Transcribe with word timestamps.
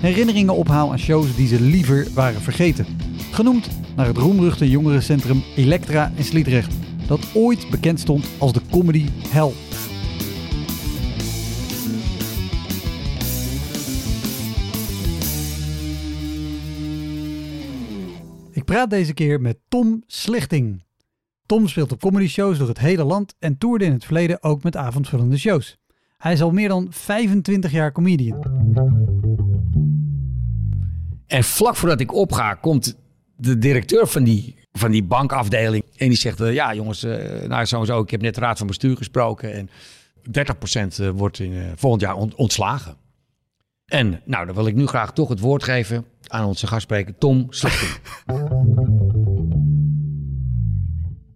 herinneringen 0.00 0.54
ophaal 0.54 0.90
aan 0.90 0.98
shows 0.98 1.36
die 1.36 1.46
ze 1.46 1.60
liever 1.60 2.06
waren 2.14 2.40
vergeten. 2.40 2.86
Genoemd 3.30 3.68
naar 3.96 4.06
het 4.06 4.16
roemruchte 4.16 4.70
jongerencentrum 4.70 5.42
Elektra 5.56 6.12
in 6.14 6.24
Sliedrecht, 6.24 6.74
dat 7.06 7.20
ooit 7.34 7.70
bekend 7.70 8.00
stond 8.00 8.28
als 8.38 8.52
de 8.52 8.60
comedy 8.70 9.06
hell. 9.28 9.52
Ik 18.52 18.64
praat 18.64 18.90
deze 18.90 19.14
keer 19.14 19.40
met 19.40 19.58
Tom 19.68 20.02
Slichting. 20.06 20.82
Tom 21.46 21.68
speelt 21.68 21.92
op 21.92 22.00
comedy 22.00 22.26
shows 22.26 22.58
door 22.58 22.68
het 22.68 22.78
hele 22.78 23.04
land 23.04 23.34
en 23.38 23.58
toerde 23.58 23.84
in 23.84 23.92
het 23.92 24.04
verleden 24.04 24.42
ook 24.42 24.62
met 24.62 24.76
avondvullende 24.76 25.38
shows. 25.38 25.76
Hij 26.16 26.32
is 26.32 26.42
al 26.42 26.50
meer 26.50 26.68
dan 26.68 26.86
25 26.90 27.70
jaar 27.70 27.92
comedian. 27.92 29.37
En 31.28 31.44
vlak 31.44 31.76
voordat 31.76 32.00
ik 32.00 32.14
opga, 32.14 32.54
komt 32.54 32.96
de 33.36 33.58
directeur 33.58 34.06
van 34.06 34.24
die, 34.24 34.56
van 34.72 34.90
die 34.90 35.04
bankafdeling. 35.04 35.84
En 35.96 36.08
die 36.08 36.18
zegt, 36.18 36.40
eh, 36.40 36.52
ja 36.52 36.74
jongens, 36.74 37.04
uh, 37.04 37.42
nou 37.48 37.66
sowieso, 37.66 38.00
ik 38.00 38.10
heb 38.10 38.20
net 38.20 38.34
de 38.34 38.40
raad 38.40 38.58
van 38.58 38.66
bestuur 38.66 38.96
gesproken. 38.96 39.52
En 39.52 39.70
30% 40.22 40.98
eh, 41.00 41.08
wordt 41.10 41.38
in, 41.38 41.72
volgend 41.76 42.02
jaar 42.02 42.16
ontslagen. 42.16 42.96
En 43.84 44.20
nou, 44.24 44.46
dan 44.46 44.54
wil 44.54 44.66
ik 44.66 44.74
nu 44.74 44.86
graag 44.86 45.12
toch 45.12 45.28
het 45.28 45.40
woord 45.40 45.62
geven 45.62 46.04
aan 46.26 46.44
onze 46.44 46.66
gastspreker 46.66 47.18
Tom 47.18 47.46
Slechting. 47.50 47.92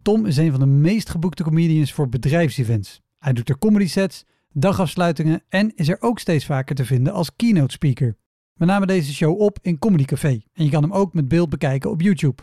Tom 0.03 0.27
is 0.27 0.37
een 0.37 0.51
van 0.51 0.61
de 0.61 0.67
meest 0.67 1.11
geboekte 1.11 1.43
comedians 1.43 1.93
voor 1.93 2.09
bedrijfsevents. 2.09 3.01
Hij 3.19 3.33
doet 3.33 3.49
er 3.49 3.59
comedy 3.59 3.87
sets, 3.87 4.25
dagafsluitingen 4.53 5.43
en 5.49 5.73
is 5.75 5.89
er 5.89 5.97
ook 6.01 6.19
steeds 6.19 6.45
vaker 6.45 6.75
te 6.75 6.85
vinden 6.85 7.13
als 7.13 7.37
keynote 7.37 7.73
speaker. 7.73 8.17
We 8.63 8.69
namen 8.69 8.89
deze 8.89 9.15
show 9.15 9.41
op 9.41 9.59
in 9.63 9.79
Comedy 9.79 10.05
Café 10.05 10.41
en 10.55 10.65
je 10.65 10.71
kan 10.71 10.83
hem 10.83 10.93
ook 10.93 11.15
met 11.15 11.29
beeld 11.29 11.49
bekijken 11.49 11.91
op 11.91 12.01
YouTube. 12.01 12.43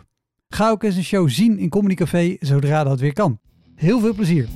Ga 0.49 0.69
ook 0.69 0.83
eens 0.83 0.95
een 0.95 1.03
show 1.03 1.29
zien 1.29 1.57
in 1.57 1.69
Comedy 1.69 1.93
Café 1.93 2.35
zodra 2.39 2.83
dat 2.83 2.99
weer 2.99 3.13
kan. 3.13 3.39
Heel 3.75 3.99
veel 3.99 4.13
plezier. 4.13 4.47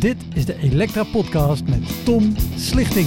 Dit 0.00 0.16
is 0.34 0.44
de 0.44 0.58
Elektra 0.58 1.04
Podcast 1.04 1.68
met 1.68 2.04
Tom 2.04 2.34
Slichting. 2.56 3.06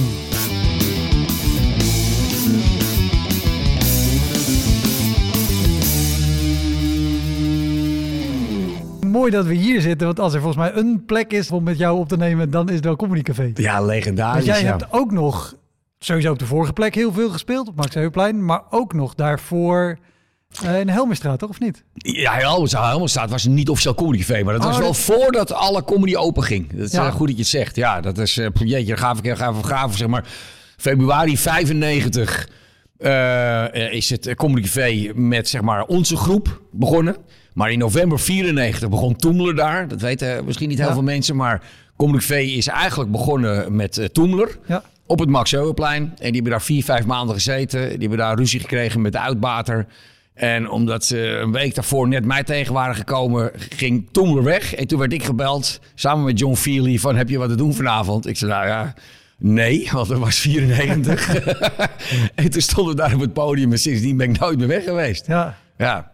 Mooi 9.06 9.30
dat 9.30 9.46
we 9.46 9.54
hier 9.54 9.80
zitten, 9.80 10.06
want 10.06 10.20
als 10.20 10.34
er 10.34 10.40
volgens 10.40 10.64
mij 10.64 10.74
een 10.74 11.04
plek 11.04 11.32
is 11.32 11.50
om 11.50 11.62
met 11.62 11.78
jou 11.78 11.98
op 11.98 12.08
te 12.08 12.16
nemen, 12.16 12.50
dan 12.50 12.68
is 12.68 12.74
het 12.74 12.84
wel 12.84 12.96
Comedy 12.96 13.22
Café. 13.22 13.52
Ja, 13.54 13.82
legendarisch. 13.82 14.46
Want 14.46 14.58
jij 14.58 14.68
ja. 14.68 14.78
hebt 14.78 14.92
ook 14.92 15.12
nog 15.12 15.60
sowieso 16.04 16.32
op 16.32 16.38
de 16.38 16.46
vorige 16.46 16.72
plek 16.72 16.94
heel 16.94 17.12
veel 17.12 17.30
gespeeld, 17.30 17.68
op 17.68 17.76
Max 17.76 17.94
Heuvelplein, 17.94 18.44
maar 18.44 18.62
ook 18.70 18.92
nog 18.92 19.14
daarvoor 19.14 19.98
uh, 20.64 20.80
in 20.80 20.86
de 20.86 20.92
Helmerstraat, 20.92 21.38
toch? 21.38 21.48
Of 21.48 21.60
niet? 21.60 21.84
Ja, 21.94 22.32
Helmerstraat, 22.32 22.86
Helmerstraat 22.88 23.30
was 23.30 23.44
niet 23.46 23.68
officieel 23.68 23.94
comedycafé, 23.94 24.42
maar 24.42 24.52
dat 24.54 24.64
was 24.64 24.72
Oh, 24.74 24.78
wel 24.80 24.88
dat- 24.92 24.98
voordat 24.98 25.52
alle 25.52 25.84
comedy 25.84 26.14
open 26.16 26.42
ging. 26.42 26.70
Dat 26.72 26.86
is 26.86 26.92
Ja. 26.92 27.06
eh, 27.06 27.12
goed 27.12 27.26
dat 27.26 27.36
je 27.36 27.42
het 27.42 27.50
zegt. 27.50 27.76
Ja, 27.76 28.00
dat 28.00 28.18
is, 28.18 28.36
uh, 28.38 28.46
jeetje, 28.54 28.96
gaaf 28.96 29.18
ik 29.22 29.36
gaaf, 29.36 29.60
gaaf, 29.62 29.96
zeg 29.96 30.08
maar, 30.08 30.24
februari 30.76 31.38
95 31.38 32.48
eh, 32.98 33.92
is 33.92 34.10
het 34.10 34.34
comedycafé 34.34 35.12
met, 35.14 35.48
zeg 35.48 35.60
maar, 35.60 35.84
onze 35.84 36.16
groep 36.16 36.62
begonnen. 36.72 37.16
Maar 37.54 37.70
in 37.72 37.78
november 37.78 38.18
94 38.20 38.88
begon 38.88 39.16
Toemler 39.16 39.54
daar. 39.56 39.88
Dat 39.88 40.00
weten 40.00 40.44
misschien 40.44 40.68
niet 40.68 40.78
heel 40.78 40.86
Ja. 40.86 40.92
veel 40.92 41.02
mensen, 41.02 41.36
maar 41.36 41.62
comedycafé 41.96 42.38
is 42.40 42.66
eigenlijk 42.66 43.10
begonnen 43.10 43.76
met 43.76 44.08
Toemler. 44.12 44.58
Ja. 44.66 44.82
Op 45.06 45.18
het 45.18 45.28
Max 45.28 45.54
Euweplein. 45.54 46.02
En 46.02 46.14
die 46.16 46.32
hebben 46.32 46.50
daar 46.50 46.62
vier, 46.62 46.84
vijf 46.84 47.06
maanden 47.06 47.34
gezeten. 47.34 47.88
Die 47.88 47.98
hebben 47.98 48.18
daar 48.18 48.36
ruzie 48.36 48.60
gekregen 48.60 49.00
met 49.00 49.12
de 49.12 49.18
uitbater. 49.18 49.86
En 50.34 50.70
omdat 50.70 51.04
ze 51.04 51.18
een 51.18 51.52
week 51.52 51.74
daarvoor 51.74 52.08
net 52.08 52.24
mij 52.24 52.44
tegen 52.44 52.72
waren 52.72 52.94
gekomen, 52.94 53.50
ging 53.54 54.08
Toemler 54.12 54.44
weg. 54.44 54.74
En 54.74 54.86
toen 54.86 54.98
werd 54.98 55.12
ik 55.12 55.22
gebeld, 55.22 55.80
samen 55.94 56.24
met 56.24 56.38
John 56.38 56.54
Feely, 56.54 56.98
van 56.98 57.16
heb 57.16 57.28
je 57.28 57.38
wat 57.38 57.48
te 57.48 57.54
doen 57.54 57.74
vanavond? 57.74 58.26
Ik 58.26 58.36
zei, 58.36 58.50
nou 58.50 58.66
ja, 58.66 58.94
nee, 59.38 59.88
want 59.92 60.08
dat 60.08 60.18
was 60.18 60.38
94. 60.38 61.36
en 62.34 62.50
toen 62.50 62.60
stonden 62.62 62.94
we 62.96 63.00
daar 63.00 63.14
op 63.14 63.20
het 63.20 63.32
podium 63.32 63.72
en 63.72 63.78
sindsdien 63.78 64.16
ben 64.16 64.30
ik 64.30 64.38
nooit 64.38 64.58
meer 64.58 64.68
weg 64.68 64.84
geweest. 64.84 65.26
Ja. 65.26 65.56
Ja, 65.76 66.11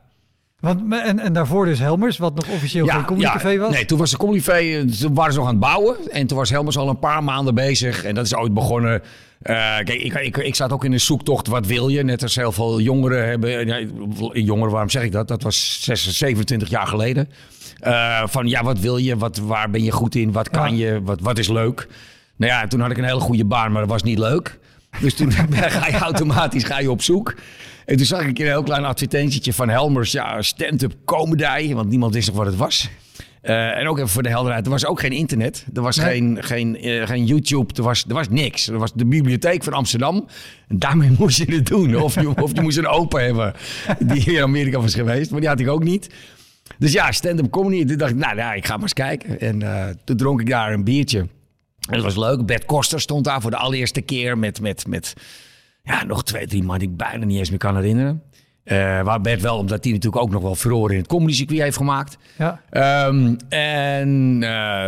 Want, 0.60 0.80
en, 0.92 1.18
en 1.18 1.32
daarvoor 1.32 1.64
dus 1.64 1.78
Helmers, 1.78 2.18
wat 2.18 2.34
nog 2.34 2.48
officieel 2.48 2.86
geen 2.86 3.04
comedycafé 3.04 3.58
was. 3.58 3.72
Nee, 3.72 3.84
toen 3.84 3.98
was 3.98 4.10
de 4.10 4.16
comedycafé, 4.16 4.58
eh, 4.58 4.80
toen 5.00 5.14
waren 5.14 5.32
ze 5.32 5.38
nog 5.38 5.46
aan 5.48 5.54
het 5.54 5.62
bouwen. 5.62 5.96
En 6.10 6.26
toen 6.26 6.36
was 6.38 6.50
Helmers 6.50 6.76
al 6.76 6.88
een 6.88 6.98
paar 6.98 7.24
maanden 7.24 7.54
bezig. 7.54 8.04
En 8.04 8.14
dat 8.14 8.24
is 8.24 8.34
ooit 8.34 8.54
begonnen. 8.54 9.02
Eh, 9.42 9.54
kijk, 9.54 9.88
ik, 9.90 10.14
ik, 10.14 10.36
ik 10.36 10.54
zat 10.54 10.72
ook 10.72 10.84
in 10.84 10.92
een 10.92 11.00
zoektocht, 11.00 11.46
wat 11.46 11.66
wil 11.66 11.88
je? 11.88 12.02
Net 12.02 12.22
als 12.22 12.34
heel 12.34 12.52
veel 12.52 12.80
jongeren 12.80 13.28
hebben. 13.28 13.66
Ja, 13.66 13.86
jongeren, 14.32 14.70
waarom 14.70 14.90
zeg 14.90 15.02
ik 15.02 15.12
dat? 15.12 15.28
Dat 15.28 15.42
was 15.42 15.78
26, 15.82 16.14
27 16.18 16.68
jaar 16.68 16.86
geleden. 16.86 17.28
Uh, 17.86 18.22
van 18.26 18.46
ja, 18.48 18.62
wat 18.62 18.78
wil 18.78 18.96
je? 18.96 19.16
Wat, 19.16 19.36
waar 19.38 19.70
ben 19.70 19.82
je 19.84 19.90
goed 19.92 20.14
in? 20.14 20.32
Wat 20.32 20.50
kan 20.50 20.76
Ja. 20.76 20.86
je? 20.92 21.02
Wat, 21.02 21.20
wat 21.20 21.38
is 21.38 21.48
leuk? 21.48 21.86
Nou 22.36 22.52
ja, 22.52 22.66
toen 22.66 22.80
had 22.80 22.90
ik 22.90 22.98
een 22.98 23.04
hele 23.04 23.20
goede 23.20 23.44
baan, 23.44 23.72
maar 23.72 23.80
dat 23.80 23.90
was 23.90 24.02
niet 24.02 24.18
leuk. 24.18 24.58
Dus 25.00 25.14
toen 25.14 25.32
ga 25.52 25.86
je 25.88 25.98
automatisch 25.98 26.64
ga 26.64 26.80
je 26.80 26.90
op 26.90 27.02
zoek. 27.02 27.34
En 27.88 27.96
toen 27.96 28.06
zag 28.06 28.26
ik 28.26 28.38
een 28.38 28.46
heel 28.46 28.62
klein 28.62 28.84
advertentietje 28.84 29.52
van 29.52 29.68
Helmers. 29.68 30.12
Ja, 30.12 30.42
stand-up 30.42 30.94
comedy. 31.04 31.74
Want 31.74 31.88
niemand 31.88 32.14
wist 32.14 32.26
nog 32.28 32.36
wat 32.36 32.46
het 32.46 32.56
was. 32.56 32.88
Uh, 33.42 33.78
en 33.78 33.88
ook 33.88 33.96
even 33.96 34.08
voor 34.08 34.22
de 34.22 34.28
helderheid. 34.28 34.64
Er 34.64 34.70
was 34.70 34.86
ook 34.86 35.00
geen 35.00 35.12
internet. 35.12 35.66
Er 35.74 35.82
was 35.82 35.96
Nee. 35.96 36.06
geen, 36.06 36.38
geen, 36.40 36.86
uh, 36.86 37.06
geen 37.06 37.24
YouTube. 37.24 37.74
Er 37.74 37.82
was, 37.82 38.04
er 38.08 38.14
was 38.14 38.28
niks. 38.28 38.68
Er 38.68 38.78
was 38.78 38.92
de 38.94 39.06
bibliotheek 39.06 39.64
van 39.64 39.72
Amsterdam. 39.72 40.26
En 40.68 40.78
daarmee 40.78 41.10
moest 41.18 41.38
je 41.38 41.54
het 41.54 41.66
doen. 41.66 41.96
Of 41.96 42.14
je, 42.14 42.42
of 42.42 42.54
je 42.54 42.60
moest 42.60 42.76
een 42.76 42.86
opa 42.86 43.18
hebben 43.18 43.54
die 43.98 44.32
in 44.32 44.42
Amerika 44.42 44.80
was 44.80 44.94
geweest. 44.94 45.30
Maar 45.30 45.40
die 45.40 45.48
had 45.48 45.60
ik 45.60 45.68
ook 45.68 45.84
niet. 45.84 46.14
Dus 46.78 46.92
ja, 46.92 47.12
stand-up 47.12 47.50
comedy. 47.50 47.84
Toen 47.84 47.96
dacht 47.96 48.10
ik, 48.10 48.16
nou 48.16 48.36
ja, 48.36 48.52
ik 48.52 48.66
ga 48.66 48.72
maar 48.72 48.82
eens 48.82 48.92
kijken. 48.92 49.40
En 49.40 49.60
uh, 49.60 49.86
toen 50.04 50.16
dronk 50.16 50.40
ik 50.40 50.48
daar 50.48 50.72
een 50.72 50.84
biertje. 50.84 51.18
En 51.18 52.00
dat 52.00 52.02
was 52.02 52.16
leuk. 52.16 52.46
Bert 52.46 52.64
Koster 52.64 53.00
stond 53.00 53.24
daar 53.24 53.40
voor 53.40 53.50
de 53.50 53.56
allereerste 53.56 54.00
keer 54.00 54.38
met, 54.38 54.60
met, 54.60 54.86
met 54.86 55.14
ja, 55.88 56.04
nog 56.04 56.24
twee, 56.24 56.46
drie 56.46 56.62
man 56.62 56.78
die 56.78 56.88
ik 56.88 56.96
bijna 56.96 57.24
niet 57.24 57.38
eens 57.38 57.50
meer 57.50 57.58
kan 57.58 57.76
herinneren. 57.76 58.22
Uh, 58.64 59.02
waar 59.02 59.20
Bert 59.20 59.40
wel, 59.40 59.56
omdat 59.56 59.84
hij 59.84 59.92
natuurlijk 59.92 60.22
ook 60.22 60.30
nog 60.30 60.42
wel 60.42 60.54
verloren 60.54 60.92
in 60.92 60.98
het 61.00 61.08
comedy 61.08 61.32
circuit 61.32 61.60
heeft 61.60 61.76
gemaakt. 61.76 62.18
Ja. 62.38 62.60
Um, 63.06 63.36
en 63.48 64.40
uh, 64.42 64.86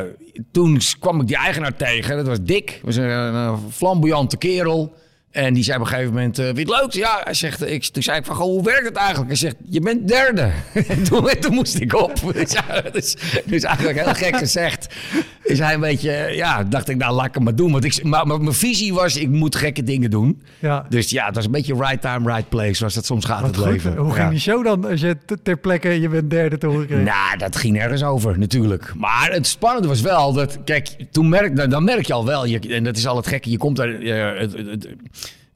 toen 0.50 0.80
kwam 0.98 1.20
ik 1.20 1.26
die 1.26 1.36
eigenaar 1.36 1.76
tegen. 1.76 2.16
Dat 2.16 2.26
was 2.26 2.42
Dick. 2.42 2.80
Was 2.84 2.96
een, 2.96 3.08
een 3.10 3.58
flamboyante 3.70 4.36
kerel. 4.36 4.94
En 5.30 5.54
die 5.54 5.62
zei 5.64 5.76
op 5.76 5.82
een 5.82 5.88
gegeven 5.90 6.12
moment, 6.12 6.38
uh, 6.38 6.46
het 6.46 6.56
leuk? 6.56 6.92
Ja, 6.92 7.20
hij 7.24 7.34
zegt, 7.34 7.66
ik, 7.70 7.84
toen 7.84 8.02
zei 8.02 8.18
ik 8.18 8.24
van, 8.24 8.36
goh, 8.36 8.46
hoe 8.46 8.62
werkt 8.62 8.84
het 8.84 8.96
eigenlijk? 8.96 9.28
Hij 9.28 9.36
zegt, 9.36 9.56
je 9.68 9.80
bent 9.80 10.08
derde. 10.08 10.50
en 10.88 11.02
toen, 11.08 11.28
toen 11.40 11.54
moest 11.54 11.80
ik 11.80 11.94
op. 11.94 12.12
dus, 12.34 12.52
ja, 12.52 12.80
dus, 12.92 13.16
dus 13.44 13.62
eigenlijk 13.62 14.04
heel 14.04 14.14
gek 14.14 14.36
gezegd. 14.36 14.94
Is 15.42 15.58
hij 15.58 15.74
een 15.74 15.80
beetje, 15.80 16.30
ja, 16.34 16.64
dacht 16.64 16.88
ik, 16.88 16.96
nou, 16.96 17.14
laat 17.14 17.26
ik 17.26 17.34
het 17.34 17.42
maar 17.42 17.54
doen. 17.54 17.72
Want 17.72 17.84
ik, 17.84 18.04
maar, 18.04 18.26
maar 18.26 18.40
mijn 18.40 18.54
visie 18.54 18.94
was, 18.94 19.16
ik 19.16 19.28
moet 19.28 19.56
gekke 19.56 19.82
dingen 19.82 20.10
doen. 20.10 20.42
Ja. 20.58 20.86
Dus 20.88 21.10
ja, 21.10 21.26
het 21.26 21.34
was 21.34 21.44
een 21.44 21.50
beetje 21.50 21.74
right 21.74 22.00
time, 22.00 22.32
right 22.32 22.48
place, 22.48 22.74
zoals 22.74 22.94
dat 22.94 23.06
soms 23.06 23.24
gaat 23.24 23.40
Wat 23.40 23.48
het 23.50 23.58
goed. 23.58 23.66
leven. 23.72 23.96
Hoe 23.96 24.12
ging 24.12 24.24
Ja. 24.24 24.30
die 24.30 24.38
show 24.40 24.64
dan 24.64 24.84
als 24.90 25.00
je 25.00 25.16
ter 25.42 25.56
plekke 25.56 26.00
je 26.00 26.08
bent 26.08 26.30
derde 26.30 26.58
te 26.58 26.66
horen 26.66 26.86
kreeg? 26.86 27.04
Nou, 27.04 27.36
dat 27.38 27.56
ging 27.56 27.80
ergens 27.80 28.02
over, 28.02 28.38
natuurlijk. 28.38 28.92
Maar 28.96 29.30
het 29.32 29.46
spannende 29.46 29.88
was 29.88 30.00
wel 30.00 30.32
dat, 30.32 30.58
kijk, 30.64 30.88
toen 31.10 31.28
merk, 31.28 31.56
dan, 31.56 31.70
dan 31.70 31.84
merk 31.84 32.06
je 32.06 32.12
al 32.12 32.26
wel, 32.26 32.46
je, 32.46 32.58
en 32.58 32.84
dat 32.84 32.96
is 32.96 33.06
al 33.06 33.16
het 33.16 33.26
gekke, 33.26 33.50
je 33.50 33.58
komt 33.58 33.76
daar, 33.76 33.94
eh, 33.94 34.40
het, 34.40 34.52
het, 34.52 34.88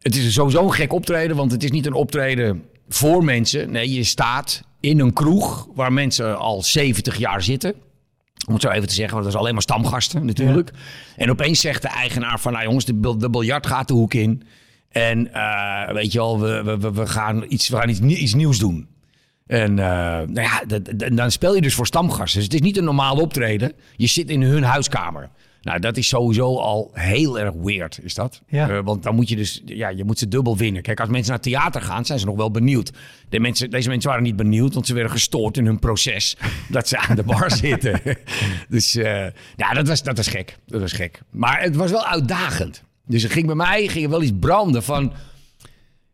het, 0.04 0.16
is 0.16 0.32
sowieso 0.34 0.64
een 0.64 0.72
gek 0.72 0.92
optreden, 0.92 1.36
want 1.36 1.52
het 1.52 1.64
is 1.64 1.70
niet 1.70 1.86
een 1.86 1.92
optreden 1.92 2.62
voor 2.88 3.24
mensen. 3.24 3.70
Nee, 3.70 3.92
je 3.92 4.04
staat 4.04 4.62
in 4.80 5.00
een 5.00 5.12
kroeg 5.12 5.68
waar 5.74 5.92
mensen 5.92 6.38
al 6.38 6.62
70 6.62 7.16
jaar 7.18 7.42
zitten. 7.42 7.74
Om 8.46 8.52
het 8.52 8.62
zo 8.62 8.68
even 8.68 8.88
te 8.88 8.94
zeggen, 8.94 9.12
want 9.12 9.24
dat 9.24 9.34
is 9.34 9.40
alleen 9.40 9.52
maar 9.52 9.62
stamgasten 9.62 10.26
natuurlijk. 10.26 10.70
En 11.16 11.30
opeens 11.30 11.60
zegt 11.60 11.82
de 11.82 11.88
eigenaar 11.88 12.40
van, 12.40 12.52
nou 12.52 12.64
jongens, 12.64 12.84
de, 12.84 13.16
de 13.16 13.30
biljart 13.30 13.66
gaat 13.66 13.88
de 13.88 13.94
hoek 13.94 14.14
in. 14.14 14.42
En 14.88 15.32
eh, 15.32 15.92
weet 15.92 16.12
je 16.12 16.18
wel, 16.18 16.40
we, 16.40 16.62
we, 16.80 16.92
we, 16.92 17.06
gaan, 17.06 17.44
iets, 17.48 17.68
we 17.68 17.76
gaan 17.76 17.88
iets, 17.88 18.00
iets 18.00 18.34
nieuws 18.34 18.58
doen. 18.58 18.88
En 19.46 19.78
eh, 19.78 19.84
nou 20.26 20.40
ja, 20.40 20.62
dat- 20.66 20.84
dat- 20.98 21.16
dan 21.16 21.30
speel 21.30 21.54
je 21.54 21.60
dus 21.60 21.74
voor 21.74 21.86
stamgasten. 21.86 22.34
Dus 22.34 22.44
het 22.44 22.54
is 22.54 22.60
niet 22.60 22.76
een 22.76 22.84
normaal 22.84 23.16
optreden. 23.16 23.72
Je 23.96 24.06
zit 24.06 24.30
in 24.30 24.42
hun 24.42 24.62
huiskamer. 24.62 25.30
Nou, 25.64 25.78
dat 25.78 25.96
is 25.96 26.08
sowieso 26.08 26.58
al 26.58 26.90
heel 26.93 27.40
erg 27.40 27.52
weird, 27.52 27.99
is 28.02 28.14
dat? 28.14 28.43
Ja. 28.46 28.69
Eh, 28.69 28.81
want 28.84 29.02
dan 29.02 29.14
moet 29.14 29.28
je 29.28 29.37
dus, 29.37 29.62
ja, 29.64 29.88
je 29.88 30.05
moet 30.05 30.19
ze 30.19 30.28
dubbel 30.28 30.56
winnen. 30.56 30.82
Kijk, 30.82 31.00
als 31.00 31.08
mensen 31.08 31.28
naar 31.28 31.40
het 31.43 31.52
theater 31.52 31.82
gaan, 31.82 32.05
zijn 32.05 32.19
ze 32.19 32.26
nog 32.26 32.37
wel 32.37 32.50
benieuwd. 32.50 32.93
De 33.28 33.40
mensen, 33.40 33.70
deze 33.70 33.88
mensen 33.88 34.08
waren 34.08 34.25
niet 34.25 34.37
benieuwd, 34.37 34.75
want 34.75 34.87
ze 34.87 34.94
werden 34.94 35.12
gestoord 35.12 35.56
in 35.56 35.66
hun 35.66 35.78
proces 35.78 36.37
dat 36.69 36.88
ze 36.88 36.99
aan 36.99 37.16
de 37.16 37.22
bar 37.22 37.50
zitten. 37.66 38.00
dus 38.69 38.96
eh, 38.96 39.26
ja, 39.56 39.72
dat 39.72 39.88
was, 39.88 40.02
dat 40.02 40.16
was 40.16 40.28
gek. 40.28 40.58
Dat 40.66 40.81
was 40.81 40.93
gek. 40.93 41.20
Maar 41.31 41.62
het 41.62 41.76
was 41.76 41.90
wel 41.90 42.06
uitdagend. 42.06 42.82
Dus 43.06 43.22
er 43.25 43.31
ging 43.31 43.46
bij 43.46 43.55
mij 43.55 43.88
ging 43.88 44.05
er 44.05 44.11
wel 44.11 44.22
iets 44.22 44.38
branden 44.40 44.82
van... 44.82 45.12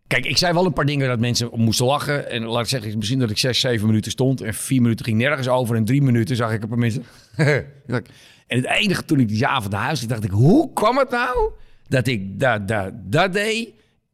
Kijk, 0.07 0.27
ik 0.27 0.37
zei 0.37 0.53
wel 0.53 0.67
een 0.67 0.73
paar 0.73 0.87
dingen 0.87 1.09
dat 1.09 1.19
mensen 1.19 1.51
moesten 1.55 1.87
lachen. 1.87 2.31
En 2.31 2.45
laat 2.45 2.63
ik 2.63 2.69
zeggen, 2.69 2.99
misschien 2.99 3.19
dat 3.19 3.31
ik 3.31 3.39
zes, 3.39 3.61
zeven 3.61 3.87
minuten 3.87 4.11
stond. 4.11 4.41
En 4.41 4.55
vier 4.55 4.83
minuten 4.83 5.05
ging 5.05 5.19
nergens 5.19 5.49
over. 5.49 5.77
En 5.77 5.85
drie 5.85 6.03
minuten 6.03 6.37
zag 6.37 6.53
ik 6.53 6.63
een 6.63 6.69
paar 6.69 6.79
mensen... 6.79 7.05
en 8.51 8.57
het 8.57 8.67
enige 8.67 9.05
toen 9.05 9.21
ik 9.21 9.29
die 9.29 9.47
avond 9.47 9.73
naar 9.73 9.83
huis 9.83 9.99
ging, 9.99 10.11
dacht 10.11 10.25
ik... 10.25 10.31
Hoe 10.31 10.73
kwam 10.73 10.99
het 10.99 11.11
nou 11.11 11.51
dat 11.89 12.07
ik 12.07 12.41
dat, 12.41 12.69
dat, 12.69 12.93
dat 12.95 13.33
deed... 13.33 13.69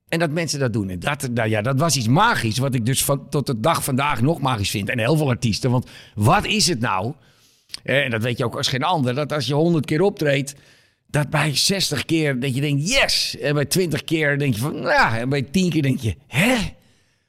En 0.09 0.19
dat 0.19 0.31
mensen 0.31 0.59
dat 0.59 0.73
doen. 0.73 0.89
En 0.89 0.99
dat, 0.99 1.29
nou 1.35 1.49
ja, 1.49 1.63
dat 1.63 1.79
was 1.79 1.97
iets 1.97 2.09
magisch. 2.09 2.59
Wat 2.59 2.75
ik 2.75 2.87
dus 2.87 3.07
tot 3.31 3.47
de 3.47 3.61
dag 3.61 3.85
vandaag 3.85 4.21
nog 4.21 4.41
magisch 4.41 4.71
vind. 4.71 4.89
En 4.89 4.99
heel 4.99 5.17
veel 5.17 5.29
artiesten. 5.29 5.71
Want 5.71 5.91
wat 6.15 6.47
is 6.47 6.67
het 6.67 6.81
nou? 6.81 7.13
Eh, 7.83 8.05
En 8.05 8.11
dat 8.11 8.23
weet 8.23 8.39
je 8.39 8.45
ook 8.45 8.57
als 8.57 8.69
geen 8.69 8.83
ander. 8.83 9.15
Dat 9.15 9.33
als 9.33 9.47
je 9.47 9.55
honderd 9.55 9.85
keer 9.87 10.01
optreedt. 10.01 10.55
Dat 11.07 11.31
bij 11.31 11.57
60 11.57 12.05
keer 12.05 12.41
dat 12.41 12.55
je 12.55 12.61
denkt 12.61 12.89
yes. 12.89 13.37
En 13.39 13.55
bij 13.55 13.65
20 13.65 14.05
keer 14.05 14.39
denk 14.39 14.55
je 14.55 14.61
van 14.61 14.77
ja. 14.77 15.19
En 15.19 15.29
bij 15.29 15.43
10 15.43 15.71
keer 15.71 15.83
denk 15.83 16.01
je 16.01 16.15
hè? 16.27 16.57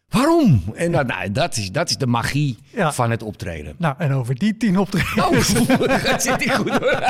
Waarom? 0.09 0.63
En 0.75 0.91
dat, 0.91 1.07
nou, 1.07 1.31
dat, 1.31 1.57
is, 1.57 1.71
dat 1.71 1.89
is 1.89 1.97
de 1.97 2.07
magie 2.07 2.57
Ja. 2.73 2.91
van 2.91 3.11
het 3.11 3.23
optreden. 3.23 3.73
Nou, 3.77 3.95
en 3.97 4.11
over 4.11 4.35
die 4.35 4.57
tien 4.57 4.77
optredens 4.77 5.55
Oh, 5.59 5.77
dat 6.11 6.21
zit 6.23 6.39
niet 6.39 6.51
goed 6.55 6.69
hoor. 6.69 7.01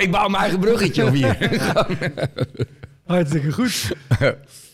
Ik 0.00 0.10
bouw 0.10 0.28
mijn 0.28 0.42
eigen 0.42 0.60
bruggetje 0.60 1.06
op 1.06 1.12
hier. 1.12 1.36
Hartstikke 3.06 3.52
goed. 3.52 3.92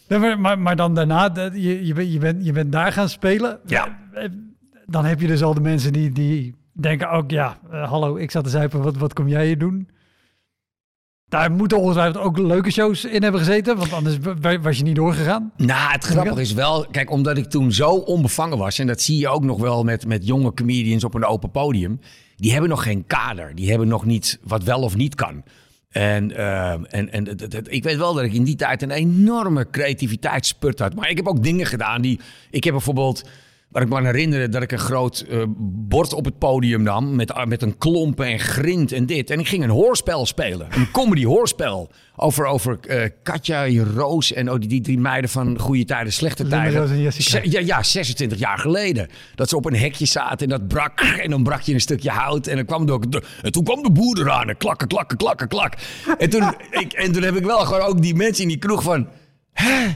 Nee, 0.09 0.19
maar, 0.19 0.41
maar, 0.41 0.59
maar 0.59 0.77
dan 0.77 0.95
daarna, 0.95 1.31
je, 1.53 1.87
je, 1.87 1.95
bent, 1.95 2.13
je, 2.13 2.19
bent, 2.19 2.45
je 2.45 2.53
bent 2.53 2.73
daar 2.73 2.93
gaan 2.93 3.09
spelen. 3.09 3.59
Ja. 3.67 3.99
Dan 4.87 5.05
heb 5.05 5.21
je 5.21 5.27
dus 5.27 5.43
al 5.43 5.55
de 5.55 5.61
mensen 5.61 5.93
die, 5.93 6.13
die 6.13 6.55
denken 6.73 7.11
ook, 7.11 7.31
ja, 7.31 7.57
eh, 7.71 7.89
hallo, 7.89 8.17
ik 8.17 8.31
zat 8.31 8.45
te 8.45 8.51
zuipen, 8.51 8.83
wat, 8.83 8.97
wat 8.97 9.13
kom 9.13 9.29
jij 9.29 9.47
hier 9.47 9.59
doen? 9.59 9.89
Daar 11.29 11.51
moeten 11.53 11.79
ongetwijfeld 11.79 12.25
ook 12.25 12.39
leuke 12.39 12.71
shows 12.71 13.05
in 13.05 13.23
hebben 13.23 13.41
gezeten, 13.41 13.77
want 13.77 13.93
anders 13.93 14.17
wa- 14.41 14.59
was 14.61 14.77
je 14.77 14.83
niet 14.83 14.95
doorgegaan. 14.97 15.53
Nou, 15.57 15.93
het 15.93 16.05
grappige 16.05 16.41
is 16.41 16.53
wel, 16.53 16.87
kijk, 16.91 17.11
omdat 17.11 17.37
ik 17.39 17.45
toen 17.51 17.73
zo 17.73 17.91
onbevangen 17.91 18.59
was, 18.59 18.79
en 18.79 18.87
dat 18.87 19.03
zie 19.03 19.19
je 19.19 19.29
ook 19.29 19.45
nog 19.45 19.59
wel 19.61 19.85
met, 19.85 20.07
met 20.07 20.27
jonge 20.27 20.55
comedians 20.55 21.05
op 21.05 21.15
een 21.15 21.25
open 21.25 21.51
podium, 21.51 22.01
die 22.37 22.51
hebben 22.53 22.71
nog 22.71 22.83
geen 22.83 23.07
kader. 23.07 23.55
Die 23.55 23.69
hebben 23.71 23.89
nog 23.89 24.05
niet 24.05 24.39
wat 24.43 24.63
wel 24.63 24.81
of 24.81 24.97
niet 24.97 25.15
kan. 25.15 25.43
En, 25.91 26.37
eh, 26.37 26.71
en, 26.73 27.13
en 27.13 27.37
ik 27.69 27.83
weet 27.83 27.97
wel 27.97 28.15
dat 28.15 28.25
ik 28.25 28.33
in 28.33 28.45
die 28.45 28.57
tijd 28.57 28.83
een 28.83 28.91
enorme 28.91 29.71
creativiteitsspurt 29.71 30.79
had. 30.79 30.95
Maar 30.95 31.11
ik 31.11 31.17
heb 31.17 31.29
ook 31.29 31.43
dingen 31.43 31.67
gedaan 31.67 32.03
die. 32.03 32.21
Ik 32.51 32.65
heb 32.65 32.73
bijvoorbeeld. 32.73 33.23
Waar 33.75 33.83
ik 33.83 33.89
me 33.89 33.97
aan 33.97 34.05
herinnerde 34.05 34.49
dat 34.49 34.63
ik 34.63 34.73
een 34.73 34.79
groot 34.79 35.21
eh, 35.31 35.43
bord 35.67 36.13
op 36.13 36.25
het 36.25 36.39
podium 36.39 36.83
nam. 36.83 37.17
Met, 37.17 37.47
met 37.47 37.63
een 37.63 37.79
klompen 37.79 38.27
en 38.27 38.39
grind 38.39 38.93
en 38.93 39.07
dit. 39.07 39.31
En 39.31 39.39
ik 39.39 39.49
ging 39.49 39.63
een 39.63 39.71
hoorspel 39.71 40.27
spelen. 40.27 40.67
Een 40.71 40.91
comedy 40.91 41.25
hoorspel. 41.25 41.91
Over, 42.17 42.47
over 42.47 42.79
eh, 42.81 43.11
Katja, 43.23 43.67
Roos 43.95 44.33
en 44.33 44.51
oh, 44.51 44.59
die, 44.59 44.69
die 44.69 44.81
drie 44.81 44.99
meiden 44.99 45.31
van 45.31 45.59
Goede 45.59 45.85
Tijden, 45.85 46.13
Slechte 46.13 46.43
Tijden. 46.49 46.73
Se- 47.23 47.51
ja, 47.51 47.61
ja, 47.61 47.83
26 47.83 48.39
jaar 48.39 48.59
geleden. 48.59 49.09
Dat 49.35 49.49
ze 49.49 49.57
op 49.57 49.65
een 49.67 49.77
hekje 49.77 50.07
zaten 50.07 50.39
en 50.39 50.49
dat 50.49 50.69
brak. 50.69 51.01
En 51.01 51.31
dan 51.31 51.43
brak 51.43 51.61
je 51.61 51.75
een 51.75 51.81
stukje 51.81 52.11
hout. 52.11 52.47
En, 52.47 52.57
dan 52.57 52.65
kwam 52.65 52.87
de, 52.87 52.99
de- 53.09 53.23
en 53.43 53.53
toen 53.53 53.65
kwam 53.65 53.83
de 53.83 53.91
boer 53.91 54.19
eraan. 54.21 54.49
En 54.49 54.57
klakken, 54.57 54.89
klakken, 54.89 55.17
klakken, 55.17 55.49
klak. 55.49 55.75
En 56.19 56.31
toen, 56.31 56.55
ik, 56.71 56.93
en 56.93 57.13
toen 57.13 57.23
heb 57.23 57.37
ik 57.37 57.45
wel 57.45 57.59
gewoon 57.59 57.81
ook 57.89 58.03
die 58.03 58.15
mensen 58.15 58.43
in 58.43 58.49
die 58.49 58.59
kroeg 58.59 58.83
van... 58.83 59.09
Hè? 59.53 59.87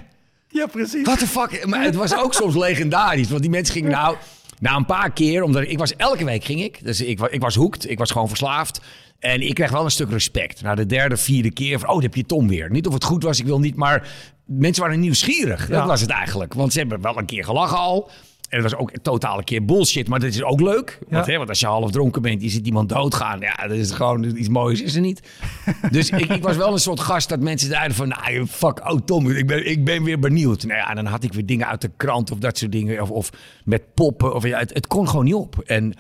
Ja, 0.49 0.67
precies. 0.67 1.03
What 1.07 1.19
the 1.19 1.27
fuck? 1.27 1.67
Maar 1.67 1.83
het 1.85 1.95
was 1.95 2.17
ook 2.17 2.35
soms 2.35 2.55
legendarisch. 2.55 3.29
Want 3.29 3.41
die 3.43 3.51
mensen 3.51 3.75
gingen 3.75 3.91
nou... 3.91 4.17
Na 4.61 4.77
een 4.77 4.87
paar 4.87 5.11
keer, 5.13 5.43
omdat 5.43 5.63
ik, 5.63 5.79
was 5.79 5.97
elke 5.97 6.25
week 6.25 6.45
ging 6.45 6.63
ik. 6.63 6.85
Dus 6.85 7.01
ik, 7.01 7.21
ik 7.21 7.41
was 7.41 7.55
hoekt, 7.55 7.91
ik 7.91 7.99
was 7.99 8.11
gewoon 8.11 8.29
verslaafd. 8.29 8.81
En 9.19 9.41
ik 9.41 9.55
kreeg 9.55 9.71
wel 9.71 9.85
een 9.85 9.91
stuk 9.91 10.11
respect. 10.11 10.63
Na 10.63 10.75
de 10.75 10.87
derde, 10.87 11.17
vierde 11.17 11.51
keer 11.51 11.79
van, 11.79 11.89
oh, 11.89 11.95
daar 11.95 12.03
heb 12.03 12.15
je 12.15 12.27
Tom 12.27 12.49
weer. 12.49 12.71
Niet 12.71 12.87
of 12.87 12.93
het 12.95 13.05
goed 13.05 13.23
was, 13.23 13.39
ik 13.41 13.47
wil 13.47 13.59
niet, 13.59 13.77
maar 13.77 14.09
mensen 14.47 14.83
waren 14.83 15.01
nieuwsgierig. 15.01 15.61
Dat 15.61 15.69
Ja. 15.79 15.87
was 15.87 16.01
het 16.01 16.11
eigenlijk. 16.11 16.55
Want 16.55 16.73
ze 16.73 16.79
hebben 16.79 17.01
wel 17.01 17.19
een 17.19 17.27
keer 17.27 17.45
gelachen 17.45 17.79
al. 17.79 18.11
En 18.49 18.63
het 18.63 18.71
was 18.71 18.81
ook 18.81 18.93
een 18.93 19.03
totale 19.03 19.45
keer 19.45 19.65
bullshit, 19.65 20.09
maar 20.09 20.21
dat 20.21 20.29
is 20.29 20.43
ook 20.43 20.61
leuk. 20.61 20.99
Want, 21.09 21.27
Ja. 21.27 21.33
hè, 21.33 21.37
want 21.39 21.49
als 21.49 21.61
je 21.61 21.67
half 21.67 21.91
dronken 21.91 22.23
bent, 22.23 22.43
je 22.43 22.49
ziet 22.49 22.67
iemand 22.67 22.89
doodgaan. 22.89 23.41
Ja, 23.41 23.55
dat 23.67 23.77
is 23.77 23.91
gewoon 23.91 24.25
iets 24.37 24.49
moois, 24.49 24.83
is 24.83 24.95
er 24.95 25.01
niet. 25.01 25.21
Dus 25.91 26.11
ik, 26.11 26.27
ik 26.31 26.43
was 26.43 26.57
wel 26.57 26.73
een 26.73 26.79
soort 26.79 27.01
gast 27.01 27.29
dat 27.29 27.41
mensen 27.41 27.69
zeiden 27.69 27.97
van... 27.97 28.09
Nou, 28.09 28.47
fuck, 28.47 28.91
oh 28.91 28.99
Tom, 29.05 29.31
ik 29.31 29.47
ben, 29.47 29.71
ik 29.71 29.85
ben 29.85 30.03
weer 30.05 30.19
benieuwd. 30.19 30.65
Nou 30.65 30.79
ja, 30.79 30.95
dan 30.95 31.07
had 31.07 31.25
ik 31.25 31.33
weer 31.33 31.47
dingen 31.47 31.67
uit 31.67 31.81
de 31.81 31.91
krant 31.97 32.31
of 32.31 32.39
dat 32.39 32.59
soort 32.59 32.73
dingen. 32.73 33.03
Of, 33.03 33.11
of 33.11 33.31
met 33.65 33.95
poppen. 33.95 34.35
Of, 34.35 34.45
ja, 34.47 34.59
het, 34.59 34.75
het 34.75 34.87
kon 34.87 35.09
gewoon 35.09 35.25
niet 35.25 35.35
op. 35.35 35.59
En 35.67 35.95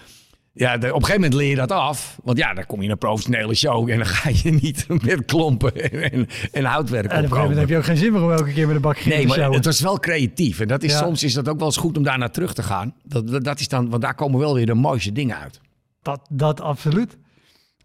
ja, 0.58 0.74
op 0.74 0.82
een 0.82 0.90
gegeven 0.90 1.14
moment 1.14 1.34
leer 1.34 1.48
je 1.48 1.56
dat 1.56 1.72
af. 1.72 2.18
Want 2.24 2.38
ja, 2.38 2.54
dan 2.54 2.66
kom 2.66 2.78
je 2.78 2.84
in 2.84 2.90
een 2.90 2.98
professionele 2.98 3.54
show... 3.54 3.90
en 3.90 3.96
dan 3.96 4.06
ga 4.16 4.30
je 4.42 4.50
niet 4.50 4.86
met 4.88 5.24
klompen 5.24 5.74
en, 5.74 6.12
en, 6.12 6.28
en 6.52 6.64
houtwerk 6.64 7.12
En 7.12 7.24
op 7.24 7.32
een 7.32 7.56
heb 7.56 7.68
je 7.68 7.76
ook 7.76 7.84
geen 7.84 7.96
zin 7.96 8.12
meer 8.12 8.22
om 8.22 8.32
elke 8.32 8.52
keer 8.52 8.66
met 8.66 8.74
de 8.74 8.80
bak 8.80 9.04
Nee, 9.04 9.26
maar 9.26 9.38
het 9.38 9.64
was 9.64 9.80
wel 9.80 9.98
creatief. 9.98 10.60
En 10.60 10.68
dat 10.68 10.82
is, 10.82 10.92
Ja. 10.92 10.98
soms 10.98 11.22
is 11.22 11.34
dat 11.34 11.48
ook 11.48 11.58
wel 11.58 11.66
eens 11.66 11.76
goed 11.76 11.96
om 11.96 12.02
daar 12.02 12.18
naar 12.18 12.30
terug 12.30 12.54
te 12.54 12.62
gaan. 12.62 12.94
Dat, 13.02 13.44
dat, 13.44 13.60
is 13.60 13.68
dan, 13.68 13.88
want 13.90 14.02
daar 14.02 14.14
komen 14.14 14.40
wel 14.40 14.54
weer 14.54 14.66
de 14.66 14.74
mooiste 14.74 15.12
dingen 15.12 15.36
uit. 15.38 15.60
Dat, 16.02 16.20
dat 16.30 16.60
absoluut. 16.60 17.16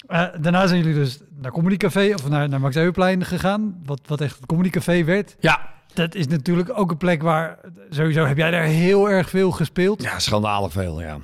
Eh, 0.07 0.25
daarna 0.41 0.67
zijn 0.67 0.79
jullie 0.79 0.95
dus 0.95 1.19
naar 1.41 1.51
Comedy 1.51 1.77
Café 1.77 2.13
of 2.13 2.29
naar, 2.29 2.49
naar 2.49 2.59
Max 2.59 2.75
Euwplein 2.75 3.25
gegaan, 3.25 3.75
wat, 3.85 3.99
wat 4.05 4.21
echt 4.21 4.35
het 4.35 4.45
Comedy 4.45 4.69
Café 4.69 5.03
werd. 5.03 5.35
Ja, 5.39 5.69
Dat 5.93 6.15
is 6.15 6.27
natuurlijk 6.27 6.77
ook 6.79 6.91
een 6.91 6.97
plek 6.97 7.21
waar, 7.21 7.59
sowieso 7.89 8.25
heb 8.25 8.37
jij 8.37 8.51
daar 8.51 8.63
heel 8.63 9.09
erg 9.09 9.29
veel 9.29 9.51
gespeeld. 9.51 10.01
ja 10.03 10.19
schandalig 10.19 10.71
veel, 10.71 11.01
ja. 11.01 11.17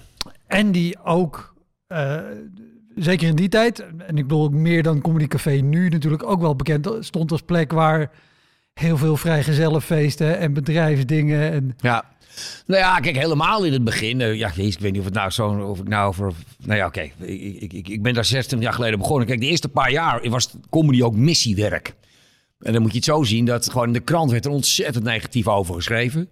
En 0.49 0.71
die 0.71 1.03
ook, 1.03 1.53
eh, 1.87 2.19
zeker 2.95 3.27
in 3.27 3.35
die 3.35 3.49
tijd, 3.49 3.79
en 3.79 4.17
ik 4.17 4.27
bedoel 4.27 4.49
meer 4.49 4.83
dan 4.83 5.01
Comedy 5.01 5.27
Café 5.27 5.51
nu 5.51 5.89
natuurlijk 5.89 6.23
ook 6.23 6.41
wel 6.41 6.55
bekend, 6.55 6.89
stond 6.99 7.31
als 7.31 7.41
plek 7.41 7.71
waar 7.71 8.11
heel 8.73 8.97
veel 8.97 9.17
vrijgezellenfeesten 9.17 10.37
en 10.39 10.53
bedrijfsdingen 10.53 11.51
en 11.51 11.75
Ja. 11.77 12.05
Nou 12.65 12.81
ja, 12.81 12.99
kijk, 12.99 13.17
helemaal 13.17 13.63
in 13.63 13.73
het 13.73 13.83
begin. 13.83 14.21
eh, 14.21 14.35
ja, 14.37 14.51
ik 14.55 14.79
weet 14.79 14.91
niet 14.91 14.99
of 14.99 15.05
het 15.05 15.13
nou 15.13 15.29
zo, 15.29 15.49
of 15.49 15.79
ik 15.79 15.87
nou 15.87 16.07
over. 16.07 16.33
Nou 16.65 16.77
ja, 16.77 16.85
oké. 16.85 17.01
Ik, 17.19 17.73
ik, 17.73 17.87
ik, 17.87 18.01
ben 18.01 18.13
daar 18.13 18.25
26 18.25 18.67
jaar 18.67 18.77
geleden 18.77 18.99
begonnen. 18.99 19.27
Kijk, 19.27 19.39
de 19.39 19.45
eerste 19.47 19.69
paar 19.69 19.91
jaar 19.91 20.29
was 20.29 20.49
comedy 20.69 21.01
ook 21.01 21.15
missiewerk. 21.15 21.93
En 22.59 22.73
dan 22.73 22.81
moet 22.81 22.91
je 22.91 22.97
het 22.97 23.05
zo 23.05 23.23
zien 23.23 23.45
dat 23.45 23.69
gewoon 23.69 23.87
in 23.87 23.93
de 23.93 23.99
krant 23.99 24.31
werd 24.31 24.45
er 24.45 24.51
ontzettend 24.51 25.03
negatief 25.03 25.47
over 25.47 25.75
geschreven. 25.75 26.29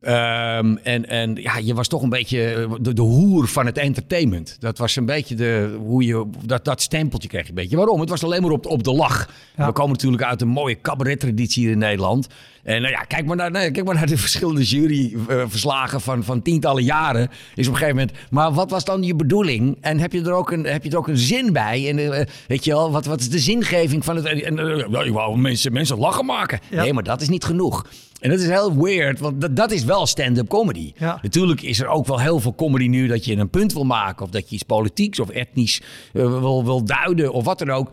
Ehm, 0.00 0.76
en, 0.82 1.08
en 1.08 1.34
ja, 1.34 1.56
je 1.58 1.74
was 1.74 1.88
toch 1.88 2.02
een 2.02 2.08
beetje 2.08 2.52
eh, 2.52 2.72
de, 2.80 2.92
de 2.92 3.02
hoer 3.02 3.48
van 3.48 3.66
het 3.66 3.78
entertainment. 3.78 4.56
Dat 4.60 4.78
was 4.78 4.96
een 4.96 5.06
beetje 5.06 5.34
de, 5.34 5.76
hoe 5.78 6.04
je, 6.04 6.26
dat, 6.44 6.64
dat 6.64 6.82
stempeltje 6.82 7.28
kreeg 7.28 7.42
je 7.42 7.48
een 7.48 7.54
beetje. 7.54 7.76
Waarom? 7.76 8.00
Het 8.00 8.08
was 8.08 8.24
alleen 8.24 8.42
maar 8.42 8.50
op, 8.50 8.62
de- 8.62 8.68
op 8.68 8.82
de 8.84 8.92
lach. 8.92 9.28
Ja. 9.56 9.66
We 9.66 9.72
komen 9.72 9.92
natuurlijk 9.92 10.22
uit 10.22 10.40
een 10.40 10.48
mooie 10.48 10.80
cabaret-traditie 10.80 11.62
hier 11.62 11.72
in 11.72 11.78
Nederland. 11.78 12.26
En 12.66 12.82
nou 12.82 12.92
ja, 12.92 13.00
kijk 13.00 13.26
maar 13.26 13.36
naar, 13.36 13.50
nee, 13.50 13.70
kijk 13.70 13.86
maar 13.86 13.94
naar 13.94 14.06
de 14.06 14.18
verschillende 14.26 14.62
juryverslagen 14.62 16.00
van, 16.00 16.24
van 16.24 16.42
tientallen 16.42 16.84
jaren. 16.84 17.30
Is 17.54 17.66
op 17.66 17.72
een 17.72 17.78
gegeven 17.78 17.96
moment, 17.96 18.18
maar 18.30 18.52
wat 18.52 18.70
was 18.70 18.84
dan 18.84 19.02
je 19.02 19.14
bedoeling? 19.14 19.76
En 19.80 19.98
heb 19.98 20.12
je 20.12 20.22
er 20.22 20.32
ook 20.32 20.50
een, 20.50 20.64
heb 20.64 20.84
je 20.84 20.90
er 20.90 20.96
ook 20.96 21.08
een 21.08 21.18
zin 21.18 21.52
bij? 21.52 21.88
En 21.88 21.98
eh, 21.98 22.26
weet 22.46 22.64
je 22.64 22.70
wel, 22.70 22.90
wat, 22.90 23.06
wat 23.06 23.20
is 23.20 23.30
de 23.30 23.38
zingeving 23.38 24.04
van 24.04 24.16
het... 24.16 24.24
En, 24.24 24.58
eh, 24.58 25.04
je 25.04 25.12
wou 25.12 25.38
mensen, 25.38 25.72
mensen 25.72 25.98
lachen 25.98 26.26
maken. 26.26 26.60
Ja. 26.70 26.82
Nee, 26.82 26.92
maar 26.92 27.02
dat 27.02 27.20
is 27.20 27.28
niet 27.28 27.44
genoeg. 27.44 27.86
En 28.20 28.30
dat 28.30 28.40
is 28.40 28.48
heel 28.48 28.76
weird, 28.76 29.18
want 29.18 29.40
dat, 29.40 29.56
dat 29.56 29.70
is 29.70 29.84
wel 29.84 30.06
stand-up 30.06 30.48
comedy. 30.48 30.92
Ja. 30.96 31.18
Natuurlijk 31.22 31.62
is 31.62 31.80
er 31.80 31.88
ook 31.88 32.06
wel 32.06 32.20
heel 32.20 32.40
veel 32.40 32.54
comedy 32.54 32.86
nu 32.86 33.06
dat 33.06 33.24
je 33.24 33.36
een 33.36 33.50
punt 33.50 33.72
wil 33.72 33.84
maken... 33.84 34.24
of 34.24 34.30
dat 34.30 34.48
je 34.48 34.54
iets 34.54 34.64
politieks 34.64 35.20
of 35.20 35.28
etnisch 35.28 35.80
eh, 36.12 36.22
wil, 36.38 36.64
wil 36.64 36.84
duiden 36.84 37.32
of 37.32 37.44
wat 37.44 37.58
dan 37.58 37.70
ook. 37.70 37.90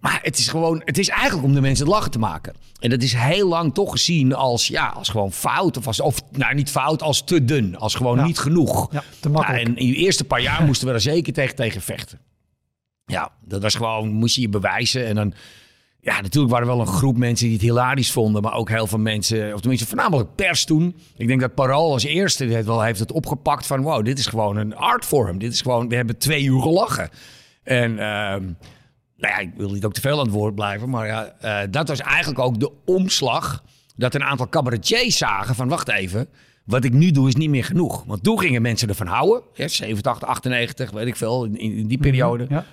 Maar 0.00 0.18
het 0.22 0.38
is 0.38 0.48
gewoon, 0.48 0.82
het 0.84 0.98
is 0.98 1.08
eigenlijk 1.08 1.44
om 1.48 1.54
de 1.54 1.60
mensen 1.60 1.84
het 1.84 1.94
lachen 1.94 2.10
te 2.10 2.18
maken. 2.18 2.54
En 2.78 2.90
dat 2.90 3.02
is 3.02 3.12
heel 3.12 3.48
lang 3.48 3.74
toch 3.74 3.90
gezien 3.90 4.34
als, 4.34 4.66
ja, 4.68 4.86
als 4.86 5.08
gewoon 5.08 5.32
fout. 5.32 5.76
Of, 5.76 5.86
als, 5.86 6.00
of 6.00 6.20
nou, 6.30 6.54
niet 6.54 6.70
fout, 6.70 7.02
als 7.02 7.24
te 7.24 7.44
dun. 7.44 7.76
Als 7.78 7.94
gewoon 7.94 8.16
Ja. 8.16 8.24
niet 8.24 8.38
genoeg. 8.38 8.92
Ja, 8.92 9.02
te 9.20 9.28
makkelijk. 9.28 9.64
Nou, 9.64 9.76
en 9.76 9.82
in 9.82 9.92
de 9.92 9.98
eerste 9.98 10.24
paar 10.24 10.40
jaar 10.40 10.64
moesten 10.64 10.86
we 10.88 10.92
er 10.94 11.00
zeker 11.00 11.32
tegen, 11.32 11.54
tegen 11.56 11.80
vechten. 11.80 12.18
Ja, 13.04 13.30
dat 13.44 13.62
was 13.62 13.74
gewoon, 13.74 14.08
moest 14.12 14.34
je 14.34 14.40
je 14.40 14.48
bewijzen. 14.48 15.06
En 15.06 15.14
dan, 15.14 15.34
ja, 16.00 16.20
natuurlijk 16.20 16.52
waren 16.52 16.68
er 16.68 16.76
wel 16.76 16.86
een 16.86 16.92
groep 16.92 17.16
mensen 17.16 17.46
die 17.46 17.54
het 17.54 17.64
hilarisch 17.64 18.12
vonden. 18.12 18.42
Maar 18.42 18.54
ook 18.54 18.68
heel 18.68 18.86
veel 18.86 18.98
mensen, 18.98 19.54
of 19.54 19.60
tenminste 19.60 19.86
voornamelijk 19.86 20.34
pers 20.34 20.64
toen. 20.64 20.96
Ik 21.16 21.26
denk 21.26 21.40
dat 21.40 21.54
Parool 21.54 21.92
als 21.92 22.04
eerste 22.04 22.44
heeft, 22.44 22.66
wel, 22.66 22.82
heeft 22.82 22.98
het 23.00 23.12
opgepakt 23.12 23.66
van... 23.66 23.82
wow, 23.82 24.04
dit 24.04 24.18
is 24.18 24.26
gewoon 24.26 24.56
een 24.56 24.76
artvorm. 24.76 25.38
Dit 25.38 25.52
is 25.52 25.60
gewoon, 25.60 25.88
we 25.88 25.94
hebben 25.94 26.18
twee 26.18 26.44
uur 26.44 26.60
gelachen. 26.60 27.10
En 27.62 27.98
ehm, 27.98 28.44
nou 29.20 29.34
ja, 29.34 29.38
ik 29.38 29.50
wil 29.56 29.70
niet 29.70 29.84
ook 29.84 29.92
te 29.92 30.00
veel 30.00 30.18
aan 30.18 30.24
het 30.24 30.34
woord 30.34 30.54
blijven. 30.54 30.90
Maar 30.90 31.06
ja, 31.06 31.34
eh, 31.40 31.68
dat 31.70 31.88
was 31.88 32.00
eigenlijk 32.00 32.38
ook 32.38 32.60
de 32.60 32.72
omslag. 32.84 33.64
Dat 33.96 34.14
een 34.14 34.24
aantal 34.24 34.48
cabaretiers 34.48 35.16
zagen 35.16 35.54
van 35.54 35.68
wacht 35.68 35.88
even... 35.88 36.28
Wat 36.64 36.84
ik 36.84 36.92
nu 36.92 37.10
doe 37.10 37.28
is 37.28 37.34
niet 37.34 37.50
meer 37.50 37.64
genoeg. 37.64 38.04
Want 38.06 38.22
toen 38.22 38.38
gingen 38.38 38.62
mensen 38.62 38.88
ervan 38.88 39.06
houden. 39.06 39.42
Ja, 39.54 39.68
87, 39.68 40.28
98, 40.28 40.90
weet 40.90 41.06
ik 41.06 41.16
veel, 41.16 41.44
in, 41.44 41.58
in 41.58 41.86
die 41.86 41.98
periode. 41.98 42.46
Ja. 42.48 42.64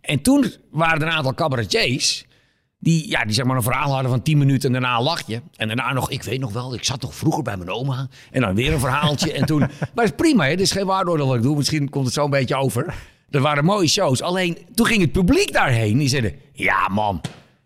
En 0.00 0.22
toen 0.22 0.52
waren 0.70 1.00
er 1.00 1.06
een 1.06 1.12
aantal 1.12 1.34
cabaretiers... 1.34 2.24
Die, 2.78 3.10
ja, 3.10 3.24
die 3.24 3.34
zeg 3.34 3.44
maar 3.44 3.56
een 3.56 3.62
verhaal 3.62 3.92
hadden 3.92 4.10
van 4.10 4.22
10 4.22 4.38
minuten 4.38 4.74
en 4.74 4.80
daarna 4.80 5.02
lach 5.02 5.26
je. 5.26 5.40
En 5.56 5.66
daarna 5.66 5.92
nog, 5.92 6.10
ik 6.10 6.22
weet 6.22 6.40
nog 6.40 6.52
wel, 6.52 6.74
ik 6.74 6.84
zat 6.84 7.00
toch 7.00 7.14
vroeger 7.14 7.42
bij 7.42 7.56
mijn 7.56 7.70
oma. 7.70 8.08
En 8.30 8.40
dan 8.40 8.54
weer 8.54 8.72
een 8.72 8.80
verhaaltje. 8.80 9.32
en 9.32 9.46
toen, 9.46 9.58
maar 9.94 10.04
het 10.04 10.04
is 10.04 10.10
prima, 10.16 10.44
hè? 10.44 10.50
het 10.50 10.60
is 10.60 10.72
geen 10.72 10.86
waardoor 10.86 11.18
wat 11.18 11.36
ik 11.36 11.42
doe. 11.42 11.56
Misschien 11.56 11.88
komt 11.88 12.04
het 12.04 12.14
zo 12.14 12.24
een 12.24 12.30
beetje 12.30 12.56
over. 12.56 12.94
Er 13.32 13.40
waren 13.40 13.64
mooie 13.64 13.88
shows. 13.88 14.22
Alleen, 14.22 14.58
toen 14.74 14.86
ging 14.86 15.00
het 15.00 15.12
publiek 15.12 15.52
daarheen. 15.52 15.98
Die 15.98 16.08
zeiden, 16.08 16.34
ja 16.52 16.88
man, 16.88 17.20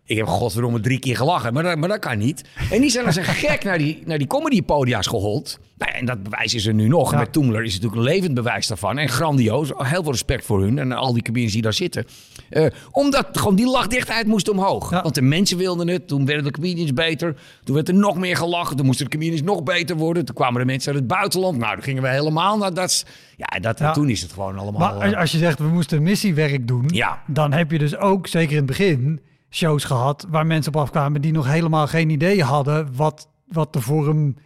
ik 0.04 0.16
heb 0.16 0.26
godverdomme 0.26 0.80
drie 0.80 0.98
keer 0.98 1.16
gelachen, 1.16 1.52
maar 1.52 1.62
dat, 1.62 1.78
maar 1.78 1.88
dat 1.88 1.98
kan 1.98 2.18
niet. 2.18 2.44
En 2.70 2.80
die 2.80 2.90
zijn 2.90 3.06
als 3.06 3.16
een 3.16 3.24
gek 3.24 3.64
naar 3.64 3.78
die, 3.78 4.02
naar 4.04 4.18
die 4.18 4.26
comedypodia's 4.26 5.06
gehold. 5.06 5.58
Nou, 5.78 5.92
ja, 5.92 5.98
en 5.98 6.06
dat 6.06 6.22
bewijs 6.22 6.54
is 6.54 6.66
er 6.66 6.74
nu 6.74 6.88
nog. 6.88 7.12
En 7.12 7.18
met 7.18 7.32
Toemler 7.32 7.64
is 7.64 7.74
het 7.74 7.82
natuurlijk 7.82 8.08
een 8.08 8.14
levend 8.14 8.34
bewijs 8.34 8.66
daarvan. 8.66 8.98
En 8.98 9.08
grandioos. 9.08 9.68
Heel 9.76 10.02
veel 10.02 10.12
respect 10.12 10.44
voor 10.44 10.60
hun 10.60 10.78
en 10.78 10.92
al 10.92 11.12
die 11.12 11.22
comedians 11.22 11.52
die 11.52 11.62
daar 11.62 11.72
zitten. 11.72 12.06
Eh, 12.50 12.66
omdat 12.90 13.26
gewoon 13.32 13.56
die 13.56 13.66
lachdichtheid 13.70 14.26
moest 14.26 14.48
omhoog. 14.48 14.90
Ja. 14.90 15.02
Want 15.02 15.14
de 15.14 15.22
mensen 15.22 15.56
wilden 15.58 15.88
het. 15.88 16.08
Toen 16.08 16.26
werden 16.26 16.44
de 16.44 16.50
comedians 16.50 16.92
beter. 16.92 17.36
Toen 17.64 17.74
werd 17.74 17.88
er 17.88 17.94
nog 17.94 18.16
meer 18.16 18.36
gelachen. 18.36 18.76
Toen 18.76 18.86
moesten 18.86 19.04
de 19.04 19.10
comedians 19.10 19.42
nog 19.42 19.62
beter 19.62 19.96
worden. 19.96 20.24
Toen 20.24 20.34
kwamen 20.34 20.60
de 20.60 20.66
mensen 20.66 20.92
uit 20.92 20.98
het 21.00 21.08
buitenland. 21.08 21.58
Nou, 21.58 21.74
dan 21.74 21.82
gingen 21.84 22.02
we 22.02 22.08
helemaal 22.08 22.58
naar 22.58 22.74
dat. 22.74 23.06
Ja, 23.36 23.58
dat, 23.60 23.78
Ja. 23.78 23.92
toen 23.92 24.08
is 24.08 24.22
het 24.22 24.32
gewoon 24.32 24.58
allemaal... 24.58 24.80
Maar 24.94 25.02
als, 25.04 25.12
eh, 25.12 25.20
als 25.20 25.32
je 25.32 25.38
zegt, 25.38 25.58
we 25.58 25.64
moesten 25.68 26.02
missiewerk 26.02 26.68
doen, 26.68 26.84
Ja. 26.86 27.22
dan 27.26 27.52
heb 27.52 27.70
je 27.70 27.78
dus 27.78 27.96
ook, 27.96 28.26
zeker 28.26 28.50
in 28.50 28.56
het 28.56 28.66
begin, 28.66 29.20
shows 29.50 29.84
gehad 29.84 30.26
waar 30.28 30.46
mensen 30.46 30.74
op 30.74 30.80
afkwamen 30.80 31.20
die 31.20 31.32
nog 31.32 31.46
helemaal 31.50 31.86
geen 31.86 32.10
idee 32.10 32.42
hadden 32.42 32.88
wat, 32.96 33.28
wat 33.46 33.72
de 33.72 33.80
vorm 33.80 34.36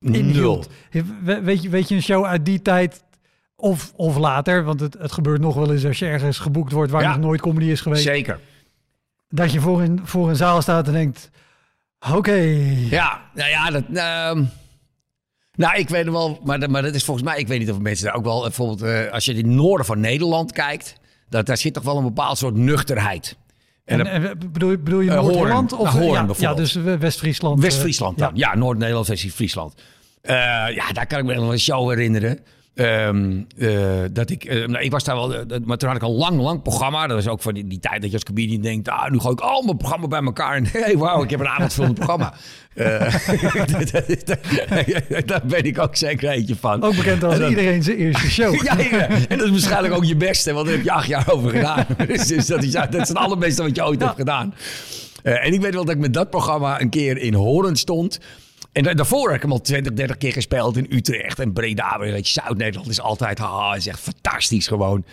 inhield. 0.00 0.68
We- 1.22 1.40
Weet 1.42 1.62
je, 1.62 1.68
weet 1.68 1.88
je 1.88 1.94
een 1.94 2.02
show 2.02 2.24
uit 2.24 2.44
die 2.44 2.62
tijd 2.62 3.02
of, 3.62 3.92
of 3.96 4.16
later, 4.16 4.64
want 4.64 4.80
het, 4.80 4.96
het 4.98 5.12
gebeurt 5.12 5.40
nog 5.40 5.54
wel 5.54 5.72
eens 5.72 5.84
als 5.86 5.98
je 5.98 6.06
ergens 6.06 6.38
geboekt 6.38 6.72
wordt 6.72 6.92
waar 6.92 7.02
Ja. 7.02 7.08
nog 7.10 7.18
nooit 7.18 7.40
comedy 7.40 7.66
is 7.66 7.80
geweest, 7.80 8.02
Zeker. 8.02 8.40
dat 9.28 9.52
je 9.52 9.60
voor 9.60 9.82
een, 9.82 10.00
voor 10.04 10.28
een 10.28 10.36
zaal 10.36 10.62
staat 10.62 10.86
en 10.86 10.92
denkt, 10.92 11.30
oké, 12.14 12.32
Ja, 12.90 13.20
nou 13.34 13.50
ja, 13.50 13.70
dat. 13.70 13.82
ehm, 13.94 14.44
nou, 15.54 15.76
ik 15.78 15.88
weet 15.88 16.08
wel, 16.08 16.40
maar, 16.44 16.60
dat- 16.60 16.70
maar 16.70 16.82
dat 16.82 16.94
is 16.94 17.04
volgens 17.04 17.26
mij, 17.26 17.38
ik 17.38 17.48
weet 17.48 17.58
niet 17.58 17.70
of 17.70 17.78
mensen 17.78 18.04
daar 18.06 18.14
ook 18.14 18.24
wel, 18.24 18.36
eh, 18.36 18.42
bijvoorbeeld, 18.42 18.82
eh, 18.82 19.12
als 19.12 19.24
je 19.24 19.30
in 19.32 19.36
het 19.36 19.46
noorden 19.46 19.86
van 19.86 20.00
Nederland 20.00 20.52
kijkt, 20.52 20.94
dat, 21.28 21.46
daar 21.46 21.56
zit 21.56 21.74
toch 21.74 21.84
wel 21.84 21.96
een 21.96 22.04
bepaald 22.04 22.38
soort 22.38 22.54
nuchterheid. 22.54 23.36
En, 23.84 24.06
En, 24.06 24.22
dat- 24.22 24.30
en, 24.32 24.38
bedoel, 24.52 24.70
je- 24.70 24.78
bedoel 24.78 25.00
je 25.00 25.10
Eh, 25.10 25.16
Noord-Holland? 25.22 25.70
Hoorn. 25.70 25.82
Of 25.82 25.92
Nou, 25.94 26.04
Hoorn 26.04 26.26
ja, 26.28 26.34
ja, 26.38 26.54
dus 26.54 26.76
eh, 26.76 26.94
West-Friesland. 26.94 27.56
eh, 27.56 27.62
West-Friesland 27.64 28.18
dan. 28.18 28.30
ja. 28.34 28.50
Ja, 28.50 28.58
Noord-Nederland, 28.58 29.06
West-Friesland. 29.06 29.74
Eh, 30.22 30.34
ja, 30.74 30.92
daar 30.92 31.06
kan 31.06 31.18
ik 31.18 31.24
me 31.24 31.34
nog 31.34 31.42
wel 31.42 31.52
een 31.52 31.58
show 31.60 31.88
herinneren. 31.88 32.38
Ehm, 32.74 33.40
eh, 33.58 33.70
dat 34.12 34.30
ik, 34.30 34.44
eh, 34.44 34.66
nou, 34.66 34.84
ik 34.84 34.90
was 34.90 35.04
daar 35.04 35.14
wel, 35.16 35.34
eh, 35.34 35.40
maar 35.64 35.76
toen 35.76 35.88
had 35.88 35.96
ik 35.96 36.02
een 36.02 36.10
lang, 36.14 36.40
lang 36.40 36.62
programma. 36.62 37.06
Dat 37.06 37.16
was 37.16 37.28
ook 37.28 37.42
van 37.42 37.54
die, 37.54 37.66
die 37.66 37.78
tijd 37.80 38.00
dat 38.00 38.10
je 38.10 38.16
als 38.16 38.24
comedian 38.24 38.60
denkt, 38.60 38.88
ah, 38.88 39.10
nu 39.10 39.18
gooi 39.18 39.32
ik 39.32 39.40
al 39.40 39.62
mijn 39.62 39.76
programma 39.76 40.06
bij 40.06 40.22
elkaar. 40.22 40.56
En 40.56 40.66
hey, 40.72 40.98
wauw, 40.98 41.22
ik 41.22 41.30
heb 41.30 41.40
een 41.40 41.48
avondvullend 41.48 41.94
programma. 41.94 42.34
Daar 45.26 45.42
ben 45.44 45.64
ik 45.64 45.78
ook 45.78 45.96
zeker 45.96 46.30
eentje 46.30 46.56
van. 46.56 46.82
Ook 46.82 46.96
bekend 46.96 47.24
als 47.24 47.38
dan- 47.38 47.48
iedereen 47.48 47.82
zijn 47.82 47.96
eerste 47.96 48.30
show. 48.30 48.62
Ja, 48.64 48.78
ja, 48.78 49.08
en 49.08 49.38
dat 49.38 49.46
is 49.46 49.50
waarschijnlijk 49.50 49.94
ook 49.94 50.04
je 50.04 50.16
beste, 50.16 50.52
want 50.52 50.66
daar 50.66 50.74
heb 50.74 50.84
je 50.84 50.92
acht 50.92 51.06
jaar 51.06 51.32
over 51.32 51.50
gedaan. 51.50 51.86
Dus, 52.06 52.26
dus 52.26 52.46
dat, 52.46 52.62
is, 52.62 52.72
dat 52.72 52.94
is 52.94 53.08
het 53.08 53.16
allerbeste 53.16 53.62
wat 53.62 53.76
je 53.76 53.84
ooit 53.84 54.02
hebt 54.02 54.16
gedaan. 54.16 54.54
En 55.22 55.52
ik 55.52 55.60
weet 55.60 55.74
wel 55.74 55.84
dat 55.84 55.94
ik 55.94 56.00
met 56.00 56.14
dat 56.14 56.30
programma 56.30 56.80
een 56.80 56.90
keer 56.90 57.18
in 57.18 57.34
Horen 57.34 57.76
stond. 57.76 58.18
En 58.72 58.82
da- 58.82 58.94
daarvoor 58.94 59.26
heb 59.26 59.36
ik 59.36 59.42
hem 59.42 59.52
al 59.52 59.60
20, 59.60 59.92
30 59.92 60.16
keer 60.16 60.32
gespeeld 60.32 60.76
in 60.76 60.86
Utrecht 60.90 61.38
en 61.38 61.52
Breda. 61.52 61.98
Weet 61.98 62.28
je, 62.32 62.40
Zuid-Nederland 62.40 62.90
is 62.90 63.00
altijd, 63.00 63.38
haha, 63.38 63.74
is 63.74 63.86
echt 63.86 64.00
fantastisch 64.00 64.66
gewoon. 64.66 65.04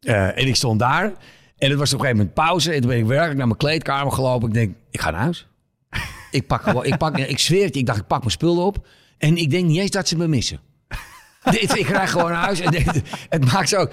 Eh, 0.00 0.38
en 0.38 0.46
ik 0.46 0.56
stond 0.56 0.78
daar 0.78 1.12
en 1.58 1.70
het 1.70 1.78
was 1.78 1.92
op 1.92 1.98
een 2.00 2.04
gegeven 2.04 2.16
moment 2.16 2.34
pauze. 2.34 2.72
En 2.72 2.80
toen 2.80 2.90
ben 2.90 2.98
ik 2.98 3.04
werkelijk 3.06 3.36
naar 3.36 3.46
mijn 3.46 3.58
kleedkamer 3.58 4.12
gelopen. 4.12 4.48
Ik 4.48 4.54
denk, 4.54 4.74
ik 4.90 5.00
ga 5.00 5.10
naar 5.10 5.20
huis. 5.20 5.46
Ik 6.30 6.46
pak 6.46 6.84
ik 6.84 6.96
pak, 6.98 7.18
ik 7.18 7.38
zweer 7.38 7.64
het, 7.64 7.76
ik 7.76 7.86
dacht, 7.86 7.98
ik 7.98 8.06
pak 8.06 8.18
mijn 8.18 8.30
spullen 8.30 8.64
op. 8.64 8.86
En 9.18 9.36
ik 9.36 9.50
denk 9.50 9.66
niet 9.66 9.78
eens 9.78 9.90
dat 9.90 10.08
ze 10.08 10.16
me 10.16 10.28
missen. 10.28 10.60
Ik 11.52 11.88
rijd 11.88 12.08
gewoon 12.08 12.30
naar 12.30 12.42
huis 12.42 12.60
en 12.60 12.74
het 13.28 13.52
maakt 13.52 13.68
zo. 13.68 13.86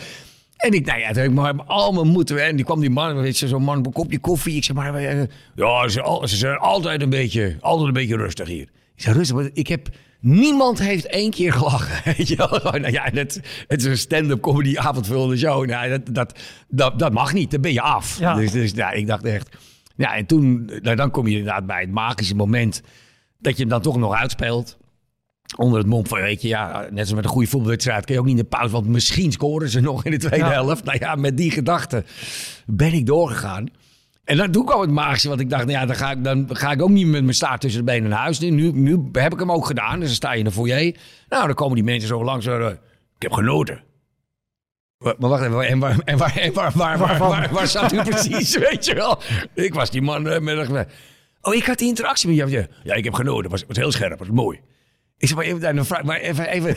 En 0.58 0.72
ik, 0.72 0.86
nou 0.86 1.00
ja, 1.00 1.08
toen 1.08 1.18
heb 1.22 1.26
ik 1.32 1.36
maar 1.36 1.54
al 1.64 1.92
mijn 1.92 2.08
moed. 2.08 2.32
En 2.32 2.56
die 2.56 2.66
kwam 2.66 2.80
die 2.80 2.90
man, 2.90 3.16
weet 3.22 3.38
je, 3.38 3.48
zo'n 3.48 3.64
man, 3.64 3.78
een 3.86 3.92
kopje 3.92 4.20
koffie. 4.20 4.56
Ik 4.56 4.64
zeg 4.64 4.76
maar, 4.76 4.96
eh, 4.96 5.24
ja, 5.56 5.88
ze, 5.88 6.22
ze 6.24 6.36
zijn 6.36 6.58
altijd 6.58 7.02
een 7.02 7.10
beetje, 7.10 7.58
altijd 7.62 7.88
een 7.88 7.94
beetje 7.94 8.16
rustig 8.18 8.48
hier. 8.48 8.70
Zeg, 9.04 9.14
rustig, 9.14 9.36
maar 9.36 9.50
ik 9.54 9.68
heb, 9.68 9.90
niemand 10.20 10.80
heeft 10.80 11.06
één 11.06 11.32
keer 11.32 11.54
gelachen. 11.54 12.02
Weet 12.18 12.28
je 12.28 12.36
wel? 12.36 12.48
Gewoon, 12.48 12.82
Nou 12.82 12.94
ja, 12.94 13.10
het, 13.14 13.42
het 13.68 13.80
is 13.80 13.86
een 13.86 13.98
stand-up 13.98 14.42
comedy 14.42 14.78
avondvullende 14.78 15.38
show. 15.38 15.66
Nou, 15.66 15.90
dat, 15.90 16.02
dat, 16.16 16.40
dat, 16.68 17.00
dat 17.00 17.14
mag 17.14 17.34
niet, 17.34 17.52
dan 17.52 17.62
ben 17.62 17.74
je 17.74 17.82
af. 17.82 18.20
Ja. 18.20 18.36
Dus, 18.36 18.52
dus 18.52 18.74
ik 18.94 19.08
dacht 19.08 19.24
echt, 19.26 19.58
ja, 19.96 20.16
en 20.16 20.26
toen, 20.26 20.70
nou, 20.82 20.96
dan 20.96 21.12
kom 21.12 21.28
je 21.28 21.38
inderdaad 21.38 21.66
bij 21.66 21.82
het 21.82 21.92
magische 21.92 22.36
moment 22.36 22.82
dat 23.40 23.54
je 23.54 23.60
hem 23.60 23.70
dan 23.70 23.82
toch 23.82 23.98
nog 23.98 24.14
uitspeelt 24.14 24.78
onder 25.58 25.78
het 25.80 25.88
mom 25.88 26.08
van, 26.08 26.20
weet 26.20 26.42
je, 26.42 26.48
ja, 26.48 26.80
net 26.80 26.92
zoals 26.92 27.14
met 27.14 27.24
een 27.24 27.30
goede 27.30 27.48
voetbalwedstrijd 27.48 28.06
kun 28.06 28.14
je 28.14 28.20
ook 28.20 28.26
niet 28.26 28.38
in 28.38 28.44
de 28.44 28.50
pauze, 28.50 28.74
want 28.74 28.88
misschien 28.88 29.32
scoren 29.32 29.70
ze 29.70 29.80
nog 29.80 30.06
in 30.06 30.12
de 30.12 30.18
tweede 30.18 30.46
Ja. 30.46 30.52
helft. 30.52 30.84
Nou 30.84 30.98
ja, 31.00 31.16
met 31.16 31.38
die 31.38 31.52
gedachte 31.52 32.04
ben 32.66 32.94
ik 32.94 33.06
doorgegaan. 33.06 33.68
En 34.24 34.38
dan 34.38 34.52
toen 34.52 34.66
kwam 34.66 34.82
het 34.82 34.90
magische, 34.90 35.28
want 35.28 35.40
ik 35.40 35.50
dacht, 35.50 35.66
nou 35.66 35.80
ja, 35.80 35.86
dan 35.86 35.96
ga 35.96 36.12
ik, 36.12 36.24
dan 36.24 36.50
ga 36.52 36.72
ik 36.72 36.82
ook 36.82 36.90
niet 36.90 37.08
met 37.08 37.24
mijn 37.24 37.36
staart 37.36 37.62
tussen 37.62 37.86
de 37.86 37.92
benen 37.92 38.10
naar 38.10 38.20
huis. 38.20 38.40
Nu, 38.40 38.72
nu, 38.72 39.10
heb 39.12 39.34
ik 39.34 39.40
hem 39.40 39.52
ook 39.52 39.66
gedaan, 39.66 40.00
dus 40.00 40.08
dan 40.08 40.16
sta 40.16 40.32
je 40.32 40.38
in 40.38 40.46
de 40.46 40.52
foyer. 40.52 40.96
Nou, 41.30 41.46
dan 41.46 41.56
komen 41.56 41.76
die 41.76 41.84
mensen 41.84 42.08
zo 42.08 42.24
langs, 42.24 42.46
eh, 42.46 42.68
ik 43.16 43.22
heb 43.22 43.32
genoten. 43.32 43.84
Maar 44.98 45.16
wacht 45.18 45.44
even, 45.44 45.68
en 45.68 45.80
waar, 45.80 46.00
en 46.06 46.18
waar, 46.18 46.38
en 46.38 46.54
waar, 46.54 46.72
waar, 46.76 46.98
waar, 46.98 47.18
waar, 47.18 47.50
waar 47.52 47.68
zat 47.68 47.94
u 47.94 48.02
precies, 48.12 48.58
weet 48.58 48.86
je 48.86 48.96
wel? 48.96 49.22
Ik 49.54 49.74
was 49.74 49.92
die 49.92 50.02
man 50.02 50.28
eh, 50.28 50.40
met 50.40 50.70
een... 50.70 50.86
Oh, 51.42 51.54
ik 51.54 51.66
had 51.66 51.78
die 51.78 51.88
interactie 51.88 52.28
met 52.28 52.38
jou. 52.38 52.68
Ja, 52.84 52.94
ik 52.94 53.04
heb 53.04 53.14
genoten, 53.14 53.52
was, 53.52 53.66
was 53.68 53.78
heel 53.78 53.92
scherp, 53.92 54.20
was 54.20 54.30
mooi. 54.30 54.60
Ik 55.18 55.28
zeg 55.28 55.38
maar 55.38 55.46
even, 55.46 55.76
dan 55.76 55.86
vraag, 55.86 56.04
maar 56.04 56.20
even, 56.20 56.50
even 56.50 56.76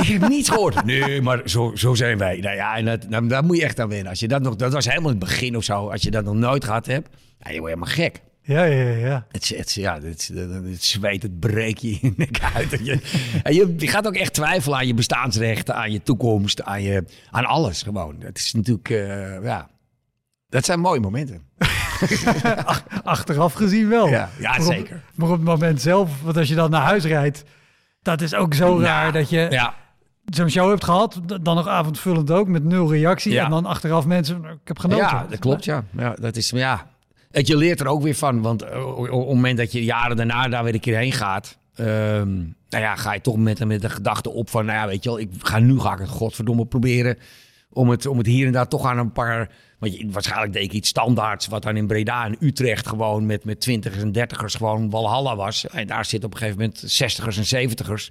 ik 0.00 0.06
heb 0.06 0.28
niets 0.28 0.48
gehoord. 0.48 0.84
Nee, 0.84 1.22
maar 1.22 1.40
zo, 1.44 1.72
zo 1.74 1.94
zijn 1.94 2.18
wij. 2.18 2.36
Nou 2.36 2.56
ja, 2.56 2.76
en 2.76 2.84
dat, 2.84 3.08
nou, 3.08 3.28
daar 3.28 3.44
moet 3.44 3.56
je 3.56 3.64
echt 3.64 3.80
aan 3.80 3.88
wennen. 3.88 4.08
Als 4.08 4.20
je 4.20 4.28
dat 4.28 4.42
nog, 4.42 4.56
dat 4.56 4.72
was 4.72 4.84
helemaal 4.84 5.10
in 5.10 5.16
het 5.16 5.28
begin 5.28 5.56
of 5.56 5.64
zo. 5.64 5.90
Als 5.90 6.02
je 6.02 6.10
dat 6.10 6.24
nog 6.24 6.34
nooit 6.34 6.64
gehad 6.64 6.86
hebt, 6.86 7.08
nou, 7.38 7.54
je 7.54 7.60
wordt 7.60 7.74
helemaal 7.74 7.94
gek. 7.94 8.20
Ja, 8.42 8.64
ja, 8.64 8.90
ja. 8.90 9.26
Het, 9.30 9.48
het, 9.48 9.72
ja, 9.72 10.00
het, 10.00 10.30
het, 10.34 10.84
zweet, 10.84 11.22
het 11.22 11.40
breekt 11.40 11.80
je 11.80 11.98
in 12.00 12.14
nek 12.16 12.40
uit. 12.54 12.70
Je, 12.82 13.00
en 13.42 13.54
je, 13.54 13.74
je 13.76 13.88
gaat 13.88 14.06
ook 14.06 14.14
echt 14.14 14.34
twijfelen 14.34 14.78
aan 14.78 14.86
je 14.86 14.94
bestaansrechten, 14.94 15.74
aan 15.74 15.92
je 15.92 16.02
toekomst, 16.02 16.62
aan, 16.62 16.82
je, 16.82 17.04
aan 17.30 17.44
alles 17.44 17.82
gewoon. 17.82 18.16
Het 18.18 18.38
is 18.38 18.52
natuurlijk, 18.52 18.90
eh, 18.90 19.42
ja, 19.42 19.68
dat 20.48 20.64
zijn 20.64 20.80
mooie 20.80 21.00
momenten. 21.00 21.42
Achteraf 23.04 23.52
gezien 23.52 23.88
wel. 23.88 24.08
Ja, 24.08 24.30
ja, 24.38 24.50
maar 24.50 24.66
op, 24.66 24.72
zeker. 24.72 25.02
Maar 25.14 25.28
op 25.28 25.34
het 25.34 25.44
moment 25.44 25.80
zelf, 25.80 26.22
want 26.22 26.36
als 26.36 26.48
je 26.48 26.54
dan 26.54 26.70
naar 26.70 26.82
huis 26.82 27.04
rijdt, 27.04 27.42
dat 28.02 28.20
is 28.20 28.34
ook 28.34 28.54
zo 28.54 28.80
raar 28.80 29.12
dat 29.12 29.30
je 29.30 29.46
Ja, 29.50 29.74
zo'n 30.34 30.50
show 30.50 30.68
hebt 30.68 30.84
gehad, 30.84 31.20
dan 31.42 31.56
nog 31.56 31.66
avondvullend 31.66 32.30
ook, 32.30 32.48
met 32.48 32.64
nul 32.64 32.92
reactie. 32.92 33.32
Ja. 33.32 33.44
En 33.44 33.50
dan 33.50 33.66
achteraf 33.66 34.06
mensen, 34.06 34.44
ik 34.44 34.58
heb 34.68 34.78
genoten. 34.78 35.04
Ja, 35.04 35.26
dat 35.30 35.38
klopt, 35.38 35.64
ja. 35.64 35.84
ja 35.96 36.16
dat 36.20 36.36
is, 36.36 36.52
maar 36.52 36.60
ja. 36.60 36.86
Je 37.30 37.56
leert 37.56 37.80
er 37.80 37.86
ook 37.86 38.02
weer 38.02 38.14
van, 38.14 38.42
want 38.42 38.62
eh, 38.62 38.86
op 38.98 39.04
het 39.06 39.26
moment 39.26 39.58
dat 39.58 39.72
je 39.72 39.84
jaren 39.84 40.16
daarna 40.16 40.48
daar 40.48 40.64
weer 40.64 40.74
een 40.74 40.80
keer 40.80 40.96
heen 40.96 41.12
gaat, 41.12 41.58
ehm, 41.74 42.36
nou 42.68 42.84
ja, 42.84 42.96
ga 42.96 43.12
je 43.12 43.20
toch 43.20 43.36
met, 43.36 43.64
met 43.64 43.80
de 43.80 43.90
gedachte 43.90 44.30
op 44.30 44.50
van, 44.50 44.64
nou 44.64 44.78
ja, 44.78 44.86
weet 44.86 45.02
je 45.04 45.08
wel, 45.08 45.18
ik 45.18 45.30
ga 45.38 45.58
nu 45.58 45.80
ga 45.80 45.92
ik 45.92 45.98
het 45.98 46.08
godverdomme 46.08 46.66
proberen 46.66 47.18
om 47.72 47.88
het, 47.88 48.06
om 48.06 48.18
het 48.18 48.26
hier 48.26 48.46
en 48.46 48.52
daar 48.52 48.68
toch 48.68 48.86
aan 48.86 48.98
een 48.98 49.12
paar, 49.12 49.50
want 49.78 49.98
je, 49.98 50.08
waarschijnlijk 50.10 50.52
deed 50.52 50.62
ik 50.62 50.72
iets 50.72 50.88
standaards, 50.88 51.46
wat 51.46 51.62
dan 51.62 51.76
in 51.76 51.86
Breda 51.86 52.24
en 52.24 52.36
Utrecht 52.40 52.86
gewoon 52.86 53.26
met, 53.26 53.44
met 53.44 53.60
twintigers 53.60 54.02
en 54.02 54.12
dertigers 54.12 54.54
gewoon 54.54 54.90
Walhalla 54.90 55.36
was. 55.36 55.66
En 55.66 55.86
daar 55.86 56.04
zit 56.04 56.24
op 56.24 56.32
een 56.32 56.38
gegeven 56.38 56.60
moment 56.60 56.82
zestigers 56.86 57.36
en 57.36 57.46
zeventigers. 57.46 58.10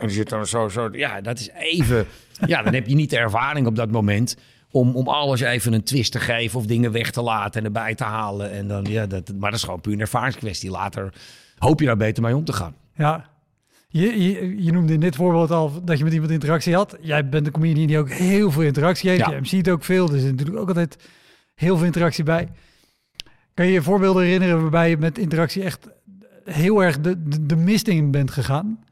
En 0.00 0.06
die 0.06 0.16
zit 0.16 0.28
dan 0.28 0.46
zo, 0.46 0.68
zo, 0.68 0.88
ja, 0.92 1.20
dat 1.20 1.38
is 1.38 1.50
even, 1.50 2.06
ja, 2.46 2.62
dan 2.62 2.74
heb 2.74 2.86
je 2.86 2.94
niet 2.94 3.10
de 3.10 3.18
ervaring 3.18 3.66
op 3.66 3.76
dat 3.76 3.90
moment 3.90 4.36
om, 4.70 4.96
om 4.96 5.08
alles 5.08 5.40
even 5.40 5.72
een 5.72 5.82
twist 5.82 6.12
te 6.12 6.20
geven 6.20 6.58
of 6.58 6.66
dingen 6.66 6.92
weg 6.92 7.10
te 7.10 7.22
laten 7.22 7.60
en 7.60 7.66
erbij 7.66 7.94
te 7.94 8.04
halen. 8.04 8.50
En 8.50 8.68
dan, 8.68 8.84
ja, 8.84 9.06
dat, 9.06 9.32
maar 9.38 9.50
dat 9.50 9.58
is 9.58 9.64
gewoon 9.64 9.80
puur 9.80 9.92
een 9.92 10.00
ervaringskwestie. 10.00 10.70
Later 10.70 11.12
hoop 11.58 11.80
je 11.80 11.86
daar 11.86 11.96
beter 11.96 12.22
mee 12.22 12.36
om 12.36 12.44
te 12.44 12.52
gaan. 12.52 12.74
Ja. 12.94 13.28
Je, 13.88 14.22
je, 14.22 14.64
je 14.64 14.72
noemde 14.72 14.92
in 14.92 15.00
dit 15.00 15.16
voorbeeld 15.16 15.50
al 15.50 15.84
dat 15.84 15.98
je 15.98 16.04
met 16.04 16.12
iemand 16.12 16.30
interactie 16.30 16.74
had. 16.74 16.96
Jij 17.00 17.28
bent 17.28 17.46
een 17.46 17.52
comedian 17.52 17.86
die 17.86 17.98
ook 17.98 18.10
heel 18.10 18.50
veel 18.50 18.62
interactie 18.62 19.10
heeft. 19.10 19.24
Ja. 19.24 19.30
Je 19.30 19.40
MC't 19.40 19.68
ook 19.68 19.84
veel, 19.84 20.06
dus 20.06 20.22
er 20.22 20.30
natuurlijk 20.30 20.58
ook 20.58 20.68
altijd 20.68 20.96
heel 21.54 21.76
veel 21.76 21.86
interactie 21.86 22.24
bij. 22.24 22.48
Kan 23.54 23.66
je 23.66 23.72
je 23.72 23.82
voorbeelden 23.82 24.22
herinneren 24.22 24.60
waarbij 24.60 24.90
je 24.90 24.96
met 24.96 25.18
interactie 25.18 25.62
echt 25.62 25.88
heel 26.44 26.82
erg 26.82 27.00
de, 27.00 27.28
de, 27.28 27.46
de 27.46 27.56
mist 27.56 27.88
in 27.88 28.10
bent 28.10 28.30
gegaan? 28.30 28.84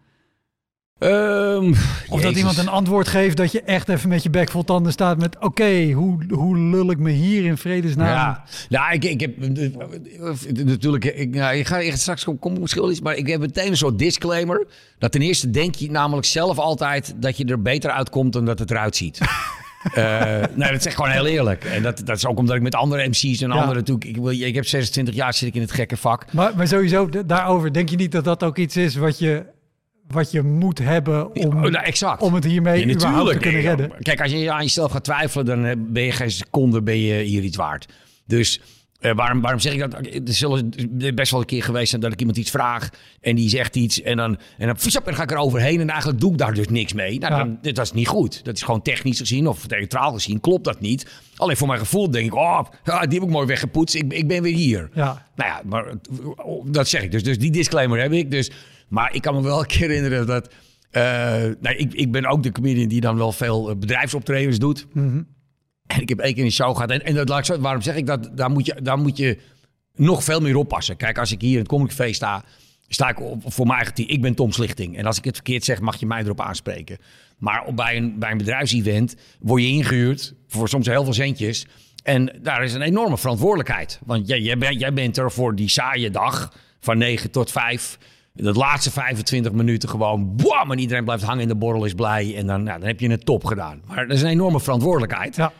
Ehm, 0.98 1.72
Of 2.08 2.20
dat 2.20 2.36
iemand 2.36 2.56
een 2.58 2.68
antwoord 2.68 3.08
geeft 3.08 3.36
dat 3.36 3.52
je 3.52 3.62
echt 3.62 3.88
even 3.88 4.08
met 4.08 4.22
je 4.22 4.30
bek 4.30 4.50
vol 4.50 4.64
tanden 4.64 4.92
staat 4.92 5.18
met... 5.18 5.36
Oké, 5.40 5.90
hoe, 5.92 6.18
hoe 6.30 6.58
lul 6.58 6.90
ik 6.90 6.98
me 6.98 7.10
hier 7.10 7.44
in 7.44 7.56
vredesnaam? 7.56 8.06
Ja, 8.06 8.44
ja 8.68 8.90
ik, 8.90 9.04
ik 9.04 9.20
heb 9.20 9.42
eh, 9.42 10.64
natuurlijk. 10.64 11.04
Ik, 11.04 11.34
nou, 11.34 11.56
ik 11.56 11.66
ga 11.66 11.80
echt 11.82 12.00
straks 12.00 12.24
kom, 12.24 12.38
kom 12.38 12.60
misschien 12.60 12.82
wel 12.82 12.90
iets, 12.90 13.00
maar 13.00 13.14
ik 13.16 13.26
heb 13.26 13.40
meteen 13.40 13.68
een 13.70 13.76
soort 13.76 13.98
disclaimer. 13.98 14.66
Dat 14.98 15.12
ten 15.12 15.22
eerste 15.22 15.50
denk 15.50 15.74
je 15.74 15.90
namelijk 15.90 16.26
zelf 16.26 16.58
altijd 16.58 17.14
dat 17.16 17.36
je 17.36 17.44
er 17.44 17.62
beter 17.62 17.90
uitkomt 17.90 18.32
dan 18.32 18.44
dat 18.44 18.58
het 18.58 18.70
eruit 18.70 18.96
ziet. 18.96 19.18
Eh, 19.94 20.02
nee, 20.54 20.70
dat 20.70 20.78
is 20.78 20.86
echt 20.86 20.94
gewoon 20.96 21.10
heel 21.10 21.26
eerlijk. 21.26 21.64
En 21.64 21.82
dat, 21.82 22.00
dat 22.04 22.16
is 22.16 22.26
ook 22.26 22.38
omdat 22.38 22.56
ik 22.56 22.62
met 22.62 22.74
andere 22.74 23.08
MC's 23.08 23.40
en 23.40 23.48
Ja. 23.48 23.54
anderen. 23.54 23.84
Ik, 24.00 24.04
ik 24.40 24.54
heb 24.54 24.66
26 24.66 25.14
jaar 25.14 25.34
zit 25.34 25.48
ik 25.48 25.54
in 25.54 25.60
het 25.60 25.72
gekke 25.72 25.96
vak. 25.96 26.32
Maar, 26.32 26.52
maar 26.56 26.68
sowieso 26.68 27.08
daarover, 27.26 27.72
denk 27.72 27.88
je 27.88 27.96
niet 27.96 28.12
dat 28.12 28.24
dat 28.24 28.42
ook 28.42 28.58
iets 28.58 28.76
is 28.76 28.94
wat 28.96 29.18
je, 29.18 29.44
wat 30.08 30.30
je 30.30 30.42
moet 30.42 30.78
hebben 30.78 31.34
om, 31.34 31.60
nou, 31.60 31.84
exact. 31.84 32.22
om 32.22 32.34
het 32.34 32.44
hiermee 32.44 32.86
Ja, 32.86 32.94
überhaupt 32.94 33.32
te 33.32 33.38
kunnen 33.38 33.60
redden? 33.60 33.92
Kijk, 33.98 34.20
als 34.20 34.30
je 34.30 34.52
aan 34.52 34.62
jezelf 34.62 34.92
gaat 34.92 35.04
twijfelen, 35.04 35.46
dan 35.46 35.64
eh, 35.64 35.74
ben 35.78 36.02
je 36.02 36.12
geen 36.12 36.30
seconde 36.30 36.82
ben 36.82 36.98
je 36.98 37.22
hier 37.22 37.42
iets 37.42 37.56
waard. 37.56 37.86
Dus 38.26 38.60
eh, 38.98 39.12
waarom, 39.14 39.40
waarom 39.40 39.60
zeg 39.60 39.72
ik 39.72 39.80
dat? 39.80 39.94
Er 39.94 40.20
zullen 40.24 40.70
best 41.14 41.30
wel 41.30 41.40
een 41.40 41.46
keer 41.46 41.62
geweest 41.62 41.88
zijn 41.88 42.00
dat 42.00 42.12
ik 42.12 42.18
iemand 42.18 42.38
iets 42.38 42.50
vraag 42.50 42.88
en 43.20 43.36
die 43.36 43.48
zegt 43.48 43.76
iets 43.76 44.02
en 44.02 44.16
dan, 44.16 44.38
en 44.58 44.66
dan, 44.66 44.76
en 44.76 45.02
dan 45.04 45.14
ga 45.14 45.22
ik 45.22 45.30
er 45.30 45.36
overheen 45.36 45.80
en 45.80 45.88
eigenlijk 45.88 46.20
doe 46.20 46.32
ik 46.32 46.38
daar 46.38 46.54
dus 46.54 46.68
niks 46.68 46.92
mee. 46.92 47.18
Nou, 47.18 47.32
Ja. 47.32 47.38
dan, 47.38 47.58
dat 47.62 47.84
is 47.84 47.92
niet 47.92 48.08
goed. 48.08 48.44
Dat 48.44 48.54
is 48.54 48.62
gewoon 48.62 48.82
technisch 48.82 49.18
gezien 49.18 49.46
of 49.46 49.66
theatraal 49.66 50.12
gezien 50.12 50.40
klopt 50.40 50.64
dat 50.64 50.80
niet. 50.80 51.10
Alleen 51.36 51.56
voor 51.56 51.66
mijn 51.66 51.78
gevoel 51.78 52.10
denk 52.10 52.26
ik, 52.26 52.34
oh, 52.34 52.60
ja, 52.84 53.00
die 53.00 53.18
heb 53.18 53.28
ik 53.28 53.34
mooi 53.34 53.46
weggepoetst. 53.46 53.94
Ik, 53.94 54.12
ik 54.12 54.28
ben 54.28 54.42
weer 54.42 54.54
hier. 54.54 54.90
Ja. 54.94 55.26
Nou 55.36 55.50
ja, 55.50 55.62
maar 55.64 55.84
oh, 56.36 56.66
dat 56.70 56.88
zeg 56.88 57.02
ik 57.02 57.10
dus. 57.10 57.22
Dus 57.22 57.38
die 57.38 57.50
disclaimer 57.50 58.00
heb 58.00 58.12
ik. 58.12 58.30
Dus, 58.30 58.50
maar 58.88 59.14
ik 59.14 59.22
kan 59.22 59.34
me 59.34 59.42
wel 59.42 59.60
een 59.60 59.66
keer 59.66 59.78
herinneren 59.88 60.26
dat... 60.26 60.48
eh, 60.90 61.02
nou, 61.60 61.76
ik, 61.76 61.94
ik 61.94 62.12
ben 62.12 62.26
ook 62.26 62.42
de 62.42 62.52
comedian 62.52 62.88
die 62.88 63.00
dan 63.00 63.16
wel 63.16 63.32
veel 63.32 63.70
eh, 63.70 63.76
bedrijfsoptredens 63.76 64.58
doet. 64.58 64.86
En 65.86 66.00
ik 66.00 66.08
heb 66.08 66.18
één 66.18 66.34
keer 66.34 66.44
een 66.44 66.50
show 66.52 66.74
gehad. 66.74 66.90
En, 66.90 67.04
en 67.04 67.14
dat, 67.14 67.28
laat 67.28 67.38
ik 67.38 67.44
zo- 67.44 67.60
waarom 67.60 67.82
zeg 67.82 67.96
ik 67.96 68.06
dat? 68.06 68.30
Daar 68.36 68.50
moet, 68.50 68.66
je, 68.66 68.76
daar 68.82 68.98
moet 68.98 69.16
je 69.16 69.38
nog 69.94 70.24
veel 70.24 70.40
meer 70.40 70.56
oppassen. 70.56 70.96
Kijk, 70.96 71.18
als 71.18 71.32
ik 71.32 71.40
hier 71.40 71.52
in 71.52 71.58
het 71.58 71.68
Comedy 71.68 71.94
Feest 71.94 72.14
sta... 72.14 72.44
sta 72.88 73.08
ik 73.08 73.20
op, 73.20 73.42
voor 73.46 73.64
mijn 73.66 73.76
eigen 73.78 73.94
team. 73.94 74.08
Ik 74.08 74.20
ben 74.22 74.34
Tom 74.34 74.52
Slichting. 74.52 74.96
En 74.96 75.06
als 75.06 75.18
ik 75.18 75.24
het 75.24 75.34
verkeerd 75.34 75.64
zeg, 75.64 75.80
mag 75.80 75.96
je 76.00 76.06
mij 76.06 76.22
erop 76.22 76.40
aanspreken. 76.40 76.98
Maar 77.38 77.64
op, 77.64 77.76
bij, 77.76 77.96
een, 77.96 78.18
bij 78.18 78.30
een 78.30 78.38
bedrijfsevent 78.38 79.14
word 79.40 79.62
je 79.62 79.68
ingehuurd... 79.68 80.34
voor 80.48 80.68
soms 80.68 80.86
heel 80.86 81.04
veel 81.04 81.12
centjes... 81.12 81.66
En 82.02 82.38
daar 82.42 82.64
is 82.64 82.72
een 82.74 82.82
enorme 82.82 83.18
verantwoordelijkheid. 83.18 84.00
Want 84.06 84.28
jij, 84.28 84.40
jij, 84.40 84.58
bent, 84.58 84.80
jij 84.80 84.92
bent 84.92 85.16
er 85.16 85.30
voor 85.32 85.54
die 85.54 85.68
saaie 85.68 86.10
dag 86.10 86.52
van 86.80 86.98
9 86.98 87.30
tot 87.30 87.50
5. 87.50 87.98
De 88.40 88.52
laatste 88.52 88.90
25 88.90 89.52
minuten 89.52 89.88
gewoon 89.88 90.36
bam, 90.36 90.72
en 90.72 90.78
iedereen 90.78 91.04
blijft 91.04 91.22
hangen 91.22 91.42
in 91.42 91.48
de 91.48 91.54
borrel 91.54 91.84
is 91.84 91.94
blij. 91.94 92.36
En 92.36 92.46
dan, 92.46 92.62
nou, 92.62 92.78
dan 92.78 92.88
heb 92.88 93.00
je 93.00 93.10
het 93.10 93.24
top 93.24 93.44
gedaan. 93.44 93.82
Maar 93.86 94.06
dat 94.06 94.16
is 94.16 94.22
een 94.22 94.28
enorme 94.28 94.60
verantwoordelijkheid. 94.60 95.36
Ja. 95.36 95.52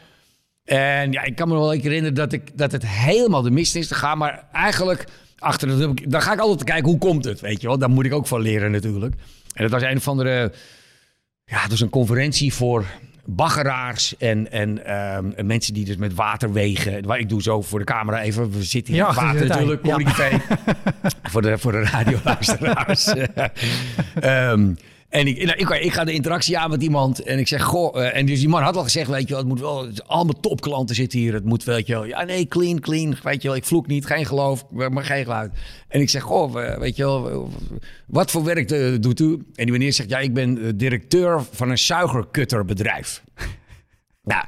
En 0.65 1.13
ja, 1.13 1.23
ik 1.23 1.37
kan 1.37 1.49
me 1.49 1.55
wel 1.55 1.73
een 1.73 1.81
keer 1.81 1.89
herinneren 1.89 2.17
dat, 2.17 2.33
ik, 2.33 2.59
dat 2.59 2.73
het 2.73 2.87
helemaal 2.87 3.43
de 3.43 3.51
mist 3.51 3.77
is 3.77 3.89
te 3.89 3.95
gaan. 3.95 4.19
Maar 4.19 4.45
eigenlijk, 4.53 5.05
achter 5.39 5.69
het, 5.69 6.11
dan 6.11 6.23
ga 6.23 6.33
ik 6.33 6.39
altijd 6.39 6.65
kijken 6.65 6.91
hoe 6.91 6.99
komt 6.99 7.25
het, 7.25 7.41
weet 7.41 7.61
je 7.61 7.67
wel. 7.67 7.79
Daar 7.79 7.91
moet 7.91 8.05
ik 8.05 8.13
ook 8.13 8.27
van 8.27 8.41
leren 8.41 8.71
natuurlijk. 8.71 9.15
En 9.55 9.63
dat 9.63 9.71
was 9.71 9.83
een 9.83 9.97
of 9.97 10.09
andere, 10.09 10.53
ja, 11.45 11.59
het 11.61 11.71
was 11.71 11.81
een 11.81 11.89
conferentie 11.89 12.55
voor 12.55 12.85
baggeraars 13.31 14.17
en, 14.17 14.51
en 14.53 14.85
ehm, 14.85 15.47
mensen 15.47 15.75
die 15.75 15.85
dus 15.85 15.97
met 15.97 16.15
water 16.15 16.53
wegen. 16.53 17.07
Waar 17.07 17.19
Ik 17.19 17.29
doe 17.29 17.43
zo 17.43 17.63
voor 17.63 17.79
de 17.79 17.85
camera 17.85 18.23
even, 18.23 18.51
we 18.51 18.63
zitten 18.63 18.95
hier 18.95 19.03
Ja, 19.03 19.09
in 19.09 19.17
het 19.17 19.25
water 19.25 19.47
natuurlijk, 19.57 19.83
Café. 19.83 20.41
voor 21.31 21.43
de, 21.43 21.59
voor 21.59 21.73
de 21.73 21.83
radioluisteraars. 21.83 23.13
Ehm 24.21 24.71
en 25.09 25.27
ik, 25.27 25.45
nou, 25.45 25.59
ik, 25.59 25.69
ik 25.69 25.93
ga 25.93 26.05
de 26.05 26.13
interactie 26.13 26.59
aan 26.59 26.71
met 26.71 26.83
iemand 26.83 27.23
en 27.23 27.39
ik 27.39 27.49
zeg, 27.49 27.63
goh, 27.63 28.01
eh, 28.01 28.17
en 28.17 28.27
dus 28.27 28.39
die 28.39 28.49
man 28.49 28.63
had 28.63 28.77
al 28.77 28.83
gezegd, 28.83 29.09
weet 29.11 29.23
je 29.23 29.29
wel, 29.29 29.39
het 29.39 29.49
moet 29.49 29.61
wel, 29.61 29.87
is 29.87 30.03
allemaal 30.03 30.41
topklanten 30.41 30.95
zitten 30.95 31.19
hier, 31.19 31.35
het 31.35 31.45
moet, 31.45 31.65
weet 31.65 31.87
je 31.87 31.93
wel, 31.93 32.05
ja 32.05 32.23
nee, 32.23 32.47
clean, 32.49 32.81
clean, 32.81 33.17
weet 33.23 33.43
je 33.43 33.49
wel, 33.49 33.57
ik 33.57 33.65
vloek 33.65 33.87
niet, 33.87 34.07
geen 34.07 34.27
geloof, 34.27 34.65
maar 34.71 35.05
geen 35.05 35.25
geluid. 35.25 35.53
En 35.89 36.01
ik 36.01 36.11
zeg, 36.11 36.23
goh, 36.23 36.79
weet 36.79 36.97
je 36.97 37.05
wel, 37.05 37.51
wat 38.07 38.31
voor 38.31 38.45
werk 38.45 38.71
eh, 38.71 38.95
doet 39.01 39.21
u? 39.21 39.33
En 39.33 39.65
die 39.65 39.73
meneer 39.73 39.93
zegt, 39.93 40.09
ja, 40.09 40.19
ik 40.19 40.35
ben 40.35 40.59
eh, 40.59 40.69
directeur 40.75 41.45
van 41.53 41.71
een 41.71 41.79
zuigerkutterbedrijf. 41.79 43.23
nou, 44.23 44.45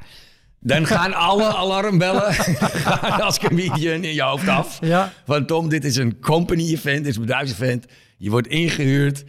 dan 0.59 0.85
gaan 0.85 1.13
alle 1.13 1.55
alarmbellen 1.55 2.33
gaan 2.93 3.21
als 3.21 3.39
comedian 3.39 4.03
in 4.03 4.13
je 4.13 4.21
hoofd 4.21 4.47
af. 4.47 4.77
Ja. 4.81 5.13
Van 5.25 5.45
Tom, 5.45 5.69
dit 5.69 5.85
is 5.85 5.95
een 5.95 6.19
company 6.19 6.71
event, 6.71 6.97
dit 6.97 7.07
is 7.07 7.15
een 7.15 7.21
bedrijfsevent. 7.21 7.85
Je 8.17 8.29
wordt 8.29 8.47
ingehuurd. 8.47 9.23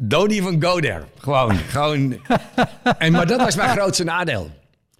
Don't 0.00 0.30
even 0.30 0.62
go 0.62 0.80
there. 0.80 1.04
Gewoon, 1.18 1.56
gewoon. 1.76 2.20
En, 2.98 3.12
maar 3.12 3.26
dat 3.26 3.40
was 3.40 3.56
mijn 3.56 3.70
grootste 3.70 4.04
nadeel. 4.04 4.50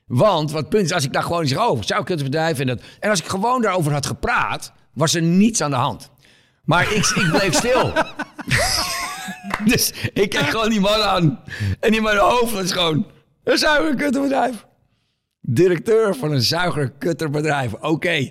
Want 0.07 0.51
wat 0.51 0.69
punt 0.69 0.85
is, 0.85 0.93
als 0.93 1.05
ik 1.05 1.13
daar 1.13 1.23
gewoon 1.23 1.47
zeg, 1.47 1.59
oh, 1.59 1.83
zou 1.83 2.03
ik 2.03 2.09
het 2.09 2.23
bedrijf 2.23 2.59
en 2.59 2.67
dat. 2.67 2.81
En 3.01 3.11
als 3.11 3.21
ik 3.21 3.27
gewoon 3.27 3.63
daarover 3.63 3.93
had 3.93 4.07
gepraat, 4.07 4.73
was 4.93 5.15
er 5.15 5.23
niets 5.23 5.61
aan 5.61 5.71
de 5.71 5.77
hand. 5.77 6.11
Maar 6.65 6.93
ik, 6.93 7.07
ik 7.07 7.31
bleef 7.31 7.55
stil. 7.55 7.93
dus 9.71 9.93
ik 10.13 10.31
kijk 10.31 10.47
gewoon 10.47 10.71
die 10.71 10.81
man 10.81 11.03
aan. 11.03 11.41
En 11.81 11.95
in 11.95 12.03
mijn 12.03 12.19
hoofd 12.19 12.53
was 12.53 12.73
gewoon, 12.73 13.07
een 13.45 13.59
zuigerkutterbedrijf. 13.59 14.67
Directeur 15.41 16.15
van 16.15 16.33
een 16.33 16.43
zuigerkutterbedrijf. 16.43 17.73
Oké. 17.75 18.31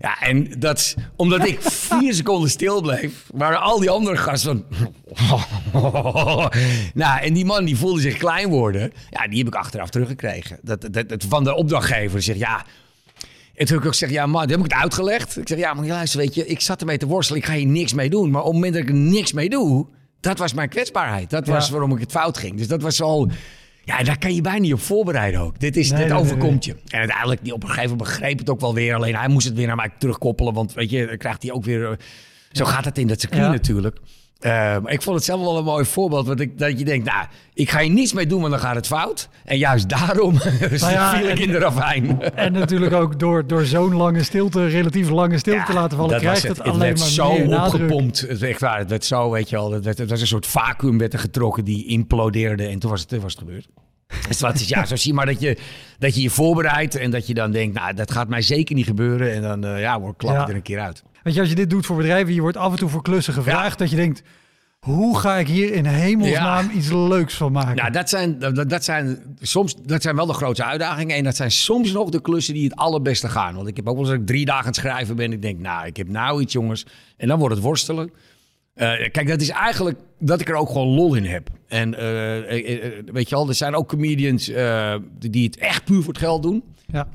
Ja, 0.00 0.20
en 0.20 0.60
dat 0.60 0.94
omdat 1.16 1.46
ik 1.46 1.60
vier 1.62 2.14
seconden 2.20 2.50
stil 2.50 2.80
bleef, 2.80 3.24
waren 3.34 3.60
al 3.60 3.80
die 3.80 3.90
andere 3.90 4.16
gasten 4.16 4.64
van... 4.70 5.40
nou, 6.94 7.20
en 7.20 7.32
die 7.32 7.44
man 7.44 7.64
die 7.64 7.76
voelde 7.76 8.00
zich 8.00 8.16
klein 8.16 8.48
worden. 8.48 8.92
Ja, 9.10 9.28
die 9.28 9.38
heb 9.38 9.46
ik 9.46 9.54
achteraf 9.54 9.90
teruggekregen. 9.90 10.58
Dat, 10.62 10.88
dat, 10.90 11.08
dat 11.08 11.24
van 11.28 11.44
de 11.44 11.54
opdrachtgever 11.54 12.22
zegt, 12.22 12.38
ja... 12.38 12.64
En 13.54 13.66
toen 13.66 13.74
heb 13.74 13.78
ik 13.78 13.84
ook 13.84 13.98
gezegd, 13.98 14.12
ja 14.12 14.26
man, 14.26 14.48
heb 14.48 14.58
ik 14.58 14.64
het 14.64 14.72
uitgelegd. 14.72 15.36
Ik 15.38 15.48
zeg, 15.48 15.58
ja 15.58 15.74
maar 15.74 15.86
luister, 15.86 16.18
weet 16.20 16.34
je, 16.34 16.46
ik 16.46 16.60
zat 16.60 16.80
ermee 16.80 16.98
te 16.98 17.06
worstelen. 17.06 17.40
Ik 17.40 17.46
ga 17.48 17.54
hier 17.54 17.66
niks 17.66 17.92
mee 17.92 18.10
doen. 18.10 18.30
Maar 18.30 18.40
op 18.40 18.46
het 18.46 18.54
moment 18.54 18.72
dat 18.72 18.82
ik 18.82 18.88
er 18.88 18.94
niks 18.94 19.32
mee 19.32 19.48
doe, 19.48 19.86
dat 20.20 20.38
was 20.38 20.52
mijn 20.52 20.68
kwetsbaarheid. 20.68 21.30
Dat 21.30 21.46
was 21.46 21.66
Ja. 21.66 21.72
waarom 21.72 21.92
ik 21.92 22.00
het 22.00 22.10
fout 22.10 22.38
ging. 22.38 22.56
Dus 22.56 22.68
dat 22.68 22.82
was 22.82 23.02
al... 23.02 23.30
Ja, 23.88 24.02
daar 24.02 24.18
kan 24.18 24.34
je 24.34 24.40
bijna 24.40 24.58
niet 24.58 24.72
op 24.72 24.80
voorbereiden 24.80 25.40
ook. 25.40 25.60
Dit, 25.60 25.76
is, 25.76 25.90
Nee, 25.90 25.98
dit 25.98 26.08
nee, 26.08 26.16
nee, 26.18 26.26
overkomt 26.26 26.64
je. 26.64 26.72
En 26.88 26.98
uiteindelijk, 26.98 27.44
die 27.44 27.52
op 27.52 27.62
een 27.62 27.68
gegeven 27.68 27.90
moment 27.90 28.08
begreep 28.08 28.38
het 28.38 28.50
ook 28.50 28.60
wel 28.60 28.74
weer. 28.74 28.94
Alleen 28.94 29.14
hij 29.16 29.28
moest 29.28 29.46
het 29.46 29.56
weer 29.56 29.66
naar 29.66 29.76
mij 29.76 29.90
terugkoppelen. 29.98 30.54
Want 30.54 30.72
weet 30.74 30.90
je, 30.90 31.06
dan 31.06 31.16
krijgt 31.16 31.42
hij 31.42 31.52
ook 31.52 31.64
weer... 31.64 31.90
eh, 31.90 31.96
Zo 32.52 32.64
gaat 32.64 32.84
het 32.84 32.98
in 32.98 33.06
dat 33.06 33.20
circuit 33.20 33.42
Ja. 33.42 33.50
natuurlijk. 33.50 33.98
Maar 34.40 34.90
ik 34.92 35.02
vond 35.02 35.16
het 35.16 35.24
zelf 35.24 35.40
wel 35.40 35.58
een 35.58 35.64
mooi 35.64 35.84
voorbeeld. 35.84 36.26
Want 36.26 36.40
ik, 36.40 36.58
dat 36.58 36.78
je 36.78 36.84
denkt, 36.84 37.06
nou, 37.06 37.26
ik 37.54 37.70
ga 37.70 37.80
hier 37.80 37.90
niets 37.90 38.12
mee 38.12 38.26
doen, 38.26 38.40
want 38.40 38.52
dan 38.52 38.60
gaat 38.60 38.74
het 38.74 38.86
fout. 38.86 39.28
En 39.44 39.58
juist 39.58 39.88
daarom 39.88 40.34
Nou 40.60 40.92
ja, 40.92 41.16
viel 41.16 41.28
ik 41.28 41.38
in 41.38 41.50
de 41.50 41.58
ravijn. 41.58 42.22
En 42.22 42.52
natuurlijk 42.52 42.92
ook 42.92 43.18
door, 43.18 43.46
door 43.46 43.64
zo'n 43.64 43.94
lange 43.94 44.22
stilte, 44.22 44.66
relatief 44.66 45.08
lange 45.10 45.38
stilte 45.38 45.64
te 45.66 45.72
laten 45.72 45.96
vallen, 45.96 46.18
krijgt 46.18 46.42
het, 46.42 46.56
het. 46.56 46.66
alleen 46.66 46.78
werd 46.78 46.98
maar 46.98 47.08
zo 47.08 47.32
meer 47.32 47.62
opgepompt. 47.64 48.20
Het, 48.20 48.42
echt 48.42 48.60
waar, 48.60 48.78
het 48.78 48.90
werd 48.90 49.04
zo, 49.04 49.30
weet 49.30 49.48
je 49.48 49.56
wel. 49.56 49.72
Het, 49.72 49.84
werd, 49.84 49.98
het 49.98 50.10
was 50.10 50.20
een 50.20 50.26
soort 50.26 50.46
vacuüm 50.46 50.98
werd 50.98 51.12
er 51.12 51.18
getrokken 51.18 51.64
die 51.64 51.86
implodeerde. 51.86 52.66
En 52.66 52.78
toen 52.78 52.90
was 52.90 53.00
het, 53.00 53.08
toen 53.08 53.20
was 53.20 53.32
het 53.32 53.40
gebeurd. 53.40 53.68
Dus 54.28 54.40
wat 54.40 54.54
is, 54.54 54.68
ja, 54.68 54.84
zo 54.84 54.96
zie 54.96 55.10
je 55.10 55.16
maar 55.16 55.26
dat 55.26 55.40
je, 55.40 55.56
dat 55.98 56.14
je 56.14 56.22
je 56.22 56.30
voorbereidt 56.30 56.94
en 56.94 57.10
dat 57.10 57.26
je 57.26 57.34
dan 57.34 57.50
denkt, 57.50 57.74
nou, 57.74 57.94
dat 57.94 58.10
gaat 58.10 58.28
mij 58.28 58.42
zeker 58.42 58.74
niet 58.74 58.86
gebeuren. 58.86 59.32
En 59.32 59.42
dan, 59.42 59.64
eh, 59.64 59.80
ja, 59.80 60.00
hoor, 60.00 60.16
klap 60.16 60.32
je 60.34 60.40
Ja. 60.40 60.48
er 60.48 60.54
een 60.54 60.62
keer 60.62 60.80
uit. 60.80 61.02
Weet 61.22 61.34
je, 61.34 61.40
als 61.40 61.48
je 61.48 61.54
dit 61.54 61.70
doet 61.70 61.86
voor 61.86 61.96
bedrijven, 61.96 62.34
je 62.34 62.40
wordt 62.40 62.56
af 62.56 62.72
en 62.72 62.78
toe 62.78 62.88
voor 62.88 63.02
klussen 63.02 63.34
gevraagd, 63.34 63.78
dat 63.78 63.90
je 63.90 63.96
denkt, 63.96 64.22
hoe 64.78 65.18
ga 65.18 65.36
ik 65.36 65.48
hier 65.48 65.72
in 65.72 65.84
hemelsnaam 65.84 66.70
iets 66.74 66.90
leuks 66.90 67.34
van 67.34 67.52
maken? 67.52 67.76
Nou, 67.76 67.90
dat 67.90 68.08
zijn, 68.08 68.38
dat, 68.38 68.70
dat, 68.70 68.84
zijn 68.84 69.36
soms, 69.40 69.74
dat 69.82 70.02
zijn 70.02 70.16
wel 70.16 70.26
de 70.26 70.32
grootste 70.32 70.64
uitdagingen. 70.64 71.16
En 71.16 71.24
dat 71.24 71.36
zijn 71.36 71.50
soms 71.50 71.92
nog 71.92 72.10
de 72.10 72.20
klussen 72.20 72.54
die 72.54 72.64
het 72.64 72.76
allerbeste 72.76 73.28
gaan. 73.28 73.54
Want 73.54 73.68
ik 73.68 73.76
heb 73.76 73.88
ook 73.88 73.94
wel 73.94 74.02
eens 74.02 74.12
dat 74.12 74.20
ik 74.20 74.26
drie 74.26 74.44
dagen 74.44 74.62
aan 74.62 74.66
het 74.66 74.76
schrijven 74.76 75.16
ben. 75.16 75.32
Ik 75.32 75.42
denk, 75.42 75.58
nou, 75.58 75.86
ik 75.86 75.96
heb 75.96 76.08
nou 76.08 76.40
iets, 76.40 76.52
jongens. 76.52 76.86
En 77.16 77.28
dan 77.28 77.38
wordt 77.38 77.54
het 77.54 77.64
worstelen. 77.64 78.10
Eh, 78.74 79.10
kijk, 79.10 79.28
dat 79.28 79.40
is 79.40 79.48
eigenlijk 79.48 79.98
dat 80.18 80.40
ik 80.40 80.48
er 80.48 80.54
ook 80.54 80.68
gewoon 80.68 80.88
lol 80.88 81.14
in 81.14 81.24
heb. 81.24 81.50
En 81.68 81.94
eh, 81.94 82.38
eh, 82.38 82.92
weet 83.12 83.28
je 83.28 83.34
wel, 83.34 83.48
er 83.48 83.54
zijn 83.54 83.74
ook 83.74 83.88
comedians 83.88 84.48
eh, 84.48 84.94
die 85.18 85.44
het 85.44 85.58
echt 85.58 85.84
puur 85.84 86.02
voor 86.02 86.12
het 86.12 86.22
geld 86.22 86.42
doen. 86.42 86.62
Ja. 86.86 87.08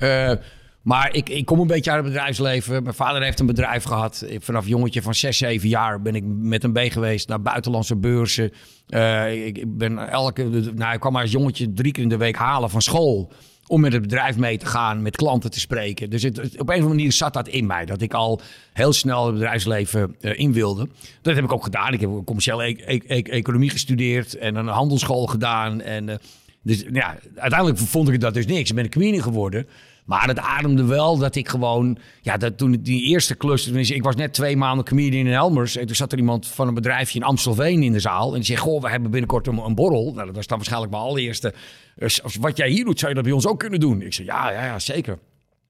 Maar 0.84 1.16
ik, 1.16 1.30
ik 1.30 1.46
kom 1.46 1.60
een 1.60 1.68
beetje 1.68 1.92
uit 1.92 2.04
het 2.04 2.14
bedrijfsleven. 2.14 2.84
Mijn 2.84 2.96
vader 2.96 3.24
heeft 3.24 3.40
een 3.40 3.46
bedrijf 3.46 3.84
gehad. 3.84 4.26
Vanaf 4.40 4.68
jongetje 4.68 5.02
van 5.02 5.16
6, 5.16 5.38
7 5.38 5.70
jaar 5.70 6.02
ben 6.02 6.16
ik 6.16 6.24
met 6.26 6.62
hem 6.62 6.72
mee 6.72 6.92
geweest 6.92 7.28
naar 7.28 7.42
buitenlandse 7.42 7.96
beurzen. 7.96 8.52
Eh, 8.88 9.46
ik, 9.46 9.78
ben 9.78 10.10
elke, 10.10 10.44
nou, 10.76 10.94
ik 10.94 11.00
kwam 11.00 11.14
maar 11.14 11.22
als 11.22 11.32
jongetje 11.32 11.74
drie 11.74 11.92
keer 11.92 12.04
in 12.04 12.10
de 12.10 12.18
week 12.18 12.36
halen 12.36 12.70
van 12.70 12.82
school. 12.82 13.32
Om 13.68 13.82
met 13.82 13.94
het 13.94 14.02
bedrijf 14.02 14.38
mee 14.38 14.58
te 14.58 14.66
gaan, 14.66 15.02
met 15.02 15.16
klanten 15.16 15.52
te 15.52 15.60
spreken. 15.60 16.10
Dus 16.10 16.24
het, 16.24 16.40
op 16.40 16.46
een 16.46 16.60
of 16.60 16.70
andere 16.70 16.88
manier 16.88 17.12
zat 17.12 17.34
dat 17.34 17.48
in 17.48 17.66
mij. 17.66 17.86
Dat 17.86 18.02
ik 18.02 18.14
al 18.14 18.42
heel 18.74 18.94
snel 18.94 19.26
het 19.26 19.34
bedrijfsleven 19.34 20.16
eh, 20.22 20.40
in 20.40 20.54
wilde. 20.54 20.88
Dat 21.22 21.36
heb 21.36 21.44
ik 21.44 21.52
ook 21.52 21.64
gedaan. 21.64 21.94
Ik 21.94 22.02
heb 22.02 22.10
commerciële 22.26 22.68
e- 22.68 22.76
e- 22.86 23.02
e- 23.08 23.22
economie 23.22 23.70
gestudeerd 23.70 24.38
en 24.38 24.56
een 24.56 24.68
handelsschool 24.68 25.26
gedaan. 25.26 25.82
En, 25.82 26.10
eh, 26.10 26.16
Dus 26.62 26.84
ja, 26.92 27.18
uiteindelijk 27.36 27.80
vond 27.80 28.10
ik 28.10 28.20
dat 28.20 28.34
dus 28.34 28.46
niks. 28.46 28.70
Ik 28.70 28.76
ben 28.76 29.04
een 29.04 29.22
geworden. 29.22 29.68
Maar 30.06 30.28
het 30.28 30.40
ademde 30.40 30.86
wel 30.86 31.18
dat 31.18 31.36
ik 31.36 31.50
gewoon... 31.50 31.98
Ja, 32.22 32.38
dat 32.38 32.58
toen 32.58 32.72
die 32.72 33.04
eerste 33.04 33.36
klus... 33.36 33.68
Ik 33.68 34.04
was 34.04 34.16
net 34.16 34.34
twee 34.34 34.58
maanden 34.58 34.86
comedian 34.86 35.26
in 35.26 35.34
Elmers. 35.34 35.76
En 35.76 35.86
toen 35.86 35.96
zat 35.96 36.12
er 36.12 36.18
iemand 36.18 36.48
van 36.48 36.68
een 36.68 36.74
bedrijfje 36.74 37.20
in 37.20 37.26
Amstelveen 37.26 37.84
in 37.84 37.94
de 37.94 38.00
zaal. 38.00 38.30
En 38.30 38.36
die 38.36 38.44
zei, 38.44 38.58
goh, 38.58 38.82
we 38.82 38.90
hebben 38.90 39.12
binnenkort 39.12 39.48
een, 39.48 39.58
een 39.58 39.76
borrel. 39.76 40.14
Nou, 40.14 40.26
dat 40.26 40.36
was 40.36 40.48
dan 40.48 40.58
waarschijnlijk 40.58 40.92
mijn 40.92 41.04
allereerste... 41.04 41.54
Als 42.00 42.36
wat 42.40 42.58
jij 42.58 42.70
hier 42.70 42.86
doet, 42.86 43.00
zou 43.00 43.10
je 43.10 43.16
dat 43.16 43.26
bij 43.26 43.34
ons 43.34 43.48
ook 43.48 43.60
kunnen 43.60 43.80
doen? 43.80 44.02
Ik 44.02 44.14
zei, 44.14 44.28
ja, 44.28 44.52
ja, 44.52 44.66
ja 44.66 44.80
zeker. 44.80 45.20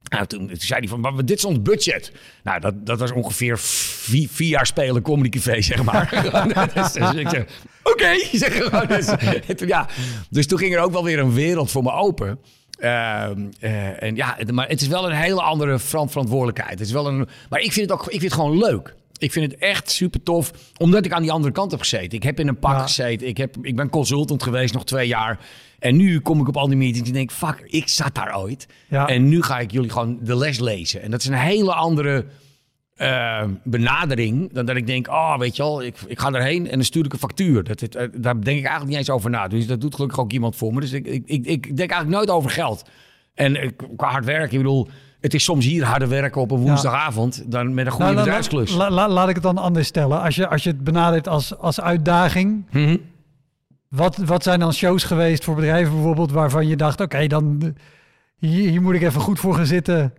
Nou, 0.03 0.25
toen, 0.25 0.47
toen 0.47 0.57
zei 0.57 0.79
hij 0.79 0.89
van, 0.89 0.99
maar 0.99 1.25
dit 1.25 1.37
is 1.37 1.45
ons 1.45 1.61
budget. 1.61 2.11
Nou, 2.43 2.59
dat, 2.59 2.85
dat 2.85 2.99
was 2.99 3.11
ongeveer 3.11 3.59
vier, 3.59 4.29
vier 4.29 4.49
jaar 4.49 4.65
spelen 4.65 5.01
Comedy 5.01 5.29
Café, 5.29 5.61
zeg 5.61 5.83
maar. 5.83 6.09
dus, 6.73 6.91
dus 6.91 7.13
ik 7.13 7.29
zeg, 7.29 7.45
oké, 7.83 8.15
zeg. 8.37 8.85
Dus, 9.45 9.67
ja, 9.67 9.87
dus 10.29 10.47
toen 10.47 10.57
ging 10.57 10.75
er 10.75 10.81
ook 10.81 10.91
wel 10.91 11.03
weer 11.03 11.19
een 11.19 11.33
wereld 11.33 11.71
voor 11.71 11.83
me 11.83 11.91
open. 11.91 12.39
Ehm, 12.83 13.45
eh, 13.59 14.03
en 14.03 14.15
ja, 14.15 14.37
maar 14.51 14.67
het 14.67 14.81
is 14.81 14.87
wel 14.87 15.05
een 15.09 15.15
hele 15.15 15.41
andere 15.41 15.79
veran- 15.79 16.09
verantwoordelijkheid. 16.09 16.71
Het 16.79 16.87
is 16.87 16.91
wel 16.91 17.07
een, 17.07 17.27
maar 17.49 17.59
ik 17.59 17.71
vind 17.71 17.89
het 17.89 17.99
ook 17.99 18.03
ik 18.03 18.09
vind 18.19 18.21
het 18.21 18.33
gewoon 18.33 18.57
leuk. 18.57 18.95
Ik 19.17 19.31
vind 19.31 19.51
het 19.51 19.61
echt 19.61 19.91
super 19.91 20.23
tof, 20.23 20.51
omdat 20.77 21.05
ik 21.05 21.11
aan 21.11 21.21
die 21.21 21.31
andere 21.31 21.53
kant 21.53 21.71
heb 21.71 21.79
gezeten. 21.79 22.11
Ik 22.11 22.23
heb 22.23 22.39
in 22.39 22.47
een 22.47 22.59
pak 22.59 22.71
Ja. 22.75 22.81
gezeten. 22.81 23.27
Ik, 23.27 23.37
heb, 23.37 23.55
ik 23.61 23.75
ben 23.75 23.89
consultant 23.89 24.43
geweest 24.43 24.73
nog 24.73 24.85
twee 24.85 25.07
jaar. 25.07 25.39
En 25.79 25.95
nu 25.95 26.19
kom 26.19 26.39
ik 26.41 26.47
op 26.47 26.57
al 26.57 26.67
die 26.67 26.77
meetings 26.77 27.07
en 27.07 27.13
denk, 27.13 27.31
fuck, 27.31 27.59
ik 27.65 27.87
zat 27.89 28.15
daar 28.15 28.37
ooit. 28.37 28.67
Ja. 28.89 29.07
En 29.07 29.29
nu 29.29 29.41
ga 29.43 29.59
ik 29.59 29.71
jullie 29.71 29.89
gewoon 29.89 30.17
de 30.21 30.35
les 30.37 30.59
lezen. 30.59 31.01
En 31.01 31.11
dat 31.11 31.21
is 31.21 31.27
een 31.27 31.33
hele 31.33 31.73
andere 31.73 32.25
eh, 33.03 33.43
benadering 33.63 34.53
dan 34.53 34.65
dat 34.65 34.75
ik 34.75 34.87
denk, 34.87 35.07
oh, 35.07 35.37
weet 35.37 35.55
je 35.55 35.63
wel, 35.63 35.83
ik, 35.83 35.95
ik 36.07 36.19
ga 36.19 36.31
erheen 36.31 36.65
en 36.67 36.71
dan 36.75 36.83
stuur 36.83 37.05
ik 37.05 37.13
een 37.13 37.19
factuur. 37.19 37.63
Dat, 37.63 37.79
het, 37.79 37.95
eh, 37.95 38.07
daar 38.15 38.33
denk 38.33 38.45
ik 38.57 38.63
eigenlijk 38.65 38.85
niet 38.85 38.97
eens 38.97 39.09
over 39.09 39.29
na. 39.29 39.47
Dus 39.47 39.67
dat 39.67 39.81
doet 39.81 39.95
gelukkig 39.95 40.19
ook 40.19 40.31
iemand 40.31 40.55
voor 40.55 40.73
me. 40.73 40.79
Dus 40.79 40.91
ik, 40.91 41.05
ik, 41.07 41.23
ik, 41.25 41.45
ik 41.45 41.77
denk 41.77 41.91
eigenlijk 41.91 42.09
nooit 42.09 42.29
over 42.29 42.49
geld. 42.49 42.83
En 43.33 43.55
eh, 43.55 43.69
qua 43.95 44.09
hard 44.11 44.25
werken, 44.25 44.51
ik 44.51 44.57
bedoel, 44.57 44.87
het 45.19 45.33
is 45.33 45.43
soms 45.43 45.65
hier 45.65 45.83
harder 45.85 46.09
werken 46.09 46.41
op 46.41 46.51
een 46.51 46.57
woensdagavond 46.59 47.51
dan 47.51 47.73
met 47.73 47.85
een 47.85 47.91
goede 47.91 48.05
Nou, 48.05 48.15
la- 48.17 48.23
bedrijfsklus. 48.23 48.75
la- 48.75 48.89
la- 48.91 49.09
laat 49.09 49.29
ik 49.29 49.35
het 49.35 49.43
dan 49.43 49.57
anders 49.57 49.87
stellen. 49.87 50.21
Als 50.21 50.35
je, 50.35 50.47
als 50.47 50.63
je 50.63 50.69
het 50.69 50.83
benadert 50.83 51.27
als, 51.27 51.57
als 51.57 51.81
uitdaging, 51.81 52.65
Mhm. 52.71 52.97
wat, 53.89 54.17
wat 54.17 54.43
zijn 54.43 54.59
dan 54.59 54.73
shows 54.73 55.03
geweest 55.03 55.43
voor 55.43 55.55
bedrijven 55.55 55.93
bijvoorbeeld 55.93 56.31
waarvan 56.31 56.67
je 56.67 56.75
dacht, 56.75 57.01
oké, 57.01 57.27
dan 57.27 57.75
hier, 58.37 58.69
hier 58.69 58.81
moet 58.81 58.93
ik 58.95 59.01
even 59.01 59.21
goed 59.21 59.39
voor 59.39 59.55
gaan 59.55 59.65
zitten 59.65 60.13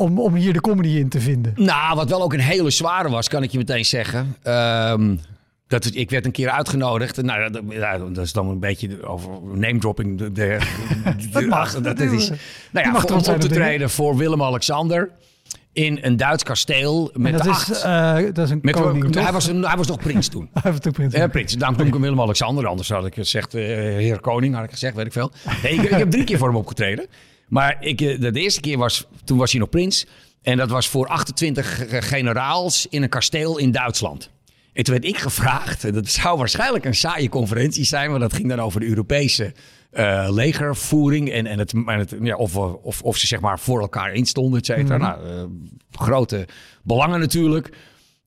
om, 0.00 0.18
om 0.18 0.34
hier 0.34 0.52
de 0.52 0.60
comedy 0.60 0.88
in 0.88 1.08
te 1.08 1.20
vinden. 1.20 1.52
Nou, 1.56 1.96
wat 1.96 2.08
wel 2.08 2.22
ook 2.22 2.32
een 2.32 2.40
hele 2.40 2.70
zware 2.70 3.08
was, 3.08 3.28
kan 3.28 3.42
ik 3.42 3.50
je 3.50 3.58
meteen 3.58 3.84
zeggen. 3.84 4.36
Ehm, 4.42 5.16
dat 5.66 5.90
ik 5.94 6.10
werd 6.10 6.24
een 6.24 6.32
keer 6.32 6.50
uitgenodigd. 6.50 7.22
Nou, 7.22 7.50
dat, 7.50 8.14
dat 8.14 8.24
is 8.24 8.32
dan 8.32 8.48
een 8.48 8.60
beetje 8.60 9.06
over 9.06 9.30
name 9.54 9.78
dropping. 9.78 10.18
De, 10.18 10.32
de, 10.32 10.58
Dat 11.32 11.46
mag. 11.46 11.72
Dat, 11.72 11.84
Dat 11.84 12.00
is, 12.00 12.28
nou 12.70 12.86
ja, 12.86 13.00
voor, 13.00 13.10
om 13.10 13.34
op 13.34 13.40
te 13.40 13.48
treden 13.48 13.90
voor 13.90 14.16
Willem-Alexander 14.16 15.10
in 15.72 15.98
een 16.02 16.16
Duits 16.16 16.42
kasteel 16.42 17.10
met 17.14 17.32
dat, 17.32 17.42
de 17.42 17.50
is, 17.50 17.82
eh, 17.82 18.16
dat 18.32 18.44
is 18.44 18.50
een 18.50 18.58
met, 18.62 18.74
koning, 18.74 19.14
hij, 19.14 19.32
was 19.32 19.46
een, 19.46 19.64
hij 19.64 19.76
was 19.76 19.86
nog 19.86 19.98
prins 19.98 20.28
toen. 20.28 20.48
Hij 20.62 20.70
heeft 20.70 20.86
ook 20.86 20.92
prins. 20.92 21.14
Ja, 21.14 21.26
prins. 21.26 21.52
Daarom 21.52 21.78
noem 21.78 21.86
ik 21.86 21.92
hem 21.92 22.02
Willem-Alexander. 22.02 22.66
Anders 22.66 22.88
had 22.88 23.06
ik 23.06 23.14
gezegd, 23.14 23.54
eh, 23.54 23.62
heer 23.62 24.20
koning, 24.20 24.54
had 24.54 24.64
ik 24.64 24.70
gezegd, 24.70 24.94
weet 24.94 25.06
ik 25.06 25.12
veel. 25.12 25.30
Nee, 25.62 25.72
ik, 25.72 25.82
ik 25.82 25.90
heb 25.90 26.10
drie 26.10 26.24
keer 26.24 26.38
voor 26.38 26.48
hem 26.48 26.56
opgetreden. 26.56 27.06
Maar 27.50 27.76
ik, 27.80 28.00
eh, 28.00 28.20
de, 28.20 28.30
de 28.30 28.40
eerste 28.40 28.60
keer 28.60 28.78
was, 28.78 29.06
toen 29.24 29.38
was 29.38 29.50
hij 29.50 29.60
nog 29.60 29.68
prins. 29.68 30.06
En 30.42 30.56
dat 30.56 30.70
was 30.70 30.88
voor 30.88 31.06
28 31.08 31.76
ge- 31.88 32.02
generaals 32.02 32.86
in 32.90 33.02
een 33.02 33.08
kasteel 33.08 33.58
in 33.58 33.70
Duitsland. 33.70 34.30
En 34.72 34.84
toen 34.84 34.94
werd 34.94 35.06
ik 35.06 35.18
gevraagd, 35.18 35.84
en 35.84 35.92
dat 35.94 36.08
zou 36.08 36.38
waarschijnlijk 36.38 36.84
een 36.84 36.94
saaie 36.94 37.28
conferentie 37.28 37.84
zijn, 37.84 38.10
maar 38.10 38.20
dat 38.20 38.32
ging 38.32 38.48
dan 38.48 38.60
over 38.60 38.80
de 38.80 38.86
Europese 38.86 39.52
eh, 39.90 40.28
legervoering 40.30 41.30
en, 41.30 41.46
en, 41.46 41.58
het, 41.58 41.72
en 41.72 41.98
het, 41.98 42.14
ja, 42.22 42.36
of, 42.36 42.52
we- 42.52 42.82
of, 42.82 43.02
of 43.02 43.16
ze 43.16 43.26
zeg 43.26 43.40
maar 43.40 43.58
voor 43.58 43.80
elkaar 43.80 44.12
instonden, 44.12 44.58
et 44.58 44.66
cetera. 44.66 44.96
Nou, 44.96 45.28
eh, 45.28 45.44
grote 45.92 46.46
belangen 46.82 47.20
natuurlijk. 47.20 47.70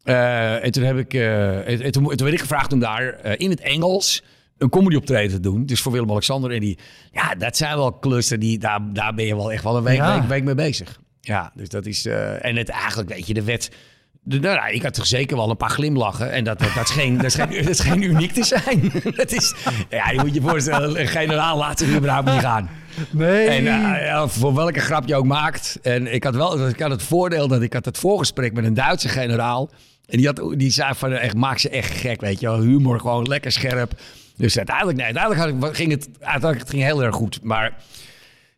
Eh, 0.03 0.63
en 0.65 0.71
toen 0.71 0.83
heb 0.83 0.97
ik, 0.97 1.13
eh, 1.13 1.67
en, 1.67 1.81
en 1.81 1.91
toen, 1.91 2.03
toen 2.03 2.15
werd 2.17 2.33
ik 2.33 2.39
gevraagd 2.41 2.73
om 2.73 2.79
daar 2.79 3.07
eh, 3.13 3.33
in 3.38 3.49
het 3.49 3.59
Engels 3.62 4.23
een 4.57 4.69
comedy 4.69 4.95
optreden 4.95 5.31
te 5.31 5.39
doen. 5.39 5.65
Dus 5.65 5.81
voor 5.81 5.91
Willem-Alexander. 5.91 6.51
En 6.51 6.59
die, 6.59 6.77
ja, 7.11 7.35
dat 7.35 7.57
zijn 7.57 7.77
wel 7.77 7.93
klussen 7.93 8.39
die, 8.39 8.57
daar, 8.59 8.79
daar 8.93 9.13
ben 9.13 9.25
je 9.25 9.35
wel 9.35 9.51
echt 9.51 9.63
wel 9.63 9.77
een 9.77 9.83
week, 9.83 9.97
Ja. 9.97 10.19
week, 10.19 10.27
week 10.29 10.43
mee 10.43 10.55
bezig. 10.55 10.99
Ja, 11.21 11.51
dus 11.55 11.69
dat 11.69 11.85
is, 11.85 12.05
eh, 12.05 12.45
en 12.45 12.55
het 12.55 12.69
eigenlijk, 12.69 13.09
weet 13.09 13.27
je, 13.27 13.33
de 13.33 13.43
wet. 13.43 13.71
De, 14.25 14.39
nou, 14.39 14.55
ja, 14.55 14.65
ik 14.65 14.83
had 14.83 14.93
toch 14.93 15.05
zeker 15.05 15.37
wel 15.37 15.49
een 15.49 15.57
paar 15.57 15.69
glimlachen. 15.69 16.31
En 16.31 16.43
dat, 16.43 16.59
dat, 16.59 16.73
dat, 16.75 16.83
is, 16.83 16.89
geen, 16.89 17.15
dat, 17.15 17.25
is, 17.25 17.35
geen, 17.35 17.49
dat 17.49 17.69
is 17.69 17.79
geen 17.79 18.01
uniek 18.01 18.31
te 18.31 18.43
zijn. 18.43 18.91
dat 19.15 19.31
is, 19.31 19.53
ja, 19.89 20.09
je 20.09 20.19
moet 20.19 20.33
je 20.33 20.41
voorstellen, 20.41 20.99
een 20.99 21.07
generaal 21.07 21.57
laat 21.57 21.79
zich 21.79 21.95
überhaupt 21.95 22.31
niet 22.31 22.39
gaan. 22.39 22.69
Nee. 23.11 23.47
En 23.47 23.67
eh, 23.67 24.27
voor 24.27 24.53
welke 24.53 24.79
grap 24.79 25.07
je 25.07 25.15
ook 25.15 25.25
maakt. 25.25 25.79
En 25.81 26.13
ik 26.13 26.23
had 26.23 26.35
wel 26.35 26.67
ik 26.67 26.79
had 26.79 26.91
het 26.91 27.03
voordeel 27.03 27.47
dat 27.47 27.61
ik 27.61 27.73
had 27.73 27.85
het 27.85 27.97
voorgesprek 27.97 28.53
met 28.53 28.65
een 28.65 28.73
Duitse 28.73 29.09
generaal. 29.09 29.69
En 30.05 30.17
die, 30.17 30.25
had, 30.27 30.53
die 30.57 30.71
zei 30.71 30.93
van, 30.95 31.11
echt, 31.11 31.35
maak 31.35 31.57
ze 31.57 31.69
echt 31.69 31.91
gek, 31.91 32.21
weet 32.21 32.39
je 32.39 32.47
wel. 32.47 32.61
Humor 32.61 32.99
gewoon 32.99 33.27
lekker 33.27 33.51
scherp. 33.51 33.93
Dus 34.37 34.57
uiteindelijk, 34.57 34.97
nee, 34.97 35.05
uiteindelijk 35.05 35.63
had 35.63 35.75
ging 35.75 35.91
het, 35.91 36.09
uiteindelijk 36.19 36.59
het 36.59 36.69
ging 36.69 36.83
heel 36.83 37.03
erg 37.03 37.15
goed. 37.15 37.39
Maar 37.43 37.73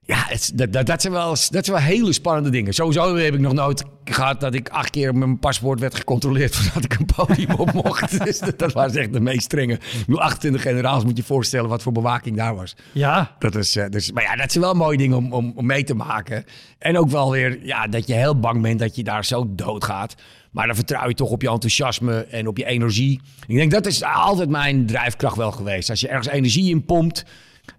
ja, 0.05 0.23
het, 0.27 0.51
dat, 0.55 0.73
dat, 0.73 0.85
dat, 0.85 1.01
zijn 1.01 1.13
wel, 1.13 1.29
dat 1.29 1.65
zijn 1.65 1.65
wel 1.65 1.77
hele 1.77 2.13
spannende 2.13 2.49
dingen. 2.49 2.73
Sowieso 2.73 3.15
heb 3.15 3.33
ik 3.33 3.39
nog 3.39 3.53
nooit 3.53 3.83
gehad 4.03 4.39
dat 4.39 4.53
ik 4.53 4.69
acht 4.69 4.89
keer 4.89 5.11
met 5.11 5.27
mijn 5.27 5.39
paspoort 5.39 5.79
werd 5.79 5.95
gecontroleerd 5.95 6.55
voordat 6.55 6.83
ik 6.83 6.99
een 6.99 7.05
podium 7.15 7.51
op 7.51 7.73
mocht. 7.73 8.19
dus 8.25 8.39
dat, 8.39 8.59
dat 8.59 8.73
was 8.73 8.95
echt 8.95 9.13
de 9.13 9.19
meest 9.19 9.43
strenge. 9.43 9.73
Ik 9.73 10.03
bedoel, 10.05 10.21
28 10.21 10.61
generaals 10.61 11.03
moet 11.03 11.15
je 11.15 11.21
je 11.21 11.27
voorstellen 11.27 11.69
wat 11.69 11.81
voor 11.81 11.91
bewaking 11.91 12.37
daar 12.37 12.55
was. 12.55 12.75
Ja, 12.91 13.35
Dat 13.39 13.55
is, 13.55 13.75
eh, 13.75 13.89
dus, 13.89 14.11
maar 14.11 14.23
ja, 14.23 14.35
dat 14.35 14.51
zijn 14.51 14.63
wel 14.63 14.73
mooie 14.73 14.97
dingen 14.97 15.17
om, 15.17 15.33
om, 15.33 15.53
om 15.55 15.65
mee 15.65 15.83
te 15.83 15.95
maken. 15.95 16.45
En 16.79 16.97
ook 16.97 17.09
wel 17.09 17.31
weer 17.31 17.65
ja, 17.65 17.87
dat 17.87 18.07
je 18.07 18.13
heel 18.13 18.39
bang 18.39 18.61
bent 18.61 18.79
dat 18.79 18.95
je 18.95 19.03
daar 19.03 19.25
zo 19.25 19.45
doodgaat. 19.49 20.15
Maar 20.55 20.67
dan 20.67 20.75
vertrouw 20.75 21.07
je 21.07 21.13
toch 21.13 21.29
op 21.29 21.41
je 21.41 21.49
enthousiasme 21.49 22.25
en 22.25 22.47
op 22.47 22.57
je 22.57 22.65
energie. 22.65 23.21
Ik 23.47 23.55
denk 23.55 23.71
dat 23.71 23.85
is 23.85 24.03
altijd 24.03 24.49
mijn 24.49 24.85
drijfkracht 24.85 25.35
wel 25.35 25.51
geweest. 25.51 25.89
Als 25.89 25.99
je 25.99 26.07
ergens 26.07 26.27
energie 26.27 26.69
in 26.69 26.85
pompt. 26.85 27.25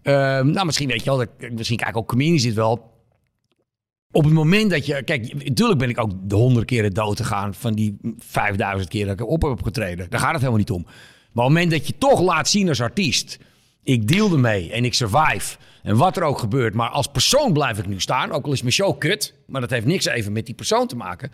ehm, 0.03 0.51
nou, 0.51 0.67
misschien 0.67 0.89
weet 0.89 1.05
je 1.05 1.11
wel, 1.11 1.19
dat, 1.19 1.51
misschien 1.53 1.77
kijk 1.77 1.97
ook 1.97 2.09
comedians 2.09 2.43
dit 2.43 2.55
wel. 2.55 2.93
Op 4.11 4.25
het 4.25 4.33
moment 4.33 4.71
dat 4.71 4.87
je... 4.87 5.03
Kijk, 5.03 5.45
natuurlijk 5.45 5.79
ben 5.79 5.89
ik 5.89 6.01
ook 6.01 6.11
de 6.23 6.35
honderd 6.35 6.67
keren 6.67 6.91
dood 6.91 7.17
gegaan... 7.17 7.55
van 7.55 7.75
die 7.75 7.97
5000 8.19 8.89
keer 8.91 9.07
dat 9.07 9.21
ik 9.21 9.27
op 9.27 9.43
heb 9.43 9.63
getreden. 9.63 10.11
Daar 10.11 10.21
gaat 10.21 10.31
het 10.31 10.39
helemaal 10.39 10.59
niet 10.59 10.71
om. 10.71 10.83
Maar 10.83 11.45
op 11.45 11.51
het 11.51 11.61
moment 11.61 11.71
dat 11.71 11.87
je 11.87 11.99
toch 11.99 12.21
laat 12.21 12.49
zien 12.49 12.69
als 12.69 12.81
artiest... 12.81 13.39
ik 13.83 14.09
deal 14.09 14.33
ermee 14.33 14.73
en 14.73 14.85
ik 14.85 14.95
survive... 14.95 15.57
en 15.83 15.97
wat 15.97 16.17
er 16.17 16.23
ook 16.23 16.39
gebeurt... 16.39 16.75
maar 16.75 16.89
als 16.89 17.07
persoon 17.07 17.53
blijf 17.53 17.79
ik 17.79 17.87
nu 17.87 18.01
staan... 18.01 18.33
ook 18.33 18.47
al 18.47 18.53
is 18.53 18.63
mijn 18.63 18.73
show 18.73 18.99
kut... 18.99 19.35
maar 19.47 19.61
dat 19.61 19.71
heeft 19.71 19.87
niks 19.87 20.05
even 20.05 20.33
met 20.33 20.47
die 20.47 20.55
persoon 20.55 20.87
te 20.87 20.97
maken... 20.97 21.31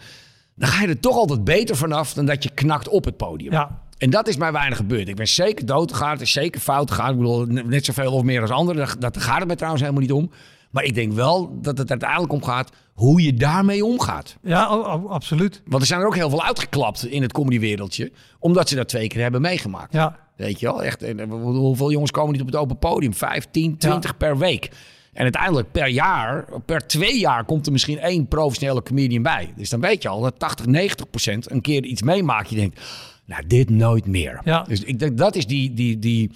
dan 0.62 0.70
ga 0.70 0.83
je 0.83 0.88
er 0.88 1.01
toch 1.01 1.16
altijd 1.16 1.44
beter 1.44 1.77
vanaf... 1.77 2.12
dan 2.12 2.27
dat 2.27 2.42
je 2.42 2.51
knakt 2.51 2.88
op 2.88 3.05
het 3.05 3.16
podium. 3.16 3.53
ja. 3.53 3.81
En 3.98 4.11
dat 4.11 4.29
is 4.29 4.37
mij 4.37 4.53
weinig 4.53 4.77
gebeurd. 4.77 5.09
Ik 5.09 5.16
ben 5.16 5.29
zeker 5.29 5.66
dood 5.66 5.92
gegaan. 5.92 6.11
Het 6.11 6.20
is 6.20 6.33
zeker 6.33 6.61
fout 6.61 6.90
gegaan. 6.90 7.11
Ik 7.11 7.16
bedoel, 7.16 7.46
net 7.46 7.85
zoveel 7.85 8.12
of 8.12 8.22
meer 8.22 8.40
als 8.40 8.51
anderen. 8.51 9.01
Dat, 9.01 9.16
gaat 9.16 9.38
het 9.38 9.48
me 9.48 9.55
trouwens 9.55 9.83
helemaal 9.83 10.03
niet 10.03 10.12
om. 10.12 10.31
Maar 10.70 10.85
ik 10.85 10.94
denk 10.94 11.12
wel 11.12 11.59
dat 11.61 11.79
het 11.79 11.90
uiteindelijk 11.90 12.33
om 12.33 12.42
gaat 12.42 12.70
hoe 12.92 13.22
je 13.22 13.35
daarmee 13.35 13.85
omgaat. 13.85 14.37
Ja, 14.42 14.64
absoluut. 14.64 15.62
Want 15.64 15.83
er 15.83 15.88
zijn 15.88 16.01
er 16.01 16.07
ook 16.07 16.14
heel 16.14 16.31
veel 16.31 16.44
uitgeklapt 16.44 17.07
in 17.07 17.22
het 17.22 17.33
comedywereldje. 17.33 18.12
Omdat 18.38 18.68
ze 18.68 18.75
dat 18.75 18.88
twee 18.88 19.09
keer 19.09 19.22
hebben 19.22 19.40
meegemaakt. 19.40 19.92
Ja. 19.92 20.18
Weet 20.37 20.61
je 20.61 20.66
wel? 20.66 20.83
Echt, 20.83 21.03
en, 21.03 21.20
eh, 21.20 21.31
hoeveel 21.31 21.90
jongens 21.90 22.11
komen 22.11 22.33
niet 22.33 22.40
op 22.40 22.46
het 22.46 22.57
open 22.57 22.79
podium? 22.79 23.14
15, 23.14 23.77
20 23.79 24.16
per 24.16 24.38
week. 24.38 24.70
En 25.12 25.22
uiteindelijk 25.22 25.72
per 25.72 25.88
jaar, 25.88 26.44
per 26.66 26.87
twee 26.87 27.18
jaar 27.18 27.44
komt 27.44 27.66
er 27.66 27.72
misschien 27.72 27.98
één 27.98 28.27
professionele 28.27 28.83
comedian 28.83 29.22
bij. 29.22 29.53
Dus 29.57 29.70
dan 29.70 29.81
weet 29.81 30.03
je 30.03 30.09
al 30.09 30.20
dat 30.20 30.38
80, 30.38 30.66
90 30.66 31.11
procent 31.11 31.51
een 31.51 31.61
keer 31.61 31.85
iets 31.85 32.03
meemaakt. 32.03 32.51
Je 32.51 32.57
denkt, 32.57 32.81
nou 33.27 33.46
dit 33.46 33.70
nooit 33.70 34.07
meer. 34.07 34.40
Ja. 34.44 34.62
Dus 34.62 34.83
ik 34.83 34.98
denk 34.98 35.18
dat 35.18 35.37
is 35.37 35.46
die, 35.46 35.75
die, 35.75 35.98
die, 35.98 36.31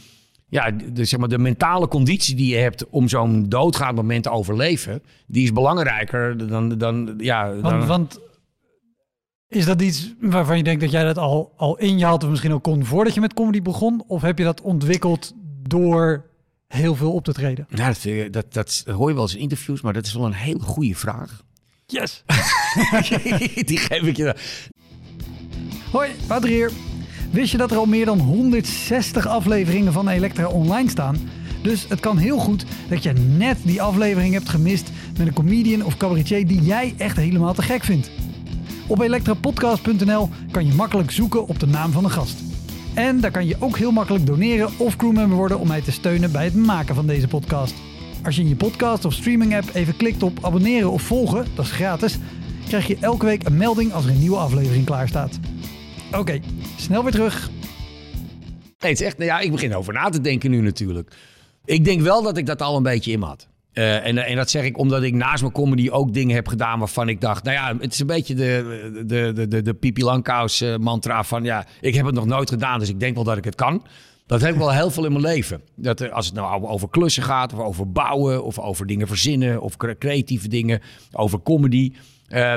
ja, 0.49 0.71
de, 0.71 1.05
zeg 1.05 1.21
maar 1.21 1.29
de 1.29 1.39
mentale 1.39 1.89
conditie 1.89 2.35
die 2.35 2.55
je 2.55 2.57
hebt 2.57 2.89
om 2.89 3.09
zo'n 3.09 3.49
doodgaand 3.49 3.97
moment 3.97 4.23
te 4.23 4.31
overleven. 4.31 5.03
Die 5.27 5.43
is 5.43 5.53
belangrijker 5.53 6.47
dan, 6.49 6.79
dan 6.79 7.15
ja. 7.19 7.49
Want, 7.49 7.63
dan, 7.63 7.87
want 7.87 8.21
is 9.49 9.65
dat 9.65 9.83
iets 9.83 10.15
waarvan 10.21 10.57
je 10.57 10.63
denkt 10.63 10.81
dat 10.81 10.91
jij 10.91 11.05
dat 11.05 11.19
al, 11.19 11.53
al 11.57 11.79
in 11.79 11.99
je 11.99 12.05
had 12.05 12.25
of 12.25 12.31
misschien 12.31 12.53
ook 12.53 12.63
kon 12.63 12.85
voordat 12.85 13.15
je 13.15 13.21
met 13.21 13.35
comedy 13.35 13.63
begon? 13.63 14.05
Of 14.07 14.23
heb 14.23 14.39
je 14.39 14.45
dat 14.45 14.61
ontwikkeld 14.61 15.33
door 15.63 16.25
heel 16.69 16.95
veel 16.95 17.13
op 17.13 17.25
te 17.25 17.33
treden? 17.33 17.67
Ja, 17.69 17.87
dat, 17.87 18.05
eh, 18.05 18.33
dat, 18.33 18.53
dat 18.53 18.85
hoor 18.87 19.09
je 19.09 19.15
wel 19.15 19.23
eens 19.23 19.35
in 19.35 19.41
interviews, 19.41 19.81
maar 19.81 19.93
dat 19.93 20.07
is 20.07 20.13
wel 20.13 20.27
een 20.27 20.33
hele 20.33 20.61
goede 20.61 20.95
vraag. 20.95 21.45
Yes! 21.87 22.25
Die 23.69 23.79
geef 23.79 24.03
ik 24.03 24.17
je. 24.17 24.35
Hoi, 25.93 26.11
Wouter 26.27 26.51
hier. 26.51 26.71
Wist 27.31 27.51
je 27.51 27.59
dat 27.59 27.71
er 27.71 27.77
al 27.77 27.87
meer 27.87 28.05
dan 28.05 28.19
160 28.19 29.27
afleveringen 29.27 29.93
van 29.93 30.09
Elektra 30.09 30.47
online 30.47 30.91
staan? 30.91 31.29
Dus 31.63 31.89
het 31.89 32.01
kan 32.01 32.19
heel 32.19 32.39
goed 32.39 32.65
dat 32.89 33.03
je 33.03 33.13
net 33.13 33.59
die 33.63 33.83
aflevering 33.83 34.35
hebt 34.35 34.49
gemist 34.49 34.91
met 35.19 35.27
een 35.27 35.33
comedian 35.33 35.85
of 35.85 35.97
cabaretier 35.97 36.47
die 36.47 36.63
jij 36.63 36.95
echt 36.97 37.17
helemaal 37.17 37.55
te 37.55 37.63
gek 37.63 37.85
vindt. 37.85 38.11
Op 38.87 39.01
elektrapodcast.nl 39.01 40.29
kan 40.51 40.67
je 40.67 40.75
makkelijk 40.75 41.11
zoeken 41.11 41.47
op 41.47 41.61
de 41.61 41.67
naam 41.67 41.93
van 41.93 42.03
de 42.03 42.11
gast. 42.11 42.56
En 42.97 43.21
daar 43.21 43.31
kan 43.31 43.47
je 43.47 43.57
ook 43.59 43.79
heel 43.79 43.91
makkelijk 43.91 44.27
doneren 44.27 44.71
of 44.77 44.97
crewmember 44.97 45.37
worden 45.37 45.59
om 45.59 45.69
mij 45.69 45.81
te 45.81 45.93
steunen 45.93 46.33
bij 46.33 46.45
het 46.45 46.55
maken 46.55 46.95
van 46.95 47.07
deze 47.07 47.29
podcast. 47.29 47.75
Als 48.25 48.37
je 48.37 48.43
in 48.43 48.49
je 48.49 48.57
podcast 48.57 49.05
of 49.05 49.13
streaming 49.13 49.57
app 49.57 49.75
even 49.75 49.97
klikt 49.97 50.23
op 50.23 50.45
abonneren 50.45 50.91
of 50.91 51.03
volgen, 51.03 51.47
dat 51.55 51.65
is 51.65 51.71
gratis, 51.71 52.19
krijg 52.67 52.87
je 52.87 52.97
elke 53.01 53.27
week 53.27 53.47
een 53.47 53.57
melding 53.57 53.93
als 53.93 54.05
er 54.05 54.11
een 54.11 54.19
nieuwe 54.19 54.37
aflevering 54.37 54.85
klaar 54.85 55.09
staat. 55.09 55.39
Oké, 56.13 56.41
snel 56.77 57.03
weer 57.03 57.13
terug. 57.13 57.51
Nee, 58.79 58.91
het 58.91 59.01
is 59.01 59.07
echt, 59.07 59.19
nou 59.19 59.31
ja, 59.31 59.41
ik 59.41 59.51
begin 59.51 59.75
over 59.75 59.93
na 59.93 60.09
te 60.09 60.21
denken 60.21 60.51
nu 60.51 60.61
natuurlijk. 60.61 61.15
Ik 61.65 61.85
denk 61.85 62.01
wel 62.01 62.23
dat 62.23 62.37
ik 62.37 62.47
dat 62.47 62.63
al 62.63 62.77
een 62.77 62.83
beetje 62.83 63.13
in 63.13 63.23
had. 63.23 63.49
Uh, 63.79 64.07
en, 64.07 64.19
en 64.19 64.37
dat 64.37 64.51
zeg 64.51 64.65
ik 64.65 64.79
omdat 64.79 65.03
ik 65.03 65.15
naast 65.15 65.41
mijn 65.43 65.55
comedy 65.55 65.89
ook 65.91 66.13
dingen 66.13 66.35
heb 66.35 66.49
gedaan 66.49 66.79
waarvan 66.79 67.09
ik 67.09 67.21
dacht, 67.21 67.45
nou 67.45 67.57
ja, 67.57 67.77
het 67.81 67.93
is 67.93 67.99
een 67.99 68.07
beetje 68.07 68.35
de, 68.35 69.03
de, 69.07 69.33
de, 69.35 69.49
de, 69.49 69.63
de 69.63 69.75
Pipi 69.75 70.05
Langkous 70.05 70.63
uh, 70.63 70.77
mantra 70.77 71.25
van 71.25 71.45
ja, 71.45 71.67
ik 71.81 71.95
heb 71.95 72.07
het 72.07 72.15
nog 72.15 72.27
nooit 72.27 72.51
gedaan, 72.51 72.79
dus 72.79 72.89
ik 72.89 73.01
denk 73.01 73.15
wel 73.15 73.25
dat 73.25 73.37
ik 73.37 73.45
het 73.45 73.55
kan. 73.55 73.83
Dat 74.27 74.41
heb 74.41 74.53
ik 74.53 74.59
wel 74.59 74.73
heel 74.73 74.91
veel 74.91 75.05
in 75.05 75.13
mijn 75.13 75.25
leven. 75.25 75.61
Dat, 75.75 76.01
er, 76.01 76.11
als 76.11 76.27
het 76.27 76.35
nou 76.35 76.67
over 76.67 76.89
klussen 76.89 77.23
gaat, 77.23 77.53
of 77.53 77.59
over 77.59 77.93
bouwen, 77.93 78.45
of 78.45 78.59
over 78.59 78.87
dingen 78.87 79.07
verzinnen, 79.07 79.61
of 79.61 79.77
creatieve 79.77 80.49
dingen, 80.49 80.81
over 81.13 81.43
comedy. 81.43 81.93
Uh, 82.29 82.55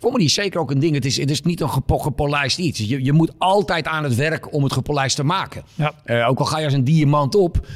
comedy 0.00 0.24
is 0.24 0.34
zeker 0.34 0.60
ook 0.60 0.70
een 0.70 0.78
ding. 0.78 0.94
Het 0.94 1.04
is, 1.04 1.16
het 1.16 1.30
is 1.30 1.42
niet 1.42 1.60
een 1.60 1.70
gepo 1.70 1.98
gepolijst 1.98 2.58
iets. 2.58 2.78
Je, 2.78 3.04
je 3.04 3.12
moet 3.12 3.32
altijd 3.38 3.86
aan 3.86 4.04
het 4.04 4.14
werk 4.14 4.52
om 4.52 4.62
het 4.62 4.72
gepolijst 4.72 5.16
te 5.16 5.24
maken. 5.24 5.62
Ja. 5.74 5.92
Uh, 6.04 6.28
ook 6.28 6.38
al 6.38 6.44
ga 6.44 6.58
je 6.58 6.64
als 6.64 6.74
een 6.74 6.84
diamant 6.84 7.34
op, 7.34 7.66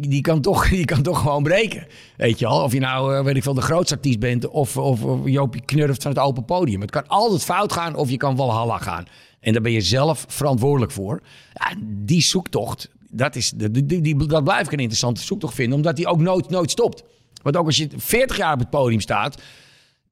die 0.00 0.20
kan 0.20 0.40
toch, 0.40 0.68
die 0.78 0.84
kan 0.84 1.02
toch 1.02 1.18
gewoon 1.18 1.42
breken. 1.42 1.86
Weet 2.16 2.38
je 2.38 2.46
al? 2.46 2.62
Of 2.62 2.72
je 2.72 2.80
nou, 2.80 3.14
uh, 3.14 3.24
weet 3.24 3.36
ik 3.36 3.42
veel, 3.42 3.54
de 3.54 3.60
grootste 3.60 3.94
artiest 3.94 4.18
bent 4.18 4.48
of, 4.48 4.76
of, 4.76 5.02
of 5.02 5.18
Joopie 5.24 5.64
knurft 5.64 6.02
van 6.02 6.10
het 6.10 6.20
open 6.20 6.44
podium. 6.44 6.80
Het 6.80 6.90
kan 6.90 7.06
altijd 7.06 7.44
fout 7.44 7.72
gaan 7.72 7.94
of 7.94 8.10
je 8.10 8.16
kan 8.16 8.36
wel 8.36 8.52
halla 8.52 8.78
gaan. 8.78 9.04
En 9.40 9.52
daar 9.52 9.62
ben 9.62 9.72
je 9.72 9.80
zelf 9.80 10.24
verantwoordelijk 10.28 10.92
voor. 10.92 11.20
Ja, 11.52 11.74
die 11.84 12.22
zoektocht, 12.22 12.90
dat, 13.10 13.36
is, 13.36 13.52
die, 13.56 14.26
dat 14.26 14.44
blijf 14.44 14.66
ik 14.66 14.72
een 14.72 14.78
interessante 14.78 15.22
zoektocht 15.22 15.54
vinden. 15.54 15.76
Omdat 15.76 15.96
die 15.96 16.06
ook 16.06 16.20
nooit, 16.20 16.50
nooit 16.50 16.70
stopt. 16.70 17.02
Want 17.42 17.56
ook 17.56 17.66
als 17.66 17.76
je 17.76 17.88
40 17.96 18.36
jaar 18.36 18.52
op 18.52 18.58
het 18.58 18.70
podium 18.70 19.00
staat 19.00 19.42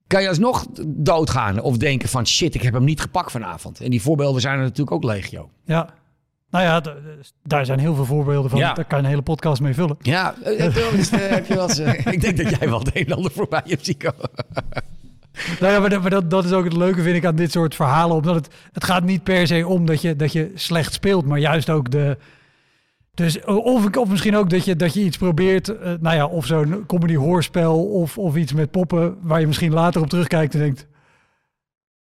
kan 0.08 0.22
je 0.22 0.28
alsnog 0.28 0.66
doodgaan 0.86 1.60
of 1.60 1.76
denken 1.76 2.08
van 2.08 2.26
shit, 2.26 2.54
ik 2.54 2.62
heb 2.62 2.72
hem 2.72 2.84
niet 2.84 3.00
gepakt 3.00 3.30
vanavond. 3.30 3.80
En 3.80 3.90
die 3.90 4.02
voorbeelden 4.02 4.40
zijn 4.40 4.56
er 4.56 4.62
natuurlijk 4.62 4.92
ook 4.92 5.04
legio. 5.04 5.50
Ja. 5.64 5.88
Nou 6.50 6.64
ja, 6.64 6.82
daar 7.42 7.66
zijn 7.66 7.78
heel 7.78 7.94
veel 7.94 8.04
voorbeelden 8.04 8.50
van. 8.50 8.58
Ja. 8.58 8.72
Daar 8.72 8.84
kan 8.84 8.98
je 8.98 9.04
een 9.04 9.10
hele 9.10 9.22
podcast 9.22 9.60
mee 9.60 9.74
vullen. 9.74 9.96
Ja, 10.00 10.34
heb 10.42 10.72
je 10.72 10.80
wel 10.80 10.92
eens, 10.92 11.10
heb 11.10 11.46
je 11.46 11.54
wel 11.54 11.70
ik 12.12 12.20
denk 12.20 12.36
dat 12.36 12.58
jij 12.58 12.68
wel 12.68 12.78
het 12.78 12.96
een 12.96 13.06
en 13.06 13.16
ander 13.16 13.30
voorbij 13.30 13.62
hebt 13.64 13.84
zien 13.84 13.96
komen. 13.96 14.30
Nou 15.60 15.72
ja, 15.72 15.80
maar, 15.80 15.90
dat, 15.90 16.00
maar 16.00 16.10
dat, 16.10 16.30
dat, 16.30 16.44
is 16.44 16.52
ook 16.52 16.64
het 16.64 16.72
leuke, 16.72 17.02
vind 17.02 17.16
ik, 17.16 17.24
aan 17.24 17.36
dit 17.36 17.52
soort 17.52 17.74
verhalen. 17.74 18.16
Omdat 18.16 18.34
het, 18.34 18.48
het 18.72 18.84
gaat 18.84 19.04
niet 19.04 19.22
per 19.22 19.46
se 19.46 19.66
om 19.66 19.86
dat 19.86 20.02
je, 20.02 20.16
dat 20.16 20.32
je 20.32 20.52
slecht 20.54 20.92
speelt, 20.92 21.24
maar 21.26 21.38
juist 21.38 21.70
ook 21.70 21.90
de, 21.90 22.16
dus 23.18 23.44
of, 23.44 23.96
of 23.96 24.08
misschien 24.08 24.36
ook 24.36 24.50
dat 24.50 24.64
je, 24.64 24.76
dat 24.76 24.94
je 24.94 25.00
iets 25.00 25.16
probeert, 25.16 25.68
uh, 25.68 25.76
nou 26.00 26.16
ja, 26.16 26.26
of 26.26 26.46
zo'n 26.46 26.84
comedy 26.86 27.16
hoorspel 27.16 27.84
of, 27.84 28.18
of 28.18 28.36
iets 28.36 28.52
met 28.52 28.70
poppen, 28.70 29.16
waar 29.22 29.40
je 29.40 29.46
misschien 29.46 29.72
later 29.72 30.02
op 30.02 30.08
terugkijkt 30.08 30.54
en 30.54 30.60
denkt, 30.60 30.86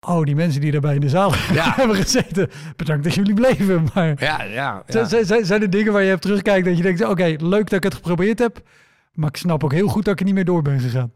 oh, 0.00 0.22
die 0.22 0.34
mensen 0.34 0.60
die 0.60 0.72
daarbij 0.72 0.94
in 0.94 1.00
de 1.00 1.08
zaal 1.08 1.32
Ja. 1.52 1.72
hebben 1.76 1.96
gezeten, 1.96 2.50
bedankt 2.76 3.04
dat 3.04 3.14
jullie 3.14 3.34
bleven. 3.34 3.86
Maar 3.94 4.14
Ja, 4.18 4.42
ja. 4.42 4.82
zijn, 4.86 5.26
zijn, 5.26 5.44
zijn, 5.44 5.62
er 5.62 5.70
dingen 5.70 5.92
waar 5.92 6.02
je 6.02 6.08
hebt 6.08 6.22
terugkijkt 6.22 6.66
dat 6.66 6.76
je 6.76 6.82
denkt, 6.82 7.04
oké, 7.04 7.36
leuk 7.38 7.70
dat 7.70 7.78
ik 7.78 7.82
het 7.82 7.94
geprobeerd 7.94 8.38
heb, 8.38 8.60
maar 9.12 9.28
ik 9.28 9.36
snap 9.36 9.64
ook 9.64 9.72
heel 9.72 9.88
goed 9.88 10.04
dat 10.04 10.12
ik 10.12 10.20
er 10.20 10.26
niet 10.26 10.34
meer 10.34 10.44
door 10.44 10.62
ben 10.62 10.80
gegaan. 10.80 11.12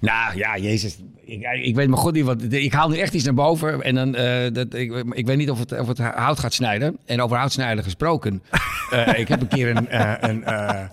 Nou 0.00 0.36
ja, 0.36 0.58
Jezus. 0.58 0.98
Ik, 1.24 1.42
ik 1.62 1.74
weet 1.74 1.88
maar 1.88 1.98
goed 1.98 2.12
niet 2.12 2.24
wat. 2.24 2.42
Ik 2.42 2.72
haal 2.72 2.88
nu 2.88 2.98
echt 2.98 3.14
iets 3.14 3.24
naar 3.24 3.34
boven. 3.34 3.82
En 3.82 3.94
dan, 3.94 4.16
uh, 4.16 4.52
dat, 4.52 4.74
ik, 4.74 5.04
ik 5.10 5.26
weet 5.26 5.36
niet 5.36 5.50
of 5.50 5.58
het, 5.58 5.78
of 5.78 5.86
het 5.86 5.98
hout 5.98 6.38
gaat 6.38 6.54
snijden. 6.54 6.98
En 7.04 7.20
over 7.20 7.36
hout 7.36 7.52
snijden 7.52 7.84
gesproken. 7.84 8.42
uh, 8.92 9.18
ik 9.18 9.28
heb 9.28 9.40
een 9.40 9.48
keer 9.48 9.76
een. 9.76 9.86
Uh, 9.90 10.14
een 10.20 10.44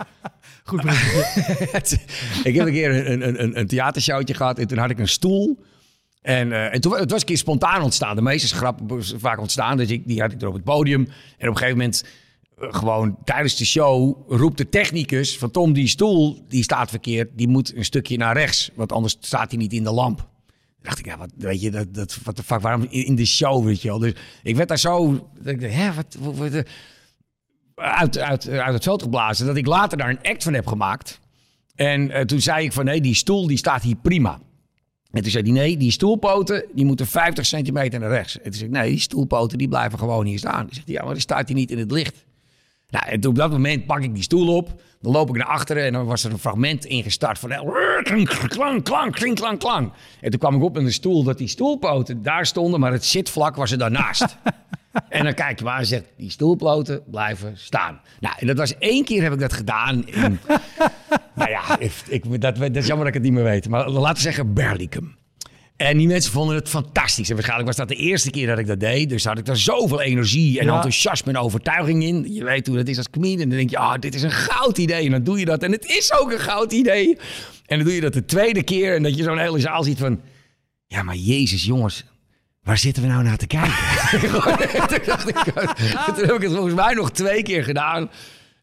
Goed. 0.64 0.84
ik 2.44 2.56
heb 2.56 2.66
een 2.66 2.74
keer 2.74 3.10
een, 3.12 3.28
een, 3.28 3.44
een, 3.44 3.60
een 3.60 3.68
theatershowtje 3.68 4.34
gehad. 4.34 4.60
En 4.60 4.68
toen 4.68 4.78
had 4.78 4.90
ik 4.90 5.00
een 5.00 5.08
stoel. 5.08 5.64
En, 6.22 6.72
en 6.72 6.82
toen 6.82 6.98
het 6.98 7.12
was 7.12 7.20
een 7.20 7.26
keer 7.26 7.38
spontaan 7.38 7.82
ontstaan. 7.82 8.16
De 8.16 8.22
meeste 8.22 8.56
grappen 8.56 9.04
vaak 9.20 9.40
ontstaan. 9.40 9.78
Dus 9.78 9.90
ik, 9.90 10.08
die 10.08 10.22
had 10.22 10.32
ik 10.32 10.42
er 10.42 10.48
op 10.48 10.54
het 10.54 10.64
podium. 10.64 11.02
En 11.38 11.48
op 11.48 11.54
een 11.54 11.58
gegeven 11.58 11.78
moment 11.78 12.04
gewoon 12.70 13.18
tijdens 13.24 13.56
de 13.56 13.66
show 13.66 14.18
roept 14.28 14.58
de 14.58 14.70
technicus 14.70 15.38
van 15.38 15.52
Tom, 15.52 15.74
die 15.74 15.88
stoel 15.88 16.46
die 16.48 16.64
staat 16.64 16.90
verkeerd, 16.90 17.30
die 17.34 17.48
moet 17.48 17.76
een 17.76 17.86
stukje 17.86 18.18
naar 18.18 18.38
rechts, 18.38 18.70
want 18.76 18.92
anders 18.92 19.18
staat 19.20 19.52
hij 19.52 19.60
niet 19.60 19.74
in 19.74 19.84
de 19.84 19.92
lamp. 19.92 20.18
Dan 20.18 20.28
dacht 20.82 21.00
ik, 21.00 21.06
ja, 21.06 21.18
wat 21.18 21.32
weet 21.38 21.62
je, 21.62 21.72
dat, 21.72 21.94
dat 21.94 22.18
wat 22.24 22.36
de 22.36 22.44
fuck, 22.44 22.62
waarom 22.62 22.88
in 22.90 23.16
de 23.16 23.26
show, 23.26 23.66
weet 23.66 23.82
je 23.82 23.88
wel. 23.88 24.00
Dus 24.00 24.14
ik 24.44 24.56
werd 24.56 24.68
daar 24.68 24.80
zo, 24.80 25.28
ik, 25.44 25.62
hè, 25.62 25.94
wat, 25.94 26.18
wat, 26.20 26.36
wat 26.36 26.66
uit, 27.76 28.18
uit, 28.18 28.50
uit 28.50 28.74
het 28.74 28.84
veld 28.84 29.02
geblazen, 29.02 29.46
dat 29.46 29.58
ik 29.58 29.66
later 29.66 29.98
daar 29.98 30.10
een 30.10 30.32
act 30.32 30.44
van 30.44 30.54
heb 30.54 30.68
gemaakt. 30.68 31.20
En 31.76 32.28
toen 32.28 32.42
zei 32.42 32.66
ik 32.66 32.74
van, 32.74 32.86
nee, 32.86 33.02
die 33.02 33.16
stoel 33.16 33.48
die 33.48 33.58
staat 33.58 33.84
hier 33.84 33.96
prima. 33.96 34.40
En 35.12 35.22
toen 35.22 35.32
zei 35.32 35.44
hij, 35.44 35.52
nee, 35.52 35.78
die 35.78 35.92
stoelpoten 35.92 36.66
die 36.74 36.86
moeten 36.86 37.08
50 37.08 37.46
centimeter 37.46 38.00
naar 38.00 38.10
rechts. 38.10 38.38
En 38.38 38.44
toen 38.44 38.54
zei 38.54 38.66
ik, 38.66 38.72
nee, 38.72 38.90
die 38.90 39.00
stoelpoten 39.00 39.58
die 39.58 39.68
blijven 39.68 40.00
gewoon 40.00 40.26
hier 40.26 40.38
staan. 40.38 40.66
Toen 40.66 40.74
zegt 40.74 40.88
hij, 40.88 40.96
ja, 40.96 41.04
maar 41.04 41.14
die 41.14 41.22
staat 41.22 41.48
hier 41.48 41.58
niet 41.58 41.72
in 41.72 41.78
het 41.78 41.92
licht. 41.92 42.26
Nou, 42.92 43.06
en 43.08 43.28
op 43.28 43.36
dat 43.36 43.52
moment 43.52 43.86
pak 43.86 44.02
ik 44.02 44.14
die 44.14 44.24
stoel 44.24 44.56
op. 44.56 44.82
Dan 45.02 45.12
loop 45.12 45.30
ik 45.30 45.36
naar 45.36 45.48
achteren 45.48 45.84
en 45.84 45.94
dan 45.94 46.06
was 46.06 46.24
er 46.24 46.32
een 46.32 46.40
fragment 46.40 46.86
ingestart 46.86 47.40
van... 47.40 47.50
Klank, 48.04 48.30
klank, 48.48 48.84
klank, 48.84 49.16
klank, 49.36 49.60
klank. 49.60 49.94
En 50.22 50.30
toen 50.30 50.40
kwam 50.40 50.56
ik 50.56 50.62
op 50.62 50.78
in 50.78 50.86
de 50.86 50.92
stoel 50.92 51.24
dat 51.24 51.38
die 51.38 51.48
stoelpoten 51.48 52.22
daar 52.22 52.46
stonden... 52.46 52.80
maar 52.80 52.92
het 52.92 53.06
zitvlak 53.06 53.56
was 53.56 53.72
er 53.72 53.78
daarnaast. 53.78 54.38
en 55.10 55.24
dan 55.24 55.34
kijk 55.34 55.60
je 55.60 55.66
maar 55.66 55.80
en 55.80 55.86
zegt... 55.86 56.06
die 56.18 56.30
stoelpoten 56.30 57.04
blijven 57.06 57.58
staan. 57.58 58.02
Nou, 58.20 58.36
en 58.40 58.48
dat 58.48 58.58
was 58.58 58.78
één 58.78 59.06
keer 59.06 59.24
heb 59.24 59.34
ik 59.34 59.40
dat 59.40 59.54
gedaan 59.54 60.08
in... 60.08 60.40
nou 61.36 61.50
ja, 61.50 61.80
ik, 62.10 62.42
dat, 62.42 62.56
dat 62.56 62.76
is 62.76 62.88
jammer 62.88 63.06
dat 63.06 63.16
ik 63.16 63.22
het 63.22 63.24
niet 63.24 63.34
meer 63.34 63.44
weet. 63.44 63.70
Maar 63.70 63.90
laten 63.90 64.16
we 64.16 64.22
zeggen 64.22 64.54
Berlicum. 64.54 65.20
En 65.88 65.98
die 65.98 66.08
mensen 66.08 66.32
vonden 66.32 66.56
het 66.56 66.70
fantastisch. 66.70 67.28
En 67.30 67.34
waarschijnlijk 67.36 67.68
was 67.70 67.78
dat 67.78 67.88
de 67.88 67.96
eerste 67.96 68.30
keer 68.30 68.48
dat 68.48 68.58
ik 68.60 68.68
dat 68.68 68.80
deed. 68.80 69.10
Dus 69.10 69.26
had 69.26 69.38
ik 69.38 69.46
daar 69.46 69.58
zoveel 69.58 70.02
energie 70.02 70.60
en 70.60 70.66
Ja. 70.66 70.74
enthousiasme 70.74 71.32
en 71.32 71.38
overtuiging 71.38 72.04
in. 72.04 72.34
Je 72.34 72.44
weet 72.44 72.68
hoe 72.68 72.76
dat 72.76 72.88
is 72.88 72.98
als 72.98 73.10
comedian. 73.10 73.42
En 73.42 73.50
dan 73.50 73.58
denk 73.58 73.70
je, 73.70 73.78
ah, 73.78 74.00
dit 74.00 74.16
is 74.16 74.22
een 74.22 74.32
goud 74.32 74.78
idee. 74.78 75.06
En 75.06 75.12
dan 75.12 75.24
doe 75.24 75.40
je 75.40 75.46
dat. 75.46 75.64
En 75.64 75.72
het 75.72 75.86
is 75.86 76.14
ook 76.20 76.32
een 76.32 76.40
goud 76.40 76.72
idee. 76.72 77.18
En 77.66 77.78
dan 77.78 77.86
doe 77.86 77.96
je 77.96 78.02
dat 78.02 78.14
de 78.14 78.26
tweede 78.26 78.64
keer. 78.64 78.96
En 78.96 79.04
dat 79.04 79.18
je 79.18 79.24
zo'n 79.24 79.38
hele 79.40 79.60
zaal 79.60 79.84
ziet 79.84 79.98
van... 79.98 80.22
Ja, 80.88 81.04
maar 81.04 81.16
jezus, 81.16 81.64
jongens. 81.64 82.06
Waar 82.64 82.78
zitten 82.78 83.04
we 83.04 83.10
nou 83.10 83.24
naar 83.24 83.38
te 83.38 83.48
kijken? 83.48 83.74
toen, 84.10 84.20
ik, 85.30 85.44
toen 86.16 86.26
heb 86.26 86.36
ik 86.36 86.42
het 86.42 86.52
volgens 86.52 86.74
mij 86.76 86.94
nog 86.94 87.12
twee 87.12 87.44
keer 87.44 87.64
gedaan. 87.64 88.10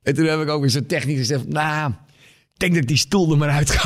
En 0.03 0.15
toen 0.15 0.25
heb 0.25 0.41
ik 0.41 0.49
ook 0.49 0.61
weer 0.61 0.71
zo 0.71 0.87
technisch 0.87 1.19
gezegd... 1.19 1.49
Nou, 1.49 1.93
ik 2.59 2.65
denk 2.65 2.75
dat 2.75 2.83
ik 2.83 2.89
die 2.89 3.07
stoel 3.07 3.31
er 3.33 3.39
maar 3.39 3.49
uit 3.49 3.67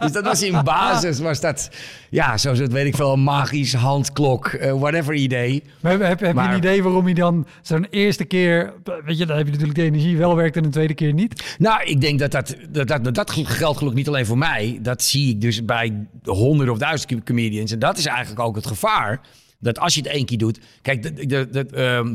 dus, 0.00 0.12
dat 0.12 0.24
was 0.24 0.42
in 0.42 0.64
basis, 0.64 1.18
was 1.18 1.40
dat, 1.40 1.70
ja, 2.10 2.36
zoals 2.36 2.58
het 2.58 2.72
weet 2.72 2.86
ik 2.86 2.96
veel, 2.96 3.16
magisch 3.16 3.74
handklok, 3.74 4.52
uh, 4.52 4.72
whatever 4.72 5.14
idee. 5.14 5.62
Maar 5.80 5.92
heb, 5.92 6.00
heb, 6.00 6.20
heb 6.20 6.34
Maar- 6.34 6.44
je 6.44 6.50
een 6.50 6.56
idee 6.58 6.82
waarom 6.82 7.08
je 7.08 7.14
dan 7.14 7.46
zo'n 7.62 7.86
eerste 7.90 8.24
keer, 8.24 8.72
weet 9.04 9.18
je, 9.18 9.26
dan 9.26 9.36
heb 9.36 9.46
je 9.46 9.52
natuurlijk 9.52 9.78
de 9.78 9.84
energie 9.84 10.16
wel 10.16 10.36
werkt 10.36 10.56
en 10.56 10.64
een 10.64 10.70
tweede 10.70 10.94
keer 10.94 11.12
niet. 11.12 11.56
Nou, 11.58 11.82
ik 11.84 12.00
denk 12.00 12.18
dat 12.18 12.30
dat, 12.30 12.56
dat, 12.70 12.88
dat, 12.88 13.04
dat, 13.04 13.14
dat 13.14 13.30
geldt 13.30 13.78
gelukkig 13.78 13.98
niet 13.98 14.08
alleen 14.08 14.26
voor 14.26 14.38
mij. 14.38 14.78
Dat 14.82 15.02
zie 15.02 15.30
ik 15.30 15.40
dus 15.40 15.64
bij 15.64 16.06
honderden 16.24 16.74
of 16.74 16.80
duizenden 16.80 17.24
comedians. 17.24 17.72
En 17.72 17.78
dat 17.78 17.98
is 17.98 18.06
eigenlijk 18.06 18.40
ook 18.40 18.56
het 18.56 18.66
gevaar. 18.66 19.20
Dat 19.60 19.78
als 19.78 19.94
je 19.94 20.00
het 20.00 20.10
één 20.10 20.26
keer 20.26 20.38
doet. 20.38 20.58
Kijk, 20.82 21.02
de, 21.02 21.26
de, 21.26 21.48
de, 21.50 21.66
ehm, 21.66 22.14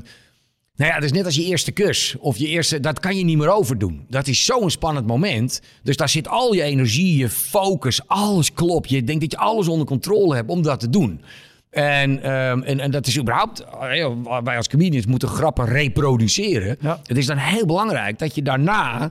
nou 0.75 0.89
ja, 0.91 0.95
dat 0.95 1.03
is 1.03 1.11
net 1.11 1.25
als 1.25 1.35
je 1.35 1.43
eerste 1.45 1.71
kus. 1.71 2.15
Of 2.19 2.37
je 2.37 2.47
eerste, 2.47 2.79
dat 2.79 2.99
kan 2.99 3.17
je 3.17 3.23
niet 3.23 3.37
meer 3.37 3.51
overdoen. 3.53 4.05
Dat 4.09 4.27
is 4.27 4.45
zo'n 4.45 4.69
spannend 4.69 5.07
moment. 5.07 5.61
Dus 5.83 5.97
daar 5.97 6.09
zit 6.09 6.27
al 6.27 6.53
je 6.53 6.61
energie, 6.61 7.17
je 7.17 7.29
focus, 7.29 8.07
alles 8.07 8.53
klopt. 8.53 8.89
Je 8.89 9.03
denkt 9.03 9.21
dat 9.21 9.31
je 9.31 9.37
alles 9.37 9.67
onder 9.67 9.87
controle 9.87 10.35
hebt 10.35 10.49
om 10.49 10.61
dat 10.61 10.79
te 10.79 10.89
doen. 10.89 11.21
En, 11.69 12.23
ehm, 12.23 12.61
en, 12.61 12.79
en 12.79 12.91
dat 12.91 13.07
is 13.07 13.17
überhaupt, 13.19 13.59
eh, 13.59 14.11
wij 14.43 14.57
als 14.57 14.67
comedians 14.67 15.05
moeten 15.05 15.27
grappen 15.27 15.65
reproduceren. 15.65 16.77
Ja. 16.81 16.99
Het 17.03 17.17
is 17.17 17.25
dan 17.25 17.37
heel 17.37 17.65
belangrijk 17.65 18.19
dat 18.19 18.35
je 18.35 18.41
daarna 18.41 19.01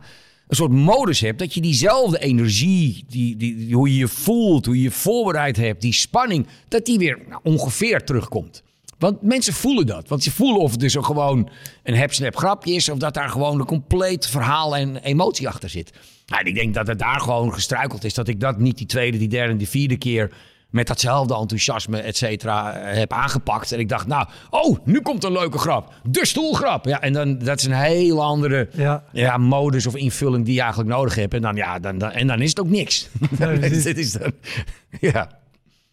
een 0.49 0.57
soort 0.57 0.71
modus 0.73 1.21
hebt. 1.21 1.39
Dat 1.39 1.55
je 1.55 1.61
diezelfde 1.61 2.19
energie, 2.19 3.05
die, 3.09 3.37
die, 3.37 3.57
die- 3.57 3.75
hoe 3.75 3.89
je 3.93 3.97
je 3.99 4.09
voelt, 4.09 4.67
hoe 4.67 4.77
je 4.77 4.83
je 4.83 4.91
voorbereid 4.91 5.57
hebt, 5.57 5.81
die 5.83 5.93
spanning, 5.93 6.47
dat 6.69 6.87
die 6.87 6.99
weer 6.99 7.19
nou, 7.29 7.41
ongeveer 7.45 8.05
terugkomt. 8.05 8.63
Want 9.03 9.23
mensen 9.23 9.53
voelen 9.53 9.87
dat. 9.87 10.09
Want 10.09 10.23
ze 10.23 10.31
voelen 10.31 10.61
of 10.61 10.71
het 10.71 10.81
dus 10.81 10.97
gewoon 11.01 11.49
een 11.83 11.95
hep-snap 11.95 12.37
grapje 12.37 12.75
is... 12.75 12.89
of 12.89 12.99
dat 12.99 13.15
daar 13.15 13.29
gewoon 13.29 13.61
een 13.61 13.67
compleet 13.67 14.27
verhaal 14.27 14.77
en 14.77 14.97
emotie 14.97 15.49
achter 15.49 15.69
zit. 15.69 15.93
Nou, 16.27 16.45
ik 16.45 16.55
denk 16.55 16.75
dat 16.75 16.87
het 16.87 16.99
daar 16.99 17.21
gewoon 17.21 17.53
gestruikeld 17.53 18.05
is. 18.05 18.15
Dat 18.15 18.29
ik 18.29 18.41
dat 18.41 18.59
niet 18.59 18.79
die 18.79 18.87
tweede, 18.87 19.19
die 19.19 19.29
derde 19.29 19.53
en 19.53 19.59
die 19.59 19.69
vierde 19.69 19.97
keer... 19.97 20.31
met 20.71 20.87
datzelfde 20.87 21.35
enthousiasme, 21.35 22.01
et 22.01 22.17
cetera, 22.17 22.73
eh, 22.73 22.99
heb 22.99 23.13
aangepakt. 23.13 23.73
En 23.73 23.79
ik 23.79 23.89
dacht, 23.89 24.07
nou, 24.07 24.27
oh, 24.51 24.79
nu 24.85 25.01
komt 25.01 25.25
een 25.25 25.33
leuke 25.33 25.59
grap. 25.59 25.93
De 26.03 26.27
stoelgrap. 26.27 26.85
Ja, 26.85 27.01
en 27.01 27.13
dan, 27.13 27.39
dat 27.39 27.59
is 27.59 27.65
een 27.65 27.73
heel 27.73 28.23
andere 28.23 28.69
Ja. 28.73 29.05
ja, 29.13 29.37
modus 29.37 29.87
of 29.87 29.97
invulling 29.97 30.45
die 30.45 30.55
je 30.55 30.61
eigenlijk 30.61 30.91
nodig 30.91 31.15
hebt. 31.15 31.35
En 31.35 31.43
dan, 31.43 31.57
ja, 31.57 31.79
dan, 31.79 31.99
dan, 31.99 32.11
en 32.11 32.27
dan 32.27 32.41
is 32.41 32.49
het 32.49 32.61
ook 32.61 32.71
niks. 32.71 33.09
Ja. 33.39 33.47
Dit 33.69 33.99
is 33.99 34.13
dan, 34.13 34.33
ja. 35.13 35.41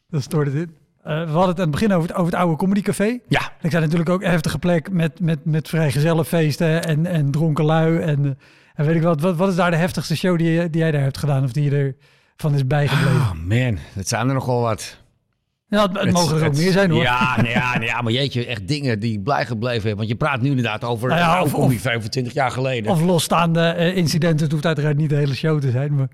Het 0.09 0.33
in. 0.33 0.78
We 1.15 1.31
hadden 1.31 1.49
het 1.49 1.57
aan 1.57 1.61
het 1.61 1.71
begin 1.71 1.93
over 1.93 2.07
het, 2.09 2.17
over 2.17 2.31
het 2.31 2.41
oude 2.41 2.55
comedycafé. 2.55 3.19
Ja. 3.27 3.51
Ik 3.61 3.71
zei 3.71 3.83
natuurlijk 3.83 4.09
ook 4.09 4.21
een 4.23 4.29
heftige 4.29 4.59
plek 4.59 4.91
met, 4.91 5.19
met, 5.19 5.45
met 5.45 5.69
vrijgezellenfeesten 5.69 6.83
en, 6.83 7.05
en 7.05 7.31
dronken 7.31 7.65
lui. 7.65 7.99
En, 7.99 8.25
eh, 8.25 8.31
en 8.75 8.85
weet 8.85 8.95
ik 8.95 9.01
wat, 9.01 9.21
wat, 9.21 9.35
wat 9.35 9.49
is 9.49 9.55
daar 9.55 9.71
de 9.71 9.77
heftigste 9.77 10.15
show 10.15 10.37
die, 10.37 10.69
die 10.69 10.81
jij 10.81 10.91
daar 10.91 11.01
hebt 11.01 11.17
gedaan 11.17 11.43
of 11.43 11.51
die 11.51 11.63
je 11.71 11.95
ervan 12.35 12.53
is 12.55 12.67
bijgebleven? 12.67 13.11
Oh 13.11 13.31
man, 13.33 13.77
dat 13.95 14.07
zijn 14.07 14.27
er 14.27 14.33
nogal 14.33 14.61
wat. 14.61 14.97
ja, 15.67 15.81
het, 15.81 15.99
het 15.99 16.11
mogen 16.11 16.39
er 16.41 16.47
ook 16.47 16.55
meer 16.55 16.71
zijn 16.71 16.91
hoor. 16.91 17.01
Ja, 17.01 17.37
ja, 17.43 17.77
nee, 17.77 17.87
ja, 17.87 18.01
maar 18.01 18.11
jeetje, 18.11 18.45
echt 18.45 18.67
dingen 18.67 18.99
die 18.99 19.19
blij 19.19 19.45
gebleven 19.45 19.87
heb. 19.87 19.97
Want 19.97 20.09
je 20.09 20.15
praat 20.15 20.41
nu 20.41 20.49
inderdaad 20.49 20.83
over 20.83 21.07
Nou 21.07 21.19
ja, 21.19 21.33
nou, 21.33 21.45
of- 21.45 21.53
of, 21.53 21.73
25 21.73 22.33
jaar 22.33 22.51
geleden. 22.51 22.91
Of 22.91 23.01
losstaande 23.01 23.61
eh, 23.61 23.97
incidenten, 23.97 24.43
het 24.43 24.51
hoeft 24.51 24.65
uiteraard 24.65 24.97
niet 24.97 25.09
de 25.09 25.15
hele 25.15 25.35
show 25.35 25.61
te 25.61 25.71
zijn. 25.71 25.95
Maar 25.95 26.09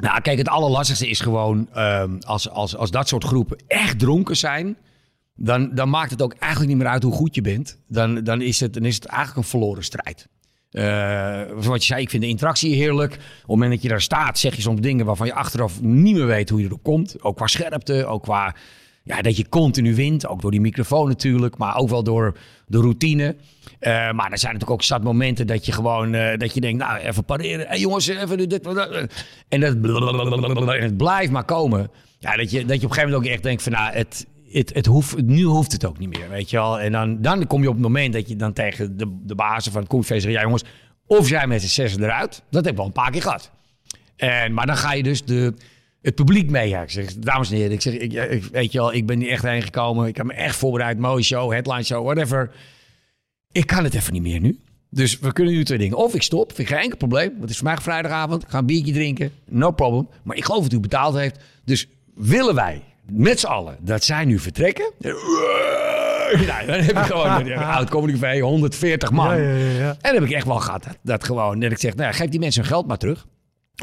Nou, 0.00 0.20
kijk, 0.20 0.38
het 0.38 0.48
allerlastigste 0.48 1.08
is 1.08 1.20
gewoon 1.20 1.68
ehm, 1.72 2.18
als, 2.20 2.50
als, 2.50 2.76
als 2.76 2.90
dat 2.90 3.08
soort 3.08 3.24
groepen 3.24 3.58
echt 3.66 3.98
dronken 3.98 4.36
zijn. 4.36 4.76
Dan, 5.34 5.74
dan 5.74 5.90
maakt 5.90 6.10
het 6.10 6.22
ook 6.22 6.34
eigenlijk 6.38 6.72
niet 6.72 6.82
meer 6.82 6.92
uit 6.92 7.02
hoe 7.02 7.12
goed 7.12 7.34
je 7.34 7.40
bent. 7.40 7.78
Dan, 7.88 8.24
dan, 8.24 8.40
is, 8.40 8.60
het, 8.60 8.74
dan 8.74 8.84
is 8.84 8.94
het 8.94 9.04
eigenlijk 9.04 9.38
een 9.38 9.50
verloren 9.50 9.84
strijd. 9.84 10.28
Eh, 10.70 10.82
zoals 11.60 11.78
je 11.78 11.92
zei, 11.92 12.02
ik 12.02 12.10
vind 12.10 12.22
de 12.22 12.28
interactie 12.28 12.74
heerlijk. 12.74 13.12
Op 13.12 13.20
het 13.20 13.46
moment 13.46 13.70
dat 13.70 13.82
je 13.82 13.88
daar 13.88 14.00
staat, 14.00 14.38
zeg 14.38 14.56
je 14.56 14.62
soms 14.62 14.80
dingen 14.80 15.06
waarvan 15.06 15.26
je 15.26 15.34
achteraf 15.34 15.80
niet 15.80 16.14
meer 16.14 16.26
weet 16.26 16.48
hoe 16.48 16.60
je 16.60 16.66
erop 16.66 16.82
komt. 16.82 17.22
Ook 17.22 17.36
qua 17.36 17.46
scherpte, 17.46 18.06
ook 18.06 18.22
qua 18.22 18.54
ja, 19.04 19.22
dat 19.22 19.36
je 19.36 19.48
continu 19.48 19.94
wint. 19.94 20.26
Ook 20.26 20.40
door 20.40 20.50
die 20.50 20.60
microfoon 20.60 21.08
natuurlijk, 21.08 21.56
maar 21.56 21.76
ook 21.76 21.88
wel 21.88 22.02
door 22.02 22.38
de 22.66 22.78
routine. 22.78 23.36
Eh, 23.82 23.92
maar 24.12 24.30
er 24.30 24.38
zijn 24.38 24.52
natuurlijk 24.52 24.70
ook 24.70 24.82
zat 24.82 25.02
momenten 25.02 25.46
dat 25.46 25.66
je 25.66 25.72
gewoon 25.72 26.14
eh, 26.14 26.38
dat 26.38 26.54
je 26.54 26.60
denkt, 26.60 26.78
nou 26.84 26.98
even 26.98 27.24
pareren. 27.24 27.66
Hey, 27.66 27.78
jongens, 27.78 28.06
even 28.06 28.48
dit. 28.48 28.66
En 28.66 29.60
dat 29.60 29.76
en 30.78 30.82
het 30.82 30.96
blijft 30.96 31.30
maar 31.32 31.44
komen. 31.44 31.90
Ja, 32.18 32.36
dat 32.36 32.50
je, 32.50 32.64
dat 32.64 32.80
je 32.80 32.86
op 32.86 32.90
een 32.90 32.94
gegeven 32.96 33.10
moment 33.10 33.26
ook 33.28 33.32
echt 33.32 33.42
denkt 33.42 33.62
van 33.62 33.72
nou, 33.72 33.92
het, 33.92 34.26
het, 34.50 34.74
het 34.74 34.86
hoeft, 34.86 35.22
nu 35.22 35.42
hoeft 35.42 35.72
het 35.72 35.84
ook 35.84 35.98
niet 35.98 36.08
meer, 36.18 36.28
weet 36.28 36.50
je 36.50 36.56
wel. 36.56 36.80
En 36.80 36.92
dan, 36.92 37.22
dan 37.22 37.46
kom 37.46 37.62
je 37.62 37.68
op 37.68 37.74
het 37.74 37.82
moment 37.82 38.12
dat 38.12 38.28
je 38.28 38.36
dan 38.36 38.52
tegen 38.52 38.96
de, 38.96 39.18
de 39.22 39.34
bazen 39.34 39.72
van 39.72 39.80
het 39.80 39.90
koffiefeest 39.90 40.22
zegt, 40.22 40.34
ja 40.34 40.42
jongens, 40.42 40.64
of 41.06 41.26
zij 41.26 41.46
met 41.46 41.60
z'n 41.62 41.66
zessen 41.68 42.02
eruit. 42.02 42.42
Dat 42.50 42.62
heb 42.64 42.72
ik 42.72 42.78
wel 42.78 42.86
een 42.86 42.92
paar 42.92 43.10
keer 43.10 43.22
gehad. 43.22 43.50
En, 44.16 44.52
maar 44.54 44.66
dan 44.66 44.76
ga 44.76 44.92
je 44.92 45.02
dus 45.02 45.24
de, 45.24 45.54
het 46.02 46.14
publiek 46.14 46.50
mee. 46.50 46.76
Zeg, 46.86 47.14
dames 47.14 47.50
en 47.50 47.56
heren, 47.56 47.72
ik 47.72 47.80
zeg, 47.82 47.94
ik, 47.94 48.12
ik- 48.12 48.44
weet 48.44 48.72
je 48.72 48.78
wel, 48.78 48.92
ik 48.92 49.06
ben 49.06 49.18
niet 49.18 49.28
echt 49.28 49.42
heen 49.42 49.62
gekomen. 49.62 50.06
Ik 50.06 50.16
heb 50.16 50.26
me 50.26 50.32
echt 50.32 50.56
voorbereid, 50.56 50.98
mooie 50.98 51.22
show, 51.22 51.52
headline 51.52 51.82
show, 51.84 52.04
whatever. 52.04 52.50
Ik 53.52 53.66
kan 53.66 53.84
het 53.84 53.94
even 53.94 54.12
niet 54.12 54.22
meer 54.22 54.40
nu. 54.40 54.58
Dus 54.90 55.18
we 55.18 55.32
kunnen 55.32 55.54
nu 55.54 55.64
twee 55.64 55.78
dingen. 55.78 55.96
Of 55.96 56.14
ik 56.14 56.22
stop, 56.22 56.52
vind 56.54 56.68
ik 56.68 56.74
geen 56.74 56.82
enkel 56.82 56.98
probleem. 56.98 57.28
Want 57.28 57.40
het 57.40 57.50
is 57.50 57.56
vandaag 57.56 57.82
vrijdagavond. 57.82 58.42
Ik 58.42 58.48
ga 58.48 58.58
een 58.58 58.66
biertje 58.66 58.92
drinken. 58.92 59.32
No 59.48 59.70
problem. 59.70 60.08
Maar 60.22 60.36
ik 60.36 60.44
geloof 60.44 60.62
dat 60.62 60.72
u 60.72 60.80
betaald 60.80 61.14
heeft. 61.14 61.38
Dus 61.64 61.88
willen 62.14 62.54
wij 62.54 62.82
met 63.10 63.40
z'n 63.40 63.46
allen 63.46 63.76
dat 63.80 64.04
zij 64.04 64.24
nu 64.24 64.38
vertrekken? 64.38 64.92
Nou, 66.46 66.66
dan 66.66 66.80
heb 66.80 66.96
ik 66.96 67.04
gewoon 67.04 67.46
een 67.46 67.58
oud 67.58 67.90
comedy 67.90 68.40
140 68.40 69.10
man. 69.10 69.36
Ja, 69.36 69.48
ja, 69.48 69.56
ja, 69.56 69.78
ja. 69.78 69.88
En 69.88 69.96
dan 70.00 70.14
heb 70.14 70.22
ik 70.22 70.30
echt 70.30 70.46
wel 70.46 70.60
gehad. 70.60 70.84
Dat, 70.84 70.96
dat 71.02 71.24
gewoon. 71.24 71.60
Dat 71.60 71.70
ik 71.70 71.78
zeg, 71.78 71.94
nou, 71.94 72.06
ja, 72.06 72.12
geef 72.12 72.28
die 72.28 72.40
mensen 72.40 72.60
hun 72.60 72.70
geld 72.70 72.86
maar 72.86 72.98
terug. 72.98 73.26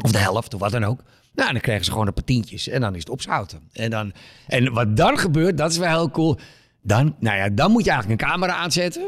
Of 0.02 0.12
de 0.12 0.18
helft, 0.18 0.54
of 0.54 0.60
wat 0.60 0.70
dan 0.70 0.84
ook. 0.84 1.02
Nou, 1.34 1.52
dan 1.52 1.60
krijgen 1.60 1.84
ze 1.84 1.90
gewoon 1.90 2.06
een 2.06 2.12
paar 2.12 2.24
tientjes. 2.24 2.68
En 2.68 2.80
dan 2.80 2.94
is 2.94 3.00
het 3.00 3.10
opzouten. 3.10 3.60
En, 3.72 3.90
dan, 3.90 4.12
en 4.46 4.72
wat 4.72 4.96
dan 4.96 5.18
gebeurt, 5.18 5.58
dat 5.58 5.70
is 5.70 5.78
wel 5.78 5.88
heel 5.88 6.10
cool. 6.10 6.38
Dan, 6.82 7.16
nou 7.18 7.36
ja, 7.36 7.48
dan 7.48 7.70
moet 7.70 7.84
je 7.84 7.90
eigenlijk 7.90 8.22
een 8.22 8.28
camera 8.28 8.54
aanzetten. 8.54 9.02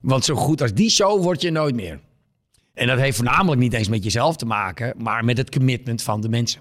Want 0.00 0.24
zo 0.24 0.34
goed 0.34 0.62
als 0.62 0.74
die 0.74 0.90
show 0.90 1.22
word 1.22 1.40
je 1.42 1.50
nooit 1.50 1.74
meer. 1.74 2.00
En 2.74 2.86
dat 2.86 2.98
heeft 2.98 3.16
voornamelijk 3.16 3.60
niet 3.60 3.72
eens 3.72 3.88
met 3.88 4.04
jezelf 4.04 4.36
te 4.36 4.46
maken, 4.46 4.94
maar 4.98 5.24
met 5.24 5.36
het 5.36 5.50
commitment 5.50 6.02
van 6.02 6.20
de 6.20 6.28
mensen. 6.28 6.60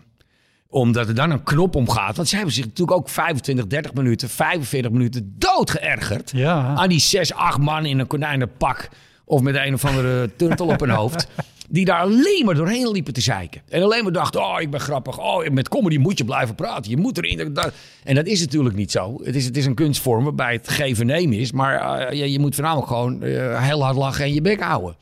Omdat 0.68 1.08
er 1.08 1.16
dan 1.16 1.32
een 1.32 1.44
knop 1.44 1.76
omgaat. 1.76 2.16
Want 2.16 2.28
ze 2.28 2.36
hebben 2.36 2.54
zich 2.54 2.66
natuurlijk 2.66 2.98
ook 2.98 3.10
25, 3.10 3.68
30 3.68 3.94
minuten, 3.94 4.30
45 4.30 4.92
minuten 4.92 5.36
dood 5.38 5.70
geërgerd. 5.70 6.32
Ja. 6.32 6.76
Aan 6.76 6.90
die 6.90 7.00
6, 7.00 7.34
8 7.34 7.58
man 7.58 7.86
in 7.86 8.00
een 8.00 8.08
konijnenpak. 8.08 8.90
Of 9.26 9.42
met 9.42 9.56
een 9.56 9.74
of 9.74 9.86
andere 9.86 10.36
turtel 10.36 10.68
op 10.68 10.80
hun 10.80 10.90
hoofd. 10.90 11.28
Die 11.72 11.86
daar 11.86 12.02
alleen 12.02 12.46
maar 12.46 12.56
doorheen 12.56 12.92
liepen 12.92 13.14
te 13.14 13.22
zeiken. 13.22 13.62
En 13.70 13.84
alleen 13.84 14.04
maar 14.04 14.12
dachten, 14.12 14.42
oh, 14.42 14.62
ik 14.62 14.70
ben 14.70 14.80
grappig. 14.80 15.20
Oh, 15.20 15.48
met 15.48 15.70
comedy 15.70 15.98
moet 15.98 16.18
je 16.18 16.26
blijven 16.26 16.56
praten. 16.56 16.92
Je 16.92 16.98
moet 16.98 17.18
erin. 17.18 17.58
En 18.04 18.16
dat 18.16 18.26
is 18.26 18.40
natuurlijk 18.40 18.76
niet 18.76 18.92
zo. 18.92 19.20
Het 19.24 19.36
is, 19.36 19.46
het 19.46 19.58
is 19.58 19.66
een 19.66 19.76
kunstvorm 19.76 20.24
waarbij 20.24 20.54
het 20.54 20.70
geven 20.70 21.06
nemen 21.06 21.38
is. 21.38 21.52
Maar 21.52 22.00
eh, 22.00 22.20
je, 22.20 22.32
je 22.32 22.40
moet 22.40 22.56
voornamelijk 22.56 22.88
gewoon 22.88 23.24
eh, 23.24 23.64
heel 23.64 23.84
hard 23.84 23.96
lachen 23.96 24.26
en 24.26 24.34
je 24.34 24.42
bek 24.42 24.62
houden. 24.62 24.96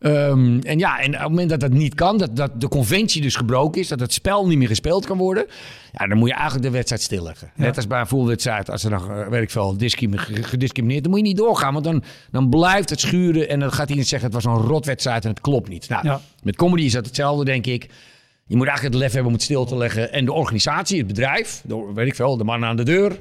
Ehm, 0.00 0.58
en 0.58 0.78
ja, 0.78 1.00
en 1.00 1.14
op 1.14 1.20
het 1.20 1.28
moment 1.28 1.50
dat 1.50 1.60
dat 1.60 1.72
niet 1.72 1.94
kan, 1.94 2.18
dat, 2.18 2.36
dat 2.36 2.60
de 2.60 2.68
conventie 2.68 3.22
dus 3.22 3.34
gebroken 3.36 3.80
is, 3.80 3.88
dat 3.88 4.00
het 4.00 4.12
spel 4.12 4.46
niet 4.46 4.58
meer 4.58 4.68
gespeeld 4.68 5.06
kan 5.06 5.18
worden, 5.18 5.46
ja, 5.92 6.06
dan 6.06 6.18
moet 6.18 6.28
je 6.28 6.34
eigenlijk 6.34 6.64
de 6.64 6.70
wedstrijd 6.70 7.02
stilleggen. 7.02 7.50
Net 7.54 7.76
als 7.76 7.86
bij 7.86 8.00
een 8.00 8.06
voetbalwedstrijd, 8.06 8.70
als 8.70 8.84
er 8.84 8.90
nog, 8.90 9.08
eh, 9.10 9.28
weet 9.28 9.42
ik 9.42 9.50
veel, 9.50 9.76
discrimi- 9.76 10.18
gediscrimineerd, 10.42 11.02
dan 11.02 11.10
moet 11.12 11.20
je 11.20 11.26
niet 11.26 11.36
doorgaan, 11.36 11.72
want 11.72 11.84
dan, 11.84 12.02
dan 12.30 12.48
blijft 12.48 12.90
het 12.90 13.00
schuren 13.00 13.48
en 13.48 13.60
dan 13.60 13.70
gaat 13.72 13.80
iedereen 13.88 14.04
zeggen, 14.08 14.32
het 14.34 14.44
was 14.44 14.54
een 14.54 14.60
rotwedstrijd 14.66 15.24
en 15.24 15.30
het 15.30 15.40
klopt 15.40 15.68
niet. 15.68 15.88
Nou, 15.88 16.06
Ja. 16.06 16.20
met 16.42 16.56
comedy 16.56 16.82
is 16.82 16.92
dat 16.92 17.06
hetzelfde, 17.06 17.44
denk 17.44 17.66
ik. 17.66 17.82
Je 18.46 18.56
moet 18.56 18.66
eigenlijk 18.66 18.94
het 18.94 19.02
lef 19.04 19.12
hebben 19.12 19.30
om 19.32 19.36
het 19.36 19.42
stil 19.46 19.64
te 19.64 19.76
leggen. 19.76 20.12
En 20.12 20.24
de 20.24 20.32
organisatie, 20.32 20.98
het 20.98 21.06
bedrijf, 21.06 21.62
de, 21.64 21.90
weet 21.94 22.06
ik 22.06 22.14
veel, 22.14 22.36
de 22.36 22.44
man 22.44 22.64
aan 22.64 22.76
de 22.76 22.82
deur, 22.84 23.18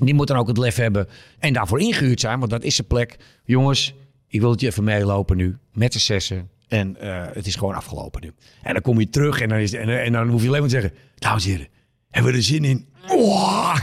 die 0.00 0.14
moet 0.14 0.26
dan 0.26 0.36
ook 0.36 0.48
het 0.48 0.58
lef 0.58 0.76
hebben 0.76 1.08
en 1.38 1.52
daarvoor 1.52 1.80
ingehuurd 1.80 2.20
zijn, 2.20 2.38
want 2.38 2.50
dat 2.50 2.62
is 2.62 2.74
zijn 2.74 2.86
plek. 2.86 3.16
Jongens, 3.44 3.94
ik 4.28 4.40
wil 4.40 4.50
dat 4.50 4.60
je 4.60 4.66
even 4.66 4.84
meelopen 4.84 5.36
nu 5.36 5.56
met 5.72 5.92
de 5.92 5.98
zessen. 5.98 6.50
En 6.68 6.96
eh, 7.00 7.24
het 7.32 7.46
is 7.46 7.54
gewoon 7.54 7.74
afgelopen 7.74 8.22
nu. 8.22 8.32
En 8.62 8.72
dan 8.72 8.82
kom 8.82 9.00
je 9.00 9.10
terug 9.10 9.40
en 9.40 9.48
dan, 9.48 9.58
is, 9.58 9.72
en, 9.72 10.02
en 10.02 10.12
dan 10.12 10.28
hoef 10.28 10.42
je 10.42 10.48
alleen 10.48 10.60
maar 10.60 10.68
te 10.68 10.80
zeggen... 10.80 10.98
Dames 11.14 11.44
en 11.44 11.50
heren, 11.50 11.68
hebben 12.10 12.32
we 12.32 12.38
er 12.38 12.44
zin 12.44 12.64
in? 12.64 12.88
Oh, 13.08 13.78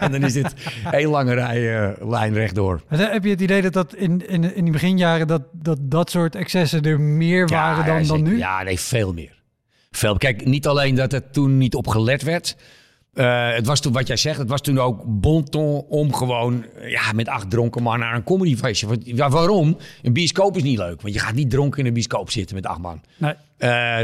en, 0.00 0.12
dan, 0.12 0.24
is 0.24 0.32
dit 0.32 0.54
een 0.90 1.08
lange 1.08 1.34
rij, 1.34 1.88
eh, 1.88 2.08
lijn 2.08 2.34
rechtdoor. 2.34 2.82
Heb 2.86 3.24
je 3.24 3.30
het 3.30 3.40
idee 3.40 3.62
dat 3.62 3.72
dat 3.72 3.94
in, 3.94 4.28
in, 4.28 4.54
in 4.54 4.64
die 4.64 4.72
beginjaren 4.72 5.26
dat, 5.26 5.42
dat 5.52 5.78
dat 5.80 6.10
soort 6.10 6.34
excessen 6.34 6.82
er 6.82 7.00
meer 7.00 7.48
waren 7.48 7.86
dan, 7.86 8.02
ja, 8.02 8.08
dan 8.08 8.22
nu? 8.22 8.38
Ja, 8.38 8.62
nee, 8.62 8.80
veel 8.80 9.12
meer. 9.12 9.42
Veel. 9.90 10.16
Kijk, 10.16 10.44
niet 10.44 10.66
alleen 10.66 10.94
dat 10.94 11.12
het 11.12 11.32
toen 11.32 11.58
niet 11.58 11.74
op 11.74 11.86
gelet 11.86 12.22
werd. 12.22 12.56
Eh, 13.14 13.52
het 13.52 13.66
was 13.66 13.80
toen, 13.80 13.92
wat 13.92 14.06
jij 14.06 14.16
zegt, 14.16 14.38
het 14.38 14.48
was 14.48 14.60
toen 14.60 14.78
ook 14.78 15.02
bon 15.06 15.44
ton 15.44 15.84
om 15.88 16.14
gewoon 16.14 16.64
eh, 16.64 16.90
ja, 16.90 17.12
met 17.12 17.28
acht 17.28 17.50
dronken 17.50 17.82
man 17.82 17.98
naar 17.98 18.14
een 18.14 18.24
comedyfeestje. 18.24 18.86
Ja, 19.02 19.28
waarom? 19.28 19.76
Een 20.02 20.12
bioscoop 20.12 20.56
is 20.56 20.62
niet 20.62 20.78
leuk, 20.78 21.02
want 21.02 21.14
je 21.14 21.20
gaat 21.20 21.34
niet 21.34 21.50
dronken 21.50 21.80
in 21.80 21.86
een 21.86 21.92
bioscoop 21.92 22.30
zitten 22.30 22.56
met 22.56 22.66
acht 22.66 22.80
man. 22.80 23.00
Nee. 23.16 23.34
Eh, 23.56 23.98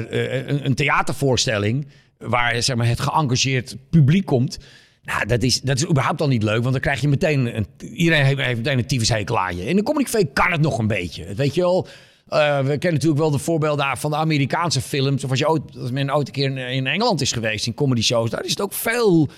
een, 0.47 0.65
een 0.65 0.75
theatervoorstelling 0.75 1.87
waar 2.19 2.63
zeg 2.63 2.77
maar, 2.77 2.87
het 2.87 3.01
geëngageerd 3.01 3.77
publiek 3.91 4.27
komt. 4.27 4.59
Nou, 5.03 5.27
dat 5.27 5.43
is, 5.43 5.61
dat 5.61 5.77
is 5.77 5.87
überhaupt 5.89 6.21
al 6.21 6.29
niet 6.29 6.43
leuk, 6.43 6.61
want 6.61 6.73
dan 6.73 6.81
krijg 6.81 7.01
je 7.01 7.09
meteen... 7.09 7.57
Een, 7.57 7.67
iedereen 7.93 8.25
heeft, 8.25 8.41
heeft 8.41 8.57
meteen 8.57 8.79
een 8.79 8.87
tyfushekel 8.87 9.39
aan 9.39 9.57
je. 9.57 9.65
In 9.65 9.79
een 9.79 9.85
comedycafé 9.85 10.25
kan 10.25 10.53
het 10.53 10.61
nog 10.61 10.79
een 10.79 10.87
beetje. 10.87 11.35
Weet 11.35 11.55
je 11.55 11.61
wel... 11.61 11.87
eh, 12.29 12.59
we 12.59 12.69
kennen 12.69 12.93
natuurlijk 12.93 13.21
wel 13.21 13.31
de 13.31 13.39
voorbeelden 13.39 13.97
van 13.97 14.11
de 14.11 14.17
Amerikaanse 14.17 14.81
films. 14.81 15.25
Of 15.25 15.31
als, 15.31 15.39
je 15.39 15.49
ooit, 15.49 15.63
als 15.77 15.91
een 15.91 16.31
keer 16.31 16.45
in, 16.45 16.59
in 16.59 16.87
Engeland 16.87 17.21
is 17.21 17.33
geweest, 17.33 17.67
in 17.67 17.75
comedy 17.75 18.03
shows. 18.03 18.31
Daar 18.31 18.45
is 18.45 18.51
het 18.51 18.61
ook 18.61 18.73
veel, 18.73 19.29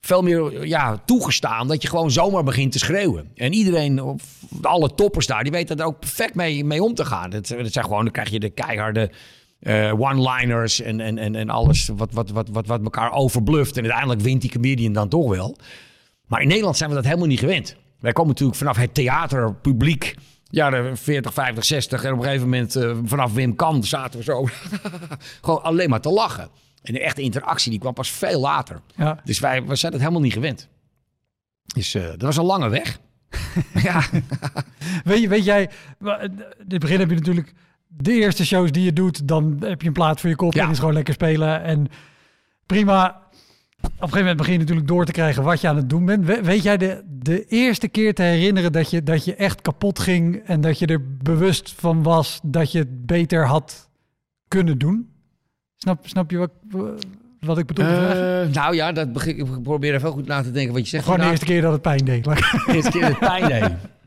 veel 0.00 0.22
meer 0.22 0.66
ja, 0.66 1.02
toegestaan 1.04 1.68
dat 1.68 1.82
je 1.82 1.88
gewoon 1.88 2.10
zomaar 2.10 2.44
begint 2.44 2.72
te 2.72 2.78
schreeuwen. 2.78 3.30
En 3.34 3.52
iedereen, 3.52 4.20
alle 4.62 4.94
toppers 4.94 5.26
daar, 5.26 5.42
die 5.42 5.52
weten 5.52 5.78
er 5.78 5.84
ook 5.86 5.98
perfect 5.98 6.34
mee, 6.34 6.64
mee 6.64 6.82
om 6.82 6.94
te 6.94 7.04
gaan. 7.04 7.30
Dat, 7.30 7.48
dat 7.48 7.72
zijn 7.72 7.84
gewoon, 7.84 8.04
dan 8.04 8.12
krijg 8.12 8.30
je 8.30 8.40
de 8.40 8.50
keiharde 8.50 9.10
eh, 9.60 10.00
one-liners 10.00 10.80
en, 10.80 11.00
en, 11.00 11.18
en, 11.18 11.34
en 11.34 11.50
alles 11.50 11.90
wat, 11.96 12.12
wat, 12.12 12.30
wat, 12.30 12.48
wat, 12.48 12.66
wat 12.66 12.82
elkaar 12.82 13.12
overbluft. 13.12 13.76
En 13.76 13.82
uiteindelijk 13.82 14.20
wint 14.20 14.40
die 14.40 14.50
comedian 14.50 14.92
dan 14.92 15.08
toch 15.08 15.28
wel. 15.28 15.56
Maar 16.26 16.42
in 16.42 16.48
Nederland 16.48 16.76
zijn 16.76 16.90
we 16.90 16.96
dat 16.96 17.04
helemaal 17.04 17.26
niet 17.26 17.38
gewend. 17.38 17.76
Wij 17.98 18.12
komen 18.12 18.30
natuurlijk 18.30 18.58
vanaf 18.58 18.76
het 18.76 18.94
theaterpubliek, 18.94 20.14
jaren 20.50 20.96
40, 20.96 21.32
50, 21.32 21.64
60. 21.64 22.04
En 22.04 22.12
op 22.12 22.18
een 22.18 22.24
gegeven 22.24 22.44
moment, 22.48 22.76
eh, 22.76 22.96
vanaf 23.04 23.32
Wim 23.32 23.54
Kan, 23.56 23.84
zaten 23.84 24.18
we 24.18 24.24
zo 24.24 24.48
gewoon 25.44 25.62
alleen 25.62 25.90
maar 25.90 26.00
te 26.00 26.10
lachen. 26.10 26.48
En 26.82 26.92
de 26.92 27.00
echte 27.00 27.22
interactie 27.22 27.70
die 27.70 27.80
kwam 27.80 27.94
pas 27.94 28.10
veel 28.10 28.40
later. 28.40 28.80
Ja. 28.96 29.20
Dus 29.24 29.38
wij, 29.40 29.64
we 29.64 29.74
zijn 29.76 29.92
het 29.92 30.00
helemaal 30.00 30.22
niet 30.22 30.32
gewend. 30.32 30.68
Dus 31.74 31.94
eh, 31.94 32.02
dat 32.08 32.20
was 32.22 32.36
een 32.36 32.44
lange 32.44 32.68
weg. 32.68 32.98
ja, 33.82 34.02
Weet, 35.04 35.20
je, 35.20 35.28
weet 35.28 35.44
jij, 35.44 35.70
wa- 35.98 36.20
in 36.20 36.42
het 36.68 36.78
begin 36.80 36.98
heb 36.98 37.08
je 37.10 37.14
natuurlijk 37.16 37.52
de 37.86 38.12
eerste 38.12 38.46
shows 38.46 38.72
die 38.72 38.84
je 38.84 38.92
doet, 38.92 39.28
dan 39.28 39.56
heb 39.64 39.80
je 39.82 39.86
een 39.86 39.92
plaat 39.92 40.20
voor 40.20 40.30
je 40.30 40.36
kop 40.36 40.52
Ja. 40.54 40.64
en 40.64 40.70
is 40.70 40.78
gewoon 40.78 40.94
lekker 40.94 41.14
spelen. 41.14 41.62
En 41.62 41.86
prima. 42.66 43.20
Op 43.82 43.90
een 43.90 43.98
gegeven 43.98 44.18
moment 44.18 44.36
begin 44.36 44.52
je 44.52 44.58
natuurlijk 44.58 44.88
door 44.88 45.04
te 45.04 45.12
krijgen 45.12 45.42
wat 45.42 45.60
je 45.60 45.68
aan 45.68 45.76
het 45.76 45.88
doen 45.90 46.04
bent. 46.04 46.26
We- 46.26 46.42
weet 46.42 46.62
jij 46.62 46.76
de, 46.76 47.02
de 47.22 47.44
eerste 47.46 47.88
keer 47.88 48.14
te 48.14 48.22
herinneren 48.22 48.72
dat 48.72 48.90
je, 48.90 49.02
dat 49.02 49.24
je 49.24 49.34
echt 49.34 49.60
kapot 49.60 49.98
ging 49.98 50.42
en 50.46 50.60
dat 50.60 50.78
je 50.78 50.86
er 50.86 51.16
bewust 51.22 51.72
van 51.76 52.02
was 52.02 52.40
dat 52.42 52.72
je 52.72 52.78
het 52.78 53.06
beter 53.06 53.46
had 53.46 53.88
kunnen 54.48 54.78
doen? 54.78 55.08
Snap, 55.76 56.08
snap 56.08 56.30
je 56.30 56.36
wat, 56.38 56.50
wat 57.40 57.58
ik 57.58 57.66
bedoel? 57.66 57.84
Eh, 57.84 58.48
nou 58.52 58.74
ja, 58.74 58.92
dat 58.92 59.12
begin, 59.12 59.38
ik 59.38 59.62
probeer 59.62 59.94
even 59.94 60.10
goed 60.10 60.26
na 60.26 60.42
te 60.42 60.50
denken 60.50 60.72
wat 60.74 60.82
je 60.82 60.88
zegt. 60.88 61.04
Gewoon 61.04 61.18
de 61.18 61.24
inderdaad. 61.24 61.48
eerste 61.48 61.54
keer 61.54 61.62
dat 61.62 61.72
het 61.72 61.82
pijn 61.82 62.04
deed. 62.04 62.24
De 62.66 62.72
eerste 62.74 62.90
keer 62.90 63.04
het 63.06 63.18
pijn 63.18 63.48
deed. 63.48 63.70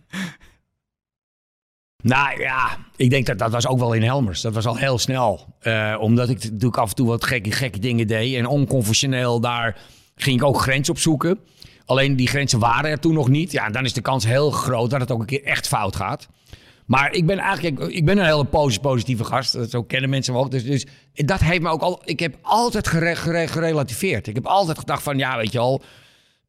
Nou 2.03 2.39
ja, 2.41 2.77
ik 2.95 3.09
denk 3.09 3.25
dat 3.25 3.37
dat 3.39 3.51
was 3.51 3.67
ook 3.67 3.79
wel 3.79 3.93
in 3.93 4.03
Helmers. 4.03 4.41
Dat 4.41 4.53
was 4.53 4.65
al 4.65 4.75
heel 4.77 4.97
snel. 4.97 5.53
Eh, 5.59 5.95
omdat 5.99 6.29
ik 6.29 6.43
natuurlijk 6.43 6.77
af 6.77 6.89
en 6.89 6.95
toe 6.95 7.07
wat 7.07 7.23
gekke, 7.25 7.51
gekke 7.51 7.79
dingen 7.79 8.07
deed. 8.07 8.35
En 8.35 8.45
onconventioneel, 8.45 9.39
daar 9.39 9.77
ging 10.15 10.35
ik 10.41 10.43
ook 10.47 10.61
grens 10.61 10.89
op 10.89 10.97
zoeken. 10.97 11.39
Alleen 11.85 12.15
die 12.15 12.27
grenzen 12.27 12.59
waren 12.59 12.89
er 12.89 12.99
toen 12.99 13.13
nog 13.13 13.29
niet. 13.29 13.51
Ja, 13.51 13.69
dan 13.69 13.85
is 13.85 13.93
de 13.93 14.01
kans 14.01 14.25
heel 14.25 14.51
groot 14.51 14.89
dat 14.89 14.99
het 15.01 15.11
ook 15.11 15.19
een 15.19 15.25
keer 15.25 15.43
echt 15.43 15.67
fout 15.67 15.95
gaat. 15.95 16.27
Maar 16.85 17.13
ik 17.13 17.25
ben 17.25 17.37
eigenlijk 17.39 17.79
ik, 17.79 18.05
ben 18.05 18.17
een 18.17 18.25
hele 18.25 18.45
posi- 18.45 18.79
positieve 18.79 19.23
gast. 19.23 19.57
Zo 19.69 19.83
kennen 19.83 20.09
mensen 20.09 20.33
me 20.33 20.39
ook. 20.39 20.51
Dus, 20.51 20.63
dus 20.63 20.85
dat 21.13 21.39
heeft 21.39 21.61
me 21.61 21.69
ook 21.69 21.81
al. 21.81 22.01
Ik 22.05 22.19
heb 22.19 22.35
altijd 22.41 22.87
gere- 22.87 23.47
gerelativeerd. 23.47 24.27
Ik 24.27 24.35
heb 24.35 24.45
altijd 24.47 24.79
gedacht 24.79 25.03
van 25.03 25.17
ja, 25.17 25.37
weet 25.37 25.51
je 25.51 25.59
al. 25.59 25.81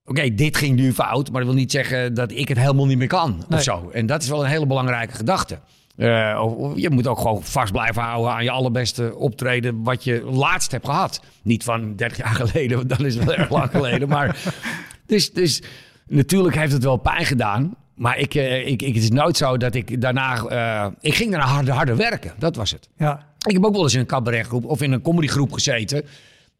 Oké, 0.07 0.35
dit 0.35 0.57
ging 0.57 0.77
nu 0.77 0.93
fout, 0.93 1.31
maar 1.31 1.41
dat 1.41 1.51
wil 1.51 1.59
niet 1.61 1.71
zeggen 1.71 2.15
dat 2.15 2.31
ik 2.33 2.49
het 2.49 2.59
helemaal 2.59 2.87
niet 2.87 2.99
meer 2.99 3.07
kan 3.07 3.45
Nee. 3.49 3.59
of 3.59 3.63
zo. 3.65 3.91
En 3.93 4.07
dat 4.07 4.23
is 4.23 4.29
wel 4.29 4.45
een 4.45 4.51
hele 4.51 4.67
belangrijke 4.67 5.15
gedachte. 5.15 5.59
Eh, 5.97 6.41
of- 6.45 6.53
of 6.55 6.73
je 6.77 6.91
moet 6.91 7.07
ook 7.07 7.19
gewoon 7.19 7.43
vast 7.43 7.73
blijven 7.73 8.03
houden 8.03 8.33
aan 8.33 8.45
je 8.45 8.51
allerbeste 8.51 9.15
optreden 9.17 9.83
wat 9.83 10.05
je 10.05 10.23
laatst 10.25 10.71
hebt 10.71 10.85
gehad. 10.87 11.21
Niet 11.43 11.65
van 11.65 11.97
30 11.97 12.19
jaar 12.19 12.35
geleden, 12.47 12.77
want 12.77 12.89
dan 12.89 13.07
is 13.07 13.15
het 13.15 13.25
wel 13.25 13.35
erg 13.35 13.51
lang 13.51 13.71
geleden. 13.71 14.09
Maar 14.09 14.37
dus, 15.07 15.33
dus 15.33 15.63
natuurlijk 16.09 16.57
heeft 16.57 16.73
het 16.73 16.85
wel 16.85 16.97
pijn 16.97 17.25
gedaan. 17.25 17.75
Maar 17.95 18.19
ik, 18.19 18.35
eh, 18.35 18.67
ik, 18.67 18.83
ik, 18.83 18.95
het 18.95 19.03
is 19.03 19.11
nooit 19.11 19.37
zo 19.37 19.57
dat 19.57 19.75
ik 19.75 20.01
daarna... 20.01 20.37
eh, 20.45 20.87
ik 21.01 21.15
ging 21.15 21.31
daarna 21.31 21.47
harder, 21.47 21.75
harder 21.75 21.97
werken. 21.97 22.33
Dat 22.39 22.57
was 22.57 22.71
het. 22.71 22.89
Ja. 22.99 23.27
Ik 23.47 23.53
heb 23.53 23.65
ook 23.65 23.73
wel 23.73 23.83
eens 23.83 23.95
in 23.95 24.01
een 24.01 24.07
cabaretgroep 24.07 24.65
of 24.65 24.83
in 24.83 24.93
een 24.93 25.03
comedygroep 25.03 25.53
gezeten. 25.53 26.05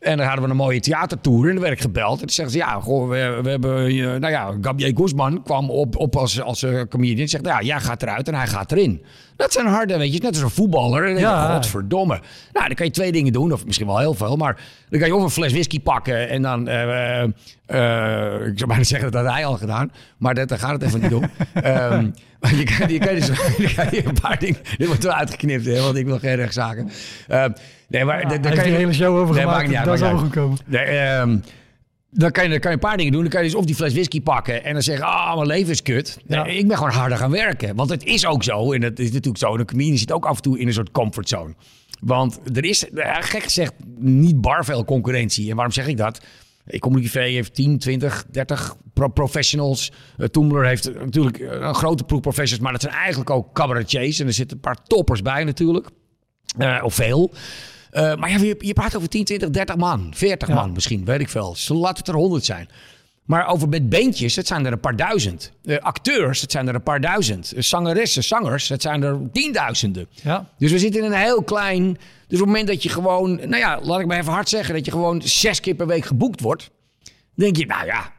En 0.05 0.17
dan 0.17 0.27
hadden 0.27 0.45
we 0.45 0.51
een 0.51 0.57
mooie 0.57 0.81
theatertour 0.81 1.47
en 1.49 1.53
dan 1.53 1.61
werd 1.63 1.73
ik 1.75 1.81
gebeld. 1.81 2.13
En 2.21 2.27
dan 2.27 2.29
zeggen 2.35 2.55
ze, 2.55 2.59
ja, 2.61 2.81
goh, 2.81 3.09
we, 3.09 3.39
we 3.43 3.51
hebben... 3.51 3.87
eh, 3.87 3.97
nou 4.05 4.29
ja, 4.29 4.55
Gabriel 4.61 4.93
Guzman 4.95 5.43
kwam 5.43 5.71
op, 5.71 5.97
op 5.97 6.17
als, 6.17 6.41
als 6.41 6.63
eh, 6.63 6.81
comedian. 6.89 7.19
En 7.21 7.29
zegt, 7.29 7.47
ja, 7.47 7.63
jij 7.63 7.81
gaat 7.81 8.03
eruit 8.03 8.29
en 8.29 8.35
hij 8.35 8.47
gaat 8.47 8.73
erin. 8.73 9.05
Dat 9.37 9.53
zijn 9.53 9.67
harde, 9.67 9.99
weet 9.99 10.13
je, 10.15 10.21
net 10.21 10.33
als 10.35 10.43
een 10.43 10.51
voetballer. 10.51 11.05
En 11.07 11.13
dan 11.13 11.23
Ja. 11.23 11.55
godverdomme. 11.55 12.21
Nou, 12.53 12.67
dan 12.67 12.75
kan 12.75 12.87
je 12.87 12.93
twee 12.93 13.13
dingen 13.13 13.33
doen, 13.33 13.53
of 13.53 13.65
misschien 13.67 13.87
wel 13.87 13.99
heel 13.99 14.15
veel. 14.15 14.37
Maar 14.37 14.61
dan 14.89 14.99
kan 15.01 15.09
je 15.09 15.15
of 15.15 15.23
een 15.23 15.31
fles 15.31 15.53
whisky 15.53 15.81
pakken 15.81 16.29
en 16.29 16.43
dan... 16.43 16.69
eh, 16.69 17.23
ik 18.47 18.59
zou 18.59 18.67
bijna 18.67 18.85
zeggen 18.85 19.11
dat 19.13 19.25
had 19.25 19.33
hij 19.33 19.45
al 19.47 19.57
gedaan. 19.57 19.93
Maar 20.19 20.35
dat, 20.35 20.49
daar 20.49 20.59
gaat 20.59 20.73
het 20.73 20.83
even 20.83 21.01
niet 21.01 21.15
om. 21.15 21.23
Ehm, 21.55 22.11
maar 22.41 22.55
je 22.55 22.65
kan, 22.65 22.93
je 22.93 22.99
kan 22.99 23.15
dus 23.15 23.27
je 23.67 23.73
kan 23.77 23.87
je 23.91 24.07
een 24.07 24.17
paar 24.21 24.39
dingen... 24.39 24.61
Dit 24.77 24.87
wordt 24.87 25.03
wel 25.03 25.13
uitgeknipt, 25.13 25.65
hè, 25.67 25.81
want 25.81 25.97
ik 25.97 26.07
wil 26.07 26.19
geen 26.19 26.35
rechtszaken. 26.35 26.91
Ehm, 27.29 27.51
nee, 27.95 28.05
maar... 28.05 28.21
Ja, 28.33 28.39
daar- 28.39 28.55
kan 28.55 28.71
je- 28.71 28.77
hele 28.77 28.93
show 28.93 29.17
over 29.17 29.35
Nee, 29.35 29.45
gemaakt. 29.45 29.75
uit, 29.75 29.85
dat 30.01 30.01
is 30.15 30.21
goed 30.21 30.31
komen. 30.31 30.59
Nee, 30.67 30.83
ehm, 30.85 31.39
dan, 32.11 32.31
kan 32.31 32.45
je, 32.45 32.51
dan 32.51 32.59
kan 32.59 32.71
je 32.71 32.77
een 32.77 32.83
paar 32.89 32.97
dingen 32.97 33.13
doen. 33.13 33.21
Dan 33.21 33.31
kan 33.31 33.43
je 33.43 33.49
dus 33.49 33.57
of 33.59 33.65
die 33.65 33.75
fles 33.75 33.93
whisky 33.93 34.21
pakken 34.23 34.65
en 34.65 34.73
dan 34.73 34.83
zeggen... 34.83 35.07
Ah, 35.07 35.35
mijn 35.35 35.47
leven 35.47 35.71
is 35.73 35.83
kut. 35.83 36.19
Ja. 36.27 36.45
Ik 36.45 36.69
ben 36.69 36.77
gewoon 36.77 36.93
harder 36.93 37.19
gaan 37.19 37.31
werken. 37.31 37.77
Want 37.77 37.91
het 37.91 38.05
is 38.05 38.27
ook 38.27 38.43
zo. 38.43 38.73
En 38.73 38.83
het 38.83 38.99
is 38.99 39.11
natuurlijk 39.13 39.39
zo. 39.39 39.55
Een 39.57 39.65
comedian 39.67 39.99
zit 39.99 40.13
ook 40.13 40.25
af 40.25 40.37
en 40.37 40.43
toe 40.43 40.59
in 40.59 40.67
een 40.67 40.73
soort 40.73 40.91
comfortzone. 40.91 41.55
Want 42.01 42.41
er 42.57 42.65
is, 42.65 42.91
eh, 42.91 43.17
gek 43.21 43.43
gezegd, 43.43 43.73
niet 43.99 44.41
bar 44.41 44.65
veel 44.65 44.85
concurrentie. 44.85 45.51
En 45.51 45.55
waarom 45.57 45.73
zeg 45.75 45.87
ik 45.87 45.97
dat? 45.97 46.21
TV 46.81 47.13
heeft 47.15 47.55
10, 47.55 47.79
20, 47.79 48.25
30 48.31 48.77
pro- 48.95 49.09
professionals. 49.09 49.93
Uh, 50.19 50.27
Toomler 50.27 50.67
heeft 50.67 50.95
natuurlijk 51.05 51.39
eh, 51.39 51.61
een 51.61 51.75
grote 51.75 52.05
ploeg 52.05 52.21
professionals. 52.21 52.63
Maar 52.63 52.73
dat 52.73 52.83
zijn 52.83 52.95
eigenlijk 52.95 53.31
ook 53.31 53.53
cabaretiers. 53.55 54.21
En 54.21 54.27
er 54.27 54.33
zitten 54.33 54.57
een 54.57 54.63
paar 54.63 54.83
toppers 54.87 55.23
bij 55.23 55.45
natuurlijk. 55.45 55.89
Of 56.83 56.95
veel. 56.95 57.33
Eh, 57.95 58.15
maar 58.17 58.31
ja, 58.31 58.37
je, 58.39 58.55
je 58.59 58.73
praat 58.73 58.97
over 58.97 59.09
10, 59.09 59.25
20, 59.25 59.51
30 59.51 59.77
man. 59.77 60.13
40 60.15 60.49
Ja. 60.49 60.55
man 60.55 60.73
misschien, 60.73 61.05
weet 61.05 61.21
ik 61.21 61.29
veel. 61.29 61.55
Zo 61.57 61.75
laat 61.75 61.99
het 61.99 62.09
er 62.09 62.15
100 62.15 62.45
zijn. 62.45 62.69
Maar 63.25 63.47
over 63.47 63.69
met 63.69 63.89
beentjes, 63.89 64.37
het 64.37 64.47
zijn 64.47 64.67
er 64.67 64.73
een 64.73 64.81
paar 64.81 64.97
duizend. 64.97 65.53
Eh, 65.65 65.79
acteurs, 65.79 66.41
het 66.41 66.51
zijn 66.53 66.69
er 66.69 66.75
een 66.75 66.83
paar 66.83 67.01
duizend. 67.01 67.53
Eh, 67.53 67.63
zangeressen, 67.63 68.25
zangers, 68.25 68.69
het 68.69 68.83
zijn 68.83 69.03
er 69.03 69.21
tienduizenden. 69.33 70.07
Ja. 70.23 70.49
Dus 70.59 70.73
we 70.73 70.79
zitten 70.79 71.05
in 71.05 71.13
een 71.13 71.19
heel 71.19 71.43
klein... 71.43 71.85
Dus 72.29 72.41
op 72.41 72.47
het 72.47 72.47
moment 72.47 72.67
dat 72.67 72.83
je 72.83 72.89
gewoon... 72.89 73.35
Nou 73.37 73.57
ja, 73.57 73.81
laat 73.83 74.01
ik 74.01 74.07
maar 74.07 74.19
even 74.19 74.33
hard 74.33 74.49
zeggen... 74.49 74.75
dat 74.75 74.85
je 74.85 74.91
gewoon 74.91 75.23
zes 75.23 75.61
keer 75.61 75.75
per 75.75 75.87
week 75.87 76.05
geboekt 76.05 76.41
wordt... 76.41 76.71
denk 77.35 77.57
je, 77.57 77.67
nou 77.67 77.87
ja, 77.87 78.13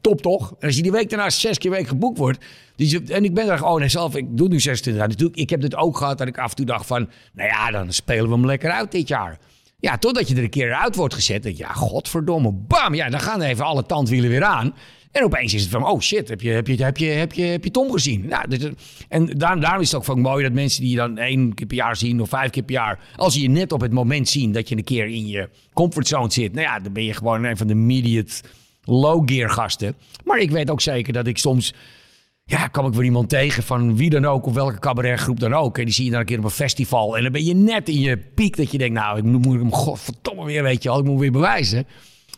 top 0.00 0.22
toch? 0.22 0.54
En 0.58 0.66
als 0.66 0.76
je 0.76 0.82
die 0.82 0.92
week 0.92 1.10
daarna 1.10 1.30
zes 1.30 1.58
keer 1.58 1.70
per 1.70 1.78
week 1.78 1.88
geboekt 1.88 2.18
wordt... 2.18 2.44
Dus 2.76 2.90
je, 2.90 3.02
en 3.08 3.24
ik 3.24 3.34
ben 3.34 3.48
er 3.48 3.58
gewoon 3.58 3.90
zelf... 3.90 4.16
Ik 4.16 4.26
doe 4.36 4.48
nu 4.48 4.60
26 4.60 5.02
jaar. 5.02 5.08
Natuurlijk, 5.08 5.38
ik 5.38 5.50
heb 5.50 5.60
dit 5.60 5.76
ook 5.76 5.96
gehad 5.96 6.18
dat 6.18 6.26
ik 6.26 6.38
af 6.38 6.50
en 6.50 6.56
toe 6.56 6.66
dacht 6.66 6.86
van... 6.86 7.08
Nou 7.32 7.48
ja, 7.48 7.70
dan 7.70 7.92
spelen 7.92 8.28
we 8.28 8.32
hem 8.32 8.46
lekker 8.46 8.70
uit 8.70 8.92
dit 8.92 9.08
jaar. 9.08 9.38
Ja, 9.78 9.98
totdat 9.98 10.28
je 10.28 10.36
er 10.36 10.42
een 10.42 10.50
keer 10.50 10.74
uit 10.74 10.96
wordt 10.96 11.14
gezet. 11.14 11.44
je, 11.44 11.56
ja, 11.56 11.72
godverdomme, 11.72 12.52
bam. 12.52 12.94
Ja, 12.94 13.08
dan 13.08 13.20
gaan 13.20 13.40
even 13.40 13.64
alle 13.64 13.86
tandwielen 13.86 14.30
weer 14.30 14.44
aan. 14.44 14.74
En 15.16 15.24
opeens 15.24 15.54
is 15.54 15.62
het 15.62 15.70
van, 15.70 15.86
oh 15.86 16.00
shit, 16.00 16.28
heb 16.28 16.40
je, 16.40 16.50
heb 16.50 16.66
je, 16.66 16.84
heb 16.84 16.96
je, 16.96 17.06
heb 17.06 17.32
je, 17.32 17.42
heb 17.42 17.64
je 17.64 17.70
Tom 17.70 17.92
gezien? 17.92 18.26
Nou, 18.26 18.74
en 19.08 19.26
daarom, 19.26 19.80
is 19.80 19.90
het 19.90 19.96
ook 19.96 20.04
van 20.04 20.20
mooi 20.20 20.42
dat 20.42 20.52
mensen 20.52 20.80
die 20.80 20.90
je 20.90 20.96
dan 20.96 21.18
één 21.18 21.54
keer 21.54 21.66
per 21.66 21.76
jaar 21.76 21.96
zien 21.96 22.20
of 22.20 22.28
vijf 22.28 22.50
keer 22.50 22.62
per 22.62 22.74
jaar, 22.74 22.98
als 23.16 23.34
ze 23.34 23.42
je 23.42 23.48
net 23.48 23.72
op 23.72 23.80
het 23.80 23.92
moment 23.92 24.28
zien 24.28 24.52
dat 24.52 24.68
je 24.68 24.76
een 24.76 24.84
keer 24.84 25.06
in 25.06 25.26
je 25.26 25.48
comfortzone 25.72 26.32
zit, 26.32 26.52
nou 26.52 26.66
ja, 26.66 26.78
dan 26.78 26.92
ben 26.92 27.04
je 27.04 27.12
gewoon 27.12 27.44
een 27.44 27.56
van 27.56 27.66
de 27.66 27.72
immediate 27.72 28.42
low 28.84 29.30
gear 29.30 29.50
gasten. 29.50 29.94
Maar 30.24 30.38
ik 30.38 30.50
weet 30.50 30.70
ook 30.70 30.80
zeker 30.80 31.12
dat 31.12 31.26
ik 31.26 31.38
soms, 31.38 31.74
ja, 32.48 32.66
kwam 32.68 32.86
ik 32.86 32.92
weer 32.92 33.04
iemand 33.04 33.28
tegen 33.28 33.62
van 33.62 33.96
wie 33.96 34.10
dan 34.10 34.24
ook 34.24 34.46
of 34.46 34.54
welke 34.54 34.78
cabaretgroep 34.78 35.40
dan 35.40 35.54
ook. 35.54 35.78
En 35.78 35.84
die 35.84 35.94
zie 35.94 36.04
je 36.04 36.10
dan 36.10 36.20
een 36.20 36.26
keer 36.26 36.38
op 36.38 36.44
een 36.44 36.50
festival 36.50 37.16
en 37.16 37.22
dan 37.22 37.32
ben 37.32 37.44
je 37.44 37.54
net 37.54 37.88
in 37.88 38.00
je 38.00 38.16
piek 38.18 38.56
dat 38.56 38.70
je 38.72 38.78
denkt, 38.78 38.94
nou, 38.94 39.18
ik 39.18 39.24
moet, 39.24 39.44
moet 39.44 39.58
hem 39.58 39.72
godverdomme 39.72 40.44
weer, 40.44 40.62
weet 40.62 40.82
je 40.82 40.88
wel, 40.88 40.98
ik 40.98 41.04
moet 41.04 41.20
weer 41.20 41.32
bewijzen. 41.32 41.86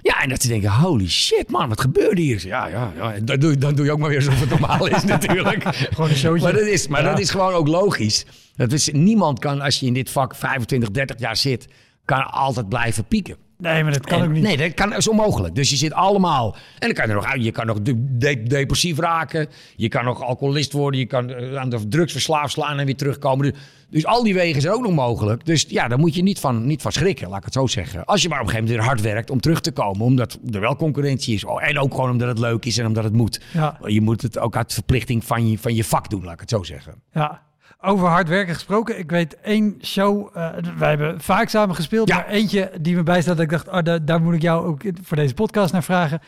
Ja, 0.03 0.23
en 0.23 0.29
dat 0.29 0.43
ze 0.43 0.49
denken, 0.49 0.71
holy 0.73 1.09
shit 1.09 1.51
man, 1.51 1.69
wat 1.69 1.81
gebeurde 1.81 2.21
hier? 2.21 2.47
Ja, 2.47 2.67
ja, 2.67 2.93
ja. 2.97 3.21
Dan, 3.23 3.39
doe, 3.39 3.57
dan 3.59 3.75
doe 3.75 3.85
je 3.85 3.93
ook 3.93 3.99
maar 3.99 4.09
weer 4.09 4.19
alsof 4.19 4.41
het 4.41 4.51
normaal 4.51 4.87
is 4.87 5.05
natuurlijk. 5.15 5.63
Gewoon 5.75 6.11
een 6.11 6.17
showtje. 6.17 6.43
Maar, 6.43 6.53
dat 6.53 6.67
is, 6.67 6.89
maar 6.89 7.03
Ja. 7.03 7.11
dat 7.11 7.19
is 7.19 7.31
gewoon 7.31 7.53
ook 7.53 7.69
logisch. 7.69 8.27
Dat 8.57 8.73
is, 8.73 8.89
niemand 8.93 9.39
kan, 9.39 9.61
als 9.61 9.81
je 9.81 9.87
in 9.87 9.93
dit 9.95 10.11
vak 10.11 10.35
25, 10.35 10.91
30 10.91 11.19
jaar 11.19 11.37
zit, 11.37 11.69
kan 12.05 12.31
altijd 12.31 12.69
blijven 12.69 13.05
pieken. 13.05 13.37
Nee, 13.59 13.83
maar 13.83 13.93
dat 13.93 14.07
kan 14.07 14.19
En- 14.21 14.25
ook 14.27 14.33
niet. 14.33 14.43
Nee, 14.43 14.57
dat 14.57 14.75
kan, 14.75 14.95
is 14.95 15.09
onmogelijk. 15.09 15.55
Dus 15.55 15.71
je 15.71 15.77
zit 15.77 15.93
allemaal... 15.93 16.55
En 16.79 16.87
dan 16.87 16.93
kan 16.93 17.05
je 17.05 17.11
er 17.11 17.17
nog 17.17 17.27
uit. 17.27 17.45
Je 17.45 17.51
kan 17.51 17.67
nog 17.67 17.83
de- 17.83 18.17
de- 18.19 18.43
depressief 18.43 18.99
raken. 18.99 19.49
Je 19.77 19.89
kan 19.89 20.05
nog 20.05 20.23
alcoholist 20.23 20.73
worden. 20.73 21.01
Je 21.01 21.07
kan 21.07 21.31
eh, 21.31 21.57
aan 21.57 21.69
de 21.69 21.89
drugs 21.89 22.13
verslaafd 22.13 22.53
slaan 22.53 22.79
en 22.79 22.87
weer 22.87 22.97
terugkomen. 22.97 23.51
Dus, 23.53 23.61
dus 23.91 24.07
al 24.07 24.23
die 24.23 24.35
wegen 24.35 24.61
zijn 24.61 24.75
ook 24.75 24.83
nog 24.83 24.93
mogelijk. 24.95 25.47
Dus 25.47 25.65
ja, 25.69 25.89
daar 25.89 25.99
moet 25.99 26.15
je 26.15 26.23
niet 26.23 26.41
van, 26.41 26.67
niet 26.67 26.83
van 26.83 26.93
schrikken, 26.93 27.29
laat 27.29 27.39
ik 27.39 27.45
het 27.45 27.53
zo 27.55 27.67
zeggen. 27.67 28.05
Als 28.05 28.23
je 28.23 28.29
maar 28.29 28.41
op 28.41 28.45
een 28.47 28.51
gegeven 28.51 28.71
moment 28.71 28.87
weer 28.87 28.95
hard 28.97 29.13
werkt 29.15 29.31
om 29.31 29.41
terug 29.41 29.61
te 29.61 29.73
komen. 29.73 30.01
Omdat 30.05 30.39
er 30.53 30.61
wel 30.61 30.77
concurrentie 30.77 31.35
is. 31.35 31.45
Oh, 31.45 31.69
En 31.69 31.79
ook 31.79 31.95
gewoon 31.95 32.11
omdat 32.11 32.29
het 32.29 32.39
leuk 32.39 32.65
is 32.65 32.79
en 32.79 32.87
omdat 32.87 33.05
het 33.05 33.13
moet. 33.13 33.41
Ja. 33.53 33.79
Je 33.85 34.01
moet 34.01 34.23
het 34.23 34.39
ook 34.39 34.57
uit 34.57 34.73
verplichting 34.73 35.25
van 35.25 35.51
je, 35.51 35.59
van 35.59 35.75
je 35.75 35.85
vak 35.85 36.11
doen, 36.11 36.25
laat 36.25 36.35
ik 36.35 36.41
het 36.41 36.51
zo 36.51 36.63
zeggen. 36.63 36.95
Ja. 37.13 37.43
Over 37.81 38.09
hard 38.09 38.29
werken 38.29 38.55
gesproken. 38.55 38.99
Ik 38.99 39.11
weet 39.11 39.41
één 39.41 39.77
show. 39.83 40.37
eh 40.37 40.53
wij 40.79 40.89
hebben 40.89 41.21
vaak 41.21 41.49
samen 41.49 41.75
gespeeld. 41.75 42.09
Ja. 42.09 42.17
Maar 42.17 42.29
eentje 42.29 42.71
die 42.81 42.95
me 42.95 43.03
bijstaat. 43.03 43.37
Dat 43.37 43.45
ik 43.45 43.51
dacht, 43.51 43.69
oh, 43.69 43.83
daar, 43.83 44.05
daar 44.05 44.23
moet 44.23 44.35
ik 44.35 44.43
jou 44.43 44.67
ook 44.67 44.83
voor 45.03 45.17
deze 45.17 45.35
podcast 45.35 45.73
naar 45.73 45.83
vragen. 45.83 46.21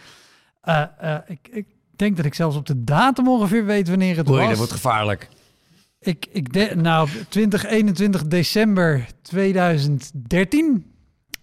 Eh, 0.61 0.83
eh, 0.99 1.17
ik, 1.27 1.49
ik 1.53 1.67
denk 1.97 2.17
dat 2.17 2.27
ik 2.27 2.35
zelfs 2.35 2.57
op 2.57 2.67
de 2.67 2.85
datum 2.85 3.29
ongeveer 3.29 3.65
weet 3.65 3.89
wanneer 3.89 4.17
het 4.17 4.29
Oei, 4.29 4.39
was. 4.39 4.49
dat 4.49 4.57
wordt 4.57 4.73
gevaarlijk. 4.73 5.29
Ik, 6.01 6.27
ik 6.33 6.53
de, 6.53 6.73
nou, 6.77 7.09
20, 7.29 7.67
21 7.67 8.27
december 8.27 9.07
2013. 9.23 10.85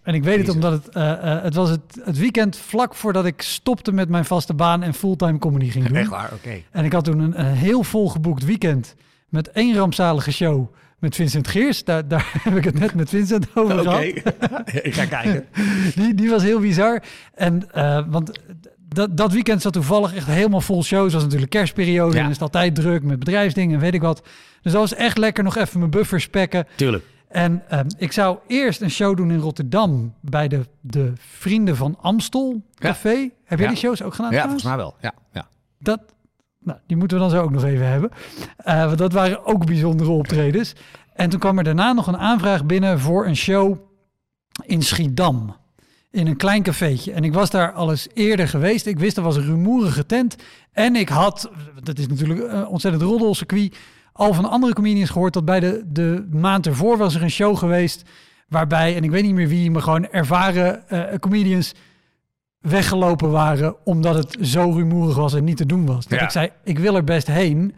En 0.02 0.14
ik 0.14 0.22
weet 0.22 0.38
het 0.38 0.48
omdat 0.48 0.72
het, 0.72 0.94
het 1.42 1.54
was 1.54 1.70
het, 1.70 2.00
het 2.04 2.18
weekend 2.18 2.56
vlak 2.56 2.94
voordat 2.94 3.24
ik 3.26 3.42
stopte 3.42 3.92
met 3.92 4.08
mijn 4.08 4.24
vaste 4.24 4.54
baan 4.54 4.82
en 4.82 4.94
fulltime 4.94 5.38
comedy 5.38 5.70
ging 5.70 5.86
doen. 5.86 5.96
Echt 5.96 6.10
waar, 6.10 6.32
oké. 6.32 6.62
En 6.70 6.84
ik 6.84 6.92
had 6.92 7.04
toen 7.04 7.18
een, 7.18 7.40
een 7.40 7.54
heel 7.54 7.82
volgeboekt 7.82 8.44
weekend 8.44 8.94
met 9.28 9.50
één 9.50 9.74
rampzalige 9.76 10.32
show 10.32 10.74
met 10.98 11.14
Vincent 11.14 11.48
Geers. 11.48 11.84
Daar, 11.84 12.08
daar 12.08 12.30
heb 12.42 12.56
ik 12.56 12.64
het 12.64 12.78
net 12.78 12.94
met 12.94 13.08
Vincent 13.08 13.46
over 13.54 13.80
Oké, 13.80 13.82
gehad. 13.82 14.04
ik 14.82 14.94
ga 14.94 15.04
kijken. 15.04 15.46
Die, 15.94 16.14
die 16.14 16.30
was 16.30 16.42
heel 16.42 16.60
bizar. 16.60 17.02
En, 17.34 17.72
eh, 17.72 18.04
want 18.08 18.40
dat, 18.88 19.16
dat 19.16 19.32
weekend 19.32 19.62
zat 19.62 19.72
toevallig 19.72 20.14
echt 20.14 20.26
helemaal 20.26 20.60
vol 20.60 20.82
shows. 20.84 21.04
Het 21.04 21.12
was 21.12 21.22
natuurlijk 21.22 21.50
kerstperiode 21.50 22.16
Ja. 22.16 22.20
en 22.22 22.26
is 22.26 22.32
het 22.32 22.42
altijd 22.42 22.74
druk 22.74 23.02
met 23.02 23.18
bedrijfsdingen 23.18 23.74
en 23.74 23.80
weet 23.80 23.94
ik 23.94 24.00
wat. 24.02 24.22
Dus 24.62 24.72
dat 24.72 24.80
was 24.80 24.94
echt 24.94 25.18
lekker 25.18 25.44
nog 25.44 25.56
even 25.56 25.78
mijn 25.78 25.90
buffer 25.90 26.20
spekken. 26.20 26.66
Tuurlijk. 26.76 27.04
En 27.28 27.62
ehm, 27.68 27.86
ik 27.98 28.12
zou 28.12 28.38
eerst 28.46 28.80
een 28.80 28.90
show 28.90 29.16
doen 29.16 29.30
in 29.30 29.38
Rotterdam 29.38 30.14
bij 30.20 30.48
de, 30.48 30.60
de 30.80 31.12
Vrienden 31.16 31.76
van 31.76 31.96
Amstel 32.00 32.62
Café. 32.74 33.30
Heb 33.44 33.58
jij 33.58 33.66
Ja. 33.68 33.68
die 33.68 33.76
shows 33.82 34.02
ook 34.02 34.14
gedaan? 34.14 34.30
Ja, 34.32 34.36
trouwens? 34.38 34.62
volgens 34.62 34.64
mij 34.64 34.76
wel. 34.76 34.96
Ja, 35.00 35.12
ja. 35.32 35.48
Dat, 35.78 36.00
nou, 36.60 36.78
die 36.86 36.96
moeten 36.96 37.16
we 37.16 37.22
dan 37.22 37.32
zo 37.32 37.42
ook 37.42 37.50
nog 37.50 37.64
even 37.64 37.86
hebben. 37.86 38.10
Eh, 38.56 38.84
want 38.84 38.98
dat 38.98 39.12
waren 39.12 39.46
ook 39.46 39.66
bijzondere 39.66 40.10
optredens. 40.10 40.74
En 41.14 41.30
toen 41.30 41.40
kwam 41.40 41.58
er 41.58 41.64
daarna 41.64 41.92
nog 41.92 42.06
een 42.06 42.18
aanvraag 42.18 42.64
binnen 42.64 43.00
voor 43.00 43.26
een 43.26 43.36
show 43.36 43.78
in 44.64 44.82
Schiedam. 44.82 45.56
In 46.10 46.26
een 46.26 46.36
klein 46.36 46.62
cafeetje. 46.62 47.12
En 47.12 47.24
ik 47.24 47.32
was 47.32 47.50
daar 47.50 47.72
al 47.72 47.90
eens 47.90 48.08
eerder 48.14 48.48
geweest. 48.48 48.86
Ik 48.86 48.98
wist 48.98 49.16
er 49.16 49.22
was 49.22 49.36
een 49.36 49.44
rumoerige 49.44 50.06
tent. 50.06 50.36
En 50.72 50.96
ik 50.96 51.08
had, 51.08 51.50
dat 51.82 51.98
is 51.98 52.06
natuurlijk 52.06 52.52
een 52.52 52.66
ontzettend 52.66 53.04
roddelcircuit, 53.04 53.76
al 54.12 54.34
van 54.34 54.50
andere 54.50 54.72
comedians 54.72 55.10
gehoord 55.10 55.32
dat 55.32 55.44
bij 55.44 55.60
de, 55.60 55.84
de 55.86 56.28
maand 56.30 56.66
ervoor 56.66 56.96
was 56.96 57.14
er 57.14 57.22
een 57.22 57.30
show 57.30 57.56
geweest 57.56 58.02
waarbij, 58.48 58.96
en 58.96 59.04
ik 59.04 59.10
weet 59.10 59.22
niet 59.22 59.34
meer 59.34 59.48
wie, 59.48 59.70
maar 59.70 59.82
gewoon 59.82 60.08
ervaren 60.08 60.88
eh, 60.88 61.18
comedians 61.18 61.74
weggelopen 62.68 63.30
waren 63.30 63.74
omdat 63.84 64.14
het 64.14 64.36
zo 64.40 64.70
rumoerig 64.70 65.16
was 65.16 65.34
en 65.34 65.44
niet 65.44 65.56
te 65.56 65.66
doen 65.66 65.86
was. 65.86 66.06
Dat 66.06 66.18
Ja. 66.18 66.24
ik 66.24 66.30
zei, 66.30 66.50
ik 66.64 66.78
wil 66.78 66.96
er 66.96 67.04
best 67.04 67.26
heen, 67.26 67.74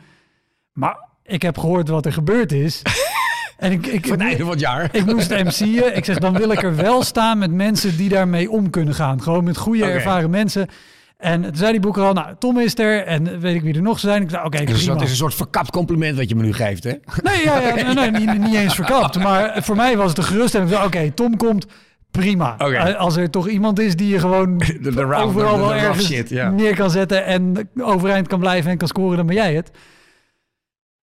maar 0.72 0.96
ik 1.22 1.42
heb 1.42 1.58
gehoord 1.58 1.88
wat 1.88 2.06
er 2.06 2.12
gebeurd 2.12 2.52
is. 2.52 2.82
en 3.58 3.72
ik, 3.72 3.86
ik, 3.86 4.04
het 4.04 4.20
einde 4.20 4.42
van 4.42 4.50
het 4.50 4.60
jaar. 4.60 4.88
ik 4.92 5.06
moest 5.06 5.30
MC'en. 5.30 5.96
Ik 5.96 6.04
zeg, 6.04 6.18
dan 6.18 6.32
wil 6.36 6.50
ik 6.50 6.62
er 6.62 6.76
wel 6.76 7.02
staan 7.02 7.38
met 7.38 7.50
mensen 7.52 7.96
die 7.96 8.08
daarmee 8.08 8.50
om 8.50 8.70
kunnen 8.70 8.94
gaan. 8.94 9.22
Gewoon 9.22 9.44
met 9.44 9.56
goede 9.56 9.84
ervaren 9.84 10.30
mensen. 10.30 10.68
En 11.16 11.42
toen 11.42 11.56
zei 11.56 11.70
die 11.72 11.80
boeker 11.80 12.02
al, 12.02 12.12
nou, 12.12 12.34
Tom 12.38 12.58
is 12.58 12.78
er 12.78 13.04
en 13.06 13.40
weet 13.40 13.54
ik 13.54 13.62
wie 13.62 13.74
er 13.74 13.82
nog 13.82 13.98
zijn. 13.98 14.22
Ik 14.22 14.30
zei, 14.30 14.44
oké, 14.44 14.58
Het 14.58 14.68
is, 14.68 14.74
een 14.74 14.76
prima. 14.76 14.86
soort- 14.86 14.94
het 15.00 15.04
is 15.04 15.10
een 15.10 15.16
soort 15.24 15.34
verkapt 15.34 15.70
compliment 15.70 16.16
wat 16.16 16.28
je 16.28 16.34
me 16.34 16.42
nu 16.42 16.52
geeft, 16.52 16.84
hè? 16.84 16.92
Nee, 17.22 17.44
ja, 17.44 17.58
ja, 17.60 17.74
nee, 17.92 18.10
nee, 18.10 18.26
niet, 18.26 18.38
niet 18.38 18.54
eens 18.54 18.74
verkapt. 18.74 19.18
Maar 19.18 19.62
voor 19.62 19.76
mij 19.76 19.96
was 19.96 20.08
het 20.08 20.18
een 20.18 20.24
geruststelling. 20.24 20.70
Ik 20.70 20.76
zei, 20.76 20.86
Oké, 20.86 21.10
Tom 21.10 21.36
komt, 21.36 21.66
prima. 22.10 22.58
Eh, 22.58 22.94
Als 22.96 23.16
er 23.16 23.30
toch 23.30 23.48
iemand 23.48 23.78
is 23.80 23.96
die 23.96 24.08
je 24.08 24.18
gewoon 24.18 24.58
de 24.82 24.90
round- 24.90 25.24
overal 25.28 25.54
de- 25.54 25.60
wel 25.60 25.74
ergens 25.74 26.06
shit, 26.06 26.30
neer 26.30 26.74
kan 26.76 26.90
zetten 26.90 27.24
en 27.24 27.70
overeind 27.80 28.28
kan 28.28 28.38
blijven 28.40 28.70
en 28.70 28.78
kan 28.78 28.88
scoren, 28.88 29.16
dan 29.16 29.26
ben 29.26 29.34
jij 29.34 29.54
het. 29.54 29.70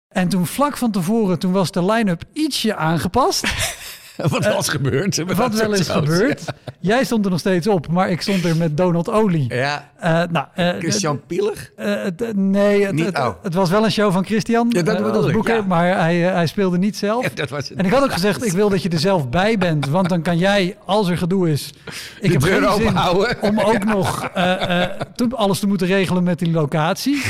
En 0.07 0.27
toen 0.29 0.45
vlak 0.45 0.77
van 0.77 0.91
tevoren, 0.91 1.39
toen 1.39 1.51
was 1.51 1.71
de 1.71 1.85
line-up 1.85 2.23
ietsje 2.33 2.75
aangepast. 2.75 3.43
wat 4.29 4.45
was 4.53 4.69
gebeurd? 4.69 5.35
Wat 5.35 5.53
wel 5.53 5.73
eens 5.75 5.89
gebeurd. 5.89 6.43
Jij 6.79 7.03
stond 7.03 7.25
er 7.25 7.31
nog 7.31 7.39
steeds 7.39 7.67
op, 7.67 7.87
maar 7.87 8.09
ik 8.09 8.21
stond 8.21 8.43
er 8.45 8.55
met 8.55 8.77
Donald 8.77 9.09
Olie. 9.09 9.53
Ja, 9.53 9.89
Eh, 9.99 10.21
nou, 10.31 10.45
eh, 10.53 10.69
Christian 10.79 11.21
Pielig? 11.27 11.71
eh, 11.75 12.05
nee, 12.35 12.85
het, 12.85 12.95
Niet- 12.95 13.05
het, 13.05 13.17
oh. 13.17 13.29
het 13.43 13.53
was 13.53 13.69
wel 13.69 13.83
een 13.83 13.91
show 13.91 14.11
van 14.11 14.25
Christian 14.25 14.67
Ja, 14.69 14.81
dat 14.81 15.25
eh, 15.25 15.31
boeker, 15.33 15.55
ja. 15.55 15.61
maar 15.61 15.99
hij, 15.99 16.27
eh, 16.27 16.33
hij 16.33 16.47
speelde 16.47 16.77
niet 16.77 16.97
zelf. 16.97 17.29
Dat 17.29 17.49
was. 17.49 17.73
En 17.73 17.85
ik 17.85 17.91
had 17.91 18.03
ook 18.03 18.13
gezegd, 18.13 18.45
ik 18.45 18.51
wil 18.51 18.69
dat 18.69 18.81
je 18.83 18.89
er 18.89 18.99
zelf 18.99 19.29
bij 19.29 19.57
bent. 19.57 19.87
Want 19.89 20.09
dan 20.09 20.21
kan 20.21 20.37
jij, 20.37 20.77
als 20.85 21.09
er 21.09 21.17
gedoe 21.17 21.51
is... 21.51 21.73
Ik 22.21 22.21
De 22.21 22.27
heb 22.31 22.41
deur 22.41 22.69
geen 22.69 22.81
zin 22.81 23.49
om 23.49 23.59
ook 23.71 23.83
nog 23.83 24.23
eh, 24.33 24.81
eh, 24.83 24.91
alles 25.31 25.59
te 25.59 25.67
moeten 25.67 25.87
regelen 25.87 26.23
met 26.23 26.39
die 26.39 26.51
locatie. 26.51 27.21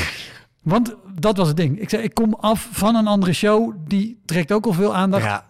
Want 0.62 0.94
dat 1.20 1.36
was 1.36 1.48
het 1.48 1.56
ding. 1.56 1.80
Ik 1.80 1.88
zei, 1.90 2.02
ik 2.02 2.14
kom 2.14 2.36
af 2.40 2.68
van 2.72 2.94
een 2.96 3.06
andere 3.06 3.32
show. 3.32 3.72
Die 3.86 4.20
trekt 4.24 4.52
ook 4.52 4.66
al 4.66 4.72
veel 4.72 4.94
aandacht. 4.94 5.24
Ja, 5.24 5.44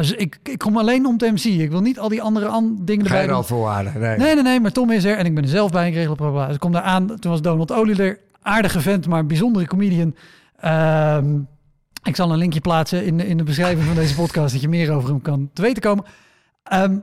Dus 0.00 0.12
ik, 0.12 0.38
ik 0.42 0.58
kom 0.58 0.76
alleen 0.78 1.06
om 1.06 1.16
te 1.18 1.30
MC. 1.30 1.44
Ik 1.44 1.70
wil 1.70 1.80
niet 1.80 1.98
al 1.98 2.08
die 2.08 2.22
andere 2.22 2.46
an- 2.46 2.78
dingen 2.80 3.02
erbij 3.04 3.18
geen 3.18 3.26
doen. 3.26 3.36
randvoorwaarden. 3.36 4.00
Nee. 4.00 4.16
Nee, 4.16 4.34
nee, 4.34 4.42
nee, 4.42 4.60
maar 4.60 4.72
Tom 4.72 4.90
is 4.90 5.04
er 5.04 5.16
en 5.16 5.24
ik 5.26 5.34
ben 5.34 5.42
er 5.44 5.48
zelf 5.50 5.70
bij. 5.70 5.88
Ik 5.88 5.94
regel 5.94 6.16
het. 6.34 6.46
Dus 6.46 6.54
ik 6.54 6.60
kom 6.60 6.72
daar 6.72 6.82
aan. 6.82 7.06
Toen 7.18 7.30
was 7.30 7.42
Donald 7.42 7.72
Olie 7.72 8.02
er. 8.02 8.18
Aardige 8.42 8.80
vent, 8.80 9.06
maar 9.06 9.18
een 9.18 9.26
bijzondere 9.26 9.66
comedian. 9.66 10.14
Ehm, 10.60 11.36
ik 12.02 12.16
zal 12.16 12.32
een 12.32 12.38
linkje 12.38 12.60
plaatsen 12.60 13.04
in, 13.04 13.16
de- 13.16 13.26
in 13.26 13.36
de 13.36 13.42
beschrijving 13.44 13.86
van 13.86 13.94
deze 13.94 14.14
podcast... 14.14 14.52
dat 14.52 14.60
je 14.62 14.68
meer 14.68 14.92
over 14.92 15.08
hem 15.08 15.22
kan 15.22 15.50
te 15.52 15.62
weten 15.62 15.82
komen. 15.82 16.04
Ehm, 16.62 16.96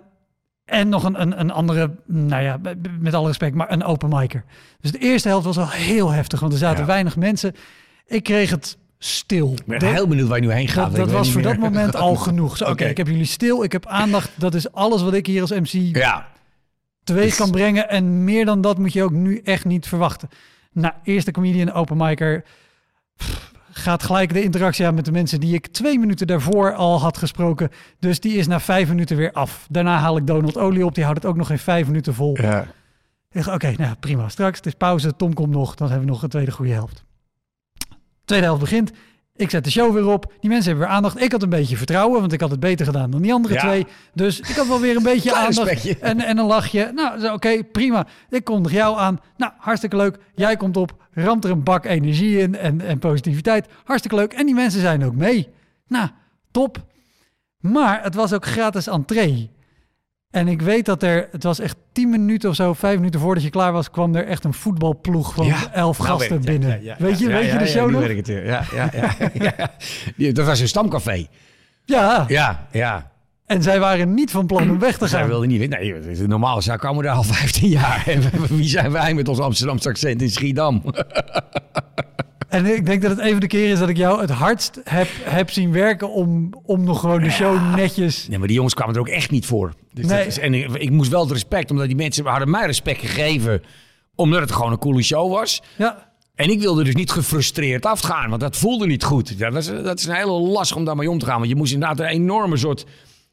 en 0.66 0.90
nog 0.90 1.04
een, 1.04 1.22
een, 1.22 1.40
een 1.40 1.52
andere, 1.52 1.96
nou 2.06 2.44
ja, 2.44 2.60
met 3.00 3.14
alle 3.14 3.28
respect, 3.28 3.56
maar 3.56 3.72
een 3.72 3.84
open 3.84 4.10
micer. 4.10 4.44
Dus 4.82 4.92
de 4.92 4.98
eerste 4.98 5.28
helft 5.28 5.46
was 5.46 5.58
al 5.58 5.70
heel 5.70 6.12
heftig, 6.12 6.40
want 6.40 6.52
er 6.54 6.60
zaten 6.60 6.80
Ja. 6.80 6.86
weinig 6.86 7.16
mensen. 7.16 7.54
Ik 8.06 8.24
kreeg 8.24 8.50
het 8.50 8.78
stil. 9.00 9.54
Ik 9.54 9.66
ben 9.66 9.94
heel 9.94 10.08
benieuwd 10.08 10.28
waar 10.28 10.38
je 10.38 10.48
nu 10.48 10.52
heen 10.54 10.68
gaat. 10.68 10.96
dat, 10.96 11.12
was 11.12 11.32
voor 11.32 11.42
meer. 11.42 11.50
dat 11.52 11.60
moment 11.60 11.96
al 12.06 12.16
genoeg. 12.16 12.66
Oké, 12.66 12.86
ik 12.86 12.98
heb 12.98 13.08
jullie 13.08 13.26
stil, 13.26 13.64
ik 13.64 13.72
heb 13.72 13.86
aandacht. 13.86 14.30
Dat 14.36 14.54
is 14.54 14.72
alles 14.72 15.02
wat 15.02 15.14
ik 15.14 15.26
hier 15.26 15.42
als 15.42 15.52
MC 15.52 15.96
Ja, 15.96 16.28
teweeg 17.04 17.36
kan 17.36 17.52
brengen. 17.52 17.90
En 17.90 18.24
meer 18.24 18.46
dan 18.46 18.62
dat 18.62 18.78
moet 18.78 18.94
je 18.94 19.04
ook 19.04 19.12
nu 19.12 19.42
echt 19.44 19.66
niet 19.66 19.88
verwachten. 19.88 20.30
Nou, 20.72 20.94
eerste 21.04 21.32
comedian, 21.32 21.72
open 21.72 21.98
micer. 21.98 22.44
Pff, 23.16 23.52
Gaat 23.72 24.04
gelijk 24.04 24.34
de 24.34 24.44
interactie 24.44 24.86
aan 24.86 24.96
met 24.96 25.06
de 25.06 25.12
mensen 25.12 25.40
die 25.40 25.54
ik 25.54 25.68
twee 25.68 26.00
minuten 26.00 26.28
daarvoor 26.28 26.74
al 26.74 27.00
had 27.02 27.18
gesproken. 27.18 27.70
Dus 28.00 28.20
die 28.20 28.38
is 28.38 28.48
na 28.48 28.60
vijf 28.60 28.88
minuten 28.88 29.18
weer 29.18 29.32
af. 29.32 29.68
Daarna 29.70 29.98
haal 29.98 30.18
ik 30.18 30.28
Donald 30.28 30.58
Olie 30.58 30.86
op. 30.86 30.96
Die 30.96 31.04
houdt 31.04 31.20
het 31.22 31.30
ook 31.32 31.38
nog 31.38 31.48
geen 31.48 31.60
vijf 31.60 31.88
minuten 31.88 32.14
vol. 32.14 32.38
ja. 32.42 32.66
Oké, 33.54 33.74
nou 33.78 33.96
prima. 34.00 34.30
Straks, 34.30 34.58
het 34.58 34.66
is 34.66 34.74
pauze. 34.74 35.16
Tom 35.16 35.34
komt 35.34 35.50
nog. 35.50 35.76
Dan 35.76 35.88
hebben 35.90 36.06
we 36.06 36.12
nog 36.12 36.24
een 36.24 36.30
tweede 36.30 36.52
goede 36.52 36.72
helft. 36.72 37.04
Tweede 38.28 38.46
helft 38.46 38.62
begint. 38.62 38.92
Ik 39.36 39.50
zet 39.50 39.64
de 39.64 39.72
show 39.72 39.94
weer 39.94 40.08
op. 40.08 40.34
Die 40.40 40.50
mensen 40.50 40.70
hebben 40.70 40.88
weer 40.88 40.96
aandacht. 40.96 41.22
Ik 41.22 41.32
had 41.32 41.44
een 41.44 41.50
beetje 41.50 41.78
vertrouwen, 41.78 42.20
want 42.20 42.34
ik 42.34 42.42
had 42.42 42.52
het 42.52 42.60
beter 42.60 42.86
gedaan 42.86 43.12
dan 43.12 43.22
die 43.22 43.34
andere 43.34 43.54
Ja. 43.54 43.60
twee. 43.60 43.86
Dus 44.14 44.40
ik 44.40 44.56
had 44.56 44.68
wel 44.68 44.80
weer 44.80 44.96
een 44.96 45.04
beetje 45.14 45.34
aandacht 45.36 46.00
en, 46.00 46.20
en 46.20 46.38
een 46.38 46.46
lachje. 46.46 46.92
Nou, 46.96 47.32
oké, 47.34 47.64
prima. 47.64 48.08
Ik 48.30 48.44
kondig 48.44 48.72
jou 48.72 48.98
aan. 49.00 49.20
Nou, 49.38 49.52
hartstikke 49.58 49.96
leuk. 49.96 50.18
Jij 50.36 50.58
komt 50.58 50.78
op, 50.78 50.96
ramt 51.12 51.44
er 51.44 51.52
een 51.52 51.64
bak 51.64 51.86
energie 51.86 52.40
in 52.40 52.56
en, 52.56 52.82
en 52.82 53.00
positiviteit. 53.00 53.68
Hartstikke 53.84 54.18
leuk. 54.18 54.34
En 54.34 54.46
die 54.46 54.56
mensen 54.56 54.82
zijn 54.82 55.06
ook 55.06 55.16
mee. 55.16 55.48
Nou, 55.88 56.08
top. 56.52 56.86
Maar 57.60 58.04
het 58.04 58.16
was 58.16 58.34
ook 58.34 58.46
gratis 58.46 58.88
entree. 58.88 59.52
En 60.32 60.48
ik 60.48 60.62
weet 60.62 60.86
dat 60.86 61.04
er, 61.04 61.28
het 61.32 61.44
was 61.44 61.60
echt 61.60 61.76
tien 61.92 62.10
minuten 62.10 62.50
of 62.50 62.56
zo, 62.56 62.74
vijf 62.74 62.98
minuten 62.98 63.20
voordat 63.20 63.44
je 63.44 63.50
klaar 63.50 63.72
was, 63.72 63.90
kwam 63.92 64.16
er 64.16 64.26
echt 64.28 64.44
een 64.44 64.54
voetbalploeg 64.54 65.34
van 65.34 65.46
elf 65.74 65.98
Nou, 65.98 66.10
gasten 66.10 66.36
weet- 66.36 66.46
ja, 66.46 66.52
binnen. 66.52 66.70
ja, 66.70 66.96
ja, 66.98 67.06
weet 67.06 67.20
je, 67.20 67.28
ja, 67.28 67.32
weet 67.36 67.46
ja, 67.46 67.52
je 67.54 67.58
de 67.60 67.66
ja, 67.66 67.72
show 67.72 67.90
nog? 67.92 68.02
weet 68.02 68.10
ik 68.10 68.18
het 68.18 68.28
weer. 68.28 68.46
Ja, 68.46 68.64
ja, 68.74 68.90
ja, 68.94 69.16
ja. 69.34 69.54
Die- 70.18 70.32
Dat 70.32 70.46
was 70.46 70.60
een 70.60 70.68
stamcafé. 70.68 71.26
Ja, 71.86 72.26
Ja, 72.28 72.68
ja. 72.72 73.12
en 73.46 73.64
zij 73.64 73.80
waren 73.80 74.14
niet 74.14 74.32
van 74.32 74.46
plan 74.46 74.70
om 74.70 74.80
weg 74.80 74.98
te 74.98 75.08
Zij 75.08 75.20
gaan. 75.20 75.28
wilde 75.28 75.48
niet 75.48 75.60
weten. 75.60 75.80
Nee, 75.80 75.94
het 75.94 76.06
is 76.06 76.20
een 76.20 76.30
normale 76.30 76.62
zaak 76.62 76.80
komen 76.80 77.06
er 77.06 77.12
al 77.12 77.24
15 77.40 77.70
jaar. 77.70 78.04
En 78.08 78.22
wie 78.58 78.68
zijn 78.68 78.92
wij 78.92 79.14
met 79.14 79.28
ons 79.28 79.40
Amsterdamse 79.40 79.90
accent 79.90 80.22
in 80.22 80.30
Schiedam? 80.30 80.84
En 82.48 82.66
ik 82.66 82.86
denk 82.86 83.02
dat 83.02 83.12
het 83.12 83.20
even 83.20 83.40
de 83.40 83.48
keer 83.48 83.70
is 83.72 83.80
dat 83.80 83.90
ik 83.90 83.98
jou 83.98 84.22
het 84.22 84.30
hardst 84.30 84.82
heb, 84.84 85.08
heb 85.24 85.52
zien 85.52 85.72
werken 85.72 86.12
om, 86.12 86.54
om 86.64 86.84
nog 86.84 87.00
gewoon 87.00 87.22
de 87.22 87.30
show 87.30 87.76
netjes... 87.76 88.28
Nee, 88.28 88.38
maar 88.38 88.48
die 88.48 88.56
jongens 88.56 88.74
kwamen 88.74 88.94
er 88.96 89.00
ook 89.00 89.08
echt 89.08 89.32
niet 89.32 89.46
voor. 89.46 89.74
Dus 89.94 90.06
Nee. 90.06 90.26
is, 90.26 90.40
en 90.40 90.54
ik, 90.54 90.74
ik 90.74 90.90
moest 90.92 91.12
wel 91.12 91.22
het 91.22 91.32
respect, 91.32 91.72
omdat 91.72 91.88
die 91.88 91.96
mensen 91.96 92.26
hadden 92.26 92.50
mij 92.50 92.66
respect 92.66 93.00
gegeven. 93.00 93.62
Omdat 94.16 94.40
het 94.40 94.52
gewoon 94.52 94.72
een 94.72 94.78
coole 94.78 95.02
show 95.04 95.32
was. 95.32 95.62
Ja, 95.76 96.12
En 96.36 96.50
ik 96.50 96.60
wilde 96.60 96.84
dus 96.84 96.96
niet 96.96 97.12
gefrustreerd 97.12 97.86
afgaan, 97.86 98.30
want 98.30 98.42
dat 98.42 98.58
voelde 98.58 98.86
niet 98.86 99.04
goed. 99.04 99.34
Ja, 99.38 99.50
dat, 99.50 99.62
is, 99.62 99.84
dat 99.84 100.00
is 100.00 100.06
een 100.06 100.16
hele 100.16 100.32
lastig 100.32 100.78
om 100.78 100.86
daarmee 100.86 101.10
om 101.10 101.20
te 101.20 101.26
gaan. 101.26 101.38
Want 101.38 101.50
je 101.50 101.56
moest 101.56 101.74
inderdaad 101.74 102.00
een 102.00 102.06
enorme 102.06 102.58
soort 102.58 102.86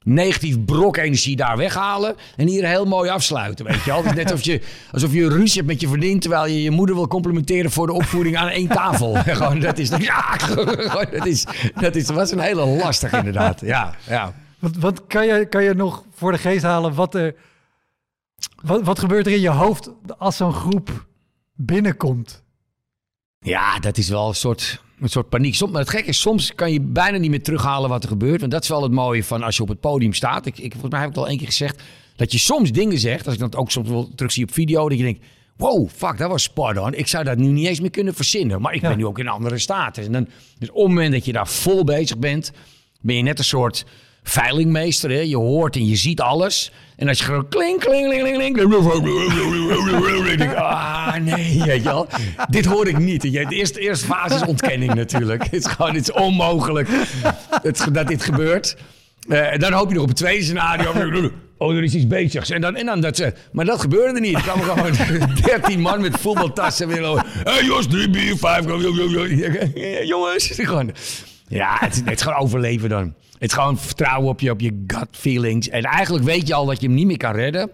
negatief 0.05 0.65
brok 0.65 0.97
energie 0.97 1.37
daar 1.37 1.57
weghalen. 1.57 2.17
En 2.37 2.47
hier 2.47 2.67
heel 2.67 2.85
mooi 2.85 3.11
afsluiten, 3.11 3.65
weet 3.65 3.85
je 3.85 3.91
wel. 3.91 4.03
Net 4.03 4.31
alsof 4.31 4.45
je, 4.45 4.61
alsof 4.93 5.13
je 5.13 5.29
ruzie 5.29 5.57
hebt 5.57 5.67
met 5.67 5.81
je 5.81 5.89
vriendin... 5.89 6.21
terwijl 6.21 6.47
je 6.47 6.63
je 6.63 6.71
moeder 6.71 6.95
wil 6.95 7.09
complimenteren 7.09 7.71
voor 7.71 7.87
de 7.87 7.93
opvoeding 7.93 8.37
aan 8.37 8.49
één 8.49 8.69
tafel. 8.69 9.15
gewoon, 9.25 9.61
dat 9.61 9.79
is... 9.79 9.89
Ja, 9.89 10.21
gewoon, 10.39 11.07
dat 11.11 11.27
is, 11.27 11.47
dat 11.75 11.97
is, 11.97 12.07
dat 12.07 12.17
was 12.17 12.31
een 12.31 12.39
hele 12.39 12.67
lastig 12.67 13.13
inderdaad. 13.13 13.61
Ja, 13.61 13.95
ja. 14.07 14.35
wat, 14.59 14.77
wat 14.77 15.07
kan, 15.07 15.27
je, 15.27 15.47
kan 15.47 15.63
je 15.65 15.75
nog 15.75 16.05
voor 16.15 16.33
de 16.33 16.39
geest 16.39 16.63
halen 16.63 16.95
wat 16.95 17.15
er... 17.15 17.35
Wat, 18.63 18.83
wat 18.83 18.99
gebeurt 18.99 19.27
er 19.27 19.33
in 19.33 19.41
je 19.41 19.49
hoofd 19.49 19.91
als 20.19 20.37
zo'n 20.37 20.53
groep 20.53 21.07
binnenkomt? 21.55 22.43
Ja, 23.39 23.79
dat 23.79 23.99
is 23.99 24.09
wel 24.09 24.29
een 24.29 24.35
soort, 24.35 24.83
een 25.01 25.09
soort 25.09 25.29
paniek. 25.29 25.55
Soms, 25.55 25.71
maar 25.73 25.81
het 25.81 25.91
gekke 25.91 26.09
is, 26.09 26.21
soms 26.21 26.55
kan 26.55 26.73
je 26.73 26.81
bijna 26.81 27.19
niet 27.19 27.31
meer 27.31 27.43
terughalen 27.43 27.89
wat 27.91 28.03
er 28.03 28.09
gebeurt. 28.09 28.41
Want 28.41 28.53
dat 28.53 28.63
is 28.63 28.69
wel 28.69 28.83
het 28.83 28.93
mooie 28.93 29.25
van 29.25 29.43
als 29.43 29.57
je 29.57 29.63
op 29.63 29.69
het 29.69 29.81
podium 29.81 30.13
staat. 30.13 30.47
Ik, 30.47 30.59
ik, 30.59 30.71
volgens 30.73 30.91
mij 30.93 31.01
heb 31.01 31.09
ik 31.09 31.15
het 31.15 31.25
al 31.25 31.31
één 31.31 31.39
keer 31.39 31.47
gezegd. 31.47 31.83
Dat 32.17 32.33
je 32.33 32.39
soms 32.39 32.73
dingen 32.73 32.99
zegt, 32.99 33.25
als 33.25 33.35
ik 33.35 33.41
dat 33.41 33.57
ook 33.57 33.71
soms 33.71 33.89
wel 33.89 34.11
terugzie 34.15 34.45
op 34.45 34.53
video. 34.53 34.89
Dat 34.89 34.99
je 34.99 35.05
denkt, 35.05 35.25
wow, 35.57 35.89
fuck, 35.89 36.19
dat 36.19 36.31
was 36.31 36.43
spot 36.43 36.79
on. 36.79 36.95
Ik 36.95 37.07
zou 37.07 37.25
dat 37.25 37.37
nu 37.37 37.47
niet 37.47 37.67
eens 37.67 37.81
meer 37.81 37.91
kunnen 37.91 38.15
verzinnen. 38.15 38.61
Maar 38.61 38.75
ik 38.75 38.81
Ja. 38.81 38.89
ben 38.89 38.97
nu 38.99 39.07
ook 39.07 39.19
in 39.19 39.27
een 39.27 39.33
andere 39.33 39.59
staat. 39.59 39.99
En 39.99 40.13
dan, 40.13 40.29
dus 40.59 40.71
op 40.71 40.77
het 40.77 40.89
moment 40.89 41.13
dat 41.13 41.25
je 41.25 41.33
daar 41.33 41.49
vol 41.49 41.85
bezig 41.85 42.19
bent, 42.19 42.53
ben 43.01 43.17
je 43.17 43.23
net 43.23 43.39
een 43.39 43.45
soort 43.45 43.85
veilingmeester. 44.25 45.11
Hè? 45.11 45.21
Je 45.21 45.37
hoort 45.37 45.77
en 45.77 45.87
je 45.87 45.97
ziet 45.97 46.21
alles. 46.21 46.73
En 46.97 47.09
als 47.09 47.19
je 47.19 47.25
gewoon 47.25 47.49
kling, 47.49 47.79
kling, 47.79 48.11
kling, 48.11 48.39
denk, 50.39 50.55
ah, 50.55 51.15
nee, 51.15 51.63
weet. 51.63 51.89
Dit 52.49 52.65
hoor 52.65 52.89
ik 52.89 52.99
niet. 52.99 53.23
De 53.23 53.47
eerste, 53.49 53.81
eerste 53.81 54.07
fase 54.07 54.35
is 54.35 54.45
ontkenning 54.45 54.95
natuurlijk. 54.95 55.43
Het 55.43 55.53
is 55.53 55.67
gewoon, 55.67 55.95
het 55.95 56.13
onmogelijk 56.13 56.89
dat 57.93 58.07
dit 58.07 58.23
gebeurt. 58.23 58.77
Eh, 59.29 59.53
en 59.53 59.59
dan 59.61 59.73
hoop 59.73 59.89
je 59.89 59.95
nog 59.95 60.03
op 60.03 60.09
het 60.09 60.19
tweede 60.19 60.45
scenario. 60.45 61.31
Oh, 61.59 61.77
er 61.77 61.83
is 61.83 61.95
iets 61.95 62.07
bezigs. 62.07 62.51
En 62.51 62.61
dan, 62.61 62.77
en 62.77 62.87
dan 62.87 63.01
dat. 63.01 63.33
Maar 63.53 63.65
dat 63.65 63.81
gebeurde 63.81 64.21
niet. 64.21 64.35
Er 64.35 64.43
kwamen 64.43 64.65
gewoon 64.65 64.93
13 65.43 65.81
man 65.81 66.01
met 66.01 66.17
voetbaltassen. 66.21 67.05
Over. 67.05 67.27
Hey, 67.27 67.65
Jos, 67.65 67.89
3 67.89 68.11
bier, 68.11 68.37
5. 68.37 68.65
Jongens. 70.05 70.51
Gewoon. 70.55 70.93
Ja, 71.47 71.77
het 71.81 71.93
is, 71.93 72.01
het 72.01 72.11
is 72.11 72.23
gewoon 72.23 72.39
overleven 72.39 72.89
dan. 72.89 73.15
Het 73.33 73.43
is 73.51 73.53
gewoon 73.53 73.79
vertrouwen 73.79 74.29
op 74.29 74.41
je, 74.41 74.51
op 74.51 74.61
je 74.61 74.85
gut 74.87 75.09
feelings. 75.11 75.69
En 75.69 75.83
eigenlijk 75.83 76.25
weet 76.25 76.47
je 76.49 76.55
al 76.55 76.67
dat 76.67 76.81
je 76.81 76.87
hem 76.87 76.97
niet 76.97 77.07
meer 77.07 77.17
kan 77.17 77.35
redden. 77.35 77.71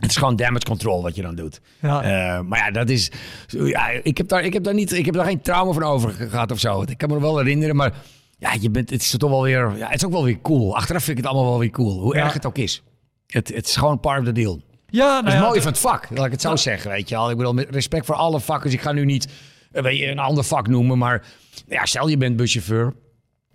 Het 0.00 0.10
is 0.10 0.16
gewoon 0.16 0.36
damage 0.36 0.64
control 0.64 1.02
wat 1.02 1.14
je 1.16 1.22
dan 1.22 1.34
doet. 1.34 1.60
Ja. 1.80 2.02
Eh, 2.02 2.40
maar 2.40 2.58
ja, 2.58 2.70
dat 2.70 2.88
is. 2.88 3.10
Ja, 3.46 3.88
ik, 3.88 4.16
heb 4.16 4.28
daar, 4.28 4.44
ik, 4.44 4.52
heb 4.52 4.64
daar 4.64 4.74
niet, 4.74 4.92
ik 4.92 5.04
heb 5.04 5.14
daar 5.14 5.24
geen 5.24 5.40
trauma 5.40 5.72
van 5.72 5.82
over 5.82 6.10
gehad 6.10 6.50
of 6.50 6.58
zo. 6.58 6.82
Ik 6.82 6.98
kan 6.98 7.08
me 7.08 7.20
wel 7.20 7.38
herinneren, 7.38 7.76
maar 7.76 7.92
ja, 8.38 8.52
je 8.60 8.70
bent, 8.70 8.90
het 8.90 9.00
is 9.02 9.10
toch 9.18 9.30
wel 9.30 9.42
weer. 9.42 9.72
Ja, 9.76 9.86
het 9.86 9.94
is 9.94 10.04
ook 10.04 10.12
wel 10.12 10.24
weer 10.24 10.40
cool. 10.42 10.76
Achteraf 10.76 11.04
vind 11.04 11.18
ik 11.18 11.24
het 11.24 11.32
allemaal 11.32 11.50
wel 11.50 11.60
weer 11.60 11.70
cool. 11.70 12.00
Hoe 12.00 12.16
Ja. 12.16 12.24
erg 12.24 12.32
het 12.32 12.46
ook 12.46 12.58
is. 12.58 12.82
Het, 13.26 13.48
het 13.54 13.66
is 13.66 13.76
gewoon 13.76 14.00
part 14.00 14.18
of 14.18 14.24
the 14.24 14.32
deal. 14.32 14.60
Ja, 14.88 15.04
nou 15.06 15.22
Dat 15.24 15.32
is 15.32 15.38
ja, 15.38 15.46
mooi 15.46 15.60
van 15.60 15.70
het 15.70 15.80
vak, 15.80 16.08
laat 16.10 16.26
ik 16.26 16.32
het 16.32 16.40
zo 16.40 16.56
zeggen. 16.56 16.90
Weet 16.90 17.08
je 17.08 17.14
wel. 17.14 17.30
Ik 17.30 17.36
bedoel, 17.36 17.52
met 17.54 17.66
respect 17.70 18.06
voor 18.06 18.14
alle 18.14 18.40
vakkers. 18.40 18.72
Ik 18.72 18.80
ga 18.80 18.92
nu 18.92 19.04
niet 19.04 19.28
je, 19.72 20.06
een 20.06 20.18
ander 20.18 20.44
vak 20.44 20.68
noemen, 20.68 20.98
maar 20.98 21.26
ja, 21.68 21.84
stel 21.84 22.08
je 22.08 22.16
bent 22.16 22.36
buschauffeur. 22.36 22.94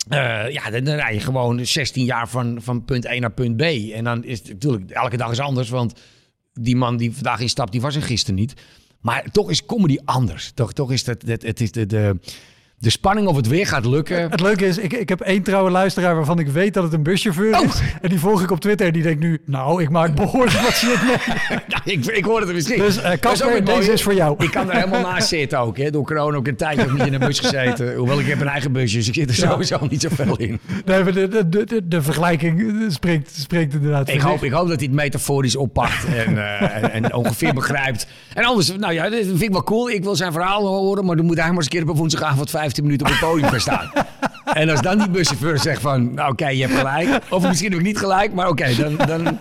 Eh, 0.10 0.50
ja, 0.52 0.70
dan, 0.70 0.84
dan 0.84 0.96
rij 0.96 1.14
je 1.14 1.20
gewoon 1.20 1.66
16 1.66 2.06
jaar 2.06 2.30
van, 2.30 2.58
van 2.62 2.86
punt 2.86 3.06
1 3.06 3.22
naar 3.22 3.32
punt 3.32 3.58
B. 3.58 3.62
En 3.94 4.04
dan 4.04 4.24
is 4.24 4.40
het 4.40 4.48
natuurlijk, 4.48 4.92
elke 4.92 5.18
dag 5.18 5.32
is 5.32 5.40
anders, 5.40 5.70
want 5.70 6.00
die 6.54 6.76
man 6.76 6.98
die 6.98 7.14
vandaag 7.14 7.40
instapt, 7.40 7.72
die 7.72 7.82
was 7.82 7.96
er 7.96 8.02
gisteren 8.02 8.36
niet. 8.36 8.54
Maar 9.02 9.24
toch 9.32 9.50
is 9.50 9.66
comedy 9.66 9.98
anders. 10.06 10.52
Toch, 10.52 10.74
toch 10.74 10.92
is 10.92 11.04
dat, 11.04 11.22
het 11.26 11.62
is 11.62 11.72
de, 11.72 12.20
de 12.80 12.90
spanning 12.90 13.28
of 13.28 13.36
het 13.36 13.48
weer 13.48 13.68
gaat 13.68 13.86
lukken. 13.86 14.32
Het 14.32 14.40
leuke 14.40 14.66
is, 14.66 14.78
ik, 14.78 14.94
ik 14.94 15.10
heb 15.10 15.22
één 15.22 15.44
trouwe 15.44 15.70
luisteraar 15.72 16.16
waarvan 16.16 16.40
ik 16.40 16.48
weet 16.48 16.74
dat 16.74 16.84
het 16.84 16.94
een 16.94 17.04
buschauffeur 17.04 17.56
Oh. 17.58 17.64
is. 17.64 17.82
En 18.02 18.10
die 18.10 18.20
volg 18.20 18.42
ik 18.42 18.52
op 18.52 18.60
Twitter 18.60 18.88
en 18.88 18.94
die 18.94 19.04
denkt 19.04 19.20
nu, 19.20 19.42
nou, 19.46 19.82
ik 19.82 19.90
maak 19.90 20.16
behoorlijk 20.16 20.60
wat 20.60 20.72
shit 20.74 21.02
mee. 21.04 21.16
Ja, 21.68 21.82
ik, 21.84 22.06
ik 22.06 22.26
hoor 22.26 22.40
het 22.40 22.50
er 22.50 22.56
misschien. 22.56 22.80
Dus, 22.80 22.98
eh, 23.02 23.34
zo 23.34 23.64
deze 23.64 23.92
is 23.92 24.04
voor 24.04 24.14
jou. 24.14 24.44
Ik 24.44 24.52
kan 24.52 24.70
er 24.70 24.76
helemaal 24.76 25.02
naast 25.02 25.28
zitten 25.28 25.60
ook. 25.60 25.78
Hè. 25.78 25.92
Door 25.92 26.04
corona 26.06 26.38
ook 26.38 26.48
een 26.48 26.56
tijdje 26.56 26.92
niet 26.94 27.06
in 27.06 27.14
een 27.14 27.20
bus 27.20 27.40
gezeten. 27.40 27.96
Hoewel 27.96 28.20
ik 28.20 28.26
heb 28.26 28.42
een 28.42 28.48
eigen 28.48 28.72
busje, 28.72 28.98
dus 28.98 29.08
ik 29.08 29.14
zit 29.14 29.30
er 29.30 29.36
Ja. 29.44 29.50
sowieso 29.50 29.88
niet 29.90 30.02
zoveel 30.02 30.38
in. 30.38 30.60
Nee, 30.86 31.04
maar 31.04 31.14
de, 31.14 31.50
de, 31.50 31.82
de, 31.88 32.02
vergelijking 32.02 32.86
spreekt, 32.88 33.36
spreekt 33.40 33.74
inderdaad 33.74 34.10
Ik 34.10 34.22
hoop, 34.22 34.44
ik 34.44 34.52
hoop 34.52 34.68
dat 34.68 34.78
hij 34.80 34.86
het 34.88 34.96
metaforisch 34.96 35.56
oppakt 35.56 36.06
en, 36.06 36.38
eh, 36.38 36.84
en, 36.84 36.92
en 37.04 37.14
ongeveer 37.14 37.54
begrijpt. 37.54 38.08
En 38.34 38.44
anders, 38.44 38.72
nou 38.78 38.94
ja, 38.94 39.10
dat 39.10 39.26
vind 39.26 39.42
ik 39.42 39.52
wel 39.52 39.64
cool. 39.64 39.90
Ik 39.90 40.04
wil 40.04 40.16
zijn 40.16 40.32
verhaal 40.32 40.68
horen, 40.68 41.06
maar 41.06 41.16
dan 41.16 41.26
moet 41.26 41.38
hij 41.38 41.48
maar 41.48 41.56
eens 41.56 41.66
een 41.66 41.72
keer 41.72 41.90
op 41.90 41.98
woensdagavond 41.98 42.50
15 42.68 42.84
minuten 42.84 43.08
op 43.08 43.12
het 43.12 43.22
podium 43.22 43.50
gaan 43.50 43.60
staan. 43.60 43.92
En 44.54 44.70
als 44.70 44.82
dan 44.82 44.98
die 44.98 45.10
buschauffeur 45.10 45.60
zegt 45.60 45.82
van, 45.82 46.14
nou 46.14 46.32
oké, 46.32 46.48
je 46.48 46.66
hebt 46.68 46.78
gelijk. 46.78 47.24
Of 47.30 47.48
misschien 47.48 47.70
heb 47.72 47.80
ik 47.80 47.86
niet 47.86 47.98
gelijk, 47.98 48.34
maar 48.34 48.48
oké, 48.48 48.76
dan, 48.76 48.96
dan 48.96 49.40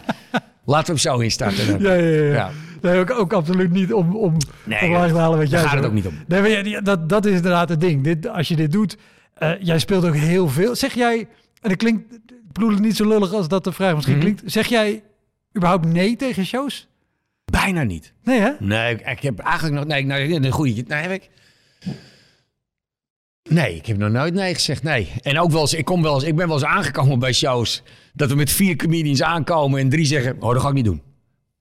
laten 0.65 0.87
we 0.87 0.91
hem 0.93 0.97
zo 0.99 1.19
instarten. 1.19 1.67
Dan. 1.67 1.81
Ja, 1.81 1.93
ja, 1.95 2.23
ja. 2.25 2.33
Ja. 2.33 2.51
Nee, 2.83 2.99
ook, 3.01 3.11
ook 3.11 3.33
absoluut 3.33 3.71
niet 3.71 3.93
om, 3.93 4.17
om 4.17 4.37
Nee, 4.65 4.79
te 4.79 5.17
halen 5.19 5.39
wat 5.39 5.51
jij 5.51 5.61
gaat 5.63 5.77
het 5.77 5.85
ook 5.85 5.93
niet 5.93 6.07
om. 6.07 6.15
Nee, 6.27 6.41
maar 6.73 6.83
dat, 6.83 7.09
dat 7.09 7.27
is 7.27 7.35
inderdaad 7.35 7.69
het 7.69 7.81
ding. 7.81 8.05
Dit, 8.05 8.29
als 8.29 8.49
je 8.49 8.57
dit 8.57 8.73
doet, 8.73 8.97
eh, 9.35 9.51
jij 9.61 9.79
speelt 9.79 10.05
ook 10.07 10.15
heel 10.15 10.49
veel. 10.49 10.75
Zeg 10.77 10.95
jij, 10.95 11.19
en 11.61 11.69
dat 11.69 11.77
klinkt, 11.79 12.15
ik 12.15 12.53
bedoel 12.53 12.71
het 12.71 12.81
niet 12.81 12.97
zo 12.97 13.09
lullig 13.09 13.33
als 13.33 13.49
dat 13.49 13.65
de 13.65 13.73
vraag 13.73 13.95
misschien 13.95 14.17
Mhm. 14.17 14.25
klinkt. 14.25 14.43
Zeg 14.45 14.67
jij 14.67 15.03
überhaupt 15.57 15.87
nee 15.87 16.17
tegen 16.17 16.47
shows? 16.47 16.89
Bijna 17.45 17.83
niet. 17.83 18.13
Nee, 18.25 18.41
hè? 18.41 18.51
Nee, 18.59 18.95
ik, 18.95 19.01
ik 19.07 19.21
heb 19.23 19.39
eigenlijk 19.39 19.75
nog... 19.75 19.85
Nee, 19.87 20.05
nou, 20.05 20.33
een 20.35 20.51
goede... 20.51 20.85
Nee, 20.87 21.03
heb 21.03 21.11
ik... 21.11 21.31
Nee, 23.49 23.75
ik 23.75 23.87
heb 23.87 23.97
nog 23.97 24.11
nooit 24.11 24.35
nee 24.35 24.55
gezegd, 24.55 24.83
nee. 24.83 25.13
En 25.23 25.39
ook 25.39 25.51
wel 25.51 25.61
eens, 25.61 25.75
ik, 25.75 25.85
kom 25.85 26.03
wel 26.03 26.15
eens, 26.15 26.25
ik 26.25 26.37
ben 26.37 26.47
wel 26.47 26.57
eens 26.57 26.67
aangekomen 26.67 27.19
bij 27.19 27.33
shows... 27.33 27.83
dat 28.13 28.29
we 28.29 28.37
met 28.37 28.51
vier 28.51 28.77
comedians 28.77 29.23
aankomen 29.23 29.81
en 29.81 29.89
drie 29.89 30.05
zeggen... 30.05 30.37
oh, 30.41 30.53
dat 30.53 30.63
ga 30.63 30.69
ik 30.69 30.75
niet 30.75 30.85
doen. 30.85 31.03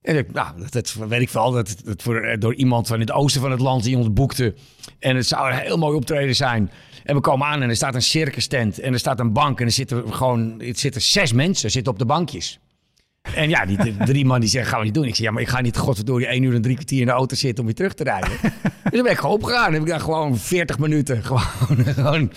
En 0.01 0.17
ik, 0.17 0.31
nou, 0.33 0.59
dat, 0.59 0.71
dat 0.73 0.93
weet 0.93 1.21
ik 1.21 1.29
wel. 1.29 1.51
Dat, 1.51 1.75
dat 1.86 2.01
voor, 2.01 2.21
eh, 2.21 2.39
door 2.39 2.55
iemand 2.55 2.88
van 2.88 2.99
het 2.99 3.11
oosten 3.11 3.41
van 3.41 3.51
het 3.51 3.59
land 3.59 3.83
die 3.83 3.97
ons 3.97 4.13
boekte. 4.13 4.53
En 4.99 5.15
het 5.15 5.27
zou 5.27 5.51
een 5.51 5.57
heel 5.57 5.77
mooi 5.77 5.95
optreden 5.95 6.36
zijn. 6.36 6.71
En 7.03 7.15
we 7.15 7.21
komen 7.21 7.47
aan 7.47 7.61
en 7.61 7.69
er 7.69 7.75
staat 7.75 7.95
een 7.95 8.01
circus 8.01 8.47
tent. 8.47 8.79
En 8.79 8.93
er 8.93 8.99
staat 8.99 9.19
een 9.19 9.33
bank. 9.33 9.59
En 9.59 9.65
er 9.65 9.71
zitten 9.71 10.13
gewoon 10.13 10.61
er 10.61 10.77
zitten 10.77 11.01
zes 11.01 11.33
mensen 11.33 11.71
zitten 11.71 11.93
op 11.93 11.99
de 11.99 12.05
bankjes. 12.05 12.59
En 13.36 13.49
ja, 13.49 13.65
die 13.65 13.78
die 13.84 13.95
drie 13.97 14.26
man 14.26 14.39
die 14.39 14.49
zeggen, 14.49 14.69
gaan 14.71 14.80
we 14.80 14.86
niet 14.86 14.93
doen. 14.93 15.03
Ik 15.05 15.15
zeg, 15.15 15.26
ja, 15.26 15.32
maar 15.32 15.41
ik 15.41 15.47
ga 15.47 15.61
niet 15.61 15.78
godverdorie 15.78 16.28
één 16.28 16.43
uur 16.43 16.53
en 16.55 16.61
drie 16.61 16.76
kwartier 16.76 16.99
in 16.99 17.05
de 17.05 17.11
auto 17.11 17.36
zitten 17.36 17.59
om 17.59 17.65
weer 17.65 17.76
terug 17.76 17.93
te 17.93 18.03
rijden. 18.03 18.30
dus 18.41 18.91
dan 18.91 19.01
ben 19.03 19.11
ik 19.11 19.17
gewoon 19.17 19.36
opgegaan. 19.36 19.63
Dan 19.63 19.73
heb 19.73 19.82
ik 19.82 19.88
daar 19.88 19.99
gewoon 19.99 20.38
40 20.38 20.80
minuten 20.80 21.23
gewoon, 21.26 21.86
gewoon... 21.86 22.32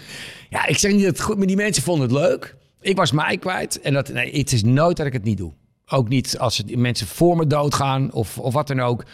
Ja, 0.50 0.66
ik 0.66 0.78
zeg 0.78 0.92
niet 0.92 1.02
dat 1.02 1.10
het 1.16 1.20
goed, 1.20 1.36
maar 1.38 1.46
die 1.46 1.56
mensen 1.56 1.82
vonden 1.82 2.08
het 2.08 2.16
leuk. 2.18 2.56
Ik 2.80 2.96
was 2.96 3.12
mij 3.12 3.38
kwijt. 3.38 3.80
En 3.80 3.92
dat, 3.92 4.08
nee, 4.12 4.38
het 4.38 4.52
is 4.52 4.62
nooit 4.64 4.96
dat 4.96 5.06
ik 5.06 5.12
het 5.12 5.24
niet 5.24 5.38
doe. 5.38 5.52
Ook 5.90 6.08
niet 6.08 6.38
als 6.38 6.58
het, 6.58 6.76
mensen 6.76 7.06
voor 7.06 7.36
me 7.36 7.46
doodgaan 7.46 8.12
of, 8.12 8.38
of 8.38 8.52
wat 8.54 8.66
dan 8.66 8.80
ook. 8.80 9.04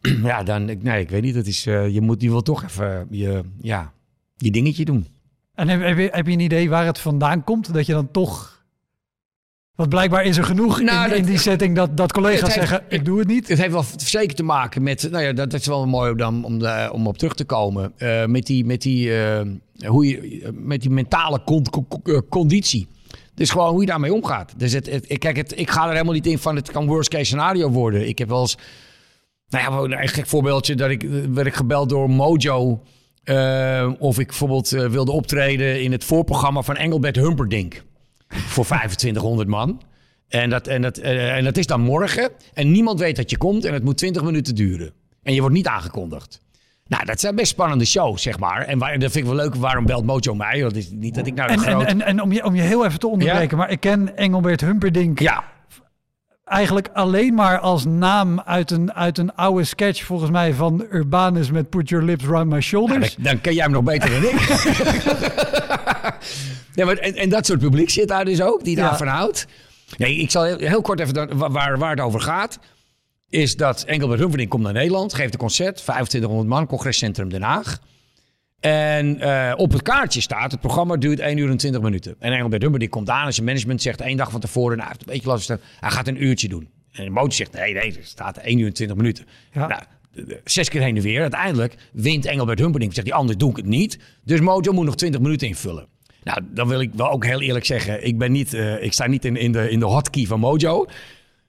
ja, 0.22 0.42
dan, 0.42 0.68
ik- 0.68 0.82
nee, 0.82 1.00
ik 1.00 1.10
weet 1.10 1.22
niet. 1.22 1.34
Dat 1.34 1.46
is, 1.46 1.66
eh, 1.66 1.88
je, 1.88 2.00
moet, 2.00 2.22
je 2.22 2.28
wil 2.30 2.42
toch 2.42 2.64
even 2.64 3.06
je, 3.10 3.40
ja, 3.60 3.92
je 4.36 4.50
dingetje 4.50 4.84
doen. 4.84 5.06
En 5.54 5.68
heb, 5.68 5.80
heb, 5.82 5.98
je, 5.98 6.08
heb 6.12 6.26
je 6.26 6.32
een 6.32 6.40
idee 6.40 6.68
waar 6.70 6.86
het 6.86 6.98
vandaan 6.98 7.44
komt? 7.44 7.74
Dat 7.74 7.86
je 7.86 7.92
dan 7.92 8.10
toch... 8.10 8.54
Want 9.76 9.88
blijkbaar 9.88 10.24
is 10.24 10.36
er 10.36 10.44
genoeg 10.44 10.80
Nou, 10.80 11.04
in, 11.04 11.08
dat- 11.10 11.18
in 11.18 11.24
die 11.24 11.38
setting 11.38 11.76
dat, 11.76 11.96
dat 11.96 12.12
collega's 12.12 12.40
heeft- 12.40 12.52
zeggen, 12.68 12.82
ik 12.88 13.04
doe 13.04 13.18
het 13.18 13.28
niet. 13.28 13.48
Het 13.48 13.58
heeft 13.58 13.72
wel 13.72 13.84
zeker 13.96 14.36
te 14.36 14.42
maken 14.42 14.82
met, 14.82 15.08
nou 15.10 15.24
ja, 15.24 15.32
dat, 15.32 15.52
is 15.52 15.66
wel 15.66 15.86
mooi 15.86 16.24
om, 16.24 16.44
om, 16.44 16.58
de- 16.58 16.88
om 16.92 17.06
op 17.06 17.18
terug 17.18 17.34
te 17.34 17.44
komen. 17.44 17.92
Eh, 17.96 18.24
met, 18.24 18.46
die, 18.46 18.64
met, 18.64 18.82
die, 18.82 19.16
eh, 19.22 19.40
hoe 19.86 20.06
je, 20.06 20.50
met 20.54 20.80
die 20.80 20.90
mentale 20.90 21.42
con- 21.44 21.70
con- 21.70 21.88
con- 21.88 22.02
eh, 22.14 22.18
conditie. 22.28 22.88
Dus 23.34 23.50
gewoon 23.50 23.70
hoe 23.70 23.80
je 23.80 23.86
daarmee 23.86 24.14
omgaat. 24.14 24.52
Dus 24.56 24.72
het, 24.72 24.90
kijk, 25.18 25.36
het, 25.36 25.58
ik 25.58 25.70
ga 25.70 25.84
er 25.86 25.92
helemaal 25.92 26.12
niet 26.14 26.26
in 26.26 26.38
van 26.38 26.56
het 26.56 26.70
kan 26.70 26.86
worst 26.86 27.08
case 27.08 27.24
scenario 27.24 27.70
worden. 27.70 28.08
Ik 28.08 28.18
heb 28.18 28.28
wel 28.28 28.40
eens, 28.40 28.56
nou 29.48 29.88
ja, 29.90 30.00
een 30.02 30.08
gek 30.08 30.26
voorbeeldje, 30.26 30.74
dat 30.74 30.90
ik 30.90 31.02
eh, 31.02 31.10
werd 31.32 31.46
ik 31.46 31.54
gebeld 31.54 31.88
door 31.88 32.10
Mojo. 32.10 32.82
eh, 33.24 33.92
of 33.98 34.18
ik 34.18 34.26
bijvoorbeeld 34.26 34.72
eh, 34.72 34.86
wilde 34.88 35.12
optreden 35.12 35.82
in 35.82 35.92
het 35.92 36.04
voorprogramma 36.04 36.62
van 36.62 36.76
Engelbert 36.76 37.16
Humperdinck. 37.16 37.82
Voor 38.36 38.64
2500 38.64 39.48
man. 39.48 39.82
En 40.28 40.50
dat, 40.50 40.66
en, 40.66 40.82
dat, 40.82 40.98
eh, 40.98 41.36
en 41.36 41.44
dat 41.44 41.56
is 41.56 41.66
dan 41.66 41.80
morgen. 41.80 42.30
En 42.54 42.72
niemand 42.72 42.98
weet 42.98 43.16
dat 43.16 43.30
je 43.30 43.36
komt. 43.36 43.64
En 43.64 43.72
het 43.72 43.84
moet 43.84 43.96
20 43.96 44.22
minuten 44.22 44.54
duren. 44.54 44.92
En 45.22 45.34
je 45.34 45.40
wordt 45.40 45.54
niet 45.54 45.66
aangekondigd. 45.66 46.40
Nou, 46.86 47.04
dat 47.04 47.20
zijn 47.20 47.34
best 47.34 47.50
spannende 47.50 47.84
shows, 47.84 48.22
zeg 48.22 48.38
maar. 48.38 48.62
En 48.62 48.78
waar, 48.78 48.98
dat 48.98 49.12
vind 49.12 49.24
ik 49.26 49.32
wel 49.32 49.44
leuk. 49.44 49.54
Waarom 49.54 49.86
belt 49.86 50.04
Mojo 50.04 50.34
mij? 50.34 50.60
Dat 50.60 50.76
is 50.76 50.90
niet 50.90 51.14
dat 51.14 51.26
ik 51.26 51.34
nou 51.34 51.50
En, 51.50 51.54
en, 51.54 51.60
groot... 51.62 51.86
en, 51.86 52.02
en 52.02 52.22
om, 52.22 52.32
je, 52.32 52.44
om 52.44 52.54
je 52.54 52.62
heel 52.62 52.86
even 52.86 52.98
te 52.98 53.06
onderbreken, 53.06 53.56
maar 53.56 53.70
ik 53.70 53.80
ken 53.80 54.16
Engelbert 54.16 54.60
Humperdinck 54.60 55.20
ja, 55.20 55.44
eigenlijk 56.46 56.88
alleen 56.92 57.34
maar 57.34 57.58
als 57.58 57.84
naam 57.84 58.40
uit 58.40 58.70
een, 58.70 58.92
uit 58.92 59.18
een 59.18 59.34
oude 59.34 59.64
sketch, 59.64 60.04
volgens 60.04 60.30
mij, 60.30 60.54
van 60.54 60.86
Urbanus 60.90 61.50
met 61.50 61.70
Put 61.70 61.88
Your 61.88 62.04
Lips 62.04 62.24
Round 62.24 62.50
My 62.50 62.60
Shoulders. 62.60 63.16
dan 63.18 63.40
ken 63.40 63.54
jij 63.54 63.62
hem 63.62 63.72
nog 63.72 63.82
beter 63.84 64.10
dan 64.10 64.22
ik. 64.30 64.40
ja, 66.74 66.84
maar, 66.84 66.96
en, 66.96 67.14
en 67.14 67.28
dat 67.28 67.46
soort 67.46 67.58
publiek 67.58 67.90
zit 67.90 68.08
daar 68.08 68.24
dus 68.24 68.42
ook, 68.42 68.64
die 68.64 68.76
Ja. 68.76 68.82
daarvan 68.88 69.06
houdt. 69.06 69.46
Nee, 69.96 70.16
ik 70.16 70.30
zal 70.30 70.42
heel, 70.44 70.58
heel 70.58 70.80
kort 70.80 71.00
even 71.00 71.14
dan, 71.14 71.38
wa- 71.38 71.50
waar, 71.50 71.78
waar 71.78 71.90
het 71.90 72.00
over 72.00 72.20
gaat. 72.20 72.58
Is 73.28 73.56
dat 73.56 73.82
Engelbert 73.82 74.20
Humperdinck 74.20 74.50
komt 74.50 74.62
naar 74.62 74.72
Nederland, 74.72 75.14
geeft 75.14 75.32
een 75.32 75.38
concert, 75.38 75.76
2500 75.76 76.48
man, 76.48 76.66
congrescentrum 76.66 77.28
Den 77.28 77.42
Haag. 77.42 77.78
En 78.60 79.20
eh, 79.20 79.52
op 79.56 79.72
het 79.72 79.82
kaartje 79.82 80.20
staat, 80.20 80.50
het 80.50 80.60
programma 80.60 80.96
duurt 80.96 81.18
1 81.18 81.36
uur 81.36 81.50
en 81.50 81.56
20 81.56 81.80
minuten. 81.80 82.16
En 82.18 82.32
Engelbert 82.32 82.62
Humperdinck 82.62 82.92
komt 82.92 83.10
aan 83.10 83.26
en 83.26 83.32
zijn 83.32 83.46
management 83.46 83.82
zegt 83.82 84.00
één 84.00 84.16
dag 84.16 84.30
van 84.30 84.40
tevoren, 84.40 84.76
nou, 84.76 84.88
hij 84.88 84.88
heeft 84.88 85.08
een 85.08 85.14
beetje 85.14 85.28
last 85.28 85.46
van 85.46 85.56
stem, 85.56 85.68
hij 85.80 85.90
gaat 85.90 86.08
een 86.08 86.22
uurtje 86.22 86.48
doen. 86.48 86.68
En 86.92 87.04
de 87.04 87.10
motor 87.10 87.32
zegt, 87.32 87.52
nee, 87.52 87.72
nee, 87.74 87.96
er 87.96 88.04
staat 88.04 88.36
1 88.36 88.58
uur 88.58 88.66
en 88.66 88.72
20 88.72 88.96
minuten. 88.96 89.26
Ja. 89.52 89.66
Nou, 89.66 89.82
zes 90.44 90.68
keer 90.68 90.82
heen 90.82 90.96
en 90.96 91.02
weer. 91.02 91.20
Uiteindelijk 91.20 91.74
wint 91.92 92.24
Engelbert 92.24 92.58
Humperdinck. 92.58 92.94
Zegt 92.94 93.06
hij, 93.06 93.16
anders 93.16 93.38
doe 93.38 93.50
ik 93.50 93.56
het 93.56 93.66
niet. 93.66 93.98
Dus 94.24 94.40
Mojo 94.40 94.72
moet 94.72 94.84
nog 94.84 94.96
20 94.96 95.20
minuten 95.20 95.48
invullen. 95.48 95.86
Nou, 96.22 96.40
dan 96.50 96.68
wil 96.68 96.80
ik 96.80 96.90
wel 96.94 97.10
ook 97.10 97.24
heel 97.24 97.40
eerlijk 97.40 97.64
zeggen. 97.64 98.06
Ik, 98.06 98.18
ben 98.18 98.32
niet, 98.32 98.54
eh, 98.54 98.82
ik 98.82 98.92
sta 98.92 99.06
niet 99.06 99.24
in, 99.24 99.36
in, 99.36 99.52
de, 99.52 99.70
in 99.70 99.78
de 99.78 99.86
hotkey 99.86 100.24
van 100.24 100.40
Mojo. 100.40 100.86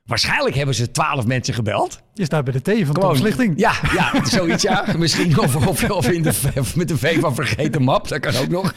Waarschijnlijk 0.07 0.55
hebben 0.55 0.75
ze 0.75 0.91
12 0.91 1.25
mensen 1.25 1.53
gebeld. 1.53 2.01
Je 2.13 2.25
staat 2.25 2.43
bij 2.43 2.53
de 2.53 2.83
T 2.83 2.85
van 2.85 2.95
Tom 2.95 3.15
Slichting. 3.15 3.59
Ja, 3.59 3.73
ja, 3.93 4.25
zoiets 4.25 4.63
ja. 4.63 4.85
Misschien 4.97 5.39
of, 5.39 5.67
of, 5.67 5.89
of, 5.89 6.09
in 6.09 6.23
de, 6.23 6.33
of 6.55 6.75
met 6.75 6.87
de 6.87 6.97
V 6.97 7.19
van 7.19 7.35
vergeten 7.35 7.83
map. 7.83 8.07
Dat 8.07 8.19
kan 8.19 8.35
ook 8.35 8.47
nog. 8.47 8.73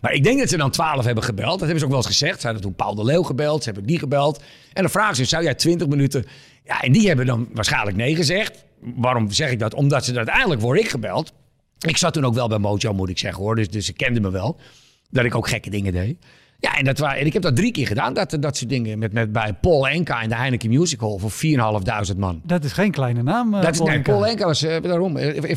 Maar 0.00 0.12
ik 0.12 0.24
denk 0.24 0.38
dat 0.38 0.48
ze 0.48 0.56
dan 0.56 0.70
12 0.70 1.04
hebben 1.04 1.24
gebeld. 1.24 1.50
Dat 1.50 1.60
hebben 1.60 1.78
ze 1.78 1.84
ook 1.84 1.90
wel 1.90 2.00
eens 2.00 2.06
gezegd. 2.06 2.40
Ze 2.40 2.46
hadden 2.46 2.62
toen 2.64 2.74
Paul 2.74 2.94
de 2.94 3.04
Leeuw 3.04 3.22
gebeld. 3.22 3.62
Ze 3.62 3.70
hebben 3.70 3.88
die 3.88 3.98
gebeld. 3.98 4.42
En 4.72 4.82
dan 4.82 4.90
vragen 4.90 5.16
ze, 5.16 5.24
zou 5.24 5.42
jij 5.42 5.54
20 5.54 5.88
minuten... 5.88 6.24
Ja, 6.64 6.80
en 6.80 6.92
die 6.92 7.08
hebben 7.08 7.26
dan 7.26 7.48
waarschijnlijk 7.52 7.96
nee 7.96 8.16
gezegd. 8.16 8.64
Waarom 8.80 9.30
zeg 9.30 9.50
ik 9.50 9.58
dat? 9.58 9.74
Omdat 9.74 10.04
ze 10.04 10.16
uiteindelijk 10.16 10.60
word 10.60 10.80
ik 10.80 10.88
gebeld. 10.88 11.32
Ik 11.78 11.96
zat 11.96 12.12
toen 12.12 12.24
ook 12.24 12.34
wel 12.34 12.48
bij 12.48 12.58
Mojo, 12.58 12.92
moet 12.92 13.08
ik 13.08 13.18
zeggen 13.18 13.42
hoor. 13.42 13.56
Dus, 13.56 13.68
dus 13.68 13.86
ze 13.86 13.92
kenden 13.92 14.22
me 14.22 14.30
wel. 14.30 14.60
Dat 15.10 15.24
ik 15.24 15.34
ook 15.34 15.48
gekke 15.48 15.70
dingen 15.70 15.92
deed. 15.92 16.16
Ja, 16.60 16.74
en, 16.76 16.84
dat 16.84 17.00
en 17.00 17.26
ik 17.26 17.32
heb 17.32 17.42
dat 17.42 17.56
drie 17.56 17.70
keer 17.72 17.86
gedaan. 17.86 18.14
Dat, 18.14 18.36
dat 18.40 18.56
soort 18.56 18.70
dingen. 18.70 18.98
Met, 18.98 19.12
met, 19.12 19.32
bij 19.32 19.52
Paul 19.60 19.88
Enka 19.88 20.22
in 20.22 20.28
de 20.28 20.34
Heineken 20.36 20.68
Music 20.70 21.00
Hall 21.00 21.18
voor 21.18 21.30
4.500 22.12 22.16
man. 22.16 22.40
Dat 22.44 22.64
is 22.64 22.72
geen 22.72 22.90
kleine 22.90 23.22
naam. 23.22 23.54
eh, 23.54 23.62
Dat 23.62 23.70
is, 23.72 23.76
Paul 23.76 23.88
nee, 23.88 23.96
Enka. 23.98 24.12
Paul 24.12 24.26
Enka 24.26 24.44
was 24.46 24.62
eh, 24.62 24.82
daarom. 24.82 25.16
eh, 25.16 25.54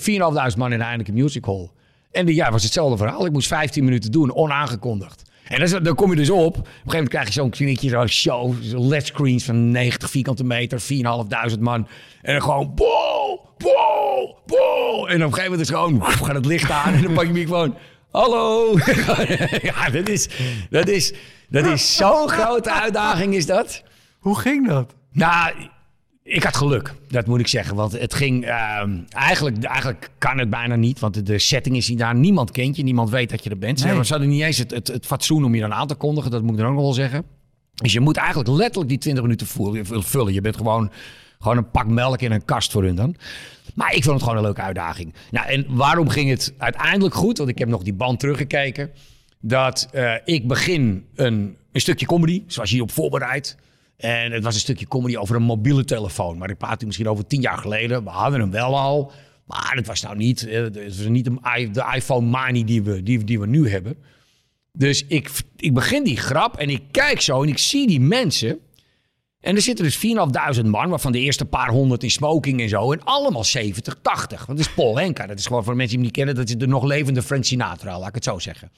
4.500 0.52 0.58
man 0.58 0.72
in 0.72 0.78
de 0.78 0.84
Heineken 0.86 1.14
Music 1.14 1.46
Hall. 1.46 1.70
En 2.12 2.26
die, 2.26 2.36
ja, 2.36 2.52
was 2.52 2.64
hetzelfde 2.64 2.98
verhaal. 2.98 3.26
Ik 3.26 3.32
moest 3.32 3.48
15 3.48 3.84
minuten 3.84 4.12
doen, 4.12 4.36
onaangekondigd. 4.36 5.22
En 5.48 5.60
dat 5.60 5.72
is, 5.72 5.80
dan 5.84 5.96
kom 5.96 6.10
je 6.10 6.16
dus 6.16 6.30
op. 6.30 6.40
Op 6.40 6.56
een 6.58 6.64
gegeven 6.64 6.90
moment 6.92 7.10
krijg 7.10 7.28
je 7.28 7.34
zo'n 7.34 7.50
kliniekje, 7.50 7.90
zo'n 7.90 8.08
show. 8.08 8.54
Zo'n 8.62 8.88
LED-screens 8.88 9.44
van 9.44 9.72
90 9.72 10.10
vierkante 10.10 10.44
meter, 10.44 10.80
4.500 11.54 11.60
man. 11.60 11.88
En 12.22 12.34
dan 12.34 12.42
gewoon, 12.42 12.72
wow, 12.76 13.40
wow, 13.58 14.36
wow. 14.46 15.10
En 15.10 15.16
op 15.16 15.28
een 15.28 15.34
gegeven 15.34 15.44
moment 15.44 15.62
is 15.62 15.68
het 15.70 15.78
gewoon, 15.78 16.04
gaat 16.26 16.36
het 16.36 16.46
licht 16.46 16.72
aan. 16.72 16.94
En 16.94 17.02
dan 17.02 17.14
pak 17.14 17.26
je 17.26 17.32
me 17.34 17.46
gewoon, 17.46 17.76
hallo. 18.14 18.78
ja, 19.70 19.90
dat 19.90 20.10
is, 20.10 20.30
dat 20.70 20.88
is, 20.88 21.14
dat 21.50 21.66
is 21.66 21.96
zo'n 21.96 22.30
grote 22.30 22.72
uitdaging 22.82 23.34
is 23.36 23.46
dat. 23.46 23.84
Hoe 24.20 24.40
ging 24.40 24.68
dat? 24.68 24.94
Nou, 25.12 25.54
ik 26.24 26.44
had 26.44 26.56
geluk, 26.56 26.94
dat 27.08 27.26
moet 27.28 27.40
ik 27.40 27.48
zeggen. 27.48 27.76
Want 27.76 27.92
het 27.92 28.14
ging. 28.14 28.46
ehm, 28.46 28.98
eigenlijk, 29.10 29.64
eigenlijk 29.64 30.10
kan 30.18 30.38
het 30.38 30.50
bijna 30.50 30.76
niet. 30.76 31.00
Want 31.00 31.26
de, 31.26 31.40
setting 31.40 31.76
is 31.76 31.90
niet 31.90 32.00
daar. 32.00 32.16
Niemand 32.16 32.52
kent 32.52 32.76
je, 32.76 32.84
niemand 32.84 33.10
weet 33.10 33.30
dat 33.30 33.44
je 33.44 33.50
er 33.50 33.58
bent. 33.58 33.84
Nee. 33.84 34.04
Ze 34.06 34.12
hadden 34.12 34.30
niet 34.30 34.42
eens 34.42 34.58
het, 34.58 34.72
het, 34.72 34.88
het 34.88 35.06
fatsoen 35.06 35.44
om 35.46 35.56
je 35.56 35.62
dan 35.62 35.74
aan 35.74 35.88
te 35.88 35.96
kondigen. 35.96 36.32
Dat 36.32 36.42
moet 36.42 36.52
ik 36.52 36.58
dan 36.58 36.68
ook 36.68 36.74
nog 36.74 36.84
wel 36.84 36.94
zeggen. 36.94 37.26
Dus 37.74 37.94
je 37.94 38.00
moet 38.00 38.18
eigenlijk 38.18 38.50
letterlijk 38.50 38.90
die 38.90 38.98
20 38.98 39.24
minuten 39.24 39.48
voelen- 39.48 40.04
vullen. 40.04 40.34
Je 40.34 40.42
bent 40.42 40.58
gewoon, 40.58 40.92
gewoon 41.40 41.58
een 41.58 41.72
pak 41.72 41.88
melk 41.88 42.22
in 42.22 42.32
een 42.32 42.46
kast 42.46 42.72
voor 42.72 42.84
hun 42.84 42.96
dan. 42.96 43.16
Maar 43.76 43.94
ik 43.94 44.04
vond 44.04 44.16
het 44.16 44.24
gewoon 44.24 44.38
een 44.38 44.44
leuke 44.44 44.62
uitdaging. 44.62 45.14
Nou, 45.32 45.48
en 45.48 45.66
waarom 45.68 46.10
ging 46.10 46.30
het 46.30 46.54
uiteindelijk 46.58 47.16
goed? 47.16 47.38
Want 47.38 47.50
ik 47.50 47.58
heb 47.58 47.68
nog 47.68 47.84
die 47.84 47.94
band 47.94 48.20
teruggekeken. 48.20 48.92
Dat 49.40 49.88
eh, 49.92 50.14
ik 50.26 50.48
begin 50.48 51.06
een, 51.16 51.58
een 51.72 51.82
stukje 51.82 52.06
comedy, 52.06 52.44
zoals 52.48 52.70
je 52.70 52.82
op 52.82 52.92
voorbereidt. 52.92 53.58
En 53.98 54.32
het 54.32 54.44
was 54.44 54.54
een 54.54 54.60
stukje 54.60 54.88
comedy 54.88 55.16
over 55.16 55.36
een 55.36 55.44
mobiele 55.44 55.86
telefoon. 55.86 56.38
Maar 56.38 56.50
ik 56.50 56.58
praat 56.58 56.86
misschien 56.86 57.10
over 57.10 57.28
tien 57.28 57.42
jaar 57.42 57.58
geleden. 57.58 58.04
We 58.04 58.10
hadden 58.10 58.40
hem 58.40 58.52
wel 58.52 58.80
al. 58.80 59.12
Maar 59.46 59.74
het 59.76 59.88
was 59.88 60.02
nou 60.02 60.16
niet, 60.16 60.48
eh, 60.48 60.62
het 60.62 60.98
was 60.98 61.08
niet 61.08 61.26
de 61.26 61.92
iPhone 61.96 62.40
Mini 62.40 62.64
die 62.64 62.84
we, 62.84 63.04
die, 63.04 63.24
die 63.24 63.40
we 63.40 63.48
nu 63.48 63.70
hebben. 63.70 63.96
Dus 64.72 65.06
ik, 65.08 65.32
ik 65.58 65.74
begin 65.74 66.04
die 66.04 66.18
grap 66.18 66.58
en 66.58 66.70
ik 66.70 66.82
kijk 66.92 67.22
zo 67.22 67.44
en 67.44 67.50
ik 67.50 67.58
zie 67.58 67.88
die 67.88 68.02
mensen. 68.02 68.60
En 69.44 69.56
er 69.56 69.62
zitten 69.62 69.86
dus 69.86 69.98
4.500 70.62 70.66
man, 70.66 70.90
waarvan 70.90 71.12
de 71.12 71.20
eerste 71.20 71.46
paar 71.46 71.70
honderd 71.70 72.04
in 72.04 72.12
smoking 72.12 72.62
en 72.62 72.70
zo. 72.70 72.92
En 72.92 73.04
allemaal 73.04 73.44
70, 73.44 73.96
80. 74.02 74.46
Want 74.46 74.58
dat 74.58 74.68
is 74.68 74.74
Paul 74.74 74.98
Henka. 74.98 75.28
Dat 75.28 75.40
is 75.40 75.46
gewoon 75.46 75.64
voor 75.64 75.76
mensen 75.76 75.98
die 75.98 75.98
hem 75.98 76.06
niet 76.06 76.16
kennen. 76.16 76.36
Dat 76.36 76.50
is 76.50 76.58
de 76.58 76.68
nog 76.68 76.84
levende 76.84 77.22
Frank 77.22 77.44
Sinatra, 77.44 78.00
laat 78.00 78.08
ik 78.08 78.16
het 78.16 78.24
zo 78.24 78.40
zeggen. 78.40 78.72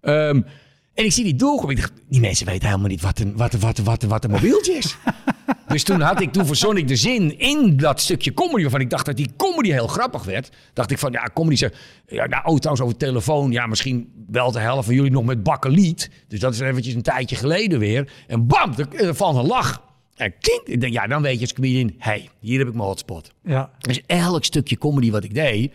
Ehm, 0.00 0.40
en 0.94 1.04
ik 1.04 1.12
zie 1.12 1.24
die 1.24 1.34
doelgroep. 1.34 1.70
Ik 1.70 1.76
dacht, 1.76 1.92
die 2.08 2.20
mensen 2.20 2.46
weten 2.46 2.66
helemaal 2.68 2.88
niet 2.88 3.00
wat 3.02 3.18
een, 3.18 3.36
wat, 3.36 3.52
een- 3.54 3.60
wat, 3.60 3.78
een- 3.78 3.84
wat, 3.84 4.02
een- 4.02 4.08
wat 4.08 4.24
een 4.24 4.30
mobieltje 4.30 4.72
is. 4.72 4.96
dus 5.68 5.82
toen 5.82 6.00
had 6.00 6.20
ik, 6.20 6.32
toen 6.32 6.46
verzon 6.46 6.76
ik 6.76 6.88
de 6.88 6.96
zin 6.96 7.38
in 7.38 7.76
dat 7.76 8.00
stukje 8.00 8.34
comedy, 8.34 8.62
waarvan 8.62 8.80
ik 8.80 8.90
dacht 8.90 9.06
dat 9.06 9.16
die 9.16 9.30
comedy 9.36 9.70
heel 9.70 9.86
grappig 9.86 10.24
werd. 10.24 10.50
Dacht 10.72 10.90
ik 10.90 10.98
van, 10.98 11.12
ja, 11.12 11.30
comedy 11.34 11.56
zeg, 11.56 11.72
ja, 12.06 12.26
nou, 12.26 12.42
oh, 12.46 12.56
trouwens 12.58 12.80
over 12.86 12.96
telefoon, 12.96 13.50
ja, 13.52 13.66
misschien 13.66 14.12
wel 14.30 14.52
de 14.52 14.58
helft 14.58 14.84
van 14.86 14.94
jullie 14.94 15.10
nog 15.10 15.24
met 15.24 15.42
bakkeliet. 15.42 16.10
Dus 16.28 16.40
dat 16.40 16.54
is 16.54 16.60
eventjes 16.60 16.94
een 16.94 17.02
tijdje 17.02 17.36
geleden 17.36 17.78
weer. 17.78 18.12
En 18.26 18.46
bam, 18.46 18.74
er, 18.92 19.14
valt 19.14 19.36
een 19.36 19.46
lach. 19.46 19.82
En 20.14 20.34
kind, 20.40 20.62
ik 20.64 20.80
denk, 20.80 20.92
ja, 20.92 21.06
dan 21.06 21.22
weet 21.22 21.34
je 21.34 21.40
als 21.40 21.52
comedian, 21.52 21.88
hé, 21.98 22.10
hey, 22.10 22.28
hier 22.40 22.58
heb 22.58 22.68
ik 22.68 22.74
mijn 22.74 22.86
hotspot. 22.86 23.30
Ja. 23.44 23.70
Dus 23.78 24.00
elk 24.06 24.44
stukje 24.44 24.78
comedy 24.78 25.10
wat 25.10 25.24
ik 25.24 25.34
deed, 25.34 25.72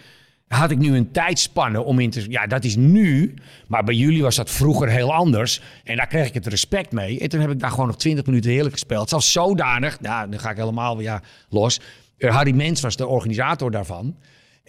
had 0.49 0.71
ik 0.71 0.77
nu 0.77 0.95
een 0.95 1.11
tijdspanne 1.11 1.81
om 1.83 1.99
in 1.99 2.09
te... 2.09 2.29
Ja, 2.29 2.47
dat 2.47 2.63
is 2.63 2.75
nu, 2.75 3.33
maar 3.67 3.83
bij 3.83 3.95
jullie 3.95 4.21
was 4.21 4.35
dat 4.35 4.49
vroeger 4.49 4.89
heel 4.89 5.13
anders. 5.13 5.61
En 5.83 5.95
daar 5.95 6.07
kreeg 6.07 6.27
ik 6.27 6.33
het 6.33 6.47
respect 6.47 6.91
mee. 6.91 7.19
En 7.19 7.29
toen 7.29 7.39
heb 7.39 7.49
ik 7.49 7.59
daar 7.59 7.69
gewoon 7.69 7.87
nog 7.87 7.97
20 7.97 8.25
minuten 8.25 8.51
heerlijk 8.51 8.73
gespeeld. 8.73 9.09
Zelfs 9.09 9.31
zodanig, 9.31 9.99
nou, 9.99 10.29
dan 10.29 10.39
ga 10.39 10.49
ik 10.49 10.57
helemaal 10.57 10.97
weer 10.97 11.05
ja, 11.05 11.21
los. 11.49 11.79
Eh, 12.17 12.35
Harry 12.35 12.55
Mens 12.55 12.81
was 12.81 12.95
de 12.95 13.07
organisator 13.07 13.71
daarvan. 13.71 14.15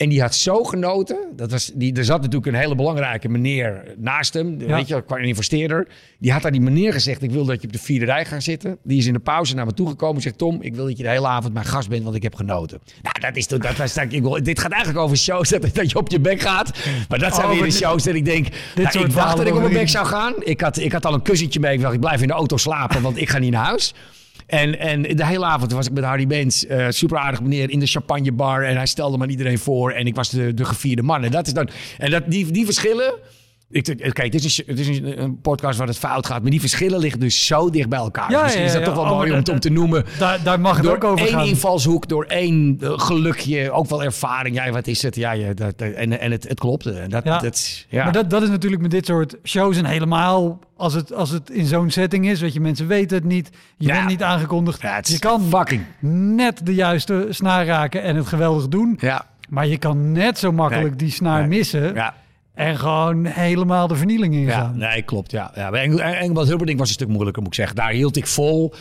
En 0.01 0.09
die 0.09 0.21
had 0.21 0.35
zo 0.35 0.65
genoten. 0.65 1.17
Dat 1.37 1.51
was, 1.51 1.71
die, 1.75 1.95
er 1.97 2.05
zat 2.05 2.21
natuurlijk 2.21 2.47
een 2.47 2.61
hele 2.61 2.75
belangrijke 2.75 3.29
meneer 3.29 3.95
naast 3.97 4.35
hem. 4.35 4.61
Ja. 4.61 4.67
Weet 4.77 4.89
je, 4.89 5.05
qua 5.05 5.17
investeerder. 5.17 5.87
Die 6.19 6.33
had 6.33 6.45
aan 6.45 6.53
die 6.53 6.61
meneer 6.61 6.93
gezegd: 6.93 7.23
Ik 7.23 7.31
wil 7.31 7.45
dat 7.45 7.61
je 7.61 7.67
op 7.67 7.73
de 7.73 7.79
vierde 7.79 8.05
rij 8.05 8.25
gaat 8.25 8.43
zitten. 8.43 8.79
Die 8.83 8.99
is 8.99 9.07
in 9.07 9.13
de 9.13 9.19
pauze 9.19 9.55
naar 9.55 9.67
me 9.67 9.75
toegekomen. 9.75 10.17
en 10.17 10.23
Zegt: 10.23 10.39
Tom, 10.39 10.63
ik 10.63 10.75
wil 10.75 10.85
dat 10.87 10.97
je 10.97 11.03
de 11.03 11.09
hele 11.09 11.27
avond 11.27 11.55
mijn 11.55 11.67
gast 11.67 11.89
bent, 11.89 12.03
want 12.03 12.17
ik 12.17 12.23
heb 12.23 12.35
genoten. 12.35 12.81
Nou, 13.03 13.15
dat 13.21 13.37
is 13.37 13.47
toch. 13.47 13.59
Dat 13.59 13.77
was, 13.77 13.97
ik 13.97 14.23
wil, 14.23 14.43
dit 14.43 14.59
gaat 14.59 14.73
eigenlijk 14.73 15.05
over 15.05 15.17
shows 15.17 15.49
dat, 15.49 15.75
dat 15.75 15.91
je 15.91 15.97
op 15.97 16.11
je 16.11 16.21
bek 16.21 16.41
gaat. 16.41 16.79
Maar 17.09 17.19
dat 17.19 17.35
zijn 17.35 17.47
Oh, 17.47 17.53
weer 17.53 17.63
de 17.63 17.71
shows 17.71 18.03
dat 18.03 18.15
ik 18.15 18.25
denk. 18.25 18.47
nou, 18.75 18.99
ik 19.05 19.15
dacht 19.15 19.37
dat 19.37 19.47
ik 19.47 19.55
op 19.55 19.61
mijn 19.61 19.73
bek 19.73 19.89
zou 19.89 20.07
gaan. 20.07 20.35
Ik 20.39 20.61
had, 20.61 20.79
ik 20.79 20.93
had 20.93 21.07
al 21.07 21.15
een 21.15 21.23
kussentje 21.23 21.61
mee. 21.61 21.75
Ik 21.75 21.81
dacht: 21.81 21.95
Ik 21.95 22.01
blijf 22.01 22.21
in 22.21 22.29
de 22.29 22.35
auto 22.35 22.57
slapen, 22.57 23.03
want 23.03 23.17
ik 23.17 23.29
ga 23.29 23.39
niet 23.39 23.53
naar 23.53 23.65
huis. 23.65 23.95
En, 24.51 24.79
en 24.79 25.03
de 25.03 25.27
hele 25.27 25.45
avond 25.45 25.73
was 25.73 25.87
ik 25.87 25.93
met 25.93 26.05
Harry 26.05 26.27
Bens, 26.27 26.67
eh 26.67 26.87
super 26.89 27.19
aardig 27.19 27.41
meneer, 27.41 27.71
in 27.71 27.81
de 27.81 27.87
champagnebar. 27.87 28.65
En 28.65 28.77
hij 28.77 28.87
stelde 28.87 29.17
me 29.17 29.23
aan 29.23 29.31
iedereen 29.31 29.59
voor. 29.59 29.93
En 29.93 30.07
ik 30.07 30.15
was 30.15 30.31
de, 30.31 30.55
de 30.55 30.65
gevierde 30.65 31.03
man. 31.03 31.25
En 31.25 31.31
dat 31.31 31.47
is 31.47 31.53
dan. 31.53 31.69
En 31.99 32.11
dat, 32.11 32.23
die, 32.27 32.51
die 32.51 32.65
verschillen. 32.65 33.15
Ik, 33.73 33.85
denk, 33.85 34.07
Oké, 34.07 34.23
het 34.23 34.35
is, 34.35 34.61
is 34.65 34.89
een, 34.99 35.39
podcast 35.43 35.79
waar 35.79 35.87
het 35.87 35.99
fout 35.99 36.27
gaat. 36.27 36.43
Maar 36.43 36.51
die 36.51 36.61
verschillen 36.61 36.99
liggen 37.01 37.21
dus 37.21 37.47
zo 37.47 37.71
dicht 37.71 37.89
bij 37.89 37.99
elkaar. 37.99 38.31
Ja, 38.31 38.43
Misschien 38.43 38.63
ja, 38.63 38.69
is 38.69 38.75
dat 38.75 38.87
ja. 38.87 38.93
toch 38.93 39.05
wel 39.05 39.15
mooi 39.15 39.33
om, 39.33 39.43
om 39.53 39.61
te 39.61 39.71
noemen. 39.71 40.05
Daar, 40.19 40.43
daar 40.43 40.61
mag 40.61 40.77
het 40.77 40.85
Door 40.85 40.95
ook 40.95 41.05
over 41.05 41.27
één 41.27 41.35
gaan. 41.35 41.47
invalshoek, 41.47 42.09
door 42.09 42.25
één 42.25 42.79
eh, 42.81 42.93
gelukje, 42.99 43.71
ook 43.71 43.89
wel 43.89 44.03
ervaring. 44.03 44.57
Ja, 44.57 44.71
wat 44.71 44.87
is 44.87 45.03
het? 45.03 45.17
Ja, 45.17 45.53
dat, 45.55 45.75
en, 45.77 46.21
en 46.21 46.31
het, 46.31 46.49
het 46.49 46.59
klopte. 46.61 46.93
En 46.93 47.11
Dat, 47.11 47.25
dat, 47.25 47.87
ja. 47.89 48.05
Maar 48.05 48.13
dat, 48.13 48.31
dat 48.31 48.43
is 48.43 48.49
natuurlijk 48.49 48.83
met 48.83 48.91
dit 48.91 49.07
soort 49.07 49.37
shows 49.45 49.77
en 49.77 49.85
helemaal 49.85 50.59
als 50.77 50.95
het, 50.95 51.13
als 51.15 51.31
het 51.31 51.51
in 51.51 51.67
zo'n 51.67 51.91
setting 51.91 52.29
is. 52.29 52.41
Weet 52.41 52.53
je, 52.53 52.61
mensen 52.61 52.87
weten 52.87 53.17
het 53.17 53.27
niet. 53.27 53.51
Je 53.77 53.87
bent 53.87 54.07
niet 54.07 54.23
aangekondigd. 54.23 55.09
Je 55.09 55.19
kan 55.19 55.43
fucking. 55.49 55.83
net 56.37 56.61
de 56.67 56.75
juiste 56.75 57.27
snaar 57.31 57.67
raken 57.67 58.03
en 58.03 58.17
het 58.17 58.27
geweldig 58.27 58.69
doen. 58.69 58.97
Ja, 59.01 59.25
Maar 59.49 59.67
je 59.67 59.79
kan 59.79 60.13
net 60.13 60.39
zo 60.39 60.53
makkelijk 60.53 60.89
Nee. 60.89 60.97
die 60.97 61.11
snaar 61.11 61.39
Nee. 61.41 61.49
missen. 61.59 61.95
ja. 61.95 62.15
En 62.61 62.79
gewoon 62.79 63.25
helemaal 63.25 63.87
de 63.87 63.97
vernieling 63.97 64.35
Ja, 64.35 64.41
ingaan. 64.41 64.79
nee, 64.79 65.03
klopt. 65.03 65.31
Ja. 65.31 65.51
Ja, 65.55 65.71
bij 65.71 65.83
Engel- 65.83 66.01
Engelbert 66.01 66.49
Humperdinck 66.49 66.79
was 66.79 66.89
een 66.89 66.95
stuk 66.95 67.09
moeilijker, 67.09 67.43
moet 67.43 67.51
ik 67.51 67.57
zeggen. 67.59 67.77
Daar 67.77 67.91
hield 67.91 68.17
ik 68.17 68.27
vol. 68.27 68.75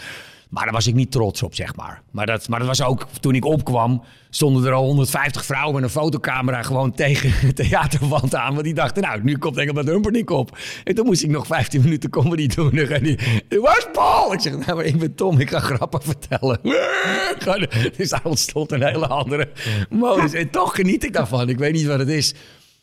Maar 0.50 0.64
daar 0.64 0.74
was 0.74 0.88
ik 0.88 0.94
niet 0.96 1.12
trots 1.12 1.44
op, 1.44 1.56
zeg 1.56 1.76
maar. 1.76 2.02
Maar 2.12 2.26
dat, 2.26 2.48
maar 2.50 2.60
dat 2.60 2.68
was 2.68 2.82
ook, 2.84 3.08
toen 3.20 3.36
ik 3.36 3.46
opkwam, 3.46 4.04
stonden 4.30 4.66
er 4.66 4.72
al 4.72 4.84
150 4.86 5.46
vrouwen 5.46 5.74
met 5.76 5.84
een 5.84 5.90
fotocamera 5.90 6.62
gewoon 6.62 6.92
tegen 6.92 7.48
de 7.48 7.54
theaterwand 7.54 8.36
aan. 8.36 8.52
Want 8.54 8.64
die 8.64 8.74
dachten, 8.74 9.04
nou, 9.04 9.20
nu 9.24 9.38
komt 9.38 9.58
Engelbert 9.58 9.88
Humperdinck 9.88 10.30
op. 10.30 10.58
En 10.84 10.96
toen 10.96 11.06
moest 11.06 11.24
ik 11.24 11.30
nog 11.30 11.48
15 11.48 11.82
minuten 11.82 12.10
comedy 12.10 12.48
doen. 12.48 12.72
En 12.90 13.04
die, 13.04 13.20
waar 13.62 13.78
is 13.78 13.88
Paul? 13.94 14.34
Ik 14.34 14.40
zeg, 14.40 14.54
nou, 14.58 14.76
maar 14.76 14.86
ik 14.86 15.00
ben 15.00 15.16
Tom, 15.16 15.40
ik 15.40 15.50
ga 15.50 15.60
grappen 15.60 16.02
vertellen. 16.02 16.60
Dus 17.98 18.10
daar 18.10 18.22
ontstond 18.24 18.72
een 18.72 18.84
hele 18.84 19.08
andere 19.08 19.50
modus. 19.90 20.34
En 20.34 20.50
toch 20.50 20.76
geniet 20.76 21.04
ik 21.04 21.14
daarvan. 21.14 21.50
Ik 21.50 21.58
weet 21.58 21.74
niet 21.74 21.86
wat 21.86 22.00
het 22.00 22.10
is. 22.10 22.34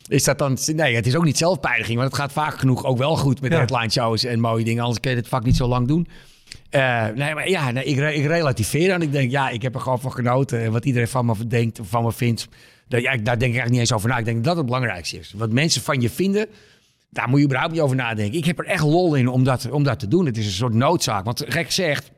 Is 0.07 0.23
dat 0.23 0.37
dan... 0.37 0.57
Nee, 0.75 0.95
het 0.95 1.07
is 1.07 1.15
ook 1.15 1.23
niet 1.23 1.37
zelfpijniging. 1.37 1.97
Want 1.97 2.11
het 2.11 2.19
gaat 2.21 2.31
vaak 2.31 2.59
genoeg 2.59 2.85
ook 2.85 2.97
wel 2.97 3.15
goed 3.15 3.41
met 3.41 3.51
Ja. 3.51 3.57
headline 3.57 3.89
shows 3.89 4.23
en 4.23 4.39
mooie 4.39 4.63
dingen. 4.63 4.81
Anders 4.81 4.99
kun 4.99 5.11
je 5.11 5.17
het 5.17 5.27
vak 5.27 5.43
niet 5.43 5.55
zo 5.55 5.67
lang 5.67 5.87
doen. 5.87 6.07
Eh, 6.69 7.05
nee, 7.15 7.33
maar 7.33 7.49
ja, 7.49 7.71
nee, 7.71 7.83
ik, 7.83 7.97
ik 7.97 8.25
relativeer 8.25 8.91
en 8.91 9.01
ik 9.01 9.11
denk, 9.11 9.31
ja, 9.31 9.49
ik 9.49 9.61
heb 9.61 9.75
er 9.75 9.81
gewoon 9.81 9.99
van 9.99 10.11
genoten. 10.11 10.59
En 10.63 10.71
wat 10.71 10.85
iedereen 10.85 11.07
van 11.07 11.25
me 11.25 11.47
denkt, 11.47 11.79
van 11.83 12.03
me 12.03 12.11
vindt, 12.11 12.47
dat, 12.87 13.01
ja, 13.01 13.11
daar 13.11 13.23
denk 13.23 13.25
ik 13.37 13.41
eigenlijk 13.41 13.69
niet 13.69 13.79
eens 13.79 13.93
over 13.93 14.09
na. 14.09 14.17
Ik 14.17 14.25
denk 14.25 14.37
dat 14.37 14.45
dat 14.45 14.55
het 14.57 14.65
belangrijkste 14.65 15.17
is. 15.19 15.33
Wat 15.37 15.51
mensen 15.51 15.81
van 15.81 16.01
je 16.01 16.09
vinden, 16.09 16.47
daar 17.09 17.29
moet 17.29 17.39
je 17.39 17.45
überhaupt 17.45 17.73
niet 17.73 17.81
over 17.81 17.95
nadenken. 17.95 18.37
Ik 18.37 18.45
heb 18.45 18.59
er 18.59 18.65
echt 18.65 18.83
lol 18.83 19.15
in 19.15 19.27
om 19.27 19.43
dat, 19.43 19.69
om 19.69 19.83
dat 19.83 19.99
te 19.99 20.07
doen. 20.07 20.25
Het 20.25 20.37
is 20.37 20.45
een 20.45 20.51
soort 20.51 20.73
noodzaak. 20.73 21.25
Want 21.25 21.43
gek 21.47 21.65
gezegd, 21.65 22.11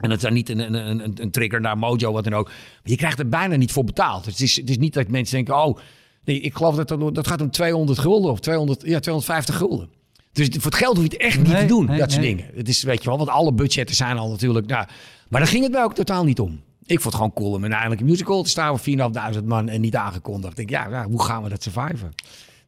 en 0.00 0.10
het 0.10 0.18
is 0.18 0.24
dan 0.24 0.32
niet 0.32 0.48
een, 0.48 0.58
een, 0.58 0.74
een, 1.04 1.12
een 1.14 1.30
trigger 1.30 1.60
naar 1.60 1.78
Mojo, 1.78 2.12
wat 2.12 2.24
dan 2.24 2.34
ook. 2.34 2.46
Maar 2.46 2.54
je 2.82 2.96
krijgt 2.96 3.18
er 3.18 3.28
bijna 3.28 3.56
niet 3.56 3.72
voor 3.72 3.84
betaald. 3.84 4.24
Het 4.24 4.40
is, 4.40 4.56
het 4.56 4.70
is 4.70 4.78
niet 4.78 4.94
dat 4.94 5.08
mensen 5.08 5.36
denken, 5.36 5.64
oh, 5.64 5.78
nee, 6.24 6.40
ik 6.40 6.54
geloof 6.54 6.76
dat 6.76 6.88
dat, 6.88 7.14
dat 7.14 7.26
gaat 7.26 7.40
om 7.40 7.50
200 7.50 7.98
gulden 7.98 8.30
of 8.30 8.40
200, 8.40 8.80
ja, 8.80 9.00
250 9.00 9.56
gulden. 9.56 9.88
Dus 10.32 10.48
voor 10.48 10.70
het 10.70 10.74
geld 10.74 10.96
hoef 10.96 11.04
je 11.04 11.12
het 11.12 11.20
echt 11.20 11.38
niet 11.38 11.48
Nee, 11.52 11.60
te 11.60 11.66
doen, 11.66 11.86
nee, 11.86 11.98
dat 11.98 12.10
soort 12.10 12.22
nee. 12.22 12.34
dingen. 12.34 12.50
Het 12.54 12.68
is, 12.68 12.82
weet 12.82 13.02
je 13.02 13.08
wel, 13.08 13.18
want 13.18 13.30
alle 13.30 13.52
budgetten 13.52 13.96
zijn 13.96 14.18
al 14.18 14.30
natuurlijk, 14.30 14.66
nou, 14.66 14.86
maar 15.28 15.40
daar 15.40 15.50
ging 15.50 15.62
het 15.62 15.72
mij 15.72 15.82
ook 15.82 15.94
totaal 15.94 16.24
niet 16.24 16.40
om. 16.40 16.60
Ik 16.86 17.00
vond 17.00 17.04
het 17.04 17.14
gewoon 17.14 17.32
cool 17.32 17.52
om 17.52 17.64
in 17.64 17.70
eigenlijk 17.70 18.00
een 18.00 18.06
musical 18.06 18.42
te 18.42 18.48
staan 18.48 18.78
voor 18.78 18.94
4.500 19.34 19.44
man 19.44 19.68
en 19.68 19.80
niet 19.80 19.96
aangekondigd. 19.96 20.58
Ik 20.58 20.68
denk, 20.68 20.84
ja, 20.84 20.90
ja, 20.90 21.04
hoe 21.04 21.22
gaan 21.22 21.42
we 21.42 21.48
dat 21.48 21.62
surviven? 21.62 22.12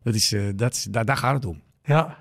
Dat 0.02 0.14
is, 0.14 0.32
eh, 0.32 0.42
dat 0.56 0.74
is, 0.74 0.86
daar, 0.90 1.04
daar 1.04 1.16
gaat 1.16 1.34
het 1.34 1.44
om. 1.44 1.60
Ja. 1.84 2.18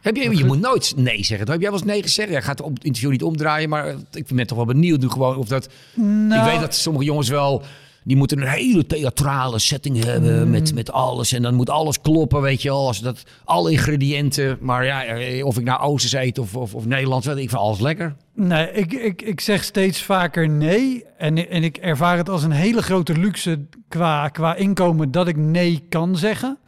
Heb 0.00 0.16
je, 0.16 0.36
je 0.36 0.44
moet 0.44 0.60
nooit 0.60 0.92
nee 0.96 1.24
zeggen. 1.24 1.50
Heb 1.50 1.60
jij 1.60 1.70
wel 1.70 1.78
eens 1.78 1.88
nee 1.88 2.02
gezegd? 2.02 2.30
Jij 2.30 2.42
gaat 2.42 2.58
het 2.58 2.84
interview 2.84 3.10
niet 3.10 3.22
omdraaien, 3.22 3.68
maar 3.68 3.86
eh, 3.86 3.96
ik 4.12 4.26
ben 4.26 4.46
toch 4.46 4.56
wel 4.56 4.66
benieuwd. 4.66 5.00
Doe 5.00 5.10
gewoon 5.10 5.36
of 5.36 5.48
dat. 5.48 5.68
Nou, 5.94 6.40
Ik 6.46 6.50
weet 6.52 6.60
dat 6.60 6.74
sommige 6.74 7.04
jongens 7.04 7.28
wel. 7.28 7.62
Die 8.06 8.16
moeten 8.16 8.40
een 8.40 8.48
hele 8.48 8.86
theatrale 8.86 9.58
setting 9.58 10.04
hebben 10.04 10.44
Mm. 10.44 10.50
met, 10.50 10.74
met 10.74 10.92
alles. 10.92 11.32
En 11.32 11.42
dan 11.42 11.54
moet 11.54 11.70
alles 11.70 12.00
kloppen, 12.00 12.40
weet 12.40 12.62
je 12.62 12.68
wel. 12.68 12.86
Als 12.86 13.00
dat, 13.00 13.22
alle 13.44 13.70
ingrediënten. 13.72 14.58
Maar 14.60 14.84
ja, 14.84 15.04
eh, 15.04 15.44
of 15.44 15.58
ik 15.58 15.64
nou 15.64 15.80
Oosters 15.80 16.12
eet 16.12 16.38
of, 16.38 16.56
of, 16.56 16.74
of 16.74 16.86
Nederlands, 16.86 17.26
weet 17.26 17.36
ik 17.36 17.50
vind 17.50 17.60
alles 17.60 17.80
lekker. 17.80 18.16
Nee, 18.34 18.72
ik, 18.72 18.92
ik, 18.92 19.22
ik 19.22 19.40
zeg 19.40 19.64
steeds 19.64 20.02
vaker 20.02 20.48
nee. 20.48 21.04
En, 21.18 21.50
en 21.50 21.62
ik 21.62 21.76
ervaar 21.76 22.16
het 22.16 22.28
als 22.28 22.42
een 22.42 22.50
hele 22.50 22.82
grote 22.82 23.18
luxe 23.18 23.66
qua, 23.88 24.28
qua 24.28 24.54
inkomen 24.54 25.10
dat 25.10 25.28
ik 25.28 25.36
nee 25.36 25.84
kan 25.88 26.16
zeggen. 26.16 26.58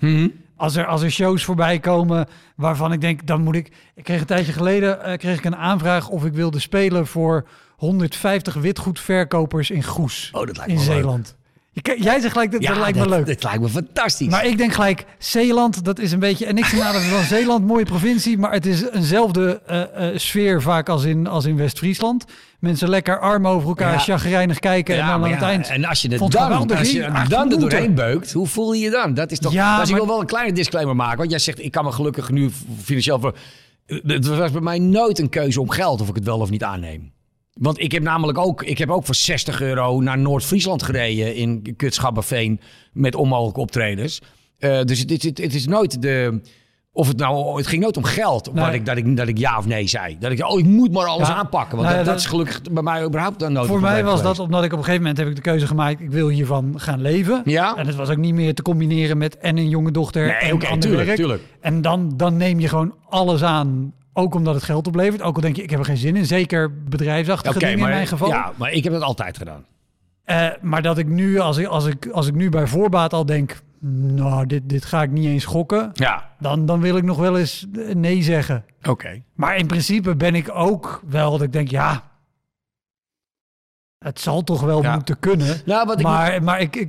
Als 0.56 0.76
er, 0.76 0.86
als 0.86 1.02
er 1.02 1.10
shows 1.10 1.44
voorbij 1.44 1.78
komen 1.78 2.26
waarvan 2.56 2.92
ik 2.92 3.00
denk, 3.00 3.26
dan 3.26 3.42
moet 3.42 3.54
ik... 3.54 3.72
Ik 3.94 4.04
kreeg 4.04 4.20
een 4.20 4.26
tijdje 4.26 4.52
geleden 4.52 5.02
eh, 5.04 5.18
kreeg 5.18 5.38
ik 5.38 5.44
een 5.44 5.56
aanvraag 5.56 6.08
of 6.08 6.24
ik 6.24 6.32
wilde 6.32 6.58
spelen 6.58 7.06
voor 7.06 7.48
150 7.78 8.54
witgoedverkopers 8.54 9.70
in 9.70 9.82
Goes 9.82 10.28
Oh, 10.32 10.46
dat 10.46 10.56
lijkt 10.56 10.72
in 10.72 10.78
me 10.78 10.84
leuk. 10.84 10.92
Zeeland. 10.94 11.36
Jij 11.98 12.20
zegt 12.20 12.32
gelijk, 12.32 12.52
dat, 12.52 12.62
dat 12.62 12.76
lijkt 12.76 12.98
me 12.98 13.08
leuk. 13.08 13.26
Dat 13.26 13.42
lijkt 13.42 13.60
me 13.60 13.68
fantastisch. 13.68 14.28
Maar 14.28 14.46
ik 14.46 14.58
denk 14.58 14.72
gelijk, 14.72 15.04
Zeeland, 15.18 15.84
dat 15.84 15.98
is 15.98 16.12
een 16.12 16.18
beetje... 16.18 16.46
En 16.46 16.54
niks 16.54 16.72
nader 16.72 17.00
van 17.00 17.22
Zeeland, 17.36 17.66
mooie 17.66 17.84
provincie. 17.84 18.38
Maar 18.38 18.52
het 18.52 18.66
is 18.66 18.90
eenzelfde 18.90 19.62
eh, 19.66 20.08
eh, 20.08 20.18
sfeer 20.18 20.62
vaak 20.62 20.88
als 20.88 21.04
in, 21.04 21.26
als 21.26 21.44
in 21.44 21.56
West-Friesland. 21.56 22.24
Mensen 22.60 22.88
lekker 22.88 23.20
arm 23.20 23.46
over 23.46 23.68
elkaar, 23.68 23.92
Ja. 23.92 23.98
chagrijnig 23.98 24.58
kijken. 24.58 24.94
en 24.94 25.06
dan 25.06 25.24
aan 25.24 25.30
het 25.30 25.40
ja, 25.40 25.48
eind... 25.48 25.68
En 25.68 25.84
als 25.84 26.02
je 26.02 26.08
het 26.08 26.30
dan, 26.32 26.70
als 26.76 26.90
je 26.90 26.92
hier, 26.92 27.26
dan 27.28 27.52
er 27.52 27.60
doorheen 27.60 27.94
beukt, 27.94 28.32
hoe 28.32 28.46
voel 28.46 28.72
je 28.72 28.80
je 28.80 28.90
dan? 28.90 29.14
Dat 29.14 29.30
is 29.30 29.38
toch. 29.38 29.52
Ja, 29.52 29.80
dus 29.80 29.88
ik 29.88 29.94
wil 29.94 30.06
wel 30.06 30.20
een 30.20 30.26
kleine 30.26 30.52
disclaimer 30.52 30.96
maken. 30.96 31.18
Want 31.18 31.30
jij 31.30 31.38
zegt, 31.38 31.62
ik 31.64 31.70
kan 31.72 31.84
me 31.84 31.92
gelukkig 31.92 32.30
nu 32.30 32.50
financieel 32.82 33.20
voor. 33.20 33.36
Het 33.86 34.26
was 34.26 34.50
bij 34.50 34.60
mij 34.60 34.78
nooit 34.78 35.18
een 35.18 35.28
keuze 35.28 35.60
om 35.60 35.70
geld 35.70 36.00
of 36.00 36.08
ik 36.08 36.14
het 36.14 36.24
wel 36.24 36.38
of 36.38 36.50
niet 36.50 36.64
aanneem. 36.64 37.12
Want 37.58 37.80
ik 37.80 37.92
heb 37.92 38.02
namelijk 38.02 38.38
ook, 38.38 38.62
ik 38.62 38.78
heb 38.78 38.90
ook 38.90 39.04
voor 39.04 39.14
60 39.14 39.60
euro 39.60 40.00
naar 40.00 40.18
Noord-Friesland 40.18 40.82
gereden 40.82 41.34
in 41.34 41.74
Kutschabberveen 41.76 42.60
met 42.92 43.14
onmogelijke 43.14 43.60
optredens. 43.60 44.20
Eh, 44.58 44.82
dus 44.82 44.98
het, 45.00 45.10
het, 45.10 45.22
het, 45.22 45.38
het 45.38 45.54
is 45.54 45.66
nooit 45.66 46.02
de. 46.02 46.40
Of 46.92 47.08
het 47.08 47.16
nou, 47.16 47.56
het 47.56 47.66
ging 47.66 47.82
nooit 47.82 47.96
om 47.96 48.04
geld. 48.04 48.52
Nee. 48.54 48.64
Wat 48.64 48.74
ik, 48.74 48.86
dat, 48.86 48.96
ik, 48.96 49.16
dat 49.16 49.28
ik 49.28 49.38
ja 49.38 49.58
of 49.58 49.66
nee 49.66 49.86
zei. 49.86 50.16
Dat 50.18 50.30
ik, 50.30 50.44
oh, 50.46 50.58
ik 50.58 50.64
moet 50.64 50.92
maar 50.92 51.06
alles 51.06 51.28
Ja. 51.28 51.34
aanpakken. 51.34 51.76
Want 51.76 51.88
Nou 51.88 51.90
ja, 51.90 51.96
dat, 51.96 52.04
dat 52.04 52.14
dat- 52.14 52.22
is 52.24 52.26
gelukkig 52.26 52.62
bij 52.72 52.82
mij 52.82 53.04
überhaupt 53.04 53.38
dan 53.38 53.52
nooit 53.52 53.66
Voor 53.66 53.80
mij 53.80 54.04
was 54.04 54.22
dat 54.22 54.38
omdat 54.38 54.64
ik 54.64 54.72
op 54.72 54.78
een 54.78 54.84
gegeven 54.84 55.00
moment 55.02 55.18
heb 55.18 55.28
ik 55.28 55.36
de 55.36 55.42
keuze 55.42 55.66
gemaakt. 55.66 56.00
Ik 56.00 56.10
wil 56.10 56.28
hiervan 56.28 56.72
gaan 56.80 57.00
leven. 57.00 57.42
Ja. 57.44 57.76
En 57.76 57.86
het 57.86 57.96
was 57.96 58.08
ook 58.10 58.16
niet 58.16 58.34
meer 58.34 58.54
te 58.54 58.62
combineren 58.62 59.18
met 59.18 59.38
en 59.38 59.56
een 59.58 59.68
jonge 59.68 59.90
dochter 59.90 60.26
Nee, 60.26 60.58
en 60.66 60.78
tuurlijk, 60.78 61.04
werk. 61.06 61.16
tuurlijk. 61.18 61.42
En 61.60 61.82
dan, 61.82 62.12
dan 62.16 62.36
neem 62.36 62.60
je 62.60 62.68
gewoon 62.68 62.94
alles 63.08 63.42
aan. 63.42 63.92
Ook 64.18 64.34
omdat 64.34 64.54
het 64.54 64.62
geld 64.64 64.86
oplevert. 64.86 65.22
Ook 65.22 65.34
al 65.34 65.40
denk 65.42 65.56
je, 65.56 65.62
ik 65.62 65.70
heb 65.70 65.78
er 65.78 65.84
geen 65.84 65.96
zin 65.96 66.16
in. 66.16 66.26
Zeker 66.26 66.82
bedrijfsachtige 66.84 67.58
dingen 67.58 67.78
maar, 67.78 67.88
in 67.88 67.94
mijn 67.94 68.06
geval. 68.06 68.28
Ja, 68.28 68.52
maar 68.56 68.72
ik 68.72 68.84
heb 68.84 68.92
dat 68.92 69.02
altijd 69.02 69.36
gedaan. 69.36 69.64
Eh, 70.24 70.48
maar 70.60 70.82
dat 70.82 70.98
ik 70.98 71.06
nu, 71.06 71.38
als 71.38 71.56
ik, 71.56 71.66
als, 71.66 71.86
ik, 71.86 72.06
als 72.08 72.26
ik 72.26 72.34
nu 72.34 72.48
bij 72.48 72.66
voorbaat 72.66 73.12
al 73.12 73.26
denk, 73.26 73.60
nou, 73.80 74.46
dit, 74.46 74.68
dit 74.68 74.84
ga 74.84 75.02
ik 75.02 75.10
niet 75.10 75.26
eens 75.26 75.44
gokken, 75.44 75.90
Ja, 75.94 76.30
dan, 76.38 76.66
dan 76.66 76.80
wil 76.80 76.96
ik 76.96 77.02
nog 77.04 77.18
wel 77.18 77.38
eens 77.38 77.66
nee 77.94 78.22
zeggen. 78.22 78.64
oké. 78.82 79.22
Maar 79.34 79.56
in 79.56 79.66
principe 79.66 80.16
ben 80.16 80.34
ik 80.34 80.50
ook 80.54 81.02
wel 81.08 81.30
dat 81.30 81.42
ik 81.42 81.52
denk, 81.52 81.68
ja, 81.68 82.10
het 83.98 84.20
zal 84.20 84.44
toch 84.44 84.60
wel 84.60 84.82
Ja. 84.82 84.94
moeten 84.94 85.18
kunnen. 85.18 85.56
Nou, 85.64 85.86
wat 85.86 85.98
ik 85.98 86.06
maar 86.06 86.42
maar 86.42 86.60
ik, 86.60 86.76
ik, 86.76 86.88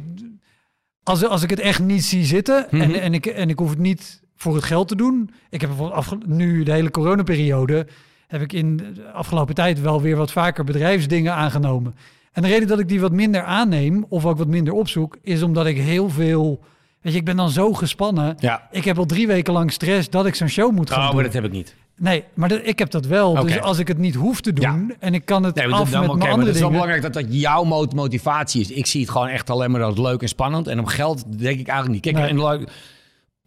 als, 1.04 1.26
als 1.26 1.44
ik 1.44 1.50
het 1.50 1.60
echt 1.60 1.80
niet 1.80 2.04
zie 2.06 2.26
zitten 2.26 2.68
Mhm. 2.72 2.82
en, 2.82 2.94
en, 3.02 3.14
ik, 3.14 3.26
en 3.26 3.50
ik 3.50 3.60
hoef 3.60 3.70
het 3.70 3.80
niet 3.80 4.22
voor 4.42 4.56
het 4.56 4.64
geld 4.64 4.88
te 4.88 4.96
doen. 4.96 5.30
Ik 5.50 5.62
heb 5.62 5.70
bijvoorbeeld 5.70 5.98
afge- 6.00 6.18
nu 6.26 6.64
de 6.64 6.72
hele 6.72 6.92
coronaperiode 6.92 7.88
heb 8.28 8.42
ik 8.42 8.54
in 8.54 8.78
de 8.78 9.12
afgelopen 9.14 9.56
tijd 9.56 9.82
wel 9.82 10.02
weer 10.02 10.16
wat 10.16 10.32
vaker 10.32 10.64
bedrijfsdingen 10.64 11.34
aangenomen. 11.34 11.96
En 12.32 12.42
de 12.42 12.48
reden 12.48 12.68
dat 12.68 12.80
ik 12.80 12.88
die 12.88 13.00
wat 13.02 13.12
minder 13.12 13.44
aanneem 13.44 14.06
of 14.10 14.26
ook 14.26 14.38
wat 14.38 14.48
minder 14.48 14.74
opzoek, 14.74 15.18
is 15.22 15.42
omdat 15.44 15.66
ik 15.66 15.78
heel 15.78 16.10
veel, 16.10 16.60
weet 17.02 17.14
je, 17.14 17.20
ik 17.20 17.26
ben 17.26 17.36
dan 17.36 17.50
zo 17.50 17.74
gespannen. 17.74 18.36
Ja. 18.40 18.68
Ik 18.72 18.86
heb 18.86 18.98
al 18.98 19.06
drie 19.06 19.28
weken 19.28 19.54
lang 19.54 19.72
stress 19.72 20.10
dat 20.10 20.26
ik 20.26 20.36
zo'n 20.36 20.48
show 20.48 20.72
moet 20.76 20.90
gaan 20.90 21.00
Oh, 21.00 21.06
doen. 21.06 21.16
maar 21.16 21.24
dat 21.24 21.34
heb 21.34 21.44
ik 21.44 21.52
niet. 21.52 21.76
Nee, 21.98 22.24
maar 22.34 22.50
dat, 22.50 22.60
ik 22.64 22.80
heb 22.80 22.92
dat 22.92 23.06
wel. 23.06 23.34
Dus 23.46 23.62
als 23.62 23.80
ik 23.80 23.88
het 23.88 23.98
niet 23.98 24.16
hoef 24.16 24.42
te 24.42 24.54
doen 24.54 24.94
en 25.00 25.14
ik 25.14 25.26
kan 25.26 25.44
het 25.44 25.56
Nee, 25.56 25.68
maar 25.68 25.80
af 25.80 25.90
dat, 25.90 26.00
met 26.00 26.08
mijn 26.08 26.20
maar 26.20 26.28
andere 26.30 26.46
dat 26.46 26.56
is 26.56 26.62
wel 26.62 26.70
dingen. 26.70 26.86
belangrijk 26.86 27.14
dat 27.14 27.24
dat 27.24 27.40
jouw 27.42 27.64
mot- 27.64 27.94
motivatie 27.94 28.62
is. 28.62 28.72
Ik 28.72 28.86
zie 28.86 29.02
het 29.02 29.10
gewoon 29.10 29.28
echt 29.28 29.50
alleen 29.50 29.72
maar 29.72 29.84
als 29.84 29.98
leuk 29.98 30.22
en 30.22 30.28
spannend. 30.28 30.68
En 30.68 30.80
om 30.80 30.86
geld 30.86 31.24
denk 31.40 31.60
ik 31.60 31.68
eigenlijk 31.68 31.90
niet. 32.06 32.14
Kijk, 32.14 32.16
Nee. 32.16 32.30
en 32.30 32.44
leuk- 32.50 32.70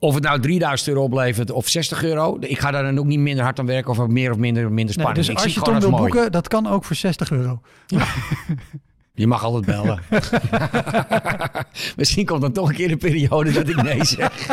of 0.02 0.14
het 0.14 0.22
nou 0.24 0.40
3000 0.40 0.88
euro 0.88 1.02
oplevert 1.02 1.50
of 1.50 1.68
60 1.68 2.04
euro. 2.04 2.36
Ik 2.40 2.58
ga 2.58 2.70
daar 2.70 2.82
dan 2.82 2.98
ook 2.98 3.04
niet 3.04 3.18
minder 3.18 3.44
hard 3.44 3.58
aan 3.58 3.66
werken 3.66 3.90
of 3.90 4.06
meer 4.06 4.30
of 4.30 4.36
minder, 4.36 4.62
minder 4.72 4.84
Nee, 4.84 4.92
spanning. 4.92 5.16
dus 5.16 5.28
ik 5.28 5.34
als 5.34 5.42
zie 5.42 5.52
je 5.52 5.58
het 5.58 5.68
gewoon 5.68 5.80
wil 5.80 5.90
mooi. 5.90 6.12
boeken, 6.12 6.32
dat 6.32 6.48
kan 6.48 6.66
ook 6.66 6.84
voor 6.84 6.96
60 6.96 7.30
euro. 7.30 7.60
Je 9.14 9.26
mag 9.26 9.44
altijd 9.44 9.64
bellen. 9.64 10.00
Misschien 11.96 12.26
komt 12.26 12.40
dan 12.40 12.52
toch 12.52 12.68
een 12.68 12.74
keer 12.74 12.90
een 12.90 12.98
periode 12.98 13.52
dat 13.52 13.68
ik 13.68 13.82
nee 13.82 14.04
zeg. 14.04 14.46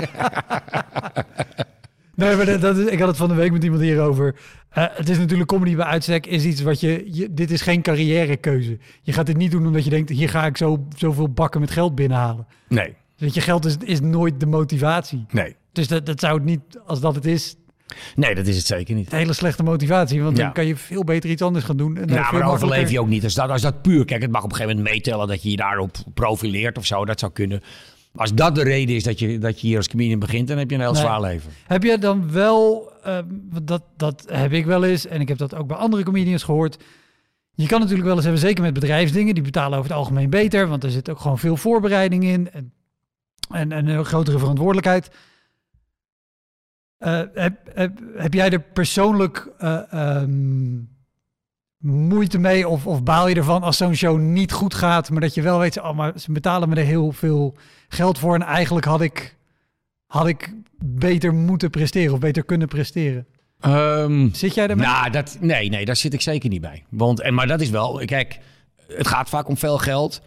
Nee, 2.16 2.36
maar 2.36 2.45
dat, 2.45 2.62
dat 2.62 2.78
is, 2.78 2.86
ik 2.86 3.00
had 3.00 3.08
het 3.08 3.18
van 3.18 3.28
de 3.28 3.34
week 3.36 3.52
met 3.52 3.64
iemand 3.64 3.82
hierover. 3.82 4.36
Eh, 4.70 4.86
het 4.91 5.10
is 5.10 5.18
natuurlijk 5.18 5.50
comedy 5.50 5.76
bij 5.76 5.86
uitstek 5.86 6.26
is 6.26 6.43
iets 6.43 6.62
wat 6.62 6.80
je, 6.80 7.08
je... 7.12 7.34
Dit 7.34 7.52
is 7.52 7.62
geen 7.62 7.82
carrièrekeuze. 7.82 8.78
Je 9.02 9.14
gaat 9.14 9.26
dit 9.26 9.38
niet 9.38 9.52
doen 9.52 9.66
omdat 9.68 9.84
je 9.84 9.89
denkt... 9.89 10.10
hier 10.10 10.30
ga 10.30 10.45
ik 10.45 10.58
zo, 10.58 10.88
zoveel 10.97 11.30
bakken 11.30 11.62
met 11.62 11.72
geld 11.72 11.95
binnenhalen. 11.95 12.47
Nee, 12.68 12.95
Weet 13.20 13.34
je, 13.34 13.41
geld 13.41 13.65
is, 13.65 13.78
is 13.84 14.01
nooit 14.01 14.39
de 14.39 14.45
motivatie. 14.45 15.26
nee. 15.32 15.55
Dus 15.72 15.88
dat, 15.88 16.05
dat 16.05 16.20
zou 16.20 16.34
het 16.36 16.43
niet, 16.45 16.59
als 16.86 16.99
dat 16.99 17.15
het 17.15 17.26
is, 17.26 17.55
Nee, 18.15 18.36
dat 18.36 18.47
is 18.47 18.57
het 18.57 18.65
zeker 18.65 18.95
niet. 18.95 19.11
een 19.11 19.17
hele 19.17 19.34
slechte 19.34 19.63
motivatie. 19.63 20.22
Want 20.24 20.38
Ja. 20.38 20.43
dan 20.43 20.53
kan 20.53 20.65
je 20.65 20.76
veel 20.76 21.03
beter 21.03 21.30
iets 21.30 21.41
anders 21.41 21.65
gaan 21.65 21.78
doen. 21.78 21.97
En 21.97 22.07
dan 22.07 22.07
veel 22.07 22.17
maar 22.17 22.32
overleef 22.32 22.59
makkelijker- 22.59 22.91
je 22.91 22.99
ook 22.99 23.07
niet. 23.07 23.24
Als 23.24 23.34
dat, 23.34 23.49
als 23.49 23.61
dat 23.61 23.82
puur, 23.82 24.05
kijk, 24.05 24.22
het 24.22 24.32
mag 24.32 24.43
op 24.43 24.49
een 24.51 24.55
gegeven 24.55 24.78
moment 24.78 24.93
meetellen 24.95 25.28
dat 25.28 25.43
je 25.43 25.49
je 25.49 25.55
daarop 25.55 25.97
profileert 26.13 26.78
of 26.78 26.86
zo. 26.86 27.05
Dat 27.05 27.20
zou 27.20 27.32
kunnen. 27.32 27.61
Als 28.15 28.34
dat 28.34 28.55
de 28.55 28.63
reden 28.63 28.95
is 28.95 29.03
dat 29.03 29.20
je, 29.20 29.38
dat 29.38 29.61
je 29.61 29.67
hier 29.67 29.78
als 29.78 29.88
comedian 29.88 30.20
begint, 30.20 30.47
dan 30.47 30.57
heb 30.57 30.70
je 30.70 30.76
een 30.76 30.82
heel 30.82 30.91
Nee. 30.91 31.01
zwaar 31.01 31.22
leven. 31.22 31.51
Heb 31.67 31.84
je 31.84 31.97
dan 31.97 32.32
wel, 32.32 32.91
want 33.49 33.67
dat, 33.67 33.84
dat 33.97 34.26
heb 34.32 34.51
ik 34.53 34.65
wel 34.65 34.84
eens, 34.84 35.07
en 35.07 35.22
ik 35.22 35.28
heb 35.28 35.38
dat 35.38 35.55
ook 35.55 35.67
bij 35.67 35.78
andere 35.78 36.03
comedians 36.03 36.43
gehoord. 36.43 36.78
Je 37.53 37.67
kan 37.67 37.80
natuurlijk 37.80 38.05
wel 38.07 38.15
eens 38.15 38.24
hebben, 38.24 38.41
zeker 38.41 38.63
met 38.63 38.74
bedrijfsdingen, 38.74 39.34
die 39.34 39.43
betalen 39.43 39.78
over 39.78 39.89
het 39.89 39.99
algemeen 39.99 40.30
beter, 40.30 40.67
want 40.67 40.84
er 40.84 40.91
zit 40.91 41.09
ook 41.09 41.20
gewoon 41.20 41.39
veel 41.39 41.57
voorbereiding 41.57 42.24
in 42.24 42.51
en, 42.51 42.72
en, 43.50 43.72
en 43.72 43.88
een 43.88 44.06
grotere 44.06 44.40
verantwoordelijkheid. 44.40 45.10
Eh, 46.98 47.22
heb, 47.34 47.58
heb, 47.74 48.00
heb 48.16 48.34
jij 48.34 48.50
er 48.50 48.60
persoonlijk 48.60 49.52
eh, 49.58 49.94
ehm, 49.94 50.78
moeite 51.78 52.38
mee 52.38 52.68
of, 52.68 52.88
of 52.88 53.04
baal 53.04 53.28
je 53.28 53.36
ervan 53.36 53.64
als 53.64 53.78
zo'n 53.78 53.96
show 53.96 54.20
niet 54.20 54.52
goed 54.52 54.74
gaat, 54.74 55.10
maar 55.10 55.22
dat 55.22 55.34
je 55.34 55.42
wel 55.42 55.60
weet, 55.60 55.82
oh, 55.82 55.96
maar 55.96 56.20
ze 56.20 56.32
betalen 56.32 56.70
me 56.70 56.76
er 56.76 56.86
heel 56.86 57.12
veel 57.12 57.58
geld 57.88 58.18
voor 58.18 58.36
en 58.36 58.42
eigenlijk 58.42 58.86
had 58.86 59.02
ik, 59.02 59.36
had 60.06 60.28
ik 60.28 60.54
beter 60.84 61.34
moeten 61.34 61.70
presteren 61.70 62.14
of 62.14 62.20
beter 62.20 62.44
kunnen 62.44 62.68
presteren. 62.68 63.28
Ehm, 63.60 64.30
Zit 64.34 64.54
jij 64.54 64.68
daarmee? 64.68 64.86
nou, 64.86 65.10
dat, 65.10 65.38
nee, 65.40 65.70
nee, 65.70 65.86
daar 65.86 65.96
zit 65.96 66.14
ik 66.14 66.22
zeker 66.22 66.50
niet 66.50 66.62
bij. 66.62 66.84
Want, 66.90 67.22
en, 67.22 67.34
maar 67.34 67.48
dat 67.48 67.62
is 67.62 67.70
wel, 67.70 68.02
kijk, 68.06 68.40
het 68.88 69.08
gaat 69.08 69.30
vaak 69.30 69.48
om 69.48 69.58
veel 69.58 69.78
geld. 69.78 70.22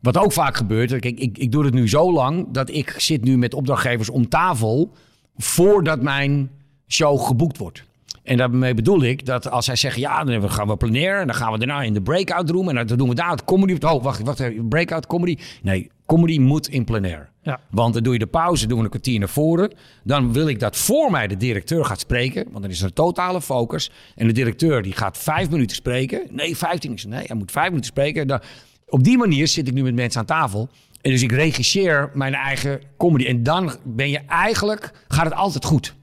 Wat 0.00 0.18
ook 0.18 0.32
vaak 0.32 0.56
gebeurt, 0.56 0.98
kijk, 0.98 1.20
ik, 1.20 1.38
ik 1.38 1.52
doe 1.52 1.64
het 1.64 1.74
nu 1.74 1.88
zo 1.88 2.12
lang 2.12 2.46
dat 2.52 2.70
ik 2.70 2.94
zit 2.96 3.24
nu 3.24 3.38
met 3.38 3.54
opdrachtgevers 3.54 4.10
om 4.10 4.28
tafel 4.28 4.92
voordat 5.36 6.02
mijn 6.02 6.50
show 6.88 7.20
geboekt 7.20 7.58
wordt. 7.58 7.86
En 8.22 8.36
daarmee 8.36 8.74
bedoel 8.74 9.02
ik 9.02 9.26
dat 9.26 9.50
als 9.50 9.64
zij 9.64 9.76
zeggen, 9.76 10.00
ja, 10.00 10.24
dan 10.24 10.50
gaan 10.50 10.68
we 10.68 10.76
plenair 10.76 11.20
en 11.20 11.26
dan 11.26 11.36
gaan 11.36 11.52
we 11.52 11.58
daarna 11.58 11.82
in 11.82 11.94
de 11.94 12.02
breakout 12.02 12.50
room 12.50 12.68
en 12.68 12.86
dan 12.86 12.98
doen 12.98 13.08
we 13.08 13.14
daar 13.14 13.30
het 13.30 13.44
comedy. 13.44 13.86
Oh, 13.86 14.02
wacht, 14.02 14.22
wacht, 14.22 14.40
even, 14.40 14.68
breakout 14.68 15.06
comedy. 15.06 15.36
Nee, 15.62 15.90
comedy 16.06 16.38
moet 16.38 16.68
in 16.68 16.84
plenair. 16.84 17.30
Ja. 17.42 17.60
Want 17.70 17.94
dan 17.94 18.02
doe 18.02 18.12
je 18.12 18.18
de 18.18 18.26
pauze, 18.26 18.66
doen 18.66 18.78
we 18.78 18.84
een 18.84 18.90
kwartier 18.90 19.18
naar 19.18 19.28
voren. 19.28 19.72
Dan 20.04 20.32
wil 20.32 20.48
ik 20.48 20.60
dat 20.60 20.76
voor 20.76 21.10
mij 21.10 21.26
de 21.26 21.36
directeur 21.36 21.84
gaat 21.84 22.00
spreken. 22.00 22.44
Want 22.50 22.62
dan 22.62 22.70
is 22.70 22.80
er 22.80 22.86
een 22.86 22.92
totale 22.92 23.40
focus. 23.40 23.90
En 24.14 24.26
de 24.26 24.32
directeur 24.32 24.82
die 24.82 24.92
gaat 24.92 25.18
vijf 25.18 25.50
minuten 25.50 25.76
spreken. 25.76 26.22
Nee, 26.30 26.56
vijftien. 26.56 26.98
Nee, 27.08 27.24
hij 27.26 27.36
moet 27.36 27.50
vijf 27.50 27.68
minuten 27.68 27.90
spreken. 27.90 28.26
Dan, 28.26 28.40
op 28.88 29.04
die 29.04 29.18
manier 29.18 29.48
zit 29.48 29.68
ik 29.68 29.74
nu 29.74 29.82
met 29.82 29.94
mensen 29.94 30.20
aan 30.20 30.26
tafel. 30.26 30.68
En 31.00 31.10
dus 31.10 31.22
ik 31.22 31.32
regisseer 31.32 32.10
mijn 32.14 32.34
eigen 32.34 32.80
comedy. 32.96 33.24
En 33.26 33.42
dan 33.42 33.72
ben 33.84 34.10
je 34.10 34.18
eigenlijk, 34.18 34.92
gaat 35.08 35.24
het 35.24 35.34
altijd 35.34 35.64
goed. 35.64 35.96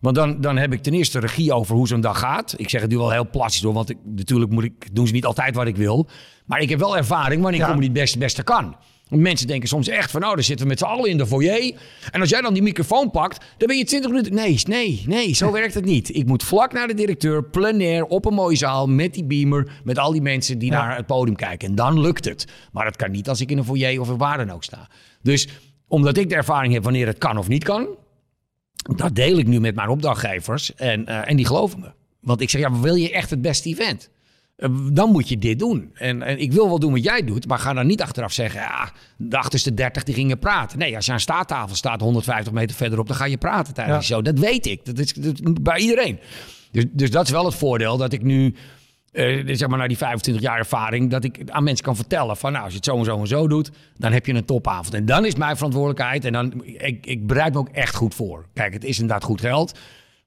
Want 0.00 0.16
dan, 0.16 0.40
dan 0.40 0.56
heb 0.56 0.72
ik 0.72 0.82
ten 0.82 0.92
eerste 0.94 1.18
regie 1.18 1.52
over 1.52 1.74
hoe 1.76 1.88
zo'n 1.88 2.00
dag 2.00 2.18
gaat. 2.18 2.54
Ik 2.56 2.70
zeg 2.70 2.80
het 2.80 2.90
nu 2.90 2.96
wel 2.96 3.10
heel 3.10 3.30
plastisch 3.30 3.60
door, 3.60 3.72
want 3.72 3.90
ik, 3.90 3.96
natuurlijk 4.04 4.50
moet 4.50 4.64
ik, 4.64 4.94
doen 4.94 5.06
ze 5.06 5.12
niet 5.12 5.24
altijd 5.24 5.54
wat 5.54 5.66
ik 5.66 5.76
wil. 5.76 6.08
Maar 6.46 6.60
ik 6.60 6.68
heb 6.68 6.78
wel 6.78 6.96
ervaring 6.96 7.42
wanneer 7.42 7.60
Ja. 7.60 7.66
comedy 7.66 7.84
het 7.84 7.92
beste, 7.92 8.18
beste 8.18 8.42
kan. 8.42 8.76
Mensen 9.10 9.46
denken 9.46 9.68
soms 9.68 9.88
echt 9.88 10.10
van, 10.10 10.20
nou, 10.20 10.34
dan 10.34 10.44
zitten 10.44 10.64
we 10.66 10.70
met 10.70 10.78
z'n 10.78 10.84
allen 10.84 11.10
in 11.10 11.16
de 11.16 11.26
foyer. 11.26 11.72
En 12.10 12.20
als 12.20 12.28
jij 12.30 12.40
dan 12.40 12.52
die 12.54 12.62
microfoon 12.62 13.10
pakt, 13.10 13.44
dan 13.56 13.68
ben 13.68 13.76
je 13.76 13.84
20 13.84 14.10
minuten... 14.10 14.34
Nee, 14.34 14.60
nee, 14.66 15.02
nee, 15.06 15.34
zo 15.34 15.52
werkt 15.60 15.74
het 15.74 15.84
niet. 15.84 16.14
Ik 16.14 16.26
moet 16.26 16.42
vlak 16.42 16.72
naar 16.72 16.86
de 16.86 16.94
directeur, 16.94 17.44
plenair, 17.44 18.04
op 18.04 18.24
een 18.24 18.34
mooie 18.34 18.56
zaal, 18.56 18.86
met 18.86 19.14
die 19.14 19.24
beamer, 19.24 19.72
met 19.84 19.98
al 19.98 20.12
die 20.12 20.22
mensen 20.22 20.58
die 20.58 20.70
Ja. 20.70 20.86
naar 20.86 20.96
het 20.96 21.06
podium 21.06 21.36
kijken. 21.36 21.68
En 21.68 21.74
dan 21.74 22.00
lukt 22.00 22.24
het. 22.24 22.44
Maar 22.72 22.84
dat 22.84 22.96
kan 22.96 23.10
niet 23.10 23.28
als 23.28 23.40
ik 23.40 23.50
in 23.50 23.58
een 23.58 23.64
foyer 23.64 24.00
of 24.00 24.08
een 24.08 24.16
waar 24.18 24.36
dan 24.36 24.50
ook 24.50 24.64
sta. 24.64 24.88
Dus 25.22 25.48
omdat 25.88 26.16
ik 26.16 26.28
de 26.28 26.34
ervaring 26.34 26.72
heb 26.72 26.82
wanneer 26.82 27.06
het 27.06 27.18
kan 27.18 27.38
of 27.38 27.48
niet 27.48 27.64
kan, 27.64 27.86
dat 28.96 29.14
deel 29.14 29.38
ik 29.38 29.46
nu 29.46 29.60
met 29.60 29.74
mijn 29.74 29.88
opdrachtgevers 29.88 30.74
en, 30.74 31.06
eh, 31.06 31.28
en 31.30 31.36
die 31.36 31.46
geloven 31.46 31.80
me. 31.80 31.92
Want 32.20 32.40
ik 32.40 32.50
zeg, 32.50 32.60
ja, 32.60 32.80
wil 32.80 32.94
je 32.94 33.12
echt 33.12 33.30
het 33.30 33.42
beste 33.42 33.68
event? 33.68 34.10
Eh, 34.60 34.70
dan 34.92 35.10
moet 35.10 35.28
je 35.28 35.38
dit 35.38 35.58
doen. 35.58 35.90
En, 35.94 36.22
en 36.22 36.38
ik 36.40 36.52
wil 36.52 36.68
wel 36.68 36.78
doen 36.78 36.92
wat 36.92 37.04
jij 37.04 37.24
doet, 37.24 37.46
maar 37.46 37.58
ga 37.58 37.72
dan 37.72 37.86
niet 37.86 38.02
achteraf 38.02 38.32
zeggen... 38.32 38.60
ja, 38.60 38.92
de 39.16 39.36
achterste 39.36 39.74
30 39.74 40.02
die 40.04 40.14
gingen 40.14 40.38
praten. 40.38 40.78
Nee, 40.78 40.96
als 40.96 41.06
je 41.06 41.12
aan 41.12 41.20
staattafel 41.20 41.76
staat 41.76 42.00
150 42.00 42.52
meter 42.52 42.76
verderop... 42.76 43.06
dan 43.06 43.16
ga 43.16 43.24
je 43.24 43.38
praten 43.38 43.74
tijdens 43.74 44.08
Ja. 44.08 44.14
show. 44.14 44.24
Dat 44.24 44.38
weet 44.38 44.66
ik. 44.66 44.84
Dat 44.84 44.98
is, 44.98 45.12
dat 45.12 45.34
is 45.34 45.40
bij 45.62 45.78
iedereen. 45.78 46.18
Dus, 46.72 46.84
dus 46.92 47.10
dat 47.10 47.24
is 47.24 47.30
wel 47.30 47.44
het 47.44 47.54
voordeel 47.54 47.96
dat 47.96 48.12
ik 48.12 48.22
nu... 48.22 48.54
eh, 49.12 49.40
zeg 49.46 49.68
maar, 49.68 49.78
na 49.78 49.86
die 49.86 49.96
25 49.96 50.42
jaar 50.42 50.58
ervaring, 50.58 51.10
dat 51.10 51.24
ik 51.24 51.40
aan 51.46 51.64
mensen 51.64 51.84
kan 51.84 51.96
vertellen 51.96 52.36
van, 52.36 52.52
nou, 52.52 52.62
als 52.64 52.72
je 52.72 52.78
het 52.78 52.86
zo 52.88 52.98
en 52.98 53.04
zo 53.04 53.20
en 53.20 53.26
zo 53.26 53.48
doet, 53.48 53.70
dan 53.96 54.12
heb 54.12 54.26
je 54.26 54.34
een 54.34 54.44
topavond. 54.44 54.94
En 54.94 55.04
dan 55.06 55.24
is 55.24 55.34
mijn 55.34 55.56
verantwoordelijkheid 55.56 56.24
en 56.24 56.32
dan, 56.32 56.64
ik, 56.64 57.06
ik 57.06 57.26
bereid 57.26 57.52
me 57.52 57.58
ook 57.58 57.68
echt 57.68 57.94
goed 57.94 58.14
voor. 58.14 58.46
Kijk, 58.54 58.72
het 58.72 58.84
is 58.84 58.98
inderdaad 58.98 59.24
goed 59.24 59.40
geld, 59.40 59.78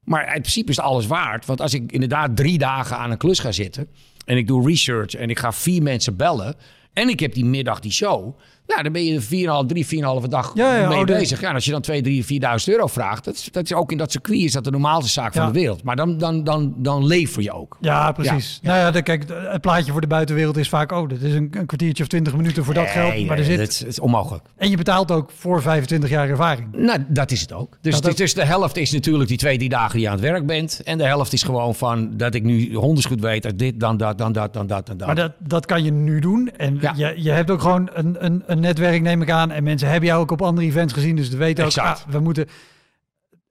maar 0.03 0.25
in 0.25 0.41
principe 0.41 0.69
is 0.69 0.75
het 0.75 0.85
alles 0.85 1.07
waard. 1.07 1.45
Want 1.45 1.61
als 1.61 1.73
ik 1.73 1.91
inderdaad 1.91 2.35
drie 2.35 2.57
dagen 2.57 2.97
aan 2.97 3.11
een 3.11 3.17
klus 3.17 3.39
ga 3.39 3.51
zitten 3.51 3.87
en 4.25 4.37
ik 4.37 4.47
doe 4.47 4.67
research 4.67 5.13
en 5.13 5.29
ik 5.29 5.39
ga 5.39 5.53
vier 5.53 5.83
mensen 5.83 6.15
bellen. 6.15 6.55
En 6.93 7.09
ik 7.09 7.19
heb 7.19 7.33
die 7.33 7.45
middag 7.45 7.79
die 7.79 7.91
show, 7.91 8.39
nou, 8.67 8.83
dan 8.83 8.91
ben 8.91 9.05
je 9.05 9.21
4,5, 9.21 9.67
3, 9.67 9.85
4,5 10.21 10.27
dag 10.29 10.51
Ja, 10.55 10.77
ja, 10.77 10.87
mee 10.89 10.97
oh, 10.99 11.05
bezig. 11.05 11.41
Ja, 11.41 11.47
en 11.49 11.53
als 11.53 11.65
je 11.65 11.71
dan 11.71 11.81
2, 11.81 12.01
3, 12.01 12.23
4.000 12.23 12.29
euro 12.65 12.87
vraagt, 12.87 13.25
dat 13.25 13.33
is, 13.33 13.47
dat 13.51 13.63
is 13.63 13.73
ook 13.73 13.91
in 13.91 13.97
dat 13.97 14.11
circuit 14.11 14.39
is 14.39 14.51
dat 14.51 14.63
de 14.63 14.71
normaalste 14.71 15.11
zaak 15.11 15.33
Ja. 15.33 15.43
van 15.43 15.51
de 15.53 15.59
wereld. 15.59 15.83
Maar 15.83 15.95
dan, 15.95 16.17
dan, 16.17 16.43
dan, 16.43 16.73
dan 16.77 17.05
lever 17.05 17.41
je 17.41 17.51
ook. 17.53 17.77
Ja, 17.81 18.11
precies. 18.11 18.59
Nou 18.63 18.77
ja, 18.77 18.91
de, 18.91 19.01
kijk, 19.01 19.23
het 19.51 19.61
plaatje 19.61 19.91
voor 19.91 20.01
de 20.01 20.07
buitenwereld 20.07 20.57
is 20.57 20.69
vaak, 20.69 20.91
oh, 20.91 21.09
dat 21.09 21.21
is 21.21 21.33
een, 21.33 21.47
een 21.51 21.65
kwartiertje 21.65 22.03
of 22.03 22.09
twintig 22.09 22.35
minuten 22.35 22.63
voor 22.65 22.73
dat 22.73 22.83
Nee, 22.83 22.93
geld. 22.93 23.25
Maar 23.27 23.37
er 23.37 23.43
zit, 23.43 23.57
dat 23.57 23.83
is, 23.87 23.99
onmogelijk. 23.99 24.43
en 24.57 24.69
je 24.69 24.77
betaalt 24.77 25.11
ook 25.11 25.31
voor 25.35 25.61
25 25.61 26.09
jaar 26.09 26.29
ervaring. 26.29 26.67
Nou, 26.71 27.05
dat 27.07 27.31
is 27.31 27.41
het 27.41 27.53
ook. 27.53 27.77
Dus, 27.81 27.93
Dat 27.93 28.03
dus, 28.03 28.15
dus 28.15 28.33
de 28.33 28.45
helft 28.45 28.77
is 28.77 28.91
natuurlijk 28.91 29.29
die 29.29 29.37
twee, 29.37 29.57
drie 29.57 29.69
dagen 29.69 29.91
die 29.91 30.01
je 30.01 30.07
aan 30.07 30.13
het 30.13 30.23
werk 30.23 30.45
bent. 30.45 30.81
En 30.83 30.97
de 30.97 31.03
helft 31.05 31.33
is 31.33 31.43
gewoon 31.43 31.75
van 31.75 32.17
dat 32.17 32.33
ik 32.35 32.43
nu 32.43 32.75
hondersgoed 32.75 33.19
weet. 33.21 33.43
Dat 33.43 33.57
dit, 33.59 33.79
dan 33.79 33.97
dat, 33.97 34.17
dan 34.17 34.31
dat, 34.31 34.53
dan 34.53 34.67
dat, 34.67 34.87
dan 34.87 34.97
dat. 34.97 35.07
Maar 35.07 35.15
dat, 35.15 35.31
dat 35.39 35.65
kan 35.65 35.83
je 35.83 35.91
nu 35.91 36.19
doen. 36.19 36.51
En 36.57 36.79
je, 36.95 37.13
je 37.17 37.31
hebt 37.31 37.51
ook 37.51 37.61
gewoon 37.61 37.89
een, 37.93 38.25
een, 38.25 38.43
een 38.53 38.59
netwerk, 38.59 39.01
neem 39.01 39.21
ik 39.21 39.29
aan. 39.31 39.51
En 39.51 39.63
mensen 39.63 39.89
hebben 39.89 40.09
jou 40.09 40.21
ook 40.21 40.31
op 40.31 40.41
andere 40.41 40.67
events 40.67 40.93
gezien. 40.93 41.15
Dus 41.15 41.29
ze 41.29 41.37
weten 41.37 41.65
ook, 41.65 41.77
ah, 41.77 41.95
we 42.09 42.19
moeten... 42.19 42.47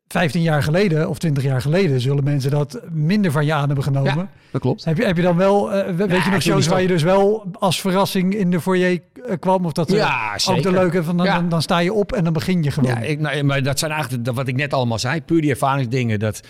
15 0.09 0.42
jaar 0.42 0.62
geleden 0.62 1.09
of 1.09 1.18
20 1.18 1.42
jaar 1.44 1.61
geleden 1.61 2.00
zullen 2.00 2.24
mensen 2.24 2.50
dat 2.50 2.80
minder 2.90 3.30
van 3.32 3.44
je 3.44 3.53
aan 3.53 3.66
hebben 3.66 3.84
genomen. 3.84 4.14
ja, 4.16 4.28
dat 4.50 4.61
klopt. 4.61 4.84
Heb 4.84 4.96
je, 4.96 5.05
heb 5.05 5.16
je 5.16 5.22
dan 5.22 5.36
wel, 5.36 5.70
we- 5.70 6.07
weet 6.07 6.24
je 6.24 6.30
nog 6.30 6.42
shows 6.42 6.66
waar 6.66 6.80
je 6.82 6.86
dus 6.86 7.03
wel 7.03 7.50
als 7.59 7.80
verrassing 7.80 8.34
in 8.34 8.50
de 8.50 8.61
foyer 8.61 9.00
eh, 9.26 9.34
kwam? 9.38 9.64
Of 9.64 9.72
dat 9.72 9.90
Ja, 9.92 10.36
ook 10.48 10.62
de 10.62 10.70
leuke, 10.70 11.03
van 11.05 11.16
dan, 11.16 11.26
Ja. 11.26 11.34
dan, 11.34 11.48
dan 11.48 11.62
sta 11.62 11.78
je 11.78 11.92
op 11.92 12.12
en 12.12 12.24
dan 12.24 12.32
begin 12.32 12.62
je 12.62 12.70
gewoon. 12.70 12.90
Ja, 12.90 12.98
ik, 13.00 13.20
nou, 13.20 13.42
maar 13.42 13.62
dat 13.62 13.78
zijn 13.78 13.90
eigenlijk 13.90 14.30
wat 14.34 14.48
ik 14.48 14.57
net 14.57 14.72
allemaal 14.72 14.98
zei. 14.98 15.22
Puur 15.22 15.40
die 15.40 15.50
ervaringsdingen. 15.50 16.18
Dat, 16.18 16.40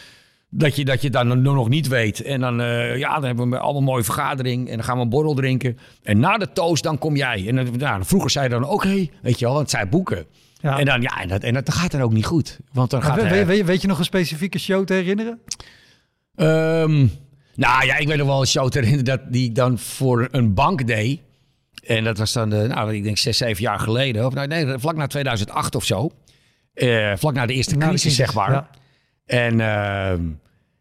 Dat 0.55 0.77
je, 0.77 0.85
dat 0.85 1.03
je 1.03 1.11
dan 1.11 1.43
nog 1.43 1.69
niet 1.69 1.89
weet. 1.89 2.23
En 2.23 2.41
dan, 2.41 2.61
eh, 2.61 2.99
ja, 2.99 3.15
dan 3.15 3.25
hebben 3.25 3.51
we 3.51 3.59
allemaal 3.59 3.81
een 3.81 3.85
mooie 3.85 4.05
vergadering. 4.05 4.69
En 4.69 4.77
dan 4.77 4.85
gaan 4.85 4.97
we 4.97 5.03
een 5.03 5.09
borrel 5.09 5.35
drinken. 5.35 5.79
En 6.03 6.19
na 6.19 6.39
de 6.39 6.53
toast, 6.53 6.83
dan 6.83 6.99
kom 6.99 7.17
jij. 7.17 7.49
En 7.49 7.57
dan, 7.57 7.77
nou, 7.77 8.05
vroeger 8.05 8.31
zei 8.31 8.45
je 8.45 8.51
dan, 8.51 8.65
oké, 8.65 9.09
weet 9.23 9.39
je 9.39 9.45
wel, 9.45 9.59
het 9.59 9.71
zijn 9.71 9.89
boeken. 9.89 10.27
Ja. 10.61 10.79
En 10.79 10.85
dan, 10.85 11.03
ja, 11.03 11.21
en 11.21 11.29
dat, 11.29 11.43
en 11.43 11.55
dat 11.55 11.75
gaat 11.75 11.91
dan 11.91 12.01
ook 12.01 12.13
niet 12.13 12.27
goed. 12.27 12.59
Want 12.73 12.91
dan 12.91 13.03
gaat 13.03 13.29
weet, 13.29 13.47
weet, 13.47 13.65
weet 13.65 13.81
je 13.81 13.87
nog 13.87 13.99
een 13.99 14.05
specifieke 14.05 14.59
show 14.59 14.85
te 14.85 14.95
herinneren? 14.95 15.41
Ehm, 16.35 17.07
nou 17.55 17.85
ja, 17.87 17.97
ik 17.97 18.09
weet 18.09 18.19
nog 18.19 18.27
wel 18.27 18.41
een 18.41 18.47
show 18.47 18.69
te 18.69 18.79
herinneren 18.79 19.05
dat 19.05 19.33
die 19.33 19.49
ik 19.49 19.55
dan 19.55 19.79
voor 19.79 20.29
een 20.31 20.55
bank 20.55 20.87
deed. 20.87 21.21
En 21.85 22.05
dat 22.05 22.19
was 22.19 22.33
dan, 22.33 22.51
de, 22.51 22.67
nou, 22.69 22.95
ik 22.95 23.03
denk 23.03 23.19
zes, 23.19 23.37
zeven 23.37 23.63
jaar 23.63 23.79
geleden. 23.79 24.27
Of 24.27 24.35
nou, 24.35 24.47
nee, 24.47 24.79
vlak 24.79 24.97
na 24.97 25.07
2008 25.07 25.75
of 25.75 25.85
zo. 25.85 26.11
Eh, 26.75 27.13
vlak 27.17 27.35
na 27.35 27.47
de 27.47 27.53
eerste 27.53 27.77
crisis, 27.77 28.15
zeg 28.15 28.35
maar. 28.35 28.51
ja. 28.51 28.69
En, 29.27 29.61
ehm, 29.61 30.25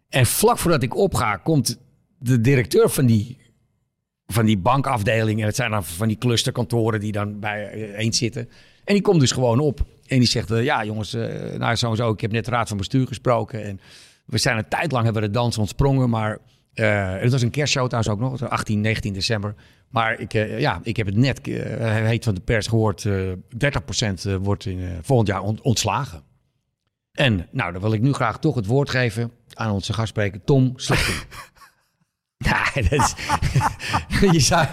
en 0.09 0.25
vlak 0.25 0.57
voordat 0.57 0.83
ik 0.83 0.95
opga, 0.95 1.35
komt 1.35 1.79
de 2.19 2.41
directeur 2.41 2.89
van 2.89 3.05
die, 3.05 3.37
van 4.25 4.45
die 4.45 4.57
bankafdeling. 4.57 5.39
En 5.39 5.45
het 5.45 5.55
zijn 5.55 5.71
dan 5.71 5.83
van 5.85 6.07
die 6.07 6.17
clusterkantoren 6.17 6.99
die 6.99 7.11
dan 7.11 7.39
bij 7.39 7.69
eh, 7.93 8.11
zitten. 8.11 8.49
En 8.83 8.93
die 8.93 9.01
komt 9.03 9.19
dus 9.19 9.31
gewoon 9.31 9.59
op. 9.59 9.79
En 10.07 10.19
die 10.19 10.27
zegt, 10.27 10.51
eh, 10.51 10.63
ja 10.63 10.85
jongens, 10.85 11.13
eh, 11.13 11.57
nou 11.57 11.75
zo 11.75 11.89
en 11.89 11.95
zo. 11.95 12.11
Ik 12.11 12.21
heb 12.21 12.31
net 12.31 12.45
de 12.45 12.51
raad 12.51 12.67
van 12.67 12.77
bestuur 12.77 13.07
gesproken. 13.07 13.63
En 13.63 13.79
we 14.25 14.37
zijn 14.37 14.57
een 14.57 14.67
tijd 14.67 14.91
lang 14.91 15.03
hebben 15.03 15.21
we 15.21 15.27
de 15.27 15.33
dans 15.33 15.57
ontsprongen. 15.57 16.09
Maar 16.09 16.37
eh, 16.73 17.13
het 17.19 17.31
was 17.31 17.41
een 17.41 17.49
kerstshow 17.49 17.85
trouwens 17.87 18.13
ook 18.13 18.19
nog. 18.19 18.31
het 18.31 18.39
was 18.39 18.49
18, 18.49 18.81
19 18.81 19.13
december. 19.13 19.55
Maar 19.89 20.19
ik, 20.19 20.31
ja, 20.59 20.79
ik 20.83 20.97
heb 20.97 21.05
het 21.05 21.15
net, 21.15 21.39
heet 21.45 22.23
van 22.23 22.35
de 22.35 22.41
pers 22.41 22.67
gehoord. 22.67 23.05
eh 23.05 23.31
30% 23.57 24.25
eh, 24.25 24.35
wordt 24.35 24.65
in, 24.65 24.89
volgend 25.01 25.27
jaar 25.27 25.41
ont- 25.41 25.61
ontslagen. 25.61 26.23
En 27.11 27.47
nou, 27.51 27.71
dan 27.71 27.81
wil 27.81 27.93
ik 27.93 28.01
nu 28.01 28.13
graag 28.13 28.39
toch 28.39 28.55
het 28.55 28.65
woord 28.65 28.89
geven 28.89 29.31
aan 29.53 29.71
onze 29.71 29.93
gastspreker 29.93 30.43
Tom 30.43 30.73
Slechting. 30.75 31.17
Ja, 32.43 32.63
dat 32.73 32.91
is... 32.91 33.13
je 34.31 34.39
zou... 34.39 34.67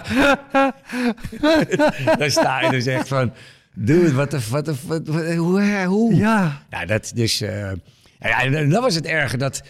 Dan 2.17 2.31
sta 2.31 2.61
je 2.61 2.69
dus 2.69 2.85
echt 2.85 3.07
van... 3.07 3.33
Dude, 3.73 4.13
wat 4.13 4.31
de... 4.31 4.39
Wat 4.49 4.65
de 4.65 5.35
hoe? 5.35 5.83
hoe? 5.85 6.15
Ja. 6.15 6.63
Nou, 6.69 6.85
dat 6.85 7.11
dus... 7.15 7.37
ja, 7.39 7.75
en 8.19 8.69
dat 8.69 8.81
was 8.81 8.95
het 8.95 9.05
erge. 9.05 9.37
Dat, 9.37 9.63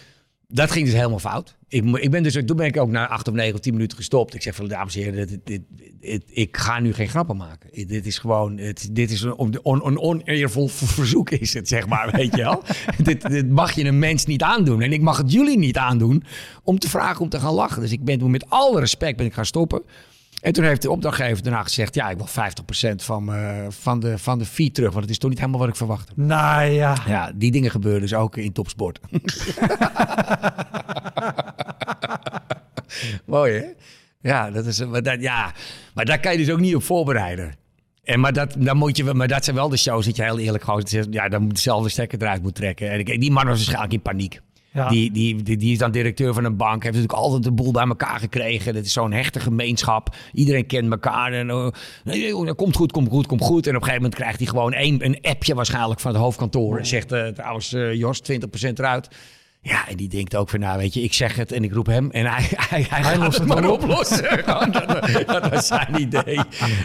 dat 0.52 0.70
ging 0.70 0.84
dus 0.84 0.94
helemaal 0.94 1.18
fout. 1.18 1.56
Ik, 1.68 1.84
ik 1.96 2.10
ben 2.10 2.22
dus, 2.22 2.38
toen 2.46 2.56
ben 2.56 2.66
ik 2.66 2.76
ook 2.76 2.90
na 2.90 3.08
acht 3.08 3.28
of 3.28 3.34
negen 3.34 3.54
of 3.54 3.60
tien 3.60 3.72
minuten 3.72 3.96
gestopt. 3.96 4.34
Ik 4.34 4.42
zeg 4.42 4.54
van, 4.54 4.68
dames 4.68 4.96
en 4.96 5.02
heren, 5.02 5.26
dit, 5.26 5.60
dit, 6.00 6.22
ik 6.26 6.56
ga 6.56 6.80
nu 6.80 6.92
geen 6.94 7.08
grappen 7.08 7.36
maken. 7.36 7.88
Dit 7.88 8.06
is 8.06 8.18
gewoon, 8.18 8.56
dit 8.90 9.10
is 9.10 9.22
een 9.22 9.34
on, 9.34 9.58
on, 9.62 9.82
on- 9.82 9.98
oneervol 9.98 10.68
verzoek 10.98 11.30
is 11.30 11.54
het, 11.54 11.68
zeg 11.68 11.86
maar, 11.86 12.10
weet 12.10 12.36
je 12.36 12.42
wel. 12.42 12.62
dit, 13.28 13.50
mag 13.50 13.72
je 13.72 13.84
een 13.84 13.98
mens 13.98 14.26
niet 14.26 14.42
aandoen. 14.42 14.82
En 14.82 14.92
ik 14.92 15.00
mag 15.00 15.16
het 15.16 15.32
jullie 15.32 15.58
niet 15.58 15.76
aandoen 15.76 16.24
om 16.64 16.78
te 16.78 16.88
vragen 16.88 17.20
om 17.20 17.28
te 17.28 17.40
gaan 17.40 17.54
lachen. 17.54 17.80
Dus 17.82 17.92
ik 17.92 18.04
ben 18.04 18.30
met 18.30 18.44
alle 18.48 18.80
respect 18.80 19.16
ben 19.16 19.26
ik 19.26 19.34
gaan 19.34 19.46
stoppen. 19.46 19.82
En 20.40 20.52
toen 20.52 20.64
heeft 20.64 20.82
de 20.82 20.90
opdrachtgever 20.90 21.42
daarna 21.42 21.62
gezegd, 21.62 21.94
ja, 21.94 22.10
ik 22.10 22.16
wil 22.16 22.28
50% 22.92 23.02
van, 23.02 23.34
eh, 23.34 23.66
van, 23.68 24.00
de, 24.00 24.18
van 24.18 24.38
de 24.38 24.44
fee 24.44 24.70
terug. 24.70 24.90
Want 24.90 25.02
het 25.02 25.10
is 25.10 25.18
toch 25.18 25.30
niet 25.30 25.38
helemaal 25.38 25.60
wat 25.60 25.68
ik 25.68 25.76
verwachtte. 25.76 26.12
Nou 26.16 26.64
ja. 26.64 26.96
Ja, 27.06 27.32
die 27.34 27.50
dingen 27.50 27.70
gebeuren 27.70 28.00
dus 28.00 28.14
ook 28.14 28.36
in 28.36 28.52
topsport. 28.52 29.00
Mooi 33.24 33.52
hè? 33.52 33.66
Ja, 34.20 34.50
dat 34.50 34.66
is, 34.66 34.84
maar, 34.84 35.02
dat, 35.02 35.20
ja, 35.20 35.52
maar 35.94 36.04
daar 36.04 36.20
kan 36.20 36.32
je 36.32 36.38
dus 36.38 36.50
ook 36.50 36.60
niet 36.60 36.74
op 36.74 36.82
voorbereiden. 36.82 37.54
En 38.02 38.20
maar, 38.20 38.32
dat, 38.32 38.54
dan 38.58 38.76
moet 38.76 38.96
je, 38.96 39.04
maar 39.04 39.28
dat 39.28 39.44
zijn 39.44 39.56
wel 39.56 39.68
de 39.68 39.76
shows 39.76 40.04
dat 40.04 40.16
je 40.16 40.22
heel 40.22 40.38
eerlijk 40.38 40.64
gewoon 40.64 40.86
zegt, 40.86 41.06
ja, 41.10 41.28
dan 41.28 41.42
moet 41.42 41.54
dezelfde 41.54 41.88
stekker 41.88 42.22
eruit 42.22 42.42
moet 42.42 42.54
trekken. 42.54 42.90
En 42.90 42.98
ik, 42.98 43.20
die 43.20 43.30
man 43.30 43.46
was 43.46 43.56
waarschijnlijk 43.56 43.92
in 43.92 44.02
paniek. 44.02 44.40
Ja. 44.72 44.88
Die, 44.88 45.10
die, 45.10 45.42
die, 45.42 45.56
die 45.56 45.72
is 45.72 45.78
dan 45.78 45.90
directeur 45.90 46.34
van 46.34 46.44
een 46.44 46.56
bank. 46.56 46.82
Heeft 46.82 46.94
natuurlijk 46.96 47.22
altijd 47.22 47.42
de 47.42 47.52
boel 47.52 47.72
bij 47.72 47.86
elkaar 47.86 48.18
gekregen. 48.18 48.74
Dat 48.74 48.84
is 48.84 48.92
zo'n 48.92 49.12
hechte 49.12 49.40
gemeenschap. 49.40 50.16
Iedereen 50.32 50.66
kent 50.66 50.90
elkaar. 50.90 51.32
En, 51.32 51.50
eh, 51.50 51.66
nee, 52.04 52.44
dat 52.44 52.56
komt 52.56 52.76
goed, 52.76 52.92
komt 52.92 53.08
goed, 53.08 53.26
komt 53.26 53.42
goed. 53.42 53.66
En 53.66 53.76
op 53.76 53.80
een 53.82 53.88
gegeven 53.88 54.02
moment 54.02 54.14
krijgt 54.20 54.38
hij 54.38 54.46
gewoon 54.46 54.74
een, 54.74 55.04
een 55.04 55.18
appje 55.22 55.54
waarschijnlijk 55.54 56.00
van 56.00 56.12
het 56.12 56.20
hoofdkantoor. 56.20 56.78
En 56.78 56.86
zegt 56.86 57.12
eh, 57.12 57.26
trouwens, 57.26 57.72
eh, 57.72 57.94
Jos, 57.94 58.20
20% 58.20 58.78
eruit. 58.78 59.08
Ja, 59.62 59.88
en 59.88 59.96
die 59.96 60.08
denkt 60.08 60.36
ook 60.36 60.48
van, 60.48 60.60
nou 60.60 60.78
weet 60.78 60.94
je, 60.94 61.02
ik 61.02 61.12
zeg 61.12 61.36
het 61.36 61.52
en 61.52 61.64
ik 61.64 61.72
roep 61.72 61.86
hem. 61.86 62.10
En 62.10 62.26
hij, 62.26 62.48
hij, 62.70 62.86
hij, 62.88 63.18
lost 63.18 63.38
het 63.38 63.46
maar 63.48 63.70
op. 63.70 63.82
oplossen. 63.82 64.44
Dat, 64.46 65.26
dat 65.26 65.48
was 65.48 65.66
zijn 65.66 66.00
idee. 66.00 66.40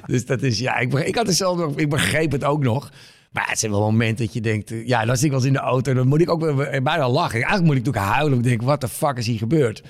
Dus 0.06 0.26
dat 0.26 0.42
is, 0.42 0.60
ja, 0.60 0.78
ik, 0.78 0.90
begreep- 0.90 1.08
ik 1.08 1.16
had 1.16 1.28
het 1.28 1.36
zelf 1.36 1.58
nog, 1.58 1.76
ik 1.76 1.90
begreep 1.90 2.32
het 2.32 2.44
ook 2.44 2.64
nog. 2.64 2.92
Maar 3.36 3.50
het 3.50 3.60
zijn 3.60 3.72
wel 3.72 3.82
momenten 3.82 4.26
dat 4.26 4.34
je 4.34 4.42
denkt, 4.42 4.72
eh, 4.72 4.88
ja, 4.88 5.06
dan 5.06 5.16
zit 5.16 5.24
ik 5.24 5.30
wel 5.30 5.40
eens 5.40 5.48
in 5.48 5.54
de 5.54 5.60
auto. 5.60 5.94
Dan 5.94 6.08
moet 6.08 6.22
ik 6.22 6.30
ook 6.30 6.42
weer 6.42 6.84
bijna 6.84 7.10
lachen. 7.10 7.34
Eigenlijk 7.34 7.66
moet 7.66 7.76
ik 7.76 7.86
natuurlijk 7.86 8.14
huilen. 8.14 8.38
Ik 8.38 8.44
denk, 8.44 8.62
wat 8.62 8.82
de 8.82 8.88
fuck 8.88 9.18
is 9.18 9.28
hier 9.28 9.38
gebeurd? 9.38 9.84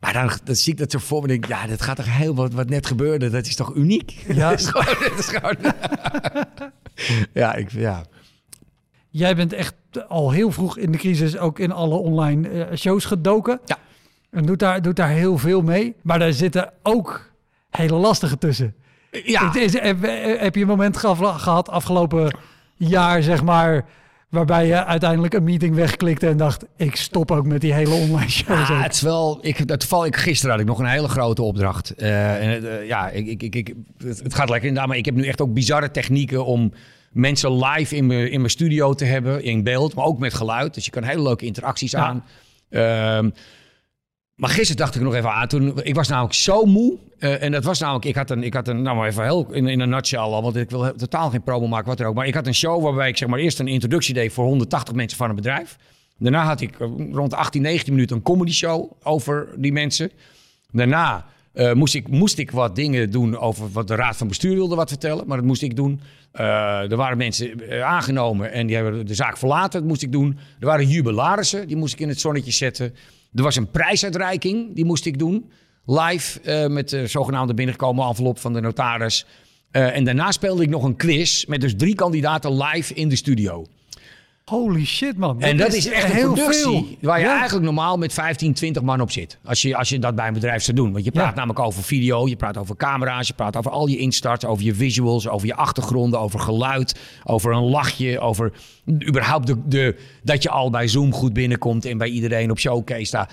Maar 0.00 0.12
dan, 0.12 0.30
dan 0.44 0.54
zie 0.54 0.72
ik 0.72 0.78
dat 0.78 0.90
zo 0.90 0.98
voor 0.98 1.22
me. 1.22 1.28
en 1.28 1.40
denk, 1.40 1.46
ja, 1.46 1.66
dat 1.66 1.82
gaat 1.82 1.96
toch 1.96 2.16
heel 2.16 2.34
wat, 2.34 2.52
wat 2.52 2.68
net 2.68 2.86
gebeurde. 2.86 3.30
Dat 3.30 3.46
is 3.46 3.54
toch 3.54 3.74
uniek? 3.74 4.24
Ja. 4.28 4.34
dat 4.50 4.60
is 4.60 4.66
gewoon, 4.66 5.08
dat 5.08 5.18
is 5.18 5.26
gewoon 5.26 5.56
ja, 7.42 7.54
ik, 7.54 7.70
ja. 7.70 8.04
Jij 9.10 9.36
bent 9.36 9.52
echt 9.52 9.74
al 10.08 10.30
heel 10.30 10.52
vroeg 10.52 10.78
in 10.78 10.92
de 10.92 10.98
crisis 10.98 11.38
ook 11.38 11.58
in 11.58 11.72
alle 11.72 11.94
online 11.94 12.48
eh, 12.48 12.76
shows 12.76 13.04
gedoken. 13.04 13.60
Ja. 13.64 13.78
En 14.30 14.46
doet 14.46 14.58
daar, 14.58 14.82
doet 14.82 14.96
daar 14.96 15.08
heel 15.08 15.38
veel 15.38 15.62
mee. 15.62 15.94
Maar 16.02 16.18
daar 16.18 16.32
zitten 16.32 16.72
ook 16.82 17.30
hele 17.70 17.94
lastige 17.94 18.38
tussen. 18.38 18.74
Ja, 19.10 19.46
Het 19.46 19.54
is, 19.54 19.72
heb, 19.80 20.02
heb 20.40 20.54
je 20.54 20.60
een 20.60 20.66
moment 20.66 20.96
gehad 20.96 21.68
afgelopen 21.68 22.30
jaar, 22.78 23.22
zeg 23.22 23.42
maar, 23.42 23.84
waarbij 24.28 24.66
je 24.66 24.84
uiteindelijk 24.84 25.34
een 25.34 25.44
meeting 25.44 25.74
wegklikte 25.74 26.26
en 26.28 26.36
dacht, 26.36 26.64
ik 26.76 26.96
stop 26.96 27.30
ook 27.30 27.46
met 27.46 27.60
die 27.60 27.72
hele 27.72 27.94
online 27.94 28.30
shows. 28.30 28.68
Ja, 28.68 28.76
ook. 28.76 28.82
het 28.82 28.94
is 28.94 29.00
wel. 29.00 29.38
Ik, 29.40 29.66
dat 29.66 29.84
val 29.84 30.06
ik 30.06 30.16
gisteren 30.16 30.50
had 30.50 30.60
ik 30.60 30.66
nog 30.66 30.78
een 30.78 30.86
hele 30.86 31.08
grote 31.08 31.42
opdracht. 31.42 31.94
Eh, 31.94 32.52
en, 32.54 32.78
eh, 32.80 32.86
ja, 32.86 33.08
ik, 33.08 33.26
ik, 33.26 33.42
ik, 33.42 33.54
ik, 33.54 33.74
het, 33.98 34.18
het 34.22 34.34
gaat 34.34 34.48
lekker 34.48 34.68
inderdaad. 34.68 34.88
Maar 34.88 34.98
ik 34.98 35.04
heb 35.04 35.14
nu 35.14 35.26
echt 35.26 35.40
ook 35.40 35.52
bizarre 35.54 35.90
technieken 35.90 36.44
om 36.44 36.72
mensen 37.12 37.64
live 37.64 37.96
in 37.96 38.06
mijn, 38.06 38.30
in 38.30 38.38
mijn 38.38 38.50
studio 38.50 38.94
te 38.94 39.04
hebben, 39.04 39.42
in 39.42 39.62
beeld, 39.62 39.94
maar 39.94 40.04
ook 40.04 40.18
met 40.18 40.34
geluid. 40.34 40.74
Dus 40.74 40.84
je 40.84 40.90
kan 40.90 41.02
hele 41.02 41.22
leuke 41.22 41.46
interacties 41.46 41.90
Ja. 41.90 42.06
aan. 42.06 42.24
Ehm, 42.70 43.30
maar 44.38 44.50
gisteren 44.50 44.76
dacht 44.76 44.94
ik 44.94 45.02
nog 45.02 45.14
even 45.14 45.32
aan. 45.32 45.48
Toen, 45.48 45.80
ik 45.82 45.94
was 45.94 46.08
namelijk 46.08 46.34
zo 46.34 46.64
moe. 46.64 46.98
eh, 47.18 47.42
en 47.42 47.52
dat 47.52 47.64
was 47.64 47.78
namelijk, 47.78 48.04
ik 48.04 48.14
had 48.14 48.30
een, 48.30 48.42
ik 48.42 48.54
had 48.54 48.68
een 48.68 48.82
nou 48.82 48.96
maar 48.96 49.08
even 49.08 49.24
heel 49.24 49.52
in, 49.52 49.66
in 49.66 49.80
een 49.80 49.88
nutshell 49.88 50.18
al, 50.18 50.42
want 50.42 50.56
ik 50.56 50.70
wil 50.70 50.94
totaal 50.94 51.30
geen 51.30 51.42
promo 51.42 51.66
maken, 51.66 51.88
wat 51.88 52.00
er 52.00 52.06
ook. 52.06 52.14
Maar 52.14 52.26
ik 52.26 52.34
had 52.34 52.46
een 52.46 52.54
show 52.54 52.82
waarbij 52.82 53.08
ik 53.08 53.16
zeg 53.16 53.28
maar 53.28 53.38
eerst 53.38 53.58
een 53.58 53.68
introductie 53.68 54.14
deed 54.14 54.32
voor 54.32 54.44
180 54.44 54.94
mensen 54.94 55.18
van 55.18 55.28
een 55.28 55.34
bedrijf. 55.34 55.76
Daarna 56.18 56.44
had 56.44 56.60
ik 56.60 56.80
eh, 56.80 56.88
rond 57.12 57.34
18, 57.34 57.62
19 57.62 57.92
minuten 57.92 58.16
een 58.16 58.22
comedy 58.22 58.52
show 58.52 58.92
over 59.02 59.48
die 59.56 59.72
mensen. 59.72 60.10
Daarna 60.70 61.26
eh, 61.52 61.72
moest, 61.72 61.94
ik, 61.94 62.08
moest 62.08 62.38
ik 62.38 62.50
wat 62.50 62.76
dingen 62.76 63.10
doen 63.10 63.38
over 63.38 63.70
wat 63.72 63.88
de 63.88 63.94
raad 63.94 64.16
van 64.16 64.28
bestuur 64.28 64.54
wilde 64.54 64.74
wat 64.74 64.88
vertellen. 64.88 65.26
Maar 65.26 65.36
dat 65.36 65.46
moest 65.46 65.62
ik 65.62 65.76
doen. 65.76 66.00
Er 66.32 66.96
waren 66.96 67.18
mensen 67.18 67.60
aangenomen 67.84 68.52
en 68.52 68.66
die 68.66 68.76
hebben 68.76 69.06
de 69.06 69.14
zaak 69.14 69.36
verlaten. 69.36 69.80
Dat 69.80 69.88
moest 69.88 70.02
ik 70.02 70.12
doen. 70.12 70.38
Er 70.60 70.66
waren 70.66 70.88
jubilarissen, 70.88 71.68
die 71.68 71.76
moest 71.76 71.92
ik 71.92 72.00
in 72.00 72.08
het 72.08 72.20
zonnetje 72.20 72.52
zetten. 72.52 72.94
Er 73.38 73.44
was 73.44 73.56
een 73.56 73.70
prijsuitreiking, 73.70 74.74
die 74.74 74.84
moest 74.84 75.06
ik 75.06 75.18
doen. 75.18 75.50
Live 75.86 76.40
eh, 76.40 76.66
met 76.66 76.88
de 76.88 77.06
zogenaamde 77.06 77.54
binnengekomen 77.54 78.06
envelop 78.06 78.38
van 78.38 78.52
de 78.52 78.60
notaris. 78.60 79.26
Eh, 79.70 79.96
en 79.96 80.04
daarna 80.04 80.32
speelde 80.32 80.62
ik 80.62 80.68
nog 80.68 80.82
een 80.82 80.96
quiz 80.96 81.44
met 81.44 81.60
dus 81.60 81.76
drie 81.76 81.94
kandidaten 81.94 82.62
live 82.62 82.94
in 82.94 83.08
de 83.08 83.16
studio. 83.16 83.66
Holy 84.48 84.84
shit, 84.84 85.16
man. 85.16 85.40
En 85.40 85.56
dat 85.56 85.72
is 85.72 85.88
echt 85.88 86.04
een 86.04 86.10
heel 86.16 86.32
productie 86.32 86.62
veel. 86.62 86.86
waar 87.00 87.18
je 87.18 87.24
Ja. 87.24 87.32
eigenlijk 87.36 87.64
normaal 87.64 87.96
met 87.96 88.12
15, 88.12 88.52
20 88.54 88.82
man 88.82 89.00
op 89.00 89.10
zit. 89.10 89.38
Als 89.44 89.62
je, 89.62 89.76
als 89.76 89.88
je 89.88 89.98
dat 89.98 90.14
bij 90.14 90.26
een 90.26 90.32
bedrijf 90.34 90.62
zou 90.62 90.76
doen. 90.76 90.92
Want 90.92 91.04
je 91.04 91.10
praat 91.10 91.28
Ja. 91.28 91.34
namelijk 91.34 91.58
over 91.58 91.82
video, 91.82 92.28
je 92.28 92.36
praat 92.36 92.56
over 92.56 92.76
camera's, 92.76 93.26
je 93.26 93.34
praat 93.34 93.56
over 93.56 93.70
al 93.70 93.86
je 93.86 93.96
instarts, 93.96 94.44
over 94.44 94.64
je 94.64 94.74
visuals, 94.74 95.28
over 95.28 95.46
je 95.46 95.54
achtergronden, 95.54 96.20
over 96.20 96.40
geluid, 96.40 97.00
over 97.24 97.52
een 97.52 97.64
lachje, 97.68 98.20
over 98.20 98.52
überhaupt 99.08 99.46
de, 99.46 99.56
de, 99.66 99.96
dat 100.22 100.42
je 100.42 100.50
al 100.50 100.70
bij 100.70 100.88
Zoom 100.88 101.12
goed 101.12 101.32
binnenkomt 101.32 101.84
en 101.84 101.98
bij 101.98 102.08
iedereen 102.08 102.50
op 102.50 102.58
showcase 102.58 103.04
staat. 103.04 103.32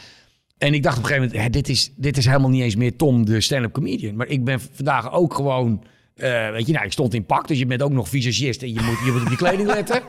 En 0.58 0.74
ik 0.74 0.84
dacht 0.84 0.98
op 0.98 1.04
een 1.04 1.10
gegeven 1.10 1.28
moment, 1.30 1.46
hè, 1.46 1.50
dit, 1.52 1.70
is, 1.70 1.92
dit 1.96 2.18
is 2.18 2.26
helemaal 2.26 2.50
niet 2.50 2.62
eens 2.64 2.76
meer 2.76 2.96
Tom, 2.96 3.26
de 3.26 3.42
stand-up 3.42 3.72
comedian. 3.72 4.16
Maar 4.16 4.28
ik 4.28 4.44
ben 4.44 4.60
vandaag 4.74 5.12
ook 5.14 5.34
gewoon, 5.34 5.84
eh, 6.16 6.50
weet 6.50 6.68
je, 6.68 6.74
nou, 6.74 6.86
ik 6.86 6.92
stond 6.92 7.14
in 7.14 7.26
pak, 7.26 7.48
dus 7.48 7.60
je 7.60 7.66
bent 7.66 7.82
ook 7.82 7.92
nog 7.92 8.10
visagist 8.10 8.62
en 8.62 8.74
je 8.74 8.82
moet, 8.82 8.98
je 9.06 9.12
moet 9.12 9.22
op 9.22 9.30
je 9.30 9.36
kleding 9.36 9.68
letten. 9.68 10.02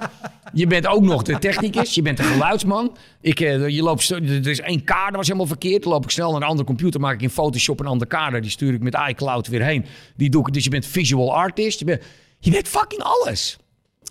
Je 0.52 0.66
bent 0.66 0.86
ook 0.86 1.02
nog 1.02 1.22
de 1.22 1.38
technicus, 1.38 1.94
je 1.94 2.02
bent 2.02 2.16
de 2.16 2.22
geluidsman. 2.22 2.96
Ik, 3.20 3.40
eh, 3.40 3.68
je 3.68 3.82
loopt, 3.82 4.10
er 4.10 4.46
is 4.46 4.60
één 4.60 4.84
kader 4.84 5.16
was 5.16 5.26
helemaal 5.26 5.46
verkeerd. 5.46 5.82
Dan 5.82 5.92
loop 5.92 6.04
ik 6.04 6.10
snel 6.10 6.32
naar 6.32 6.40
een 6.40 6.46
andere 6.46 6.66
computer, 6.66 7.00
maak 7.00 7.14
ik 7.14 7.22
in 7.22 7.30
Photoshop 7.30 7.80
een 7.80 7.86
andere 7.86 8.10
kader. 8.10 8.40
Die 8.40 8.50
stuur 8.50 8.74
ik 8.74 8.80
met 8.82 8.96
iCloud 9.08 9.48
weer 9.48 9.62
heen. 9.62 9.84
Die 10.16 10.30
doe 10.30 10.46
ik, 10.46 10.52
dus 10.54 10.64
je 10.64 10.70
bent 10.70 10.86
visual 10.86 11.34
artist. 11.36 11.78
Je 11.78 11.84
bent, 11.84 12.02
je 12.38 12.50
bent 12.50 12.68
fucking 12.68 13.02
alles. 13.02 13.56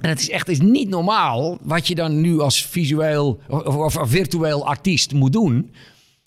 En 0.02 0.10
het 0.10 0.20
is 0.20 0.30
echt 0.30 0.48
is 0.50 0.60
niet 0.60 0.90
normaal 0.90 1.58
wat 1.62 1.88
je 1.88 1.96
dan 1.96 2.22
nu 2.22 2.40
als 2.40 2.66
visueel 2.66 3.42
of, 3.48 3.64
of, 3.64 3.98
of 3.98 4.10
virtueel 4.10 4.68
artiest 4.68 5.14
moet 5.14 5.34
doen. 5.34 5.72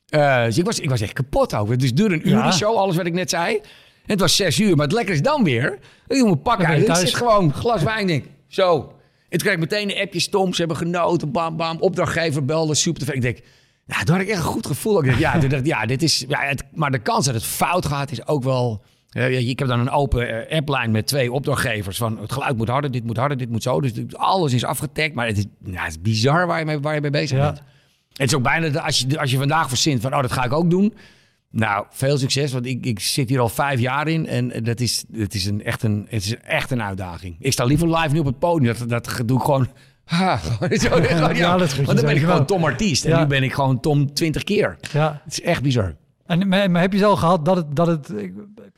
Eh, 0.08 0.44
dus 0.44 0.58
ik 0.58 0.64
was, 0.64 0.80
ik 0.80 0.90
was 0.90 1.00
echt 1.00 1.12
kapot 1.12 1.54
ook. 1.54 1.78
Dus 1.78 1.94
duurde 1.94 2.14
een 2.14 2.28
uur 2.28 2.34
Ja. 2.34 2.42
die 2.42 2.52
show, 2.52 2.76
alles 2.76 2.96
wat 2.96 3.06
ik 3.06 3.12
net 3.12 3.30
zei. 3.30 3.60
Het 4.08 4.20
was 4.20 4.36
zes 4.36 4.58
uur, 4.58 4.76
maar 4.76 4.86
het 4.86 4.94
lekker 4.94 5.14
is 5.14 5.22
dan 5.22 5.44
weer. 5.44 5.72
Ik 6.06 6.16
doe 6.16 6.22
mijn 6.24 6.42
pak 6.42 6.58
Dan 6.58 6.66
ben 6.66 6.80
je 6.80 6.88
uit. 6.88 7.00
Ik 7.00 7.06
zit 7.06 7.16
gewoon 7.16 7.52
glas 7.52 7.82
wijn, 7.82 8.06
denk 8.06 8.24
zo. 8.48 8.76
En 8.78 9.38
toen 9.38 9.38
kreeg 9.38 9.52
ik 9.52 9.58
meteen 9.58 9.90
een 9.90 10.02
appje, 10.02 10.28
Tom, 10.28 10.52
ze 10.52 10.58
hebben 10.58 10.76
genoten, 10.76 11.30
bam, 11.32 11.56
bam. 11.56 11.76
Opdrachtgever 11.80 12.44
belde, 12.44 12.74
super 12.74 13.06
te 13.06 13.14
Ik 13.14 13.22
denk, 13.22 13.38
Ja, 13.86 14.02
toen 14.02 14.14
had 14.14 14.24
ik 14.24 14.30
echt 14.30 14.38
een 14.38 14.44
goed 14.44 14.66
gevoel. 14.66 14.98
Ik 15.00 15.06
dacht, 15.06 15.18
ja, 15.18 15.38
toen 15.38 15.48
dacht, 15.48 15.62
ik, 15.62 15.66
ja, 15.66 15.86
dit 15.86 16.02
is, 16.02 16.24
ja 16.28 16.40
het, 16.40 16.64
maar 16.74 16.90
de 16.90 16.98
kans 16.98 17.24
dat 17.26 17.34
het 17.34 17.44
fout 17.44 17.86
gaat 17.86 18.10
is 18.10 18.26
ook 18.26 18.42
wel... 18.42 18.82
ik 19.28 19.58
heb 19.58 19.68
dan 19.68 19.80
een 19.80 19.90
open 19.90 20.48
eh, 20.48 20.58
appline 20.58 20.88
met 20.88 21.06
twee 21.06 21.32
opdrachtgevers. 21.32 21.96
Van 21.96 22.18
het 22.20 22.32
geluid 22.32 22.56
moet 22.56 22.68
harder, 22.68 22.90
dit 22.90 23.04
moet 23.04 23.16
harder, 23.16 23.36
dit 23.36 23.50
moet 23.50 23.62
zo. 23.62 23.80
Dus 23.80 23.92
alles 24.12 24.52
is 24.52 24.64
afgetagd. 24.64 25.14
Maar 25.14 25.26
het 25.26 25.38
is, 25.38 25.44
ja, 25.64 25.82
het 25.82 25.90
is 25.90 26.00
bizar 26.00 26.46
waar 26.46 26.58
je 26.58 26.64
mee, 26.64 26.78
waar 26.80 26.94
je 26.94 27.00
mee 27.00 27.10
bezig 27.10 27.38
Ja. 27.38 27.44
bent. 27.44 27.62
Het 28.12 28.28
is 28.28 28.34
ook 28.34 28.42
bijna, 28.42 28.68
dat 28.68 28.82
als 28.82 28.98
je, 28.98 29.20
als 29.20 29.30
je 29.30 29.36
vandaag 29.38 29.68
verzint 29.68 30.00
van, 30.00 30.14
oh, 30.14 30.20
dat 30.22 30.32
ga 30.32 30.44
ik 30.44 30.52
ook 30.52 30.70
doen. 30.70 30.94
Nou, 31.50 31.86
veel 31.90 32.18
succes, 32.18 32.52
want 32.52 32.66
ik, 32.66 32.86
ik 32.86 33.00
zit 33.00 33.28
hier 33.28 33.40
al 33.40 33.48
vijf 33.48 33.80
jaar 33.80 34.08
in. 34.08 34.26
En 34.26 34.64
dat 34.64 34.80
is, 34.80 35.04
het 35.12 35.34
is, 35.34 35.46
een, 35.46 35.64
echt, 35.64 35.82
een, 35.82 36.06
het 36.08 36.24
is 36.24 36.36
echt 36.36 36.70
een 36.70 36.82
uitdaging. 36.82 37.36
Ik 37.38 37.52
sta 37.52 37.64
liever 37.64 37.96
live 37.96 38.12
nu 38.12 38.18
op 38.18 38.26
het 38.26 38.38
podium. 38.38 38.74
Dat, 38.78 38.88
dat 38.88 39.22
doe 39.26 39.38
ik 39.38 39.44
gewoon... 39.44 39.68
Ha, 40.08 40.38
zo, 40.70 41.00
Ja, 41.34 41.56
dat 41.56 41.74
Want 41.74 41.86
dan 41.86 42.06
ben 42.06 42.16
ik 42.16 42.22
gewoon 42.22 42.46
Tom 42.46 42.64
Artiest. 42.64 43.04
En 43.04 43.10
Ja. 43.10 43.20
nu 43.20 43.26
ben 43.26 43.42
ik 43.42 43.52
gewoon 43.52 43.80
Tom 43.80 44.14
20 44.14 44.44
keer. 44.44 44.76
Ja. 44.92 45.20
Het 45.24 45.32
is 45.32 45.40
echt 45.42 45.62
bizar. 45.62 45.96
En, 46.26 46.48
maar, 46.48 46.70
maar 46.70 46.80
heb 46.80 46.92
je 46.92 46.98
zo 46.98 47.16
gehad 47.16 47.44
dat 47.44 47.56
het... 47.56 47.76
Dat 47.76 47.86
het 47.86 48.12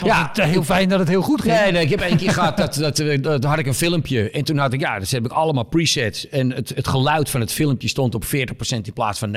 Ja. 0.07 0.31
het 0.33 0.45
heel 0.45 0.63
fijn 0.63 0.89
dat 0.89 0.99
het 0.99 1.09
heel 1.09 1.23
goed 1.23 1.41
ging. 1.41 1.55
Nee, 1.55 1.73
nee, 1.73 1.83
ik 1.85 1.91
heb 1.91 2.01
één 2.01 2.17
keer 2.17 2.31
gehad, 2.33 2.57
dat, 2.57 2.75
dat, 2.75 2.97
dat, 2.97 3.23
dat 3.23 3.45
had 3.45 3.59
ik 3.59 3.67
een 3.67 3.75
filmpje. 3.75 4.31
En 4.31 4.45
toen 4.45 4.59
had 4.59 4.73
ik, 4.73 4.81
ja, 4.81 4.99
dus 4.99 5.11
heb 5.13 5.25
ik 5.25 5.33
allemaal 5.33 5.65
presets. 5.65 6.29
En 6.29 6.53
het, 6.53 6.69
het 6.75 6.89
geluid 6.89 7.31
van 7.31 7.41
het 7.41 7.53
filmpje 7.53 7.89
stond 7.89 8.15
op 8.15 8.25
40% 8.25 8.29
in 8.83 8.93
plaats 8.95 9.19
van 9.19 9.37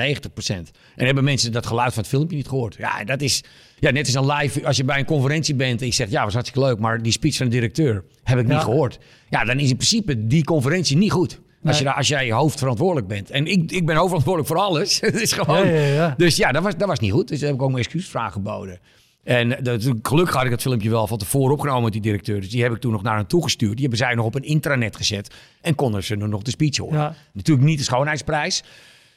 En 0.96 1.06
hebben 1.06 1.24
mensen 1.24 1.52
dat 1.52 1.66
geluid 1.66 1.92
van 1.92 2.02
het 2.02 2.10
filmpje 2.12 2.36
niet 2.36 2.48
gehoord. 2.48 2.74
Ja, 2.78 3.04
dat 3.04 3.20
is, 3.20 3.42
ja, 3.78 3.90
net 3.90 4.06
als 4.06 4.14
een 4.14 4.34
live, 4.36 4.66
als 4.66 4.76
je 4.76 4.84
bij 4.84 4.98
een 4.98 5.04
conferentie 5.04 5.54
bent 5.54 5.80
en 5.80 5.86
je 5.86 5.92
zegt, 5.92 6.10
ja, 6.10 6.24
was 6.24 6.32
hartstikke 6.34 6.66
leuk, 6.68 6.78
maar 6.78 7.02
die 7.02 7.12
speech 7.12 7.36
van 7.36 7.46
de 7.46 7.52
directeur 7.52 8.04
heb 8.22 8.38
ik 8.38 8.46
niet 8.48 8.58
gehoord. 8.58 8.98
Ja, 9.30 9.44
dan 9.44 9.58
is 9.58 9.70
in 9.70 9.76
principe 9.76 10.26
die 10.26 10.44
conferentie 10.44 10.96
niet 10.96 11.12
goed. 11.12 11.40
Als, 11.64 11.78
je, 11.78 11.84
daar- 11.84 11.94
als 11.94 12.08
jij 12.08 12.30
hoofdverantwoordelijk 12.32 13.06
bent. 13.06 13.30
En 13.30 13.46
ik, 13.46 13.70
ik 13.72 13.86
ben 13.86 13.96
hoofdverantwoordelijk 13.96 14.52
voor 14.52 14.60
alles. 14.62 15.00
Het 15.00 15.14
is 15.20 15.32
gewoon... 15.32 15.66
Ja, 15.66 15.72
ja, 15.74 15.86
ja. 15.94 16.14
Dus 16.16 16.36
ja, 16.36 16.52
dat 16.52 16.62
was, 16.62 16.76
dat 16.76 16.88
was 16.88 16.98
niet 16.98 17.12
goed. 17.12 17.28
Dus 17.28 17.38
daar 17.38 17.48
heb 17.48 17.56
ik 17.58 17.62
ook 17.64 17.70
mijn 17.70 17.82
excuusvraag 17.84 18.32
geboden. 18.32 18.78
En 19.24 19.58
dat, 19.62 19.92
gelukkig 20.02 20.34
had 20.34 20.44
ik 20.44 20.50
het 20.50 20.62
filmpje 20.62 20.90
wel 20.90 21.06
van 21.06 21.18
tevoren 21.18 21.52
opgenomen 21.52 21.82
met 21.82 21.92
die 21.92 22.00
directeur. 22.00 22.40
Dus 22.40 22.50
die 22.50 22.62
heb 22.62 22.72
ik 22.72 22.80
toen 22.80 22.92
nog 22.92 23.02
naar 23.02 23.16
hen 23.16 23.26
toegestuurd. 23.26 23.72
Die 23.72 23.80
hebben 23.80 23.98
zij 23.98 24.14
nog 24.14 24.24
op 24.26 24.34
een 24.34 24.42
intranet 24.42 24.96
gezet. 24.96 25.34
En 25.60 25.74
konden 25.74 26.04
ze 26.04 26.16
nog 26.16 26.42
de 26.42 26.50
speech 26.50 26.76
horen. 26.76 26.98
Ja. 26.98 27.14
Natuurlijk 27.32 27.66
niet 27.66 27.78
de 27.78 27.84
schoonheidsprijs. 27.84 28.62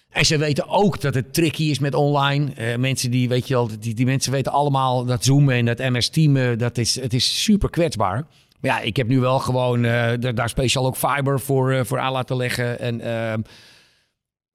En 0.10 0.26
ze 0.26 0.38
weten 0.38 0.70
ook 0.70 1.02
dat 1.02 1.14
het 1.14 1.34
tricky 1.34 1.64
is 1.64 1.80
met 1.80 1.94
online. 1.94 2.54
Eh, 2.54 2.76
mensen 2.78 3.12
die, 3.12 3.30
weet 3.30 3.48
je 3.48 3.54
wel, 3.54 3.70
die, 3.80 3.94
die 3.94 4.06
mensen 4.06 4.32
weten 4.32 4.52
allemaal 4.52 5.06
dat 5.06 5.24
zoomen 5.24 5.56
en 5.56 5.66
dat 5.66 5.78
MS 5.78 6.10
teamen. 6.10 6.58
Dat 6.58 6.78
is, 6.78 7.02
het 7.02 7.14
is 7.14 7.44
super 7.44 7.70
kwetsbaar. 7.70 8.26
Maar 8.60 8.72
ja, 8.72 8.80
ik 8.80 8.98
heb 8.98 9.08
nu 9.08 9.20
wel 9.20 9.40
gewoon 9.40 9.86
eh, 9.86 10.34
daar- 10.36 10.50
speciaal 10.50 10.86
ook 10.86 10.98
fiber 10.98 11.40
voor, 11.40 11.72
eh, 11.72 11.84
voor 11.84 12.00
aan 12.00 12.12
laten 12.12 12.36
leggen. 12.38 12.80
En 12.80 13.02
ehm, 13.02 13.42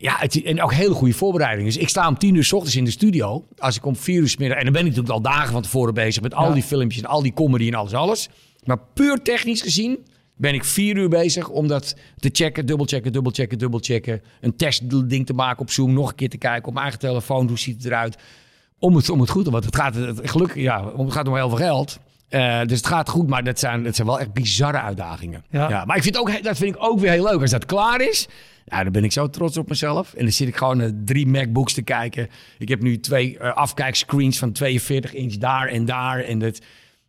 ja, 0.03 0.17
het, 0.19 0.43
en 0.43 0.63
ook 0.63 0.73
hele 0.73 0.95
goede 0.95 1.15
voorbereiding. 1.15 1.67
Dus 1.67 1.77
ik 1.77 1.89
sta 1.89 2.09
om 2.09 2.19
tien 2.19 2.35
uur 2.35 2.45
s 2.45 2.53
ochtends 2.53 2.77
in 2.77 2.85
de 2.85 2.91
studio. 2.91 3.47
Als 3.59 3.77
ik 3.77 3.87
om 3.87 3.97
vier 3.97 4.21
uur 4.21 4.29
's 4.29 4.37
middag... 4.37 4.59
En 4.59 4.65
dan 4.65 4.73
ben 4.73 4.83
ik 4.83 4.89
natuurlijk 4.89 5.15
al 5.15 5.23
dagen 5.33 5.53
van 5.53 5.63
tevoren 5.63 5.95
bezig 5.95 6.23
met 6.23 6.35
al 6.35 6.49
Ja. 6.49 6.55
die 6.55 6.63
filmpjes 6.63 7.03
en 7.03 7.09
al 7.09 7.23
die 7.23 7.33
comedy 7.33 7.67
en 7.67 7.75
alles, 7.75 7.93
alles. 7.95 8.29
Maar 8.65 8.79
puur 8.95 9.23
technisch 9.23 9.63
gezien 9.63 9.99
ben 10.37 10.55
ik 10.55 10.65
vier 10.65 10.97
uur 10.97 11.09
bezig 11.09 11.49
om 11.49 11.67
dat 11.69 11.97
te 12.19 12.29
checken, 12.33 12.67
dubbelchecken, 12.67 13.13
dubbelchecken, 13.13 13.59
dubbelchecken. 13.59 14.23
Een 14.41 14.57
testding 14.57 15.27
te 15.27 15.33
maken 15.33 15.61
op 15.61 15.71
Zoom, 15.71 15.93
nog 15.93 16.09
een 16.09 16.15
keer 16.15 16.29
te 16.29 16.39
kijken 16.39 16.65
op 16.67 16.73
mijn 16.73 16.83
eigen 16.87 17.01
telefoon, 17.01 17.49
hoe 17.49 17.59
ziet 17.59 17.77
het 17.77 17.85
eruit. 17.85 18.17
Om 18.79 18.97
het, 18.97 19.11
om 19.11 19.21
het 19.21 19.31
goed 19.31 19.45
te 19.45 19.51
want 19.51 19.65
het 19.65 19.77
gaat 19.77 19.95
het, 19.95 20.21
gelukkig, 20.31 20.63
ja, 20.63 20.89
om- 20.89 21.05
het 21.05 21.15
gaat 21.15 21.29
om 21.29 21.35
heel 21.35 21.49
veel 21.49 21.59
geld. 21.59 21.99
Eh, 22.29 22.61
dus 22.67 22.77
het 22.77 22.87
gaat 22.87 23.09
goed, 23.09 23.29
maar 23.29 23.45
dat 23.45 23.59
zijn, 23.59 23.83
dat 23.83 23.95
zijn 23.97 24.07
wel 24.07 24.21
echt 24.21 24.33
bizarre 24.33 24.81
uitdagingen. 24.81 25.45
Ja. 25.51 25.85
maar 25.85 25.97
ik 25.97 26.03
vind 26.03 26.19
ook, 26.19 26.43
dat 26.43 26.57
vind 26.57 26.75
ik 26.75 26.83
ook 26.83 26.99
weer 27.01 27.11
heel 27.11 27.25
leuk. 27.25 27.41
Als 27.41 27.51
dat 27.51 27.67
klaar 27.67 28.01
is, 28.01 28.29
ja, 28.65 28.83
dan 28.83 28.93
ben 28.93 29.05
ik 29.05 29.13
zo 29.13 29.29
trots 29.31 29.57
op 29.57 29.69
mezelf. 29.69 30.15
En 30.15 30.23
dan 30.23 30.33
zit 30.33 30.49
ik 30.49 30.57
gewoon 30.57 30.77
naar 30.77 30.91
drie 31.05 31.27
MacBooks 31.27 31.73
te 31.73 31.83
kijken. 31.83 32.29
Ik 32.59 32.69
heb 32.69 32.83
nu 32.83 33.01
twee 33.01 33.39
eh, 33.39 33.55
afkijkscreens 33.55 34.39
van 34.39 34.53
42 34.53 35.15
inch 35.15 35.35
daar 35.35 35.69
en 35.69 35.85
daar. 35.85 36.21
En 36.21 36.39
dat 36.39 36.61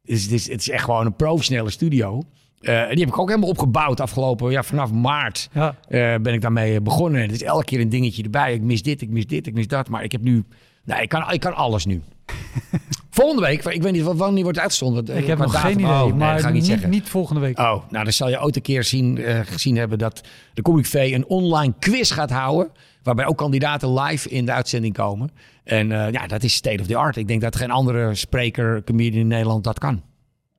is, 0.03 0.23
het, 0.23 0.31
is, 0.31 0.47
het 0.49 0.59
is 0.61 0.69
echt 0.69 0.83
gewoon 0.83 1.05
een 1.05 1.15
professionele 1.15 1.69
studio. 1.69 2.21
Eh, 2.59 2.81
en 2.81 2.89
die 2.89 2.99
heb 2.99 3.13
ik 3.13 3.19
ook 3.19 3.27
helemaal 3.29 3.49
opgebouwd 3.49 3.99
afgelopen, 3.99 4.51
ja, 4.51 4.63
vanaf 4.63 4.91
maart 4.91 5.49
Ja. 5.53 5.75
eh, 5.87 6.15
ben 6.21 6.33
ik 6.33 6.41
daarmee 6.41 6.81
begonnen. 6.81 7.21
En 7.21 7.27
het 7.27 7.35
is 7.35 7.43
elke 7.43 7.65
keer 7.65 7.79
een 7.79 7.89
dingetje 7.89 8.23
erbij. 8.23 8.53
Ik 8.53 8.61
mis 8.61 8.81
dit, 8.83 9.01
ik 9.01 9.09
mis 9.09 9.27
dit, 9.27 9.47
ik 9.47 9.53
mis 9.53 9.67
dat. 9.67 9.89
Maar 9.89 10.03
ik 10.03 10.11
heb 10.11 10.21
nu, 10.21 10.43
nee, 10.83 11.01
ik 11.01 11.09
kan, 11.09 11.31
ik 11.31 11.39
kan 11.39 11.55
alles 11.55 11.85
nu. 11.85 12.01
Volgende 13.15 13.41
week, 13.41 13.65
ik 13.65 13.81
weet 13.81 13.91
niet 13.91 14.03
wa- 14.03 14.15
wanneer 14.15 14.43
wordt 14.43 14.57
het 14.57 14.65
uitgezonden. 14.67 15.17
Ik 15.17 15.25
heb 15.27 15.37
nog 15.37 15.51
datum. 15.53 15.69
geen 15.69 15.79
idee, 15.79 15.91
Oh, 15.91 16.03
nee, 16.03 16.13
maar 16.13 16.39
ga 16.39 16.47
ik 16.47 16.53
niet 16.53 16.61
niet, 16.61 16.71
zeggen. 16.71 16.89
niet 16.89 17.09
volgende 17.09 17.41
week. 17.41 17.59
Oh, 17.59 17.89
nou 17.89 18.03
dan 18.03 18.13
zal 18.13 18.29
je 18.29 18.41
ooit 18.41 18.55
een 18.55 18.61
keer 18.61 18.83
zien, 18.83 19.17
eh, 19.17 19.39
gezien 19.43 19.77
hebben 19.77 19.97
dat 19.97 20.21
de 20.53 20.61
Comic 20.61 20.85
V 20.85 20.93
een 21.13 21.25
online 21.27 21.73
quiz 21.79 22.13
gaat 22.13 22.29
houden. 22.31 22.71
Waarbij 23.03 23.25
ook 23.25 23.37
kandidaten 23.37 23.93
live 23.99 24.29
in 24.29 24.45
de 24.45 24.51
uitzending 24.51 24.93
komen. 24.93 25.31
En 25.63 25.91
eh, 25.91 26.11
ja, 26.11 26.27
dat 26.27 26.43
is 26.43 26.53
state 26.53 26.81
of 26.81 26.87
the 26.87 26.95
art. 26.95 27.15
Ik 27.15 27.27
denk 27.27 27.41
dat 27.41 27.55
geen 27.55 27.71
andere 27.71 28.15
spreker, 28.15 28.83
comedian 28.83 29.21
in 29.21 29.27
Nederland 29.27 29.63
dat 29.63 29.79
kan. 29.79 30.01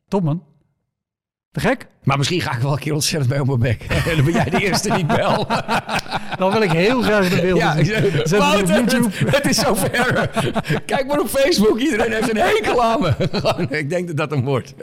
Top 0.08 0.22
man. 0.22 0.42
Te 1.54 1.60
gek? 1.60 1.86
Maar 2.02 2.16
misschien 2.18 2.40
ga 2.40 2.52
ik 2.52 2.58
wel 2.62 2.72
een 2.72 2.78
keer 2.78 2.92
ontzettend 2.92 3.30
bij 3.30 3.40
op 3.40 3.46
mijn 3.46 3.58
bek. 3.60 3.82
En 4.06 4.16
dan 4.16 4.24
ben 4.24 4.34
jij 4.34 4.44
de 4.50 4.60
eerste 4.60 4.88
die 4.88 4.98
ik 4.98 5.06
bel. 5.06 5.46
Dan 6.38 6.52
wil 6.52 6.62
ik 6.62 6.70
heel 6.72 7.02
graag 7.02 7.28
de 7.28 7.40
beelden 7.40 7.84
Ja. 7.86 8.24
Zet 8.26 8.40
op 8.62 8.66
YouTube. 8.68 9.08
Het, 9.14 9.36
het 9.36 9.46
is 9.46 9.58
zover. 9.58 10.30
Kijk 10.86 11.06
maar 11.06 11.20
op 11.20 11.28
Facebook. 11.28 11.78
Iedereen 11.78 12.12
heeft 12.12 12.30
een 12.30 12.36
hekel 12.36 12.82
aan 12.84 13.00
me. 13.00 13.14
Ik 13.78 13.90
denk 13.90 14.06
dat 14.06 14.16
dat 14.16 14.30
hem 14.30 14.44
wordt. 14.44 14.74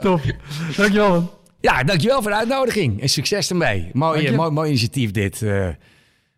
Top. 0.00 0.20
Dankjewel 0.76 1.10
man. 1.10 1.30
Ja, 1.60 1.82
dankjewel 1.84 2.22
voor 2.22 2.30
de 2.30 2.36
uitnodiging. 2.36 3.00
En 3.02 3.08
succes 3.08 3.50
ermee. 3.50 3.90
Mooi, 3.92 4.32
mooi, 4.32 4.50
mooi 4.50 4.68
initiatief 4.68 5.10
dit. 5.10 5.42
eh. 5.42 5.68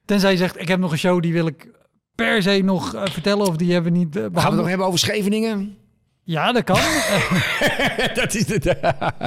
Tenzij 0.05 0.31
je 0.31 0.37
zegt, 0.37 0.61
ik 0.61 0.69
heb 0.69 0.79
nog 0.81 0.93
een 0.93 0.99
show 0.99 1.23
die 1.23 1.33
wil 1.33 1.47
ik 1.47 1.69
per 2.15 2.43
se 2.43 2.61
nog 2.65 2.95
eh, 2.95 3.03
vertellen 3.11 3.47
of 3.47 3.57
die 3.57 3.73
hebben 3.73 3.93
we 3.93 3.99
niet 3.99 4.17
eh, 4.17 4.23
Gaan 4.23 4.23
we 4.23 4.25
het 4.25 4.33
behandeld. 4.33 4.61
nog 4.61 4.69
hebben 4.69 4.87
over 4.87 4.99
Scheveningen? 4.99 5.77
Ja, 6.25 6.53
dat 6.53 6.65
kan. 6.65 6.77
Dat 8.15 8.35
is 8.35 8.47
het. 8.49 8.65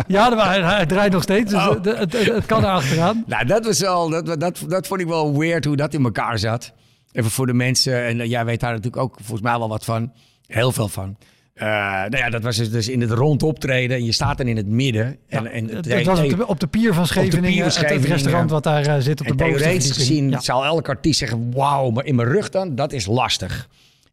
ja, 0.08 0.30
de- 0.30 0.41
hij, 0.41 0.62
hij 0.62 0.86
draait 0.86 1.12
nog 1.12 1.24
steeds, 1.24 1.52
dus 1.52 1.60
Oh. 1.68 1.70
het, 1.70 1.86
het, 1.86 2.14
het, 2.14 2.26
het 2.26 2.46
kan 2.46 2.64
er 2.64 2.70
achteraan. 2.70 3.24
nou, 3.28 3.46
dat 3.46 3.66
was 3.66 3.80
wel, 3.80 4.10
dat, 4.10 4.39
dat, 4.39 4.64
dat 4.68 4.88
vond 4.88 5.02
ik 5.02 5.08
wel 5.08 5.38
weird 5.38 5.66
hoe 5.66 5.76
dat 5.76 5.93
in 5.93 6.04
elkaar 6.04 6.39
zat. 6.39 6.72
Even 7.12 7.32
voor 7.32 7.46
de 7.46 7.54
mensen. 7.54 8.06
En 8.06 8.20
eh, 8.20 8.30
jij 8.30 8.46
weet 8.46 8.60
daar 8.60 8.70
natuurlijk 8.70 8.98
ook 9.04 9.14
volgens 9.16 9.41
mij 9.41 9.58
wel 9.58 9.70
wat 9.70 9.86
van. 9.86 10.12
Heel 10.48 10.72
veel 10.72 10.88
van. 10.88 11.18
Eh, 11.54 11.68
nou 11.68 12.18
ja, 12.18 12.30
dat 12.30 12.43
was 12.43 12.58
dus- 12.58 12.72
dus 12.72 12.88
in 12.88 13.02
het 13.02 13.12
rond 13.12 13.43
optreden. 13.43 13.98
En 13.98 14.06
je 14.06 14.12
staat 14.12 14.38
dan 14.38 14.48
in 14.48 14.58
het 14.58 14.68
midden. 14.68 15.18
En, 15.30 15.46
en 15.52 15.68
Het, 15.70 15.86
het 15.86 16.06
was 16.06 16.20
op 16.20 16.30
de, 16.30 16.48
op 16.48 16.60
de 16.60 16.68
pier 16.68 16.93
van 16.93 17.04
pier 17.04 17.06
Scheveningen, 17.08 17.41
van 17.41 17.56
het- 17.58 17.64
het, 17.66 17.74
Scheveningen. 17.74 18.10
restaurant 18.12 18.50
wat 18.50 18.64
daar 18.64 18.86
eh, 18.86 18.96
zit 19.00 19.20
op 19.20 19.26
de 19.26 19.32
En 19.32 19.38
bovenste 19.38 19.64
theoretisch 19.64 19.91
gezien 19.91 20.30
Ja. 20.30 20.39
zal 20.39 20.66
elke 20.66 20.89
artiest 20.89 21.20
zeggen: 21.20 21.52
Wauw, 21.54 21.89
maar 21.89 22.06
in 22.06 22.16
mijn 22.16 22.28
rug 22.28 22.50
dan, 22.50 22.76
dat 22.76 22.91
is 22.93 23.06
lastig. 23.06 23.68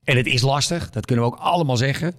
En 0.05 0.17
het 0.17 0.27
is 0.27 0.43
lastig, 0.43 0.91
dat 0.91 1.07
kunnen 1.07 1.25
we 1.25 1.31
ook 1.31 1.39
allemaal 1.41 1.77
zeggen. 1.77 2.15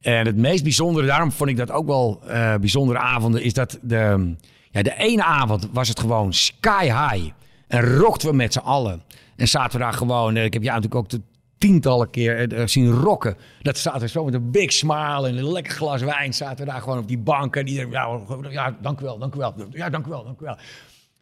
En 0.00 0.26
het 0.26 0.36
meest 0.36 0.62
bijzondere, 0.62 1.06
daarom 1.06 1.32
vond 1.32 1.50
ik 1.50 1.56
dat 1.56 1.70
ook 1.70 1.86
wel 1.86 2.20
eh, 2.26 2.54
bijzondere 2.54 2.98
avonden, 2.98 3.42
is 3.42 3.52
dat 3.52 3.78
de, 3.82 4.34
ja, 4.70 4.82
de 4.82 4.94
ene 4.94 5.24
avond 5.24 5.68
was 5.72 5.88
het 5.88 6.00
gewoon 6.00 6.32
sky 6.32 6.84
high. 6.84 7.30
En 7.66 7.96
rockten 7.96 8.28
we 8.28 8.34
met 8.34 8.52
z'n 8.52 8.58
allen. 8.58 9.02
En 9.36 9.48
zaten 9.48 9.78
we 9.78 9.84
daar 9.84 9.92
gewoon, 9.92 10.36
eh, 10.36 10.44
ik 10.44 10.52
heb 10.52 10.62
jou 10.62 10.80
natuurlijk 10.80 11.04
ook 11.04 11.10
de 11.10 11.26
tientallen 11.58 12.10
keer 12.10 12.52
eh, 12.52 12.66
zien 12.66 12.92
rocken. 12.92 13.36
Dat 13.62 13.78
zaten 13.78 14.00
we 14.00 14.08
zo 14.08 14.24
met 14.24 14.34
een 14.34 14.50
big 14.50 14.72
smile 14.72 15.28
en 15.28 15.36
een 15.36 15.52
lekker 15.52 15.72
glas 15.72 16.02
wijn. 16.02 16.34
Zaten 16.34 16.64
we 16.64 16.70
daar 16.70 16.80
gewoon 16.80 16.98
op 16.98 17.08
die 17.08 17.18
bank. 17.18 17.56
En 17.56 17.68
iedereen, 17.68 17.90
ja, 17.90 18.20
ja 18.50 18.76
dank 18.80 19.00
u 19.00 19.04
wel, 19.04 19.18
dank 19.18 19.34
u 19.34 19.38
wel. 19.38 19.54
Ja, 19.70 19.90
dank 19.90 20.06
u 20.06 20.10
wel, 20.10 20.24
dank 20.24 20.40
u 20.40 20.44
wel. 20.44 20.56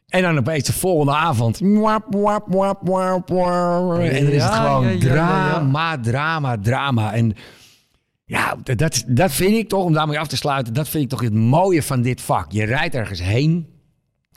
En 0.06 0.22
dan 0.22 0.38
opeens 0.38 0.64
de 0.64 0.72
volgende 0.72 1.12
avond. 1.12 1.60
Mwap, 1.60 2.10
mwap, 2.10 2.46
mwap, 2.46 2.82
mwap, 2.82 3.28
mwap. 3.28 3.98
En 3.98 4.24
dan 4.24 4.32
is 4.32 4.42
het 4.42 4.52
gewoon 4.52 4.84
ja, 4.84 4.90
ja, 4.90 4.96
ja, 4.96 5.06
ja. 5.06 5.12
drama, 5.12 5.98
drama, 6.00 6.58
drama. 6.58 7.14
En 7.14 7.36
ja, 8.26 8.56
dat- 8.62 9.04
dat, 9.06 9.32
vind 9.32 9.56
ik 9.56 9.68
toch, 9.68 9.84
om 9.84 9.92
daarmee 9.92 10.18
af 10.18 10.26
te 10.28 10.36
sluiten, 10.36 10.74
dat 10.74 10.88
vind 10.88 11.04
ik 11.04 11.10
toch 11.10 11.20
het 11.20 11.34
mooie 11.34 11.82
van 11.82 12.02
dit 12.02 12.20
vak. 12.20 12.52
Je 12.52 12.64
rijdt 12.64 12.94
ergens 12.94 13.22
heen. 13.22 13.66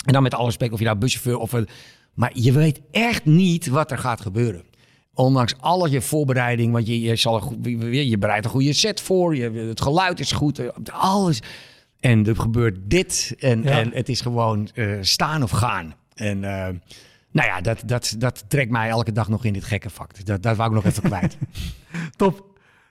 En 0.05 0.13
dan 0.13 0.23
met 0.23 0.33
alle 0.33 0.45
respect 0.45 0.73
of 0.73 0.79
je 0.79 0.85
nou 0.85 0.97
buschauffeur 0.97 1.37
of... 1.37 1.51
een- 1.53 1.67
Maar 2.13 2.31
je 2.33 2.51
weet 2.51 2.81
echt 2.91 3.25
niet 3.25 3.67
wat 3.67 3.91
er 3.91 3.97
gaat 3.97 4.21
gebeuren. 4.21 4.63
Ondanks 5.13 5.55
al 5.59 5.87
je 5.87 6.01
voorbereiding, 6.01 6.71
want 6.73 6.87
je, 6.87 7.01
je, 7.01 7.15
zal 7.15 7.53
je 7.63 8.09
je 8.09 8.17
bereidt 8.17 8.45
een 8.45 8.51
goede 8.51 8.73
set 8.73 9.01
voor. 9.01 9.35
Je, 9.35 9.51
het 9.51 9.81
geluid 9.81 10.19
is 10.19 10.31
goed, 10.31 10.59
eh, 10.59 10.67
alles. 10.91 11.39
En 11.99 12.25
er 12.27 12.35
gebeurt 12.35 12.77
dit. 12.83 13.35
En, 13.39 13.63
Ja. 13.63 13.69
en 13.79 13.91
het 13.93 14.09
is 14.09 14.21
gewoon 14.21 14.69
eh, 14.73 14.97
staan 15.01 15.43
of 15.43 15.51
gaan. 15.51 15.93
En 16.13 16.43
eh, 16.43 16.73
nou 17.31 17.47
ja, 17.47 17.61
dat, 17.61 17.81
dat, 17.85 18.15
dat 18.17 18.43
trekt 18.47 18.71
mij 18.71 18.89
elke 18.89 19.11
dag 19.11 19.29
nog 19.29 19.45
in 19.45 19.53
dit 19.53 19.63
gekke 19.63 19.89
vak. 19.89 20.15
Dus 20.15 20.23
dat, 20.23 20.43
dat 20.43 20.55
wou 20.57 20.69
ik 20.69 20.75
nog 20.75 20.85
even 20.85 21.03
kwijt. 21.03 21.37
Top. 22.17 22.48